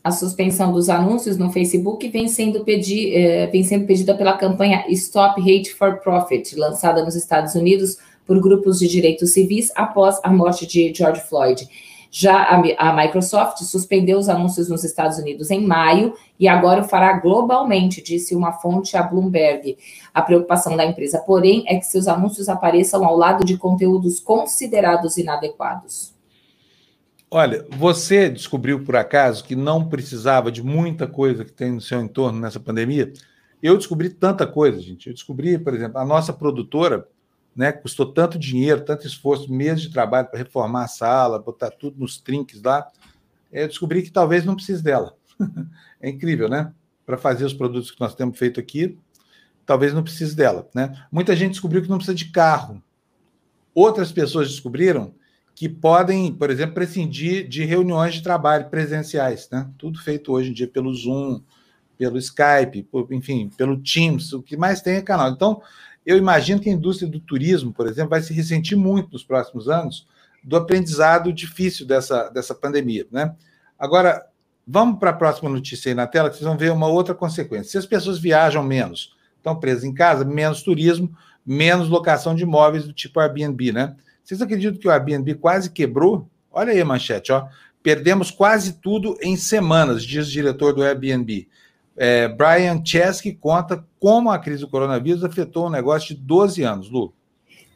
A 0.04 0.12
suspensão 0.12 0.72
dos 0.72 0.88
anúncios 0.88 1.36
no 1.36 1.52
Facebook 1.52 2.08
vem 2.10 2.28
sendo, 2.28 2.64
pedi, 2.64 3.16
eh, 3.16 3.48
vem 3.48 3.64
sendo 3.64 3.88
pedida 3.88 4.14
pela 4.14 4.38
campanha 4.38 4.86
Stop 4.90 5.42
Hate 5.42 5.74
for 5.74 5.98
Profit, 5.98 6.56
lançada 6.56 7.04
nos 7.04 7.16
Estados 7.16 7.56
Unidos 7.56 7.98
por 8.26 8.40
grupos 8.40 8.80
de 8.80 8.88
direitos 8.88 9.34
civis 9.34 9.72
após 9.76 10.20
a 10.24 10.32
morte 10.32 10.66
de 10.66 10.94
George 10.94 11.22
Floyd. 11.22 11.68
Já 12.18 12.44
a, 12.44 12.62
a, 12.78 12.96
Microsoft 12.96 13.58
suspendeu 13.64 14.18
os 14.18 14.30
anúncios 14.30 14.70
nos 14.70 14.86
Estados 14.86 15.18
Unidos 15.18 15.52
em 15.52 15.68
maio 15.68 16.14
e 16.40 16.48
agora 16.48 16.80
o 16.80 16.86
fará 16.86 17.20
globalmente, 17.20 18.02
disse 18.02 18.34
uma 18.34 18.54
fonte 18.54 18.96
a 18.96 19.04
Bloomberg. 19.04 19.78
A 20.14 20.22
preocupação 20.22 20.78
da 20.78 20.86
empresa, 20.86 21.20
porém, 21.20 21.66
é 21.68 21.76
que 21.76 21.86
seus 21.86 22.08
anúncios 22.08 22.48
apareçam 22.48 23.04
ao 23.06 23.18
lado 23.18 23.44
de 23.44 23.58
conteúdos 23.58 24.22
considerados 24.22 25.18
inadequados. 25.18 26.16
Olha, 27.30 27.66
você 27.72 28.30
descobriu 28.30 28.86
por 28.86 28.96
acaso 28.96 29.44
que 29.44 29.54
não 29.54 29.90
precisava 29.90 30.50
de 30.50 30.64
muita 30.64 31.06
coisa 31.06 31.44
que 31.44 31.52
tem 31.52 31.74
no 31.74 31.82
seu 31.82 32.00
entorno 32.00 32.40
nessa 32.40 32.62
pandemia? 32.62 33.12
Eu 33.62 33.76
descobri 33.76 34.10
tanta 34.10 34.48
coisa, 34.48 34.80
gente. 34.80 35.08
Eu 35.08 35.14
descobri, 35.14 35.58
por 35.58 35.74
exemplo, 35.74 36.00
a 36.00 36.06
nossa 36.06 36.32
produtora 36.32 37.06
né? 37.56 37.72
Custou 37.72 38.12
tanto 38.12 38.38
dinheiro, 38.38 38.84
tanto 38.84 39.08
esforço, 39.08 39.52
meses 39.52 39.84
de 39.84 39.92
trabalho 39.92 40.28
para 40.28 40.38
reformar 40.38 40.84
a 40.84 40.88
sala, 40.88 41.40
botar 41.40 41.72
tudo 41.72 42.00
nos 42.00 42.18
trinques 42.18 42.62
lá. 42.62 42.92
Eu 43.52 43.68
descobri 43.68 44.02
que 44.02 44.12
talvez 44.12 44.44
não 44.44 44.56
precise 44.56 44.84
dela. 44.84 45.16
é 46.02 46.10
incrível, 46.10 46.50
né? 46.50 46.74
Para 47.06 47.18
fazer 47.18 47.46
os 47.46 47.54
produtos 47.54 47.92
que 47.92 48.02
nós 48.02 48.16
temos 48.16 48.38
feito 48.38 48.60
aqui, 48.60 48.98
talvez 49.66 49.94
não 49.94 50.04
precise 50.04 50.36
dela, 50.36 50.68
né? 50.76 51.06
Muita 51.12 51.36
gente 51.36 51.52
descobriu 51.52 51.82
que 51.82 51.90
não 51.90 51.98
precisa 51.98 52.16
de 52.16 52.26
carro. 52.26 52.84
Outras 53.74 54.12
pessoas 54.12 54.50
descobriram 54.50 55.14
que 55.54 55.70
podem, 55.70 56.34
por 56.34 56.50
exemplo, 56.50 56.76
prescindir 56.76 57.48
de 57.48 57.64
reuniões 57.64 58.16
de 58.16 58.22
trabalho 58.22 58.70
presenciais, 58.70 59.50
né? 59.50 59.70
Tudo 59.78 60.02
feito 60.02 60.34
hoje 60.34 60.50
em 60.50 60.54
dia 60.54 60.68
pelo 60.68 60.94
Zoom, 60.94 61.42
pelo 61.98 62.18
Skype, 62.18 62.88
enfim, 63.12 63.50
pelo 63.56 63.82
Teams, 63.82 64.34
o 64.34 64.44
que 64.44 64.58
mais 64.58 64.82
tem 64.82 64.96
é 64.96 65.02
canal. 65.02 65.30
Então, 65.30 65.62
eu 66.06 66.18
imagino 66.18 66.62
que 66.62 66.70
a 66.70 66.74
indústria 66.74 67.10
do 67.10 67.20
turismo, 67.20 67.74
por 67.74 67.88
exemplo, 67.88 68.12
vai 68.12 68.22
se 68.22 68.34
ressentir 68.34 68.78
muito 68.78 69.12
nos 69.12 69.24
próximos 69.24 69.68
anos 69.68 70.08
do 70.44 70.56
aprendizado 70.56 71.34
difícil 71.34 71.88
dessa, 71.88 72.30
dessa 72.30 72.54
pandemia. 72.54 73.08
Né? 73.12 73.34
Agora, 73.80 74.24
vamos 74.68 75.00
para 75.00 75.10
a 75.10 75.14
próxima 75.14 75.50
notícia 75.50 75.90
aí 75.90 75.96
na 75.96 76.06
tela, 76.06 76.30
que 76.30 76.36
vocês 76.36 76.48
vão 76.48 76.58
ver 76.58 76.72
uma 76.72 76.88
outra 76.88 77.16
consequência. 77.16 77.72
Se 77.72 77.78
as 77.78 77.86
pessoas 77.86 78.20
viajam 78.20 78.64
menos, 78.64 79.16
estão 79.38 79.56
presas 79.56 79.84
em 79.84 79.94
casa, 79.94 80.24
menos 80.24 80.62
turismo, 80.62 81.16
menos 81.46 81.90
locação 81.90 82.36
de 82.36 82.44
imóveis 82.44 82.86
do 82.86 82.94
tipo 82.94 83.20
Airbnb, 83.20 83.72
né? 83.72 83.96
Vocês 84.24 84.42
acreditam 84.42 84.80
que 84.80 84.88
o 84.88 84.92
Airbnb 84.92 85.36
quase 85.36 85.70
quebrou? 85.70 86.28
Olha 86.52 86.72
aí 86.72 86.82
a 86.82 86.86
manchete, 86.86 87.32
ó. 87.32 87.48
Perdemos 87.84 88.32
quase 88.32 88.74
tudo 88.82 89.16
em 89.22 89.38
semanas, 89.38 90.04
diz 90.04 90.28
o 90.28 90.32
diretor 90.32 90.74
do 90.74 90.84
Airbnb. 90.84 91.48
É, 91.98 92.28
Brian 92.28 92.82
Chesky 92.84 93.32
conta 93.32 93.86
como 94.00 94.30
a 94.30 94.38
crise 94.38 94.62
do 94.62 94.70
coronavírus 94.70 95.24
afetou 95.24 95.68
o 95.68 95.70
negócio 95.70 96.16
de 96.16 96.22
12 96.22 96.62
anos, 96.64 96.90
Lu. 96.90 97.14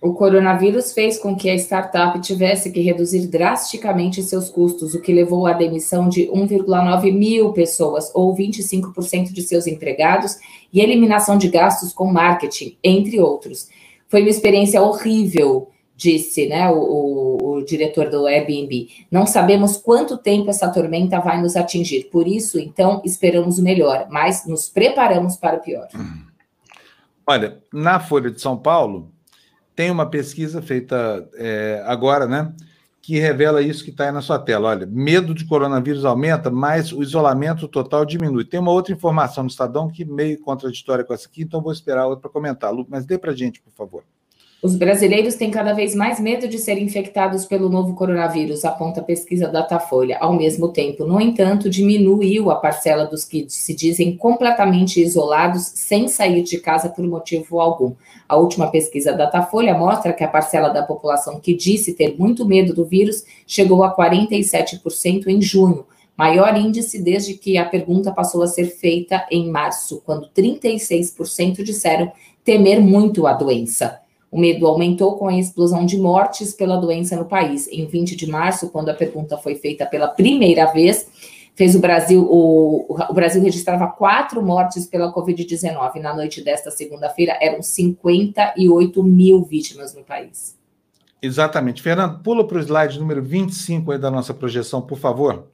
O 0.01 0.13
coronavírus 0.13 0.93
fez 0.93 1.19
com 1.19 1.35
que 1.35 1.49
a 1.49 1.55
startup 1.55 2.19
tivesse 2.21 2.71
que 2.71 2.79
reduzir 2.79 3.27
drasticamente 3.27 4.23
seus 4.23 4.49
custos, 4.49 4.93
o 4.93 5.01
que 5.01 5.11
levou 5.11 5.45
à 5.45 5.51
demissão 5.51 6.07
de 6.07 6.27
1,9 6.27 7.11
mil 7.11 7.51
pessoas, 7.51 8.09
ou 8.13 8.33
25% 8.33 9.33
de 9.33 9.41
seus 9.41 9.67
empregados, 9.67 10.37
e 10.71 10.79
eliminação 10.79 11.37
de 11.37 11.49
gastos 11.49 11.91
com 11.91 12.05
marketing, 12.05 12.77
entre 12.81 13.19
outros. 13.19 13.67
Foi 14.07 14.21
uma 14.21 14.29
experiência 14.29 14.81
horrível 14.81 15.67
disse 15.99 16.47
né, 16.47 16.69
o, 16.69 16.77
o, 16.77 17.57
o, 17.57 17.65
diretor 17.65 18.09
do 18.09 18.25
Airbnb. 18.25 18.87
Não 19.11 19.27
sabemos 19.27 19.75
quanto 19.75 20.17
tempo 20.17 20.49
essa 20.49 20.69
tormenta 20.69 21.19
vai 21.19 21.41
nos 21.41 21.57
atingir, 21.57 22.05
por 22.05 22.25
isso, 22.25 22.57
então, 22.57 23.01
esperamos 23.03 23.59
o 23.59 23.63
melhor, 23.63 24.07
mas 24.09 24.47
nos 24.47 24.69
preparamos 24.69 25.35
para 25.35 25.57
o 25.57 25.59
pior. 25.59 25.89
Olha, 27.27 27.61
na 27.73 27.99
Folha 27.99 28.31
de 28.31 28.39
São 28.39 28.57
Paulo, 28.57 29.11
tem 29.75 29.91
uma 29.91 30.09
pesquisa 30.09 30.61
feita 30.61 31.29
é, 31.35 31.83
agora, 31.85 32.25
né? 32.25 32.53
Que 33.01 33.19
revela 33.19 33.61
isso 33.61 33.83
que 33.83 33.89
está 33.89 34.05
aí 34.05 34.11
na 34.11 34.21
sua 34.21 34.39
tela. 34.39 34.69
Olha, 34.69 34.85
medo 34.85 35.33
de 35.33 35.45
coronavírus 35.45 36.05
aumenta, 36.05 36.49
mas 36.49 36.93
o 36.93 37.03
isolamento 37.03 37.67
total 37.67 38.05
diminui. 38.05 38.45
Tem 38.45 38.59
uma 38.59 38.71
outra 38.71 38.93
informação 38.93 39.43
no 39.43 39.49
Estadão 39.49 39.89
que 39.89 40.05
meio 40.05 40.39
contraditória 40.39 41.03
com 41.03 41.13
essa 41.13 41.27
aqui, 41.27 41.41
então 41.41 41.61
vou 41.61 41.73
esperar 41.73 42.07
outra 42.07 42.21
para 42.21 42.31
comentar. 42.31 42.73
Lu, 42.73 42.85
mas 42.89 43.05
dê 43.05 43.17
para 43.17 43.33
gente, 43.33 43.61
por 43.61 43.71
favor. 43.73 44.03
Os 44.61 44.75
brasileiros 44.75 45.35
têm 45.35 45.49
cada 45.49 45.71
vez 45.71 45.95
mais 45.95 46.19
medo 46.19 46.45
de 46.45 46.59
serem 46.59 46.83
infectados 46.83 47.45
pelo 47.45 47.69
novo 47.69 47.95
coronavírus, 47.95 48.65
aponta 48.65 48.99
a 48.99 49.03
pesquisa 49.03 49.47
Datafolha. 49.47 50.17
Ao 50.19 50.33
mesmo 50.33 50.67
tempo, 50.67 51.05
no 51.05 51.21
entanto, 51.21 51.69
diminuiu 51.69 52.51
a 52.51 52.55
parcela 52.55 53.05
dos 53.05 53.23
que 53.23 53.45
se 53.47 53.73
dizem 53.73 54.17
completamente 54.17 55.01
isolados 55.01 55.61
sem 55.63 56.09
sair 56.09 56.43
de 56.43 56.59
casa 56.59 56.89
por 56.89 57.07
motivo 57.07 57.61
algum. 57.61 57.93
A 58.27 58.35
última 58.35 58.69
pesquisa 58.69 59.13
Datafolha 59.13 59.73
mostra 59.77 60.11
que 60.11 60.25
a 60.25 60.27
parcela 60.27 60.67
da 60.67 60.83
população 60.83 61.39
que 61.39 61.55
disse 61.55 61.93
ter 61.93 62.17
muito 62.19 62.45
medo 62.45 62.73
do 62.73 62.83
vírus 62.83 63.23
chegou 63.47 63.81
a 63.81 63.95
47% 63.95 65.27
em 65.27 65.41
junho, 65.41 65.85
maior 66.17 66.53
índice 66.57 67.01
desde 67.01 67.35
que 67.35 67.57
a 67.57 67.63
pergunta 67.63 68.11
passou 68.11 68.43
a 68.43 68.47
ser 68.47 68.65
feita 68.65 69.25
em 69.31 69.49
março, 69.49 70.01
quando 70.05 70.27
36% 70.35 71.63
disseram 71.63 72.11
temer 72.43 72.81
muito 72.81 73.25
a 73.25 73.31
doença. 73.31 73.98
O 74.31 74.39
medo 74.39 74.67
aumentou 74.67 75.17
com 75.17 75.27
a 75.27 75.37
explosão 75.37 75.85
de 75.85 75.97
mortes 75.97 76.53
pela 76.53 76.77
doença 76.77 77.15
no 77.15 77.25
país. 77.25 77.67
Em 77.67 77.85
20 77.85 78.15
de 78.15 78.27
março, 78.27 78.69
quando 78.69 78.89
a 78.89 78.93
pergunta 78.93 79.37
foi 79.37 79.55
feita 79.55 79.85
pela 79.85 80.07
primeira 80.07 80.65
vez, 80.67 81.07
fez 81.55 81.75
o 81.75 81.79
Brasil, 81.79 82.21
o, 82.29 82.85
o 82.87 83.13
Brasil 83.13 83.41
registrava 83.41 83.87
quatro 83.87 84.41
mortes 84.41 84.85
pela 84.85 85.13
Covid-19. 85.13 85.95
Na 85.95 86.15
noite 86.15 86.43
desta 86.43 86.69
segunda-feira, 86.69 87.37
eram 87.41 87.61
58 87.61 89.03
mil 89.03 89.43
vítimas 89.43 89.93
no 89.95 90.03
país. 90.03 90.57
Exatamente. 91.21 91.81
Fernando, 91.81 92.19
pula 92.19 92.47
para 92.47 92.57
o 92.57 92.61
slide 92.61 92.99
número 92.99 93.21
25 93.21 93.91
aí 93.91 93.97
da 93.97 94.09
nossa 94.09 94.33
projeção, 94.33 94.81
por 94.81 94.97
favor. 94.97 95.47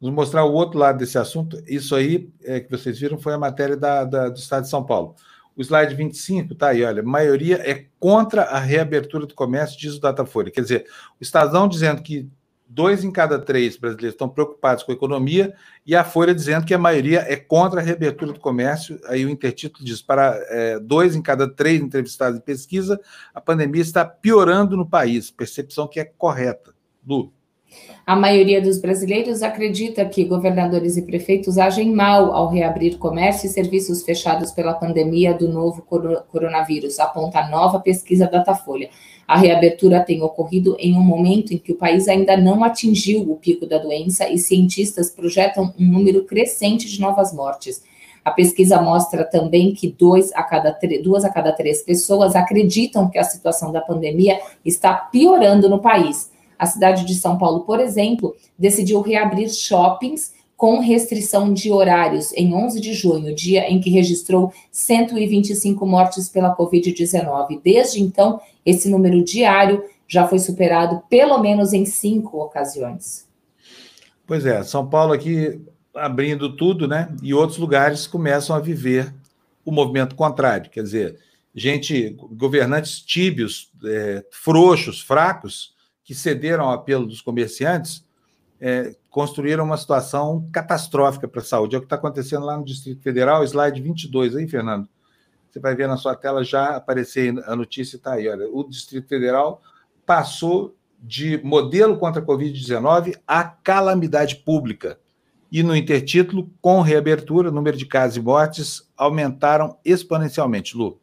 Vamos 0.00 0.16
mostrar 0.16 0.44
o 0.44 0.52
outro 0.52 0.78
lado 0.78 0.98
desse 0.98 1.16
assunto. 1.16 1.62
Isso 1.66 1.94
aí 1.94 2.30
é, 2.42 2.60
que 2.60 2.70
vocês 2.70 2.98
viram 2.98 3.16
foi 3.16 3.32
a 3.32 3.38
matéria 3.38 3.76
da, 3.76 4.04
da, 4.04 4.28
do 4.28 4.38
Estado 4.38 4.64
de 4.64 4.70
São 4.70 4.84
Paulo. 4.84 5.14
O 5.56 5.62
slide 5.62 5.94
25 5.94 6.54
tá 6.54 6.68
aí, 6.68 6.82
olha, 6.82 7.02
maioria 7.02 7.56
é 7.56 7.86
contra 7.98 8.42
a 8.42 8.58
reabertura 8.58 9.26
do 9.26 9.34
comércio, 9.34 9.78
diz 9.78 9.94
o 9.94 10.00
Datafolha. 10.00 10.50
Quer 10.50 10.62
dizer, 10.62 10.86
o 11.20 11.22
Estadão 11.22 11.68
dizendo 11.68 12.02
que 12.02 12.28
dois 12.68 13.04
em 13.04 13.10
cada 13.12 13.38
três 13.38 13.76
brasileiros 13.76 14.14
estão 14.14 14.28
preocupados 14.28 14.82
com 14.82 14.90
a 14.90 14.94
economia 14.94 15.54
e 15.86 15.94
a 15.94 16.02
Folha 16.02 16.34
dizendo 16.34 16.66
que 16.66 16.74
a 16.74 16.78
maioria 16.78 17.20
é 17.20 17.36
contra 17.36 17.80
a 17.80 17.82
reabertura 17.84 18.32
do 18.32 18.40
comércio. 18.40 18.98
Aí 19.06 19.24
o 19.24 19.30
intertítulo 19.30 19.84
diz: 19.84 20.02
para 20.02 20.36
é, 20.48 20.80
dois 20.80 21.14
em 21.14 21.22
cada 21.22 21.48
três 21.48 21.80
entrevistados 21.80 22.38
em 22.38 22.42
pesquisa, 22.42 23.00
a 23.32 23.40
pandemia 23.40 23.82
está 23.82 24.04
piorando 24.04 24.76
no 24.76 24.88
país. 24.88 25.30
Percepção 25.30 25.86
que 25.86 26.00
é 26.00 26.04
correta. 26.04 26.74
Lu. 27.06 27.32
A 28.06 28.14
maioria 28.14 28.60
dos 28.60 28.78
brasileiros 28.78 29.42
acredita 29.42 30.04
que 30.04 30.26
governadores 30.26 30.98
e 30.98 31.02
prefeitos 31.02 31.56
agem 31.56 31.90
mal 31.90 32.32
ao 32.32 32.50
reabrir 32.50 32.98
comércio 32.98 33.46
e 33.46 33.50
serviços 33.50 34.02
fechados 34.02 34.52
pela 34.52 34.74
pandemia 34.74 35.32
do 35.32 35.48
novo 35.48 35.82
coronavírus, 36.30 37.00
aponta 37.00 37.38
a 37.38 37.48
nova 37.48 37.80
pesquisa 37.80 38.26
Datafolha. 38.26 38.90
A 39.26 39.38
reabertura 39.38 40.00
tem 40.00 40.22
ocorrido 40.22 40.76
em 40.78 40.94
um 40.94 41.00
momento 41.00 41.54
em 41.54 41.58
que 41.58 41.72
o 41.72 41.76
país 41.76 42.06
ainda 42.06 42.36
não 42.36 42.62
atingiu 42.62 43.22
o 43.22 43.36
pico 43.36 43.66
da 43.66 43.78
doença 43.78 44.28
e 44.28 44.36
cientistas 44.36 45.10
projetam 45.10 45.72
um 45.80 45.86
número 45.86 46.24
crescente 46.24 46.86
de 46.86 47.00
novas 47.00 47.32
mortes. 47.32 47.82
A 48.22 48.30
pesquisa 48.30 48.82
mostra 48.82 49.24
também 49.24 49.72
que 49.72 49.88
dois 49.88 50.30
a 50.34 50.42
cada 50.42 50.78
duas 51.02 51.24
a 51.24 51.30
cada 51.30 51.52
três 51.52 51.82
pessoas 51.82 52.36
acreditam 52.36 53.08
que 53.08 53.18
a 53.18 53.24
situação 53.24 53.72
da 53.72 53.80
pandemia 53.80 54.38
está 54.62 54.94
piorando 54.94 55.70
no 55.70 55.78
país. 55.78 56.33
A 56.58 56.66
cidade 56.66 57.04
de 57.04 57.14
São 57.14 57.38
Paulo, 57.38 57.60
por 57.60 57.80
exemplo, 57.80 58.34
decidiu 58.58 59.00
reabrir 59.00 59.48
shoppings 59.48 60.32
com 60.56 60.78
restrição 60.78 61.52
de 61.52 61.70
horários 61.70 62.32
em 62.32 62.54
11 62.54 62.80
de 62.80 62.94
junho, 62.94 63.34
dia 63.34 63.68
em 63.68 63.80
que 63.80 63.90
registrou 63.90 64.52
125 64.70 65.84
mortes 65.86 66.28
pela 66.28 66.56
Covid-19. 66.56 67.60
Desde 67.62 68.00
então, 68.00 68.40
esse 68.64 68.88
número 68.88 69.22
diário 69.22 69.84
já 70.06 70.26
foi 70.26 70.38
superado 70.38 71.02
pelo 71.08 71.38
menos 71.38 71.72
em 71.72 71.84
cinco 71.84 72.40
ocasiões. 72.40 73.26
Pois 74.26 74.46
é, 74.46 74.62
São 74.62 74.86
Paulo 74.86 75.12
aqui 75.12 75.60
abrindo 75.94 76.56
tudo, 76.56 76.88
né? 76.88 77.14
E 77.22 77.34
outros 77.34 77.58
lugares 77.58 78.06
começam 78.06 78.54
a 78.54 78.60
viver 78.60 79.14
o 79.64 79.72
movimento 79.72 80.14
contrário. 80.14 80.70
Quer 80.70 80.82
dizer, 80.82 81.18
gente, 81.54 82.16
governantes 82.32 83.00
tíbios, 83.00 83.70
é, 83.84 84.24
frouxos, 84.30 85.00
fracos, 85.00 85.73
que 86.04 86.14
cederam 86.14 86.66
ao 86.66 86.72
apelo 86.72 87.06
dos 87.06 87.20
comerciantes, 87.20 88.04
é, 88.60 88.94
construíram 89.10 89.64
uma 89.64 89.76
situação 89.76 90.48
catastrófica 90.52 91.26
para 91.26 91.40
a 91.40 91.44
saúde. 91.44 91.74
É 91.74 91.78
o 91.78 91.80
que 91.80 91.86
está 91.86 91.96
acontecendo 91.96 92.44
lá 92.44 92.56
no 92.56 92.64
Distrito 92.64 93.02
Federal, 93.02 93.42
slide 93.42 93.80
22, 93.80 94.36
aí, 94.36 94.46
Fernando. 94.46 94.88
Você 95.50 95.60
vai 95.60 95.74
ver 95.74 95.88
na 95.88 95.96
sua 95.96 96.14
tela 96.14 96.44
já 96.44 96.76
aparecer 96.76 97.32
a 97.46 97.56
notícia, 97.56 97.96
está 97.96 98.14
aí. 98.14 98.28
Olha, 98.28 98.48
o 98.48 98.64
Distrito 98.64 99.08
Federal 99.08 99.62
passou 100.04 100.76
de 101.00 101.38
modelo 101.44 101.98
contra 101.98 102.20
a 102.20 102.24
Covid-19 102.24 103.16
a 103.26 103.44
calamidade 103.44 104.36
pública. 104.36 104.98
E 105.52 105.62
no 105.62 105.76
intertítulo, 105.76 106.50
com 106.60 106.80
reabertura, 106.80 107.50
o 107.50 107.52
número 107.52 107.76
de 107.76 107.86
casos 107.86 108.16
e 108.16 108.20
mortes 108.20 108.90
aumentaram 108.96 109.78
exponencialmente, 109.84 110.76
Lu. 110.76 111.00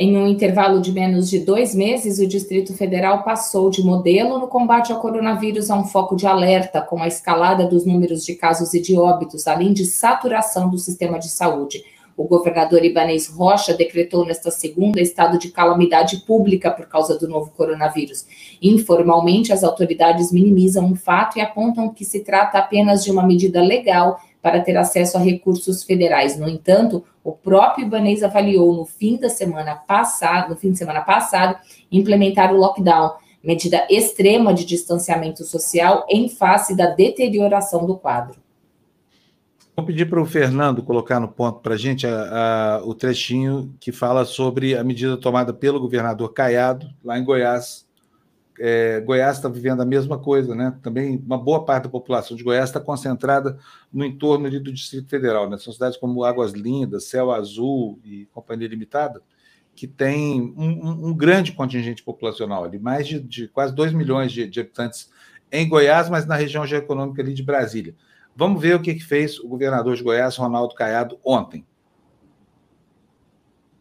Em 0.00 0.16
um 0.16 0.28
intervalo 0.28 0.80
de 0.80 0.92
menos 0.92 1.28
de 1.28 1.40
dois 1.40 1.74
meses, 1.74 2.20
o 2.20 2.28
Distrito 2.28 2.72
Federal 2.72 3.24
passou 3.24 3.68
de 3.68 3.82
modelo 3.82 4.38
no 4.38 4.46
combate 4.46 4.92
ao 4.92 5.00
coronavírus 5.00 5.72
a 5.72 5.74
um 5.76 5.82
foco 5.82 6.14
de 6.14 6.24
alerta, 6.24 6.80
com 6.80 7.02
a 7.02 7.08
escalada 7.08 7.66
dos 7.66 7.84
números 7.84 8.24
de 8.24 8.36
casos 8.36 8.72
e 8.74 8.80
de 8.80 8.96
óbitos, 8.96 9.48
além 9.48 9.72
de 9.72 9.84
saturação 9.84 10.70
do 10.70 10.78
sistema 10.78 11.18
de 11.18 11.28
saúde. 11.28 11.82
O 12.16 12.22
governador 12.22 12.84
Ibanez 12.84 13.26
Rocha 13.26 13.74
decretou 13.74 14.24
nesta 14.24 14.52
segunda 14.52 15.00
estado 15.00 15.36
de 15.36 15.50
calamidade 15.50 16.18
pública 16.18 16.70
por 16.70 16.86
causa 16.86 17.18
do 17.18 17.26
novo 17.26 17.50
coronavírus. 17.50 18.24
Informalmente, 18.62 19.52
as 19.52 19.64
autoridades 19.64 20.30
minimizam 20.30 20.92
o 20.92 20.94
fato 20.94 21.38
e 21.38 21.40
apontam 21.40 21.88
que 21.88 22.04
se 22.04 22.20
trata 22.20 22.58
apenas 22.58 23.02
de 23.02 23.10
uma 23.10 23.26
medida 23.26 23.60
legal 23.60 24.20
para 24.40 24.60
ter 24.60 24.76
acesso 24.76 25.16
a 25.16 25.20
recursos 25.20 25.82
federais. 25.82 26.38
No 26.38 26.48
entanto, 26.48 27.04
o 27.24 27.32
próprio 27.32 27.86
Ibanez 27.86 28.22
avaliou 28.22 28.72
no 28.72 28.84
fim 28.84 29.16
da 29.16 29.28
semana 29.28 29.74
passada, 29.74 30.48
no 30.48 30.56
fim 30.56 30.72
de 30.72 30.78
semana 30.78 31.00
passado, 31.00 31.58
implementar 31.90 32.52
o 32.52 32.56
lockdown, 32.56 33.14
medida 33.42 33.86
extrema 33.90 34.54
de 34.54 34.64
distanciamento 34.64 35.44
social 35.44 36.06
em 36.08 36.28
face 36.28 36.76
da 36.76 36.86
deterioração 36.86 37.86
do 37.86 37.96
quadro. 37.96 38.40
Vou 39.76 39.86
pedir 39.86 40.10
para 40.10 40.20
o 40.20 40.26
Fernando 40.26 40.82
colocar 40.82 41.20
no 41.20 41.28
ponto 41.28 41.60
para 41.60 41.74
a 41.74 41.78
gente 41.78 42.04
o 42.84 42.94
trechinho 42.94 43.72
que 43.78 43.92
fala 43.92 44.24
sobre 44.24 44.76
a 44.76 44.82
medida 44.82 45.16
tomada 45.16 45.54
pelo 45.54 45.78
governador 45.78 46.32
Caiado, 46.32 46.88
lá 47.04 47.16
em 47.16 47.24
Goiás, 47.24 47.87
é, 48.58 49.00
Goiás 49.00 49.36
está 49.36 49.48
vivendo 49.48 49.80
a 49.80 49.84
mesma 49.84 50.18
coisa, 50.18 50.54
né? 50.54 50.76
Também 50.82 51.22
uma 51.24 51.38
boa 51.38 51.64
parte 51.64 51.84
da 51.84 51.88
população 51.88 52.36
de 52.36 52.42
Goiás 52.42 52.68
está 52.68 52.80
concentrada 52.80 53.58
no 53.92 54.04
entorno 54.04 54.50
do 54.50 54.72
Distrito 54.72 55.08
Federal, 55.08 55.48
né? 55.48 55.56
São 55.58 55.72
cidades 55.72 55.96
como 55.96 56.24
Águas 56.24 56.52
Lindas, 56.52 57.04
Céu 57.04 57.30
Azul 57.30 57.98
e 58.04 58.26
Companhia 58.32 58.68
Limitada, 58.68 59.22
que 59.74 59.86
tem 59.86 60.54
um, 60.56 61.08
um 61.08 61.14
grande 61.16 61.52
contingente 61.52 62.02
populacional 62.02 62.64
ali, 62.64 62.78
mais 62.78 63.06
de, 63.06 63.20
de 63.20 63.48
quase 63.48 63.74
2 63.74 63.92
milhões 63.92 64.32
de, 64.32 64.46
de, 64.46 64.60
habitantes 64.60 65.10
em 65.52 65.68
Goiás, 65.68 66.10
mas 66.10 66.26
na 66.26 66.34
região 66.34 66.66
geoeconômica 66.66 67.22
ali 67.22 67.32
de 67.32 67.42
Brasília. 67.42 67.94
Vamos 68.34 68.60
ver 68.60 68.74
o 68.74 68.82
que, 68.82 68.94
que 68.94 69.04
fez 69.04 69.38
o 69.38 69.48
governador 69.48 69.96
de 69.96 70.02
Goiás, 70.02 70.36
Ronaldo 70.36 70.74
Caiado, 70.74 71.18
ontem. 71.24 71.64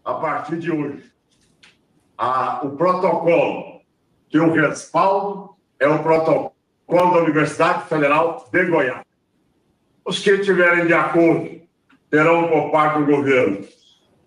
A 0.05 0.13
partir 0.13 0.57
de 0.59 0.71
hoje, 0.71 1.11
a, 2.17 2.65
o 2.65 2.71
protocolo 2.77 3.76
que 4.29 4.39
o 4.39 4.51
respaldo 4.51 5.55
é 5.79 5.87
o 5.87 6.03
protocolo 6.03 6.53
da 6.87 7.23
Universidade 7.23 7.87
Federal 7.87 8.47
de 8.51 8.65
Goiás. 8.65 9.03
Os 10.05 10.19
que 10.19 10.31
estiverem 10.31 10.85
de 10.85 10.93
acordo 10.93 11.61
terão 12.09 12.47
por 12.47 12.71
parte 12.71 12.99
do 12.99 13.05
governo 13.05 13.67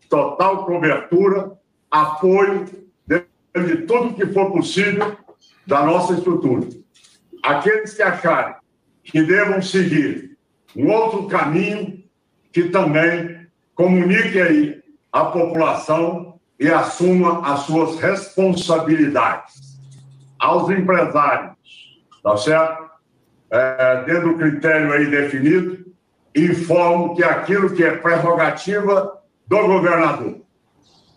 total 0.09 0.65
cobertura, 0.67 1.53
apoio 1.91 2.67
de, 3.07 3.77
tudo 3.87 4.15
que 4.15 4.27
for 4.27 4.51
possível 4.53 5.17
da 5.67 5.85
nossa 5.85 6.15
estrutura. 6.15 6.69
Aqueles 7.43 7.95
que 7.95 8.03
acharem 8.03 8.57
que 9.03 9.23
devam 9.23 9.63
seguir 9.63 10.37
um 10.77 10.91
outro 10.91 11.27
caminho, 11.27 12.03
que 12.53 12.65
também 12.65 13.47
comunique 13.75 14.41
aí 14.41 14.83
à 15.13 15.25
população 15.25 16.39
e 16.59 16.69
assuma 16.69 17.41
as 17.47 17.61
suas 17.61 17.99
responsabilidades 17.99 19.70
aos 20.41 20.71
empresários, 20.71 21.55
tá 22.23 22.37
certo? 22.39 22.91
É, 23.51 24.05
dentro 24.05 24.33
do 24.33 24.39
critério 24.39 24.93
aí 24.93 25.07
definido, 25.07 25.85
informo 26.35 27.15
que 27.15 27.23
aquilo 27.23 27.71
que 27.71 27.85
é 27.85 27.97
prerrogativa 27.97 29.21
do 29.47 29.67
governador, 29.67 30.41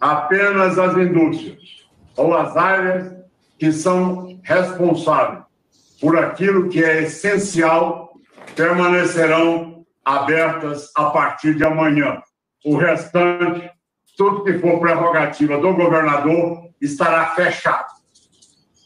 apenas 0.02 0.78
as 0.78 0.98
indústrias 0.98 1.62
ou 2.18 2.36
as 2.36 2.58
áreas 2.58 3.14
que 3.58 3.72
são 3.72 4.40
responsáveis 4.44 5.44
por 6.02 6.18
aquilo 6.18 6.68
que 6.68 6.84
é 6.84 7.04
essencial 7.04 8.12
permanecerão 8.56 9.86
abertas 10.04 10.91
a 10.98 11.06
partir 11.06 11.56
de 11.56 11.64
amanhã. 11.64 12.22
O 12.66 12.76
restante, 12.76 13.70
tudo 14.18 14.44
que 14.44 14.60
for 14.60 14.80
prerrogativa 14.80 15.58
do 15.58 15.74
governador, 15.74 16.70
estará 16.82 17.28
fechado 17.28 17.93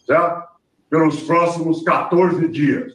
certo? 0.07 0.47
pelos 0.89 1.21
próximos 1.23 1.83
14 1.83 2.47
dias. 2.47 2.93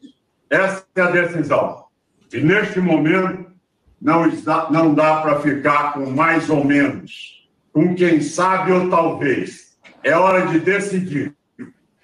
Essa 0.48 0.84
é 0.96 1.00
a 1.00 1.10
decisão. 1.10 1.84
E 2.32 2.40
neste 2.40 2.80
momento, 2.80 3.52
não, 4.00 4.26
está, 4.26 4.70
não 4.70 4.94
dá 4.94 5.20
para 5.20 5.40
ficar 5.40 5.92
com 5.92 6.10
mais 6.10 6.48
ou 6.50 6.64
menos, 6.64 7.48
com 7.72 7.94
quem 7.94 8.20
sabe 8.20 8.72
ou 8.72 8.88
talvez. 8.88 9.76
É 10.02 10.16
hora 10.16 10.46
de 10.46 10.58
decidir. 10.58 11.36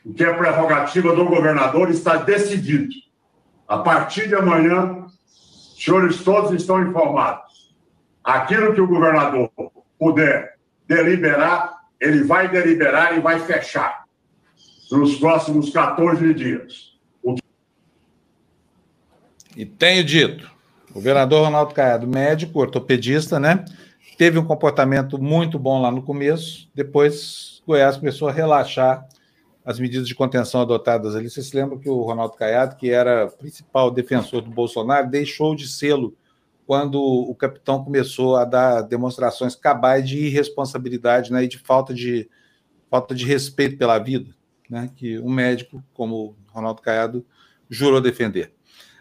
O 0.04 0.14
que 0.14 0.24
é 0.24 0.32
prerrogativa 0.32 1.14
do 1.14 1.24
governador 1.24 1.90
está 1.90 2.16
decidido. 2.16 2.94
A 3.66 3.78
partir 3.78 4.28
de 4.28 4.34
amanhã, 4.34 5.06
senhores 5.76 6.22
todos 6.22 6.52
estão 6.52 6.82
informados. 6.82 7.74
Aquilo 8.22 8.74
que 8.74 8.80
o 8.80 8.86
governador 8.86 9.50
puder 9.98 10.56
deliberar, 10.86 11.78
ele 12.00 12.22
vai 12.22 12.48
deliberar 12.48 13.16
e 13.16 13.20
vai 13.20 13.38
fechar 13.40 14.07
nos 14.96 15.16
próximos 15.16 15.70
14 15.70 16.32
dias. 16.34 16.88
E 19.56 19.66
tenho 19.66 20.04
dito, 20.04 20.48
o 20.90 20.94
governador 20.94 21.44
Ronaldo 21.44 21.74
Caiado, 21.74 22.06
médico, 22.06 22.60
ortopedista, 22.60 23.40
né? 23.40 23.64
Teve 24.16 24.38
um 24.38 24.44
comportamento 24.44 25.20
muito 25.20 25.58
bom 25.58 25.82
lá 25.82 25.90
no 25.90 26.00
começo, 26.00 26.68
depois 26.72 27.60
Goiás 27.66 27.96
começou 27.96 28.28
a 28.28 28.32
relaxar 28.32 29.06
as 29.64 29.78
medidas 29.78 30.06
de 30.06 30.14
contenção 30.14 30.60
adotadas 30.60 31.14
ali. 31.14 31.28
Você 31.28 31.42
se 31.42 31.54
lembra 31.56 31.76
que 31.76 31.88
o 31.88 32.02
Ronaldo 32.02 32.36
Caiado, 32.36 32.76
que 32.76 32.88
era 32.90 33.26
principal 33.26 33.90
defensor 33.90 34.42
do 34.42 34.50
Bolsonaro, 34.50 35.10
deixou 35.10 35.54
de 35.54 35.68
sê-lo 35.68 36.16
quando 36.64 37.02
o 37.02 37.34
capitão 37.34 37.82
começou 37.82 38.36
a 38.36 38.44
dar 38.44 38.82
demonstrações 38.82 39.56
cabais 39.56 40.08
de 40.08 40.26
irresponsabilidade 40.26 41.32
né, 41.32 41.44
e 41.44 41.48
de 41.48 41.58
falta 41.58 41.92
de, 41.92 42.28
falta 42.88 43.14
de 43.14 43.24
respeito 43.24 43.76
pela 43.76 43.98
vida 43.98 44.37
né, 44.68 44.90
que 44.94 45.18
um 45.18 45.30
médico 45.30 45.82
como 45.94 46.36
Ronaldo 46.48 46.82
Caiado 46.82 47.24
jurou 47.68 48.00
defender. 48.00 48.52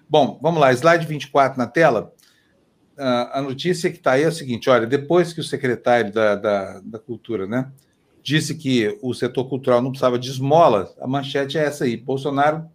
Bom, 0.09 0.39
vamos 0.41 0.59
lá, 0.59 0.71
slide 0.71 1.05
24 1.05 1.57
na 1.57 1.67
tela. 1.67 2.13
Uh, 2.97 3.29
a 3.31 3.41
notícia 3.41 3.91
que 3.91 3.97
está 3.97 4.13
aí 4.13 4.23
é 4.23 4.27
a 4.27 4.31
seguinte: 4.31 4.69
olha, 4.69 4.87
depois 4.87 5.33
que 5.33 5.39
o 5.39 5.43
secretário 5.43 6.11
da, 6.11 6.35
da, 6.35 6.81
da, 6.83 6.99
Cultura 6.99 7.45
né, 7.45 7.69
disse 8.23 8.55
que 8.55 8.97
o 9.01 9.13
setor 9.13 9.47
cultural 9.47 9.81
não 9.81 9.91
precisava 9.91 10.17
de 10.17 10.29
esmola, 10.29 10.91
a 10.99 11.07
manchete 11.07 11.57
é 11.57 11.65
essa 11.65 11.83
aí. 11.83 11.95
Bolsonaro, 11.95 12.65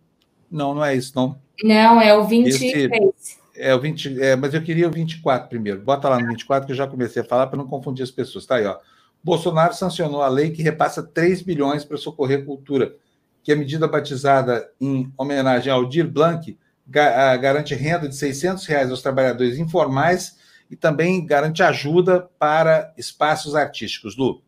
não, 0.50 0.74
não 0.74 0.84
é 0.84 0.94
isso, 0.94 1.12
não. 1.16 1.40
Não, 1.64 2.00
é 2.00 2.14
o 2.14 2.24
23. 2.24 2.92
Esse, 2.92 3.42
é 3.56 3.74
o 3.74 3.80
20, 3.80 4.20
é, 4.20 4.36
mas 4.36 4.54
eu 4.54 4.62
queria 4.62 4.88
o 4.88 4.90
24 4.90 5.48
primeiro. 5.48 5.80
Bota 5.80 6.08
lá 6.08 6.18
no 6.18 6.28
24 6.28 6.66
que 6.66 6.72
eu 6.72 6.76
já 6.76 6.86
comecei 6.86 7.22
a 7.22 7.24
falar 7.24 7.46
para 7.46 7.58
não 7.58 7.66
confundir 7.66 8.02
as 8.02 8.10
pessoas. 8.10 8.46
Tá 8.46 8.56
aí, 8.56 8.66
ó. 8.66 8.78
Bolsonaro 9.22 9.74
sancionou 9.74 10.22
a 10.22 10.28
lei 10.28 10.50
que 10.50 10.62
repassa 10.62 11.02
3 11.02 11.42
bilhões 11.42 11.84
para 11.84 11.96
socorrer 11.96 12.44
cultura, 12.44 12.94
que 13.42 13.52
a 13.52 13.56
medida 13.56 13.86
batizada 13.86 14.68
em 14.80 15.12
homenagem 15.16 15.72
ao 15.72 15.88
Dir 15.88 16.06
Blanc 16.06 16.56
garante 16.86 17.74
renda 17.74 18.08
de 18.08 18.16
600 18.16 18.66
reais 18.66 18.90
aos 18.90 19.02
trabalhadores 19.02 19.58
informais 19.58 20.36
e 20.70 20.76
também 20.76 21.24
garante 21.24 21.62
ajuda 21.62 22.28
para 22.38 22.92
espaços 22.96 23.54
artísticos. 23.54 24.16
Lu. 24.16 24.42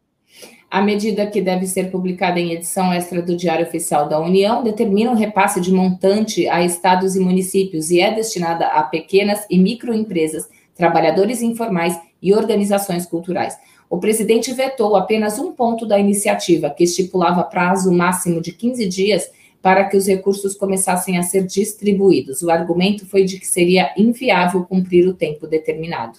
A 0.70 0.82
medida 0.82 1.26
que 1.26 1.40
deve 1.40 1.66
ser 1.66 1.90
publicada 1.90 2.40
em 2.40 2.50
edição 2.50 2.92
extra 2.92 3.22
do 3.22 3.36
Diário 3.36 3.66
Oficial 3.66 4.08
da 4.08 4.18
União 4.18 4.64
determina 4.64 5.10
um 5.10 5.14
repasse 5.14 5.60
de 5.60 5.72
montante 5.72 6.48
a 6.48 6.64
estados 6.64 7.14
e 7.14 7.20
municípios 7.20 7.90
e 7.90 8.00
é 8.00 8.12
destinada 8.12 8.66
a 8.66 8.82
pequenas 8.82 9.46
e 9.48 9.56
microempresas, 9.56 10.48
trabalhadores 10.74 11.42
informais 11.42 11.96
e 12.20 12.34
organizações 12.34 13.06
culturais. 13.06 13.56
O 13.88 13.98
presidente 13.98 14.52
vetou 14.52 14.96
apenas 14.96 15.38
um 15.38 15.52
ponto 15.52 15.86
da 15.86 15.98
iniciativa, 15.98 16.70
que 16.70 16.84
estipulava 16.84 17.42
prazo 17.44 17.92
máximo 17.92 18.40
de 18.40 18.52
15 18.52 18.88
dias 18.88 19.30
para 19.60 19.84
que 19.88 19.96
os 19.96 20.06
recursos 20.06 20.54
começassem 20.54 21.16
a 21.16 21.22
ser 21.22 21.46
distribuídos. 21.46 22.42
O 22.42 22.50
argumento 22.50 23.06
foi 23.06 23.24
de 23.24 23.38
que 23.38 23.46
seria 23.46 23.94
inviável 23.96 24.64
cumprir 24.64 25.08
o 25.08 25.14
tempo 25.14 25.46
determinado. 25.46 26.18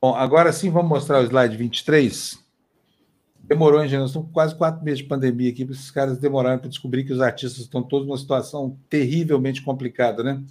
Bom, 0.00 0.14
agora 0.14 0.52
sim 0.52 0.70
vamos 0.70 0.88
mostrar 0.88 1.20
o 1.20 1.24
slide 1.24 1.56
23. 1.56 2.38
Demorou, 3.42 3.82
hein, 3.82 3.88
gente? 3.88 4.00
Nós 4.00 4.10
estamos 4.10 4.30
quase 4.32 4.54
quatro 4.54 4.84
meses 4.84 5.00
de 5.00 5.04
pandemia 5.04 5.50
aqui, 5.50 5.62
esses 5.70 5.90
caras 5.90 6.18
demoraram 6.18 6.58
para 6.58 6.68
descobrir 6.68 7.04
que 7.04 7.12
os 7.12 7.20
artistas 7.20 7.62
estão 7.62 7.82
todos 7.82 8.06
numa 8.06 8.18
situação 8.18 8.76
terrivelmente 8.88 9.62
complicada, 9.62 10.22
né? 10.22 10.42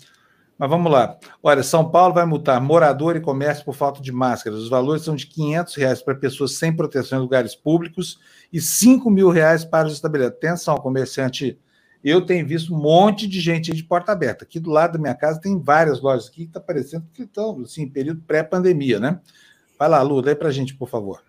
Mas 0.58 0.70
vamos 0.70 0.90
lá. 0.90 1.18
Olha, 1.44 1.62
São 1.62 1.90
Paulo 1.90 2.14
vai 2.14 2.26
multar 2.26 2.62
morador 2.62 3.18
e 3.18 3.22
comércio 3.22 3.66
por 3.66 3.76
falta 3.76 4.02
de 4.02 4.12
máscaras. 4.12 4.60
Os 4.60 4.70
valores 4.70 5.04
são 5.04 5.16
de 5.16 5.28
500 5.28 5.76
reais 5.76 6.02
para 6.02 6.16
pessoas 6.16 6.54
sem 6.54 6.74
proteção 6.74 7.20
em 7.20 7.22
lugares 7.22 7.54
públicos 7.54 8.20
e 8.54 8.62
5 8.62 9.10
mil 9.10 9.30
reais 9.30 9.66
para 9.66 9.88
os 9.88 9.94
estabelecimentos. 9.94 10.38
Atenção, 10.38 10.78
comerciante. 10.78 11.60
Eu 12.02 12.26
tenho 12.26 12.48
visto 12.48 12.74
um 12.74 12.78
monte 12.78 13.28
de 13.28 13.42
gente 13.42 13.74
de 13.74 13.84
porta 13.84 14.14
aberta. 14.14 14.46
Aqui 14.46 14.60
do 14.60 14.70
lado 14.70 14.94
da 14.94 15.00
minha 15.00 15.16
casa 15.16 15.42
tem 15.42 15.60
várias 15.60 16.00
lojas 16.02 16.28
aqui 16.28 16.44
que 16.44 16.50
está 16.50 16.60
parecendo 16.60 17.06
que 17.14 17.24
estão, 17.24 17.60
assim, 17.62 17.90
período 17.90 18.22
pré-pandemia, 18.22 19.00
né? 19.00 19.20
Vai 19.78 19.90
lá, 19.90 20.02
Lu, 20.02 20.22
lê 20.22 20.36
para 20.36 20.50
a 20.50 20.52
gente, 20.52 20.76
por 20.76 20.88
favor. 20.88 21.22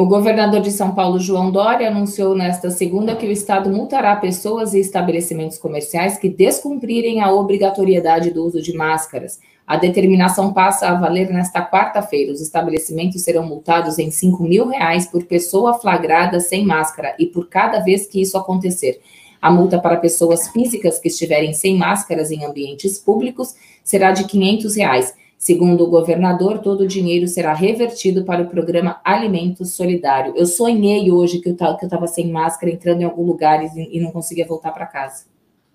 O 0.00 0.06
governador 0.06 0.62
de 0.62 0.70
São 0.70 0.94
Paulo, 0.94 1.18
João 1.18 1.50
Dória, 1.50 1.88
anunciou 1.88 2.34
nesta 2.34 2.70
segunda 2.70 3.14
que 3.14 3.26
o 3.26 3.30
Estado 3.30 3.68
multará 3.68 4.16
pessoas 4.16 4.72
e 4.72 4.80
estabelecimentos 4.80 5.58
comerciais 5.58 6.16
que 6.16 6.30
descumprirem 6.30 7.20
a 7.20 7.30
obrigatoriedade 7.30 8.30
do 8.30 8.42
uso 8.42 8.62
de 8.62 8.72
máscaras. 8.72 9.38
A 9.66 9.76
determinação 9.76 10.54
passa 10.54 10.88
a 10.88 10.94
valer 10.94 11.28
nesta 11.28 11.62
quarta-feira. 11.62 12.32
Os 12.32 12.40
estabelecimentos 12.40 13.20
serão 13.20 13.46
multados 13.46 13.98
em 13.98 14.10
5 14.10 14.42
mil 14.42 14.68
reais 14.68 15.04
por 15.04 15.22
pessoa 15.24 15.74
flagrada 15.78 16.40
sem 16.40 16.64
máscara 16.64 17.14
e 17.18 17.26
por 17.26 17.50
cada 17.50 17.80
vez 17.80 18.06
que 18.06 18.22
isso 18.22 18.38
acontecer. 18.38 19.02
A 19.38 19.50
multa 19.50 19.78
para 19.78 19.98
pessoas 19.98 20.48
físicas 20.48 20.98
que 20.98 21.08
estiverem 21.08 21.52
sem 21.52 21.76
máscaras 21.76 22.30
em 22.30 22.42
ambientes 22.42 22.98
públicos 22.98 23.54
será 23.84 24.12
de 24.12 24.24
500 24.24 24.76
reais 24.76 25.19
Segundo 25.40 25.84
o 25.84 25.86
governador, 25.88 26.58
todo 26.58 26.82
o 26.82 26.86
dinheiro 26.86 27.26
será 27.26 27.54
revertido 27.54 28.26
para 28.26 28.42
o 28.42 28.50
programa 28.50 29.00
Alimento 29.02 29.64
Solidário. 29.64 30.34
Eu 30.36 30.44
sonhei 30.44 31.10
hoje 31.10 31.38
que 31.38 31.48
eu 31.48 31.54
estava 31.54 32.06
sem 32.06 32.30
máscara, 32.30 32.70
entrando 32.70 33.00
em 33.00 33.04
algum 33.04 33.24
lugar 33.24 33.64
e, 33.64 33.96
e 33.96 33.98
não 34.02 34.10
conseguia 34.10 34.46
voltar 34.46 34.70
para 34.70 34.84
casa. 34.84 35.24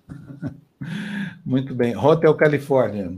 Muito 1.43 1.73
bem. 1.73 1.97
Hotel 1.97 2.35
Califórnia. 2.35 3.11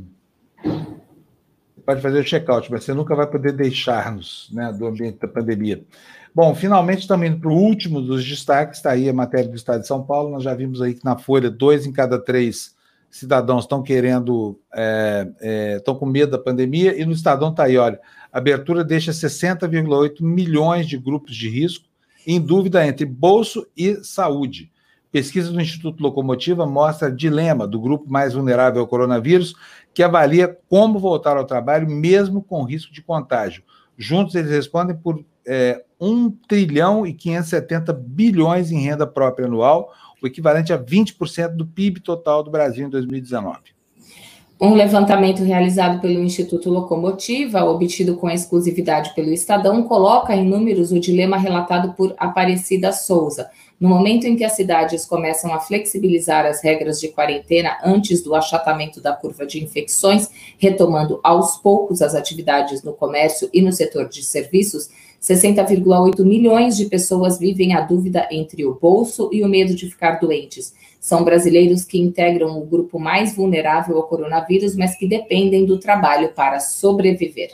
Pode 1.86 2.02
fazer 2.02 2.20
o 2.22 2.24
check-out, 2.24 2.72
mas 2.72 2.86
você 2.86 2.94
nunca 2.94 3.14
vai 3.14 3.28
poder 3.28 3.52
deixar-nos 3.52 4.50
né, 4.54 4.72
do 4.72 4.88
ambiente 4.88 5.20
da 5.20 5.28
pandemia. 5.28 5.84
Bom, 6.34 6.56
finalmente 6.56 7.06
indo 7.12 7.40
para 7.42 7.52
o 7.52 7.58
último 7.58 8.02
dos 8.02 8.26
destaques, 8.26 8.78
está 8.78 8.92
aí 8.92 9.10
a 9.10 9.14
matéria 9.14 9.50
do 9.50 9.56
Estado 9.58 9.82
de 9.82 9.88
São 9.88 10.02
Paulo. 10.02 10.30
Nós 10.30 10.44
já 10.44 10.54
vimos 10.54 10.82
aí 10.82 10.94
que 10.94 11.04
na 11.04 11.18
Folha, 11.18 11.52
dois 11.52 11.86
em 11.86 11.92
cada 11.92 12.18
três 12.18 12.77
cidadãos 13.18 13.64
estão 13.64 13.82
querendo, 13.82 14.60
é, 14.74 15.28
é, 15.40 15.76
estão 15.78 15.96
com 15.96 16.06
medo 16.06 16.32
da 16.32 16.38
pandemia, 16.38 17.00
e 17.00 17.06
no 17.06 17.12
Estadão 17.12 17.50
está 17.50 17.64
aí, 17.64 17.78
olha, 17.78 18.00
abertura 18.32 18.84
deixa 18.84 19.12
60,8 19.12 20.22
milhões 20.22 20.88
de 20.88 20.98
grupos 20.98 21.36
de 21.36 21.50
risco 21.50 21.86
em 22.26 22.42
dúvida 22.42 22.86
entre 22.86 23.06
bolso 23.06 23.66
e 23.76 24.04
saúde. 24.04 24.70
Pesquisa 25.12 25.52
do 25.52 25.62
Instituto 25.62 26.04
Locomotiva 26.04 26.66
mostra 26.66 27.10
dilema 27.10 27.66
do 27.66 27.80
grupo 27.80 28.10
mais 28.10 28.34
vulnerável 28.34 28.82
ao 28.82 28.88
coronavírus, 28.88 29.56
que 29.94 30.04
avalia 30.04 30.58
como 30.70 31.00
voltar 31.00 31.38
ao 31.38 31.46
trabalho 31.46 31.90
mesmo 31.90 32.42
com 32.44 32.64
risco 32.64 32.92
de 32.94 33.02
contágio. 33.02 33.64
Juntos, 33.98 34.36
eles 34.36 34.52
respondem 34.52 34.96
por 34.96 35.24
é, 35.48 35.82
1 36.00 36.30
trilhão 36.48 37.08
e 37.08 37.14
570 37.14 37.94
bilhões 37.94 38.72
em 38.72 38.82
renda 38.82 39.08
própria 39.08 39.48
anual, 39.48 39.92
o 40.22 40.28
equivalente 40.28 40.74
a 40.74 40.78
20% 40.78 41.56
do 41.56 41.66
PIB 41.66 42.02
total 42.02 42.44
do 42.44 42.52
Brasil 42.52 42.86
em 42.86 42.90
2019. 42.90 43.78
Um 44.60 44.74
levantamento 44.74 45.44
realizado 45.44 46.02
pelo 46.02 46.24
Instituto 46.24 46.72
Locomotiva, 46.72 47.64
obtido 47.64 48.18
com 48.18 48.28
exclusividade 48.28 49.14
pelo 49.14 49.32
Estadão, 49.32 49.84
coloca 49.84 50.36
em 50.36 50.44
números 50.44 50.92
o 50.92 51.00
dilema 51.00 51.38
relatado 51.38 51.94
por 51.94 52.16
Aparecida 52.18 52.92
Souza. 52.92 53.52
No 53.80 53.88
momento 53.88 54.26
em 54.26 54.36
que 54.36 54.44
as 54.44 54.54
cidades 54.54 55.06
começam 55.06 55.54
a 55.54 55.60
flexibilizar 55.60 56.44
as 56.48 56.64
regras 56.64 57.00
de 57.00 57.10
quarentena 57.10 57.78
antes 57.84 58.24
do 58.24 58.34
achatamento 58.34 59.00
da 59.00 59.14
curva 59.14 59.46
de 59.46 59.64
infecções, 59.64 60.28
retomando 60.58 61.20
aos 61.24 61.58
poucos 61.58 62.02
as 62.02 62.16
atividades 62.16 62.82
no 62.82 62.94
comércio 62.94 63.48
e 63.54 63.62
no 63.62 63.72
setor 63.72 64.10
de 64.10 64.24
serviços, 64.24 64.90
60,8 65.28 66.24
milhões 66.24 66.78
de 66.78 66.86
pessoas 66.86 67.38
vivem 67.38 67.74
a 67.74 67.82
dúvida 67.82 68.26
entre 68.32 68.66
o 68.66 68.76
bolso 68.76 69.30
e 69.34 69.44
o 69.44 69.50
medo 69.50 69.76
de 69.76 69.90
ficar 69.90 70.20
doentes. 70.22 70.74
São 71.02 71.26
brasileiros 71.26 71.84
que 71.84 72.00
integram 72.00 72.58
o 72.58 72.66
grupo 72.66 72.98
mais 72.98 73.36
vulnerável 73.36 73.98
ao 73.98 74.08
coronavírus, 74.08 74.74
mas 74.76 74.98
que 74.98 75.06
dependem 75.06 75.66
do 75.66 75.78
trabalho 75.78 76.30
para 76.34 76.62
sobreviver. 76.62 77.52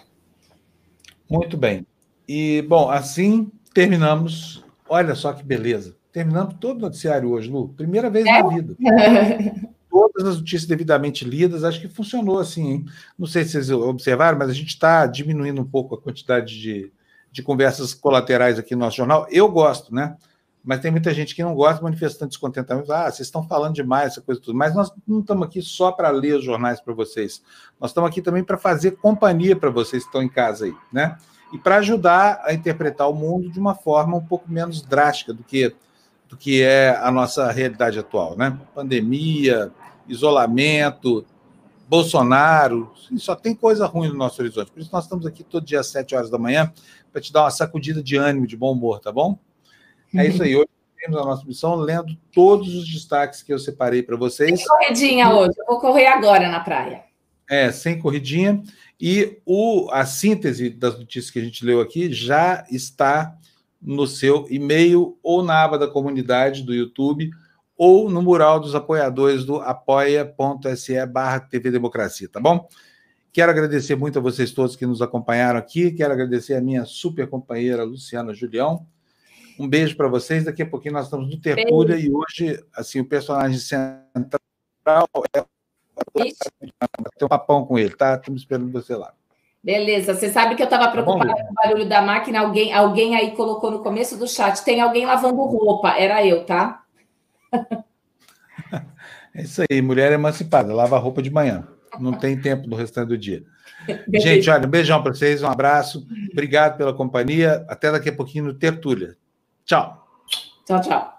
Muito 1.28 1.58
bem. 1.58 1.84
E, 2.28 2.64
bom, 2.68 2.92
assim 2.92 3.52
terminamos. 3.74 4.64
Olha 4.88 5.16
só 5.16 5.34
que 5.34 5.44
beleza. 5.44 5.96
Terminamos 6.12 6.56
todo 6.60 6.78
o 6.78 6.82
noticiário 6.82 7.32
hoje, 7.32 7.50
Lu. 7.50 7.70
Primeira 7.70 8.08
vez 8.08 8.28
é? 8.28 8.44
na 8.44 8.50
vida. 8.50 8.76
Todas 9.90 10.28
as 10.28 10.38
notícias 10.38 10.66
devidamente 10.66 11.26
lidas, 11.26 11.64
acho 11.64 11.82
que 11.82 11.88
funcionou 11.88 12.38
assim. 12.38 12.72
Hein? 12.72 12.86
Não 13.18 13.26
sei 13.26 13.44
se 13.44 13.52
vocês 13.52 13.72
observaram, 13.72 14.38
mas 14.38 14.50
a 14.50 14.54
gente 14.54 14.70
está 14.70 15.08
diminuindo 15.08 15.62
um 15.62 15.66
pouco 15.66 15.96
a 15.96 16.02
quantidade 16.02 16.60
de, 16.60 16.92
de 17.34 17.42
conversas 17.42 17.96
colaterais 17.96 18.60
aqui 18.60 18.76
no 18.76 18.82
nosso 18.82 18.98
jornal. 18.98 19.26
Eu 19.32 19.50
gosto, 19.50 19.94
né? 19.94 20.16
Mas 20.64 20.80
tem 20.80 20.92
muita 20.92 21.12
gente 21.14 21.36
que 21.36 21.44
não 21.44 21.56
gosta, 21.56 21.82
manifestando 21.82 22.30
descontentamento. 22.30 22.94
Ah, 22.94 23.12
vocês 23.12 23.28
estão 23.28 23.46
falando 23.46 23.74
demais, 23.74 24.14
essa 24.14 24.22
coisa 24.22 24.40
tudo. 24.40 24.56
Mas 24.56 24.74
nós 24.74 24.92
não 25.06 25.20
estamos 25.20 25.46
aqui 25.46 25.62
só 25.62 25.92
para 25.92 26.10
ler 26.12 26.38
os 26.38 26.46
jornais 26.46 26.80
para 26.80 26.94
vocês. 26.94 27.42
Nós 27.82 27.90
estamos 27.90 28.10
aqui 28.10 28.22
também 28.22 28.44
para 28.44 28.58
fazer 28.58 28.92
companhia 28.92 29.56
para 29.56 29.72
vocês 29.72 30.04
que 30.04 30.10
estão 30.10 30.22
em 30.22 30.30
casa 30.30 30.66
aí, 30.66 30.74
né? 30.92 31.18
E 31.52 31.58
para 31.58 31.78
ajudar 31.78 32.40
a 32.44 32.54
interpretar 32.54 33.10
o 33.10 33.16
mundo 33.16 33.50
de 33.50 33.60
uma 33.60 33.76
forma 33.76 34.16
um 34.16 34.26
pouco 34.26 34.50
menos 34.50 34.84
drástica 34.84 35.34
do 35.34 35.44
que, 35.44 35.76
do 36.30 36.38
que 36.38 36.62
é 36.62 36.96
a 37.02 37.12
nossa 37.12 37.52
realidade 37.52 37.98
atual, 37.98 38.38
né? 38.38 38.58
Pandemia, 38.76 39.72
isolamento, 40.08 41.26
Bolsonaro, 41.94 42.92
só 43.18 43.36
tem 43.36 43.54
coisa 43.54 43.86
ruim 43.86 44.08
no 44.08 44.16
nosso 44.16 44.42
horizonte. 44.42 44.72
Por 44.72 44.80
isso 44.80 44.90
nós 44.92 45.04
estamos 45.04 45.28
aqui 45.28 45.44
todo 45.44 45.64
dia 45.64 45.80
às 45.80 45.86
7 45.90 46.16
horas 46.16 46.28
da 46.32 46.40
manhã 46.40 46.74
para 47.12 47.22
te 47.22 47.32
dar 47.32 47.44
uma 47.44 47.52
sacudida 47.52 48.02
de 48.02 48.16
ânimo, 48.16 48.48
de 48.48 48.58
bom 48.58 48.72
humor, 48.72 49.00
tá 49.00 49.12
bom? 49.12 49.38
É 50.16 50.26
isso 50.26 50.42
aí. 50.42 50.56
Hoje 50.56 50.68
temos 50.98 51.22
a 51.22 51.24
nossa 51.24 51.46
missão 51.46 51.76
lendo 51.76 52.18
todos 52.34 52.74
os 52.74 52.92
destaques 52.92 53.44
que 53.44 53.54
eu 53.54 53.60
separei 53.60 54.02
para 54.02 54.18
vocês. 54.18 54.60
Sem 54.60 54.68
corridinha 54.68 55.30
hoje, 55.36 55.54
eu 55.56 55.68
vou 55.68 55.80
correr 55.80 56.08
agora 56.08 56.50
na 56.50 56.62
praia. 56.62 57.04
É, 57.48 57.72
sem 57.72 58.00
corridinha. 58.00 58.64
E 59.00 59.38
o, 59.46 59.88
a 59.92 60.04
síntese 60.04 60.72
das 60.72 60.98
notícias 60.98 61.30
que 61.30 61.38
a 61.38 61.44
gente 61.44 61.64
leu 61.64 61.80
aqui 61.80 62.12
já 62.12 62.66
está 62.72 63.38
no 63.80 64.08
seu 64.08 64.48
e-mail 64.50 65.16
ou 65.22 65.44
na 65.44 65.64
aba 65.64 65.78
da 65.78 65.88
comunidade 65.88 66.64
do 66.64 66.74
YouTube 66.74 67.30
ou 67.84 68.10
no 68.10 68.22
mural 68.22 68.62
dos 68.62 68.76
apoiadores 68.76 69.44
do 69.44 69.58
apoia.se 69.58 71.06
barra 71.06 71.42
TV 71.42 71.70
Democracia, 71.70 72.30
tá 72.30 72.40
bom? 72.40 72.66
Quero 73.34 73.52
agradecer 73.52 73.98
muito 73.98 74.18
a 74.18 74.22
vocês 74.22 74.54
todos 74.54 74.78
que 74.78 74.86
nos 74.86 75.02
acompanharam 75.02 75.60
aqui. 75.60 75.92
Quero 75.92 76.14
agradecer 76.14 76.54
a 76.54 76.62
minha 76.62 76.86
super 76.86 77.28
companheira 77.28 77.84
Luciana 77.84 78.34
Julião. 78.34 78.86
Um 79.60 79.68
beijo 79.68 79.98
para 79.98 80.08
vocês. 80.08 80.46
Daqui 80.46 80.62
a 80.62 80.66
pouquinho 80.66 80.94
nós 80.94 81.06
estamos 81.06 81.30
no 81.30 81.38
Tertúlia 81.42 81.98
e 81.98 82.10
hoje, 82.10 82.58
assim, 82.74 83.02
o 83.02 83.06
personagem 83.06 83.60
central 83.60 85.10
é 85.36 85.44
ter 87.18 87.26
um 87.26 87.28
papão 87.28 87.66
com 87.66 87.78
ele, 87.78 87.94
tá? 87.94 88.16
Estamos 88.16 88.44
esperando 88.44 88.72
você 88.72 88.96
lá. 88.96 89.14
Beleza, 89.62 90.14
você 90.14 90.30
sabe 90.30 90.56
que 90.56 90.62
eu 90.62 90.68
estava 90.68 90.86
tá 90.86 90.92
preocupada 90.92 91.34
com 91.34 91.52
o 91.52 91.54
barulho 91.54 91.90
da 91.90 92.02
máquina. 92.02 92.40
Alguém, 92.40 92.72
alguém 92.72 93.18
aí 93.18 93.32
colocou 93.32 93.70
no 93.70 93.80
começo 93.80 94.18
do 94.18 94.26
chat: 94.26 94.64
tem 94.64 94.80
alguém 94.80 95.06
lavando 95.06 95.44
roupa. 95.44 95.90
Era 95.98 96.26
eu, 96.26 96.46
tá? 96.46 96.83
É 99.36 99.42
isso 99.42 99.64
aí, 99.68 99.82
mulher 99.82 100.12
emancipada, 100.12 100.76
lava 100.76 100.96
roupa 101.00 101.20
de 101.20 101.32
manhã 101.32 101.68
não 102.00 102.14
tem 102.14 102.40
tempo 102.40 102.68
no 102.68 102.76
restante 102.76 103.10
do 103.10 103.18
dia. 103.18 103.44
Gente, 104.14 104.50
olha, 104.50 104.66
um 104.66 104.70
beijão 104.70 105.02
para 105.02 105.14
vocês, 105.14 105.44
um 105.44 105.48
abraço. 105.48 106.08
Obrigado 106.32 106.78
pela 106.78 106.94
companhia. 106.94 107.66
Até 107.68 107.92
daqui 107.92 108.10
a 108.10 108.16
pouquinho 108.16 108.46
no 108.46 108.54
Tertúlia. 108.54 109.18
Tchau. 109.66 110.08
Tchau, 110.66 110.82
tchau. 110.82 111.14